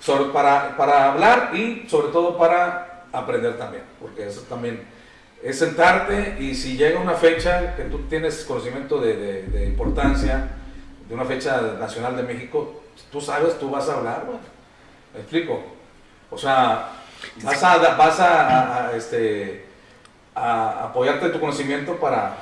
sobre- 0.01 0.31
para, 0.33 0.75
para 0.75 1.11
hablar 1.13 1.51
y 1.55 1.87
sobre 1.87 2.09
todo 2.09 2.37
para 2.37 3.03
aprender 3.13 3.57
también. 3.57 3.83
Porque 4.01 4.27
eso 4.27 4.41
también 4.49 4.83
es 5.41 5.57
sentarte 5.59 6.35
y 6.39 6.53
si 6.55 6.75
llega 6.75 6.99
una 6.99 7.13
fecha 7.13 7.75
que 7.77 7.83
tú 7.83 7.99
tienes 8.09 8.43
conocimiento 8.43 8.99
de, 8.99 9.15
de- 9.15 9.43
de 9.43 9.65
importancia, 9.65 10.49
de 11.07 11.13
una 11.15 11.23
fecha 11.23 11.61
nacional 11.79 12.17
de 12.17 12.23
México, 12.23 12.81
tú 13.11 13.21
sabes, 13.21 13.57
tú 13.57 13.69
vas 13.69 13.87
a 13.87 13.93
hablar, 13.95 14.23
güey. 14.25 14.39
¿Me 15.13 15.21
explico? 15.21 15.63
O 16.29 16.37
sea, 16.37 16.89
vas 17.41 17.63
a, 17.63 17.77
vas 17.95 18.19
a, 18.19 18.47
a- 18.49 18.87
a, 18.89 18.95
este, 18.97 19.63
a 20.35 20.83
apoyarte 20.85 21.27
en 21.27 21.31
tu 21.31 21.39
conocimiento 21.39 21.95
para, 21.97 22.37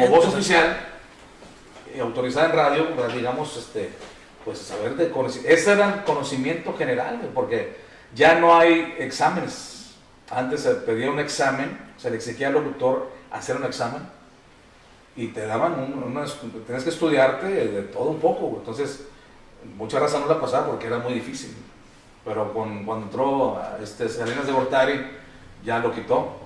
como 0.00 0.08
voz 0.16 0.26
oficial 0.34 0.78
y 1.94 1.98
autorizada 2.00 2.46
en 2.46 2.52
radio, 2.52 2.94
pues, 2.94 3.14
digamos, 3.14 3.56
este, 3.56 3.90
pues 4.44 4.58
saber 4.58 4.94
de 4.94 5.10
conocimiento. 5.10 5.52
Ese 5.54 5.72
era 5.72 5.94
el 5.94 6.04
conocimiento 6.04 6.74
general, 6.76 7.20
porque 7.34 7.76
ya 8.14 8.38
no 8.38 8.56
hay 8.56 8.94
exámenes. 8.98 9.94
Antes 10.30 10.60
se 10.62 10.74
pedía 10.74 11.10
un 11.10 11.18
examen, 11.18 11.78
se 11.96 12.10
le 12.10 12.16
exigía 12.16 12.48
al 12.48 12.52
locutor 12.54 13.10
hacer 13.30 13.56
un 13.56 13.64
examen 13.64 14.02
y 15.16 15.28
te 15.28 15.46
daban 15.46 15.72
un, 15.80 16.02
unas- 16.04 16.36
tenías 16.66 16.84
que 16.84 16.90
estudiarte 16.90 17.46
de 17.46 17.82
todo 17.82 18.10
un 18.10 18.20
poco, 18.20 18.54
entonces 18.58 19.04
mucha 19.76 19.98
raza 19.98 20.20
no 20.20 20.26
la 20.26 20.40
pasaba 20.40 20.68
porque 20.68 20.86
era 20.86 20.98
muy 20.98 21.14
difícil. 21.14 21.56
Pero 22.24 22.52
con- 22.52 22.84
cuando 22.84 23.06
entró 23.06 23.62
este, 23.82 24.08
Salinas 24.08 24.46
de 24.46 24.52
Gortari, 24.52 25.06
ya 25.64 25.78
lo 25.80 25.92
quitó. 25.92 26.36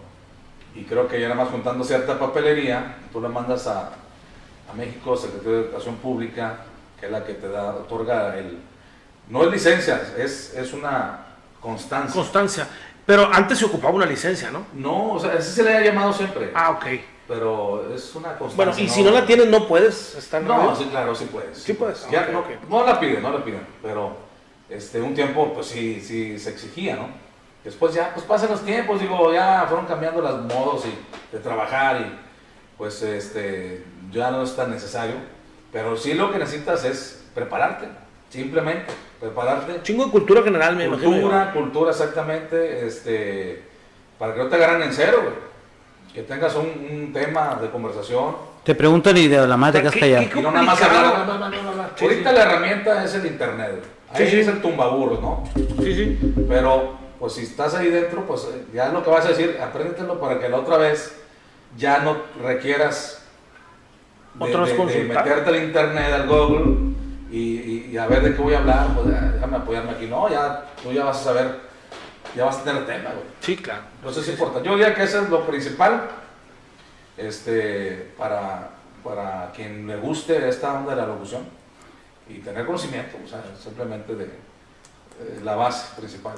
Y 0.75 0.85
creo 0.85 1.07
que 1.09 1.21
ya 1.21 1.29
nada 1.29 1.43
más 1.43 1.51
juntando 1.53 1.85
cierta 1.85 2.19
papelería, 2.19 2.97
tú 3.13 3.21
la 3.21 3.29
mandas 3.29 3.67
a, 3.67 3.89
a 4.71 4.75
México, 4.77 5.17
Secretaría 5.17 5.53
de 5.59 5.65
Educación 5.65 5.97
Pública, 5.97 6.59
que 6.99 7.07
es 7.07 7.13
la 7.13 7.25
que 7.25 7.35
te 7.35 7.49
da, 7.49 7.75
otorga 7.75 8.37
el... 8.39 8.59
No 9.29 9.45
es 9.45 9.53
licencia, 9.53 10.01
es, 10.19 10.55
es 10.55 10.73
una 10.73 11.27
constancia. 11.61 12.15
Constancia. 12.15 12.69
Pero 13.05 13.29
antes 13.33 13.59
se 13.59 13.65
ocupaba 13.65 13.93
una 13.95 14.07
licencia, 14.07 14.51
¿no? 14.51 14.65
no, 14.75 15.13
o 15.15 15.21
sea, 15.21 15.33
así 15.35 15.51
se 15.53 15.63
le 15.63 15.77
ha 15.77 15.81
llamado 15.81 16.13
siempre, 16.13 16.53
Ah, 16.55 16.71
ok. 16.71 16.85
pero 17.29 17.93
es 17.95 18.15
una 18.15 18.37
constancia. 18.39 18.57
Bueno, 18.57 18.73
y 18.79 18.89
si 18.89 19.03
no 19.03 19.11
la 19.11 19.27
tienes, 19.27 19.49
no 19.49 19.67
puedes 19.67 20.15
estar 20.15 20.41
No, 20.43 20.75
sí, 20.77 20.85
claro, 20.91 21.15
sí 21.15 21.29
puedes. 21.31 21.59
Sí 21.59 21.73
puedes, 21.75 22.09
Ya, 22.11 22.29
no, 22.29 22.41
ok. 22.41 22.47
no 22.69 22.87
la 22.87 22.99
piden, 23.01 23.23
no 23.23 23.33
la 23.33 23.45
piden, 23.45 23.67
pero 23.83 24.17
este, 24.71 25.01
un 25.01 25.15
tiempo 25.15 25.53
pues 25.53 25.67
sí, 25.67 26.01
sí 26.01 26.39
se 26.39 26.51
exigía, 26.51 26.95
¿no? 26.97 27.09
Después 27.65 27.95
ya, 27.95 28.13
pues 28.13 28.27
pasan 28.27 28.51
los 28.51 28.63
tiempos, 28.65 29.01
digo, 29.01 29.33
ya 29.33 29.65
fueron 29.69 29.87
cambiando 29.87 30.21
los 30.21 30.43
modos 30.53 30.85
y, 30.87 31.35
de 31.37 31.41
trabajar 31.43 32.01
y 32.01 32.19
pues 32.77 33.01
este, 33.03 33.85
ya 34.11 34.31
no 34.33 34.43
es 34.43 34.57
tan 34.57 34.71
necesario, 34.71 35.15
pero 35.73 35.97
sí 35.97 36.15
lo 36.15 36.33
que 36.33 36.39
necesitas 36.39 36.85
es 36.85 37.25
prepararte, 37.35 37.87
simplemente, 38.31 38.93
prepararte. 39.21 39.81
Chingo 39.83 40.07
de 40.07 40.11
cultura 40.11 40.43
general, 40.43 40.75
me 40.75 40.87
imagino. 40.87 41.11
Cultura, 41.13 41.53
cultura 41.53 41.91
exactamente, 41.93 42.85
este, 42.87 43.63
para 44.19 44.35
que 44.35 44.41
no 44.41 44.49
te 44.49 44.57
agarren 44.57 44.83
en 44.83 44.93
cero, 44.93 45.19
güey. 45.23 45.53
Que 46.13 46.23
tengas 46.23 46.55
un, 46.57 46.67
un 46.67 47.13
tema 47.13 47.57
de 47.63 47.71
conversación, 47.71 48.37
Te 48.65 48.75
preguntan 48.75 49.17
y 49.17 49.29
de 49.29 49.47
la 49.47 49.57
madre 49.57 49.81
quedas 49.81 49.95
¿Qué- 49.95 50.01
callado. 50.01 50.25
y 50.35 50.43
no 50.43 50.51
nada 50.51 50.63
más 50.67 50.83
hablar. 50.83 51.93
Sí, 51.97 52.05
Ahorita 52.05 52.31
sí. 52.31 52.37
la 52.37 52.43
herramienta 52.43 53.05
es 53.05 53.15
el 53.15 53.27
internet. 53.27 53.83
Ahí 54.13 54.25
Sí, 54.27 54.31
sí. 54.33 54.41
es 54.41 54.49
el 54.49 54.61
tumbaburros, 54.61 55.23
¿no? 55.23 55.45
Sí, 55.55 55.95
sí. 55.95 56.35
Pero, 56.49 56.99
pues 57.23 57.35
si 57.35 57.43
estás 57.45 57.73
ahí 57.75 57.89
dentro, 57.89 58.27
pues 58.27 58.43
eh, 58.53 58.65
ya 58.75 58.89
lo 58.89 59.05
que 59.05 59.11
vas 59.11 59.25
a 59.25 59.29
decir, 59.29 59.57
apréndetelo 59.63 60.19
para 60.19 60.41
que 60.41 60.49
la 60.49 60.57
otra 60.57 60.77
vez 60.77 61.15
ya 61.77 61.99
no 62.01 62.17
requieras 62.43 63.23
de, 64.35 64.45
Otra 64.45 64.63
vez 64.63 64.71
de- 64.71 64.73
de 64.73 64.79
consultar. 64.83 65.25
meterte 65.25 65.49
al 65.51 65.63
internet, 65.63 66.13
al 66.15 66.27
Google 66.27 66.95
y, 67.31 67.39
y- 67.39 67.91
y 67.93 67.97
a 67.97 68.09
ver 68.09 68.23
de 68.25 68.35
qué 68.35 68.43
voy 68.43 68.55
a 68.55 68.59
hablar, 68.59 68.89
pues 68.97 69.07
ya, 69.15 69.21
déjame 69.21 69.57
apoyarme 69.57 69.93
aquí. 69.93 70.07
No, 70.09 70.29
ya 70.29 70.65
tú 70.83 70.91
ya 70.93 71.05
vas 71.05 71.21
a 71.21 71.23
saber, 71.23 71.61
ya 72.35 72.45
vas 72.45 72.57
a 72.59 72.65
tener 72.65 72.87
tema, 72.87 73.11
güey. 73.11 73.25
Sí, 73.39 73.57
claro. 73.57 73.83
Entonces 73.99 74.25
es 74.25 74.31
importante. 74.31 74.69
Yo 74.69 74.75
diría 74.75 74.93
que 74.93 75.05
eso 75.05 75.21
es 75.23 75.29
lo 75.31 75.47
principal 75.47 76.09
este, 77.17 78.13
para, 78.19 78.71
para 79.05 79.53
quien 79.55 79.87
le 79.87 79.97
guste 79.97 80.49
esta 80.49 80.73
onda 80.75 80.97
de 80.97 81.03
la 81.03 81.07
locución 81.07 81.43
y 82.29 82.39
tener 82.39 82.67
conocimiento, 82.67 83.17
o 83.25 83.29
sea, 83.29 83.43
simplemente 83.63 84.15
de, 84.17 84.29
la 85.45 85.55
base 85.57 85.87
principal. 85.97 86.35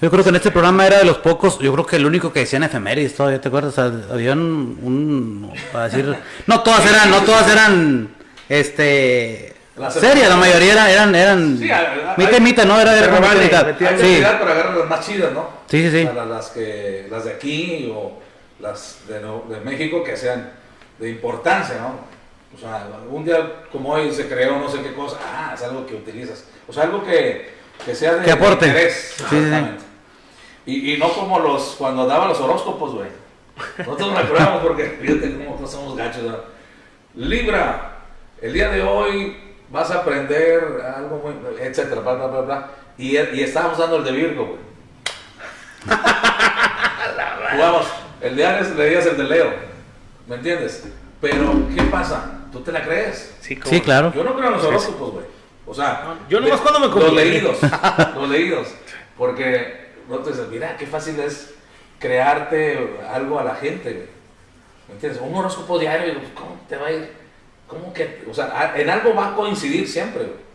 Yo 0.00 0.10
creo 0.10 0.22
que 0.22 0.30
en 0.30 0.36
este 0.36 0.50
programa 0.50 0.86
era 0.86 0.98
de 0.98 1.04
los 1.04 1.18
pocos, 1.18 1.58
yo 1.58 1.72
creo 1.72 1.86
que 1.86 1.96
el 1.96 2.06
único 2.06 2.32
que 2.32 2.40
decían 2.40 2.62
efemérides 2.62 3.14
todavía, 3.14 3.40
¿te 3.40 3.48
acuerdas? 3.48 3.72
O 3.72 3.74
sea, 3.90 4.12
había 4.14 4.32
un, 4.32 4.78
un- 4.82 5.52
para 5.72 5.88
decir, 5.88 6.16
no 6.46 6.62
todas 6.62 6.84
eran, 6.86 7.10
no 7.10 7.22
todas 7.22 7.50
eran, 7.50 8.14
este, 8.48 9.54
Las 9.76 9.94
serias, 9.94 10.28
la 10.28 10.36
mayoría 10.36 10.72
era- 10.72 10.90
eran, 10.90 11.14
eran, 11.14 11.58
Sí, 11.58 11.64
y 11.66 12.40
mitad, 12.40 12.64
¿no? 12.64 12.80
Era, 12.80 13.08
como 13.10 13.20
vale, 13.20 13.44
mitad 13.44 13.66
Hay 13.68 13.98
Sí, 13.98 14.22
para 14.22 14.52
agarrar 14.52 14.76
las 14.76 14.88
más 14.88 15.06
chidas, 15.06 15.32
¿no? 15.32 15.48
Sí, 15.70 15.82
sí, 15.82 15.90
sí. 15.90 16.06
O 16.10 16.14
sea, 16.14 16.24
las, 16.24 16.48
que, 16.48 17.06
las 17.10 17.24
de 17.24 17.32
aquí 17.32 17.92
o 17.94 18.18
las 18.60 18.98
de, 19.08 19.18
de 19.20 19.60
México 19.64 20.02
que 20.02 20.16
sean 20.16 20.50
de 20.98 21.10
importancia, 21.10 21.76
¿no? 21.78 22.16
O 22.56 22.58
sea, 22.58 22.86
un 23.10 23.22
día 23.24 23.64
como 23.70 23.90
hoy 23.92 24.10
se 24.12 24.28
creó 24.28 24.58
no 24.58 24.70
sé 24.70 24.80
qué 24.80 24.94
cosa, 24.94 25.16
ah, 25.22 25.52
es 25.54 25.62
algo 25.62 25.84
que 25.84 25.94
utilizas. 25.94 26.44
O 26.66 26.72
sea, 26.72 26.84
algo 26.84 27.04
que, 27.04 27.55
que 27.84 27.94
sea 27.94 28.14
de, 28.14 28.24
Que 28.24 28.32
aporte. 28.32 28.64
de 28.64 28.70
interés. 28.72 29.14
Sí, 29.16 29.24
sí, 29.24 29.26
sí. 29.30 29.36
exactamente. 29.36 29.84
Y, 30.66 30.94
y 30.94 30.98
no 30.98 31.08
como 31.12 31.38
los, 31.38 31.76
cuando 31.78 32.06
daban 32.06 32.28
los 32.28 32.40
horóscopos, 32.40 32.94
güey. 32.94 33.08
Nosotros 33.78 34.12
nos 34.12 34.22
recordamos 34.22 34.62
porque 34.62 34.84
fíjate 35.00 35.44
cómo 35.44 35.66
somos 35.66 35.96
gachos. 35.96 36.22
¿no? 36.24 36.36
Libra, 37.14 37.98
el 38.42 38.52
día 38.52 38.68
de 38.70 38.82
hoy 38.82 39.36
vas 39.70 39.90
a 39.90 40.00
aprender 40.00 40.62
algo 40.96 41.18
muy, 41.18 41.34
etcétera, 41.60 42.00
bla, 42.00 42.14
bla, 42.14 42.26
bla, 42.26 42.40
bla. 42.40 42.70
Y, 42.98 43.16
y 43.16 43.42
estábamos 43.42 43.78
dando 43.78 43.96
el 43.96 44.04
de 44.04 44.12
Virgo, 44.12 44.46
güey. 44.46 44.58
Jugamos, 47.52 47.86
el 48.20 48.36
de 48.36 48.46
Aries 48.46 48.74
leías 48.76 49.06
el 49.06 49.16
de 49.16 49.24
Leo, 49.24 49.52
¿me 50.26 50.36
entiendes? 50.36 50.84
Pero, 51.20 51.54
¿qué 51.74 51.82
pasa? 51.84 52.40
¿Tú 52.52 52.60
te 52.60 52.72
la 52.72 52.82
crees? 52.82 53.36
Sí, 53.40 53.58
Sí, 53.64 53.80
claro. 53.80 54.12
Yo 54.14 54.24
no 54.24 54.34
creo 54.34 54.48
en 54.48 54.52
los 54.54 54.64
horóscopos, 54.64 55.12
güey. 55.12 55.24
O 55.66 55.74
sea, 55.74 56.16
Yo 56.28 56.40
nomás 56.40 56.60
cuando 56.60 56.80
me 56.80 57.00
Los 57.00 57.12
leídos, 57.12 57.58
los 58.14 58.28
leídos. 58.28 58.68
Porque, 59.18 59.92
no 60.08 60.18
te 60.18 60.30
dices, 60.30 60.48
mira, 60.48 60.76
qué 60.76 60.86
fácil 60.86 61.18
es 61.20 61.54
crearte 61.98 62.98
algo 63.10 63.38
a 63.40 63.44
la 63.44 63.54
gente, 63.54 63.92
güey. 63.92 64.16
¿Me 64.88 64.94
entiendes? 64.94 65.20
Un 65.20 65.34
horóscopo 65.34 65.78
diario, 65.78 66.14
¿cómo 66.34 66.60
te 66.68 66.76
va 66.76 66.86
a 66.86 66.92
ir? 66.92 67.12
¿Cómo 67.66 67.92
que? 67.92 68.24
O 68.30 68.34
sea, 68.34 68.74
en 68.76 68.88
algo 68.88 69.14
va 69.14 69.32
a 69.32 69.34
coincidir 69.34 69.88
siempre, 69.88 70.22
güey. 70.22 70.46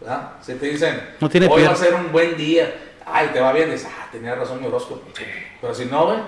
¿Verdad? 0.00 0.32
Si 0.42 0.54
te 0.54 0.66
dicen, 0.66 1.14
No 1.20 1.28
tiene 1.28 1.48
hoy 1.48 1.62
va 1.62 1.72
a 1.72 1.76
ser 1.76 1.94
un 1.94 2.12
buen 2.12 2.36
día, 2.36 2.72
ay, 3.06 3.30
te 3.32 3.40
va 3.40 3.52
bien, 3.52 3.70
dices, 3.70 3.88
ah, 3.90 4.08
tenía 4.12 4.34
razón 4.34 4.60
mi 4.60 4.66
horóscopo. 4.66 5.02
Pero 5.60 5.74
si 5.74 5.86
no, 5.86 6.06
güey, 6.06 6.18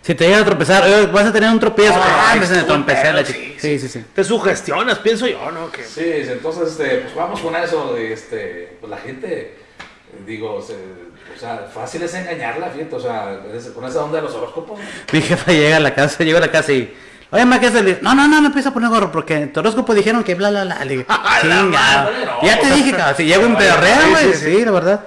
Si 0.00 0.14
te 0.14 0.26
llega 0.26 0.38
a 0.40 0.44
tropezar, 0.44 0.82
oye, 0.84 1.06
vas 1.06 1.26
a 1.26 1.32
tener 1.32 1.50
un 1.50 1.60
tropiezo. 1.60 1.94
Ah, 1.96 2.30
Ah, 2.32 2.34
me 2.34 2.46
me 2.48 2.58
es 2.58 2.66
trompecé 2.66 3.04
la 3.12 3.22
pedo, 3.22 3.26
chica. 3.32 3.38
sí, 3.38 3.54
Sí, 3.58 3.78
sí, 3.78 3.88
sí. 3.88 4.04
Te 4.14 4.24
sugestionas, 4.24 4.98
pienso 4.98 5.26
yo, 5.26 5.50
¿no? 5.52 5.70
Que 5.70 5.84
Sí, 5.84 6.02
entonces, 6.04 6.68
este, 6.72 6.96
pues 6.98 7.14
vamos 7.14 7.40
con 7.40 7.54
eso, 7.54 7.94
de, 7.94 8.12
este, 8.12 8.76
pues 8.80 8.90
la 8.90 8.96
gente, 8.98 9.28
eh, 9.58 10.22
digo, 10.26 10.60
se- 10.60 10.74
o 10.74 11.38
sea, 11.38 11.68
fácil 11.72 12.02
es 12.02 12.14
engañarla, 12.14 12.68
fíjate, 12.70 12.94
o 12.96 13.00
sea, 13.00 13.38
es- 13.54 13.68
con 13.68 13.84
esa 13.84 14.02
onda 14.04 14.16
de 14.16 14.22
los 14.22 14.34
horóscopos. 14.34 14.80
Mi 15.12 15.20
jefa 15.20 15.52
llega 15.52 15.76
a 15.76 15.80
la 15.80 15.94
casa, 15.94 16.24
llega 16.24 16.38
a 16.38 16.42
la 16.42 16.50
casa 16.50 16.72
y. 16.72 16.92
Oye, 17.30 17.46
ma, 17.46 17.58
¿qué 17.60 17.70
digo, 17.70 17.98
No, 18.02 18.14
no, 18.14 18.28
no, 18.28 18.40
me 18.42 18.48
empieza 18.48 18.68
a 18.68 18.74
poner 18.74 18.90
gorro 18.90 19.10
porque 19.10 19.34
en 19.36 19.52
tu 19.52 19.60
horóscopo 19.60 19.94
dijeron 19.94 20.22
que 20.22 20.34
bla, 20.34 20.50
bla, 20.50 20.64
bla. 20.64 20.84
Le 20.84 20.96
digo, 20.98 21.04
chinga. 21.40 22.10
no. 22.26 22.42
Ya 22.46 22.60
te 22.60 22.70
dije, 22.74 22.90
cabrón. 22.90 23.14
Si 23.16 23.24
llego 23.24 23.44
en 23.46 23.56
pedorrea, 23.56 24.00
sí, 24.02 24.10
güey. 24.10 24.24
sí, 24.32 24.38
Sí, 24.38 24.56
sí. 24.56 24.64
la 24.64 24.70
verdad. 24.72 25.00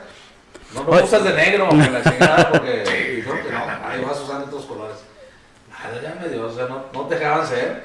No, 0.74 0.84
no 0.84 0.90
Oye. 0.90 1.04
usas 1.04 1.24
de 1.24 1.34
negro, 1.34 1.70
en 1.72 1.94
la 1.94 2.02
chingada, 2.04 2.50
porque 2.50 2.72
dijeron 3.18 3.40
que 3.44 3.52
no, 3.52 3.60
ahí 3.60 4.02
vas 4.04 4.20
usando 4.20 4.46
otros 4.48 4.66
colores. 4.66 4.98
Válgame 5.70 6.30
Dios, 6.30 6.52
o 6.54 6.55
sea, 6.68 6.76
no, 6.76 6.86
no 6.94 7.08
te 7.08 7.16
dejaban 7.16 7.46
ser. 7.48 7.84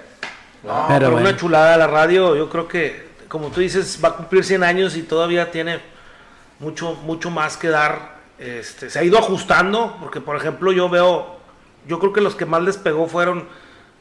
No, 0.62 0.84
Pero 0.88 0.98
pero 1.00 1.10
bueno. 1.12 1.28
una 1.28 1.36
chulada 1.36 1.76
la 1.76 1.86
radio, 1.86 2.36
yo 2.36 2.48
creo 2.50 2.68
que, 2.68 3.08
como 3.28 3.48
tú 3.48 3.60
dices, 3.60 3.98
va 4.04 4.08
a 4.10 4.16
cumplir 4.16 4.44
100 4.44 4.62
años 4.64 4.96
y 4.96 5.02
todavía 5.02 5.50
tiene 5.50 5.80
mucho, 6.58 6.94
mucho 6.94 7.30
más 7.30 7.56
que 7.56 7.68
dar. 7.68 8.20
Este, 8.38 8.88
se 8.90 8.98
ha 8.98 9.04
ido 9.04 9.18
ajustando, 9.18 9.96
porque 10.00 10.20
por 10.20 10.36
ejemplo 10.36 10.72
yo 10.72 10.88
veo, 10.88 11.36
yo 11.86 11.98
creo 11.98 12.12
que 12.12 12.20
los 12.22 12.34
que 12.34 12.46
más 12.46 12.62
les 12.62 12.76
pegó 12.78 13.06
fueron 13.06 13.46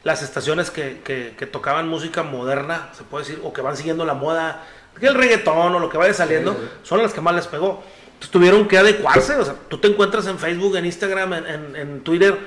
las 0.02 0.22
estaciones 0.22 0.70
que, 0.70 1.00
que- 1.04 1.34
que 1.36 1.46
tocaban 1.46 1.88
música 1.88 2.22
moderna, 2.22 2.88
se 2.94 3.02
puede 3.04 3.24
decir, 3.26 3.40
o 3.44 3.52
que 3.52 3.60
van 3.60 3.76
siguiendo 3.76 4.04
la 4.06 4.14
moda, 4.14 4.62
que 4.98 5.06
el 5.06 5.14
reggaetón 5.14 5.74
o 5.74 5.78
lo 5.78 5.88
que 5.90 5.98
vaya 5.98 6.14
saliendo, 6.14 6.52
Sí, 6.52 6.58
sí. 6.62 6.68
son 6.82 7.02
las 7.02 7.12
que 7.12 7.20
más 7.20 7.34
les 7.34 7.46
pegó. 7.46 7.82
Entonces 8.06 8.30
tuvieron 8.30 8.66
que 8.68 8.76
adecuarse, 8.78 9.34
o 9.36 9.44
sea, 9.44 9.54
tú 9.68 9.78
te 9.78 9.88
encuentras 9.88 10.26
en 10.26 10.38
Facebook, 10.38 10.76
en 10.76 10.86
Instagram, 10.86 11.32
en, 11.34 11.46
en- 11.46 11.76
en 11.76 12.00
Twitter, 12.02 12.38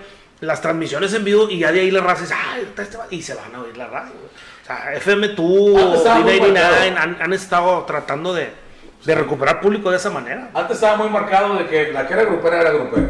las 0.44 0.62
transmisiones 0.62 1.14
en 1.14 1.24
vivo 1.24 1.50
y 1.50 1.60
ya 1.60 1.72
de 1.72 1.82
ahí 1.82 1.92
la 1.92 2.02
raza 2.02 2.22
dice, 2.22 2.36
"Ay, 2.36 2.64
está 2.64 2.84
este 2.84 2.98
va-", 2.98 3.08
y 3.10 3.22
se 3.22 3.34
van 3.34 3.54
a 3.56 3.62
oír 3.62 3.76
la 3.78 3.88
radio. 3.88 4.12
O 4.12 4.66
sea, 4.66 4.94
FM 4.94 5.30
tú, 5.30 5.78
D99 5.78 6.54
marcado. 6.54 7.00
han, 7.00 7.22
han 7.22 7.34
estado 7.34 7.84
tratando 7.84 8.34
de, 8.34 8.52
de 9.06 9.16
recuperar 9.16 9.60
público 9.60 9.92
de 9.92 9.98
esa 9.98 10.10
manera. 10.10 10.50
Antes 10.54 10.78
estaba 10.78 10.98
muy 10.98 11.10
marcado 11.10 11.56
de 11.56 11.68
que 11.68 11.92
la 11.92 12.08
que 12.08 12.14
era 12.14 12.24
grupera 12.24 12.62
era 12.62 12.72
grupera. 12.72 13.10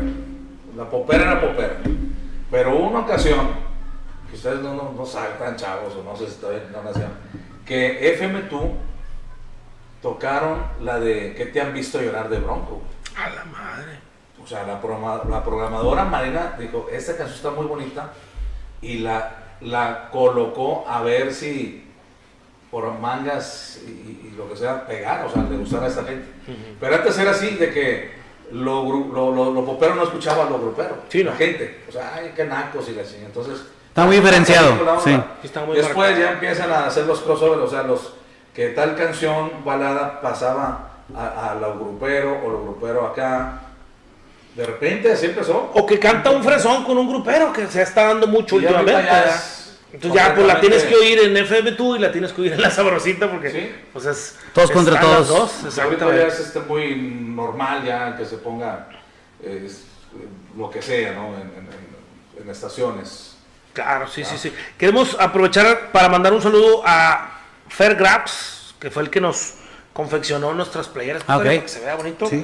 La 0.75 0.89
popera 0.89 1.23
era 1.23 1.41
popera. 1.41 1.77
Pero 2.49 2.75
hubo 2.75 2.87
una 2.89 2.99
ocasión, 2.99 3.49
que 4.29 4.35
ustedes 4.35 4.59
no, 4.59 4.73
no, 4.75 4.93
no 4.95 5.05
saben, 5.05 5.37
tan 5.37 5.55
chavos, 5.55 5.95
o 5.95 6.03
no 6.03 6.15
sé 6.15 6.27
si 6.27 6.39
todavía 6.39 6.63
no 6.71 6.83
nacieron, 6.83 7.13
que 7.65 8.17
FM2 8.19 8.71
tocaron 10.01 10.63
la 10.81 10.99
de 10.99 11.33
¿Qué 11.35 11.45
te 11.47 11.61
han 11.61 11.73
visto 11.73 12.01
llorar 12.01 12.29
de 12.29 12.39
Bronco? 12.39 12.81
A 13.15 13.29
la 13.29 13.45
madre. 13.45 13.99
O 14.43 14.47
sea, 14.47 14.63
la, 14.63 14.81
programa- 14.81 15.21
la 15.29 15.43
programadora 15.43 16.03
Marina 16.03 16.55
dijo, 16.59 16.87
esta 16.91 17.15
canción 17.15 17.35
está 17.37 17.49
muy 17.51 17.65
bonita 17.65 18.11
y 18.81 18.99
la, 18.99 19.31
la 19.61 20.09
colocó 20.11 20.85
a 20.87 21.01
ver 21.01 21.33
si 21.33 21.79
por 22.69 22.91
mangas 22.99 23.79
y, 23.85 23.89
y 24.27 24.33
lo 24.35 24.49
que 24.49 24.55
sea 24.57 24.85
pegar, 24.85 25.25
o 25.25 25.29
sea, 25.31 25.43
le 25.43 25.57
gustara 25.57 25.85
a 25.85 25.89
esta 25.89 26.03
gente. 26.03 26.25
Pero 26.79 26.95
antes 26.95 27.17
era 27.19 27.31
así, 27.31 27.51
de 27.51 27.71
que 27.71 28.11
lo, 28.51 28.83
lo, 28.83 29.31
lo, 29.33 29.51
lo 29.53 29.65
popero 29.65 29.95
no 29.95 30.03
escuchaba 30.03 30.45
a 30.47 30.49
lo 30.49 30.59
grupero, 30.59 30.97
Sí, 31.07 31.23
la 31.23 31.31
¿no? 31.31 31.37
gente. 31.37 31.83
O 31.87 31.91
sea, 31.91 32.13
ay, 32.15 32.33
qué 32.35 32.43
nacos 32.45 32.89
y 32.89 32.93
la 32.93 33.03
chingada. 33.03 33.27
Entonces... 33.27 33.63
Está 33.89 34.05
muy 34.05 34.15
diferenciado, 34.15 34.99
sí. 35.03 35.11
Sí, 35.13 35.21
está 35.47 35.63
muy 35.65 35.77
Después 35.77 35.95
marcado. 36.09 36.19
ya 36.19 36.31
empiezan 36.33 36.71
a 36.71 36.87
hacer 36.87 37.05
los 37.05 37.21
crossovers, 37.21 37.61
o 37.61 37.67
sea, 37.69 37.83
los 37.83 38.13
que 38.55 38.69
tal 38.69 38.95
canción 38.95 39.51
balada 39.63 40.19
pasaba 40.19 40.89
a, 41.15 41.51
a 41.51 41.55
lo 41.55 41.75
grupero 41.75 42.39
o 42.43 42.49
lo 42.49 42.63
grupero 42.63 43.05
acá. 43.05 43.59
De 44.55 44.65
repente 44.65 45.11
así 45.11 45.25
empezó. 45.27 45.71
O 45.73 45.85
que 45.85 45.97
canta 45.99 46.29
un 46.29 46.43
fresón 46.43 46.83
con 46.83 46.97
un 46.97 47.09
grupero 47.09 47.51
que 47.51 47.67
se 47.67 47.81
está 47.81 48.03
dando 48.07 48.27
mucho 48.27 48.55
últimamente. 48.57 48.91
ya 48.91 48.97
¿verdad? 49.13 49.27
es 49.35 49.77
Entonces 49.93 50.21
ya 50.21 50.35
pues 50.35 50.45
la 50.47 50.59
tienes 50.59 50.83
que 50.83 50.95
oír 50.95 51.19
en 51.19 51.35
FM 51.37 51.71
tú 51.73 51.95
y 51.95 51.99
la 51.99 52.11
tienes 52.11 52.31
que 52.33 52.41
oír 52.41 52.53
en 52.53 52.61
la 52.61 52.69
sabrosita 52.71 53.29
porque 53.31 53.49
Sí. 53.51 53.71
pues 53.91 54.05
es 54.05 54.35
Todos 54.53 54.69
contra 54.71 54.99
todos. 54.99 55.27
dos, 55.63 55.79
ahorita 55.79 56.15
ya 56.15 56.27
es 56.27 56.39
este, 56.39 56.59
muy 56.59 56.95
normal 56.95 57.83
ya 57.83 58.15
que 58.15 58.25
se 58.25 58.37
ponga 58.37 58.89
eh, 59.43 59.67
lo 60.55 60.69
que 60.69 60.81
sea, 60.81 61.13
¿no? 61.13 61.27
En, 61.35 61.41
en- 61.41 61.67
en- 62.37 62.43
en 62.43 62.49
estaciones. 62.49 63.35
Claro, 63.73 64.07
sí, 64.07 64.23
sí, 64.23 64.37
sí. 64.37 64.53
Queremos 64.77 65.17
aprovechar 65.19 65.91
para 65.91 66.07
mandar 66.09 66.31
un 66.33 66.41
saludo 66.43 66.83
a 66.85 67.39
Fer 67.69 67.95
Grabs, 67.95 68.75
que 68.79 68.91
fue 68.91 69.01
el 69.03 69.09
que 69.09 69.19
nos 69.19 69.55
confeccionó 69.93 70.53
nuestras 70.53 70.87
playeras 70.87 71.23
Ah, 71.27 71.37
para 71.37 71.61
que 71.61 71.67
se 71.67 71.79
vea 71.79 71.95
bonito. 71.95 72.27
Sí. 72.27 72.43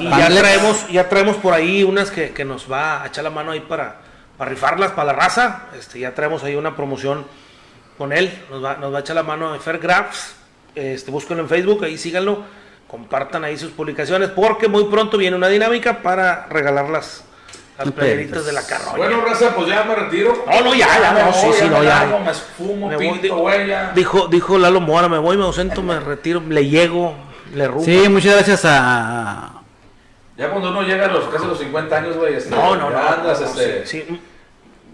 Y 0.00 0.10
ya 0.10 0.28
traemos, 0.28 0.88
ya 0.88 1.08
traemos 1.08 1.36
por 1.36 1.54
ahí 1.54 1.84
unas 1.84 2.10
que, 2.10 2.30
que 2.30 2.44
nos 2.44 2.70
va 2.70 3.02
a 3.02 3.06
echar 3.06 3.24
la 3.24 3.30
mano 3.30 3.52
ahí 3.52 3.60
para, 3.60 4.00
para 4.36 4.50
rifarlas 4.50 4.90
para 4.90 5.06
la 5.06 5.12
raza. 5.12 5.66
Este, 5.78 6.00
ya 6.00 6.14
traemos 6.14 6.42
ahí 6.44 6.56
una 6.56 6.74
promoción 6.74 7.24
con 7.96 8.12
él. 8.12 8.36
Nos 8.50 8.64
va, 8.64 8.76
nos 8.76 8.92
va 8.92 8.98
a 8.98 9.00
echar 9.00 9.16
la 9.16 9.22
mano 9.22 9.52
de 9.52 9.60
Fer 9.60 9.78
Grabs. 9.78 10.34
Este, 10.74 11.10
búsquenlo 11.10 11.42
en 11.42 11.48
Facebook, 11.48 11.84
ahí 11.84 11.96
síganlo. 11.96 12.44
Compartan 12.88 13.44
ahí 13.44 13.56
sus 13.56 13.70
publicaciones 13.70 14.30
porque 14.30 14.68
muy 14.68 14.84
pronto 14.84 15.16
viene 15.16 15.36
una 15.36 15.48
dinámica 15.48 16.02
para 16.02 16.46
regalar 16.46 16.90
las, 17.84 17.94
playeritas 17.94 18.44
de 18.46 18.52
la 18.52 18.62
carroña. 18.66 18.96
Bueno, 18.96 19.20
raza, 19.24 19.54
pues 19.54 19.68
ya 19.68 19.84
me 19.84 19.94
retiro. 19.94 20.44
No, 20.46 20.60
no, 20.62 20.74
ya, 20.74 20.86
ya, 21.00 21.12
me 21.12 21.22
no, 21.22 21.32
sí, 21.32 21.46
voy, 21.46 21.54
sí, 21.56 21.64
ya 21.64 21.70
no, 21.70 21.82
ya. 21.82 21.88
largo, 22.00 22.18
me 22.20 22.34
fumo, 22.34 22.88
Me 22.88 22.96
voy, 22.96 23.06
pinto, 23.08 23.22
digo- 23.22 23.36
güey, 23.36 23.66
ya. 23.66 23.92
Dijo, 23.94 24.28
dijo 24.28 24.58
Lalo 24.58 24.80
Mora, 24.80 25.08
me 25.08 25.18
voy, 25.18 25.36
me 25.36 25.44
ausento, 25.44 25.82
me 25.82 25.98
retiro, 26.00 26.42
le 26.48 26.68
llego, 26.68 27.14
le 27.54 27.66
rumbo. 27.68 27.84
Sí, 27.84 28.08
muchas 28.08 28.34
gracias 28.34 28.62
a. 28.64 29.52
Ya 30.36 30.48
cuando 30.50 30.70
uno 30.70 30.82
llega 30.82 31.04
a 31.06 31.08
los 31.08 31.24
casi 31.28 31.46
los 31.46 31.58
50 31.58 31.96
años, 31.96 32.16
güey, 32.16 32.34
este, 32.34 32.50
No, 32.50 32.74
no, 32.76 32.90
ya 32.90 32.96
no. 32.96 33.08
andas 33.08 33.40
no, 33.40 33.46
este, 33.46 33.86
sí, 33.86 34.04
sí. 34.08 34.20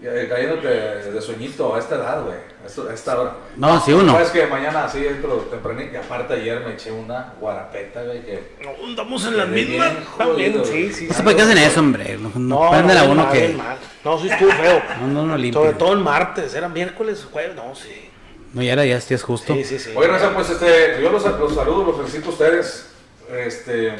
Cayéndote 0.01 0.67
de 0.67 1.21
sueñito 1.21 1.75
a 1.75 1.79
esta 1.79 1.95
edad, 1.95 2.23
güey, 2.23 2.37
a 2.37 2.93
esta- 2.93 3.19
hora. 3.19 3.33
No, 3.57 3.79
sí, 3.83 3.91
uno. 3.91 4.13
Sabes 4.13 4.29
que 4.29 4.47
mañana 4.47 4.85
así 4.85 5.05
entro 5.05 5.35
tempranito, 5.51 5.93
y 5.93 5.97
aparte 5.97 6.35
ayer 6.35 6.61
me 6.65 6.73
eché 6.73 6.91
una 6.91 7.33
guarapeta, 7.39 8.03
güey, 8.03 8.21
que... 8.21 8.55
No, 8.63 8.87
andamos 8.87 9.25
en 9.25 9.37
las 9.37 9.47
mismas. 9.49 9.93
También, 10.17 10.53
jodido, 10.53 10.65
sí, 10.65 10.93
sí. 10.93 11.05
No 11.07 11.11
sí. 11.11 11.17
sé 11.17 11.23
por 11.23 11.35
qué 11.35 11.41
hacen 11.41 11.57
eso, 11.57 11.79
hombre. 11.81 12.17
No, 12.17 12.31
no, 12.35 12.63
No, 12.65 12.69
prenden 12.71 12.95
no, 12.97 13.01
a 13.03 13.05
uno 13.05 13.23
mal, 13.25 13.33
que. 13.33 13.49
mal. 13.49 13.77
No, 14.05 14.19
sí 14.19 14.29
estuvo 14.29 14.51
feo. 14.51 14.81
No, 15.01 15.07
no, 15.07 15.25
no 15.25 15.37
limpia. 15.37 15.61
Sobre 15.61 15.73
todo 15.73 15.93
en 15.93 16.03
martes, 16.03 16.53
era 16.53 16.69
miércoles, 16.69 17.27
jueves, 17.29 17.55
no, 17.55 17.75
sí. 17.75 18.09
No, 18.53 18.61
ya 18.63 18.73
era, 18.73 18.85
ya, 18.85 18.97
ya 18.97 19.15
es 19.15 19.23
justo. 19.23 19.53
Sí, 19.53 19.63
sí, 19.65 19.79
sí. 19.79 19.91
Oye, 19.95 20.07
Raza, 20.07 20.33
pues 20.33 20.49
este, 20.49 20.99
yo 21.03 21.11
los, 21.11 21.23
los 21.23 21.53
saludo, 21.55 21.83
los 21.85 21.97
felicito 21.97 22.29
a 22.29 22.31
ustedes, 22.31 22.89
este, 23.31 23.93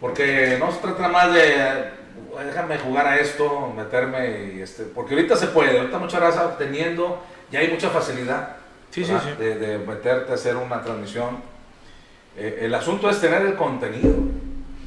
porque 0.00 0.56
no 0.58 0.72
se 0.72 0.78
trata 0.78 1.08
más 1.08 1.32
de, 1.32 1.90
déjame 2.38 2.78
jugar 2.78 3.06
a 3.06 3.18
esto, 3.18 3.72
meterme 3.76 4.54
y 4.54 4.62
este, 4.62 4.84
porque 4.84 5.14
ahorita 5.14 5.36
se 5.36 5.48
puede, 5.48 5.78
ahorita 5.78 5.98
mucha 5.98 6.18
raza 6.18 6.56
teniendo, 6.56 7.22
ya 7.50 7.60
hay 7.60 7.68
mucha 7.68 7.90
facilidad, 7.90 8.56
Sí, 8.90 9.04
sí, 9.04 9.12
¿verdad? 9.12 9.28
sí. 9.36 9.42
De, 9.44 9.54
de 9.58 9.78
meterte 9.78 10.32
a 10.32 10.34
hacer 10.36 10.56
una 10.56 10.80
transmisión. 10.82 11.38
Eh, 12.36 12.60
el 12.62 12.74
asunto 12.74 13.10
es 13.10 13.20
tener 13.20 13.42
el 13.42 13.54
contenido, 13.54 14.14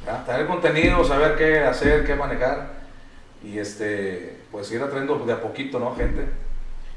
¿verdad? 0.04 0.24
tener 0.24 0.40
el 0.42 0.46
contenido, 0.46 1.04
saber 1.04 1.36
qué 1.36 1.60
hacer, 1.60 2.04
qué 2.06 2.14
manejar 2.14 2.70
y 3.44 3.58
este, 3.58 4.38
pues 4.50 4.70
ir 4.72 4.82
atrayendo 4.82 5.16
de 5.18 5.32
a 5.32 5.40
poquito, 5.40 5.78
¿no, 5.78 5.94
gente? 5.94 6.26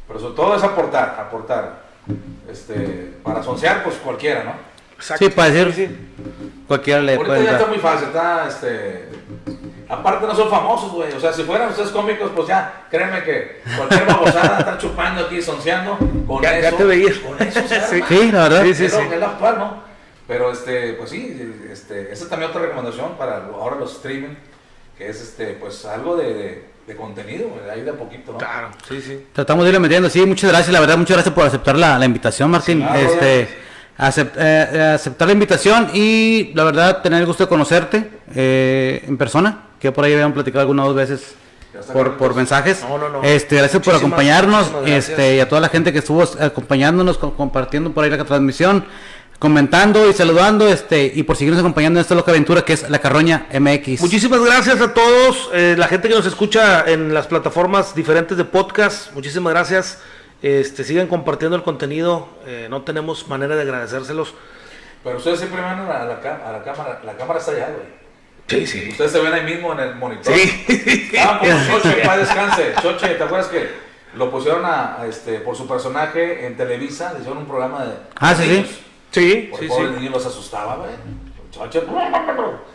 Pero 0.07 0.19
sobre 0.19 0.35
todo 0.35 0.55
es 0.55 0.63
aportar, 0.63 1.15
aportar. 1.19 1.81
Este, 2.49 3.13
para 3.23 3.43
soncear, 3.43 3.83
pues 3.83 3.95
cualquiera, 3.97 4.43
¿no? 4.43 4.53
Exacto. 4.95 5.23
Sí, 5.23 5.31
para 5.31 5.49
decir-. 5.49 5.95
Cualquiera 6.67 7.01
le 7.01 7.15
Ahorita 7.15 7.27
puede 7.27 7.43
ya 7.43 7.51
está 7.51 7.63
entrar. 7.63 7.69
muy 7.69 7.79
fácil, 7.79 8.07
está, 8.07 8.47
este... 8.47 9.09
Aparte 9.91 10.25
no 10.25 10.33
son 10.35 10.49
famosos, 10.49 10.91
güey. 10.93 11.11
O 11.13 11.19
sea, 11.19 11.33
si 11.33 11.43
fueran 11.43 11.69
ustedes 11.69 11.89
cómicos, 11.89 12.31
pues 12.33 12.47
ya, 12.47 12.83
créeme 12.89 13.21
que 13.23 13.61
cualquier 13.75 14.05
babosada 14.05 14.59
están 14.59 14.77
chupando 14.77 15.25
aquí, 15.25 15.41
sonceando. 15.41 15.97
Con 16.25 16.41
Ya- 16.41 16.59
ya 16.61 16.69
eso, 16.69 16.77
te 16.77 16.83
veías. 16.85 17.17
Con 17.17 17.41
eso 17.45 17.61
se 17.67 17.79
Sí. 17.81 17.95
arma. 17.95 18.05
Sí, 18.07 18.31
la 18.31 18.43
verdad. 18.43 18.63
Sí, 18.63 18.73
sí, 18.73 18.85
es, 18.85 18.93
lo, 18.93 18.99
sí. 18.99 19.05
es 19.11 19.19
lo 19.19 19.25
actual, 19.25 19.57
¿no? 19.59 19.83
Pero, 20.27 20.51
este, 20.51 20.93
pues 20.93 21.09
sí, 21.09 21.57
este, 21.69 22.11
esa 22.13 22.23
es 22.23 22.29
también 22.29 22.49
otra 22.51 22.61
recomendación 22.61 23.17
para 23.17 23.45
ahora 23.53 23.75
los 23.75 23.91
streaming, 23.97 24.35
que 24.97 25.09
es, 25.09 25.21
este, 25.21 25.47
pues 25.59 25.83
algo 25.85 26.15
de, 26.15 26.33
de, 26.33 26.65
de 26.87 26.95
contenido, 26.95 27.49
güey, 27.49 27.69
ahí 27.69 27.81
de 27.81 27.89
a 27.89 27.93
poquito, 27.95 28.31
¿no? 28.31 28.37
Claro, 28.37 28.69
sí, 28.87 29.01
sí. 29.01 29.25
Tratamos 29.33 29.65
de 29.65 29.71
irle 29.71 29.79
metiendo, 29.81 30.09
sí, 30.09 30.25
muchas 30.25 30.49
gracias, 30.51 30.71
la 30.71 30.79
verdad, 30.79 30.95
muchas 30.97 31.17
gracias 31.17 31.35
por 31.35 31.45
aceptar 31.45 31.75
la, 31.77 31.99
la 31.99 32.05
invitación, 32.05 32.49
Martín. 32.49 32.79
claro, 32.81 32.97
este, 32.97 33.41
eh, 33.41 33.49
eh, 34.37 34.91
aceptar 34.95 35.27
la 35.27 35.33
invitación 35.33 35.89
y 35.93 36.53
la 36.53 36.63
verdad, 36.63 37.01
tener 37.01 37.19
el 37.19 37.25
gusto 37.25 37.43
de 37.43 37.49
conocerte 37.49 38.09
eh, 38.33 39.03
en 39.05 39.17
persona, 39.17 39.65
que 39.81 39.91
por 39.91 40.05
ahí 40.05 40.13
habían 40.13 40.33
platicado 40.33 40.61
algunas 40.61 40.85
dos 40.85 40.95
veces 40.95 41.35
por, 41.93 42.17
por 42.17 42.35
mensajes. 42.35 42.81
No, 42.87 42.97
no, 42.97 43.09
no. 43.09 43.23
Este, 43.23 43.55
gracias 43.57 43.81
por 43.83 43.95
acompañarnos, 43.95 44.71
gracias. 44.71 45.09
este, 45.09 45.35
y 45.35 45.39
a 45.39 45.49
toda 45.49 45.59
la 45.61 45.69
gente 45.69 45.91
que 45.91 45.99
estuvo 45.99 46.21
acompañándonos, 46.23 47.17
co- 47.17 47.33
compartiendo 47.35 47.91
por 47.91 48.03
ahí 48.03 48.09
la 48.09 48.23
transmisión, 48.23 48.85
comentando 49.39 50.07
y 50.09 50.13
saludando, 50.13 50.67
este, 50.67 51.11
y 51.15 51.23
por 51.23 51.35
seguirnos 51.35 51.59
acompañando 51.61 51.99
en 51.99 52.01
esta 52.01 52.13
loca 52.13 52.31
aventura 52.31 52.61
que 52.63 52.73
es 52.73 52.89
la 52.89 52.99
Carroña 52.99 53.47
MX. 53.57 54.01
Muchísimas 54.01 54.43
gracias 54.43 54.79
a 54.81 54.93
todos, 54.93 55.49
eh, 55.53 55.75
la 55.77 55.87
gente 55.87 56.07
que 56.09 56.13
nos 56.15 56.25
escucha 56.27 56.83
en 56.87 57.13
las 57.13 57.25
plataformas 57.27 57.95
diferentes 57.95 58.37
de 58.37 58.45
podcast, 58.45 59.11
muchísimas 59.13 59.51
gracias. 59.53 59.99
Este, 60.43 60.83
sigan 60.83 61.07
compartiendo 61.07 61.55
el 61.55 61.63
contenido, 61.63 62.27
eh, 62.45 62.67
no 62.69 62.81
tenemos 62.83 63.27
manera 63.27 63.55
de 63.55 63.61
agradecérselos. 63.61 64.33
Pero 65.03 65.17
ustedes 65.17 65.39
siempre 65.39 65.61
van 65.61 65.79
a 65.79 65.83
la, 65.87 66.01
a 66.01 66.05
la 66.05 66.21
cam- 66.21 66.43
a 66.45 66.51
la 66.51 66.63
cámara, 66.63 66.99
la 67.03 67.13
cámara 67.13 67.39
está 67.39 67.51
allá, 67.51 67.69
güey. 67.75 68.00
Sí, 68.51 68.67
sí. 68.67 68.89
Ustedes 68.91 69.11
se 69.11 69.19
ven 69.19 69.33
ahí 69.33 69.43
mismo 69.43 69.73
en 69.73 69.79
el 69.79 69.95
monitor. 69.95 70.33
Sí. 70.33 71.11
Ah, 71.19 71.39
como 71.39 71.51
Choche, 71.81 72.01
para 72.05 72.17
descanse. 72.17 72.73
Choche, 72.81 73.07
¿te 73.15 73.23
acuerdas 73.23 73.47
que 73.47 73.69
lo 74.15 74.29
pusieron 74.29 74.65
a, 74.65 75.01
a 75.01 75.07
este, 75.07 75.39
por 75.39 75.55
su 75.55 75.67
personaje 75.67 76.45
en 76.45 76.57
Televisa? 76.57 77.13
Le 77.13 77.19
hicieron 77.19 77.39
un 77.39 77.47
programa 77.47 77.85
de. 77.85 77.93
Ah, 78.15 78.35
sí, 78.35 78.43
sí. 78.43 78.49
niños. 78.49 78.69
Sí, 79.11 79.47
Por 79.51 79.59
sí, 79.59 79.69
el 79.79 79.95
niño 79.95 80.11
los 80.11 80.25
asustaba, 80.25 80.75
güey. 80.77 80.91
Choche. 81.51 81.83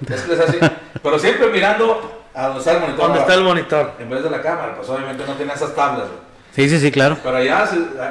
Es 0.09 0.21
que 0.23 0.29
les 0.29 0.41
así. 0.41 0.59
Pero 1.03 1.19
siempre 1.19 1.47
mirando 1.49 2.25
a 2.35 2.47
donde 2.49 2.59
está 2.59 2.73
el 2.73 2.81
monitor. 2.81 3.03
¿Dónde 3.03 3.21
está 3.21 3.35
el 3.35 3.43
monitor? 3.43 3.93
En 3.99 4.11
vez 4.11 4.23
de 4.23 4.31
la 4.31 4.43
cámara, 4.43 4.75
pues 4.77 4.89
obviamente 4.91 5.25
no 5.27 5.33
tiene 5.35 5.53
esas 5.55 5.75
tablas, 5.75 6.09
güey. 6.09 6.26
Sí, 6.57 6.69
sí, 6.71 6.81
sí, 6.81 6.91
claro. 6.91 7.19
Pero 7.23 7.37
allá, 7.37 7.69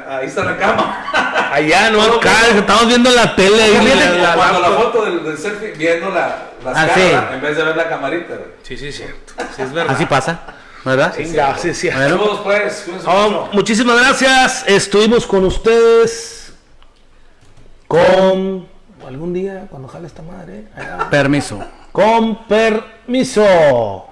ahí 0.08 0.26
está 0.26 0.44
la 0.44 0.56
cama. 0.56 1.50
Allá, 1.52 1.90
no 1.90 2.00
acá, 2.00 2.32
estamos 2.56 2.86
viendo 2.86 3.10
la 3.10 3.34
tele. 3.36 3.60
ahí, 3.62 3.70
Fíjate 3.76 3.96
la- 3.96 4.12
que 4.12 4.18
la- 4.22 4.34
cuando 4.34 4.60
la 4.60 4.68
foto 4.68 5.04
del, 5.04 5.24
del 5.24 5.36
selfie, 5.36 5.72
viendo 5.72 6.10
la, 6.10 6.38
las 6.64 6.76
Ah, 6.76 6.86
caras, 6.86 6.94
sí. 6.94 7.34
en 7.34 7.40
vez 7.40 7.56
de 7.56 7.64
ver 7.64 7.76
la 7.76 7.88
camarita, 7.88 8.34
güey. 8.36 8.48
Sí, 8.62 8.76
sí, 8.76 8.92
cierto. 8.92 9.32
Sí, 9.56 9.62
es 9.62 9.72
verdad. 9.72 9.94
Así 9.94 10.06
pasa, 10.06 10.40
¿verdad? 10.84 11.12
Sí, 11.16 11.74
sí. 11.74 11.88
Bueno. 11.90 12.08
Saludos, 12.08 12.40
pues. 12.44 12.86
Oh, 13.04 13.48
muchísimas 13.52 13.98
gracias. 13.98 14.64
Estuvimos 14.68 15.26
con 15.26 15.44
ustedes. 15.44 16.52
Con. 17.88 18.68
Algún 19.06 19.32
día, 19.32 19.66
cuando 19.70 19.88
jale 19.88 20.06
esta 20.06 20.22
madre. 20.22 20.64
allá. 20.76 21.08
Permiso. 21.10 21.62
Con 21.92 22.46
permiso. 22.46 24.06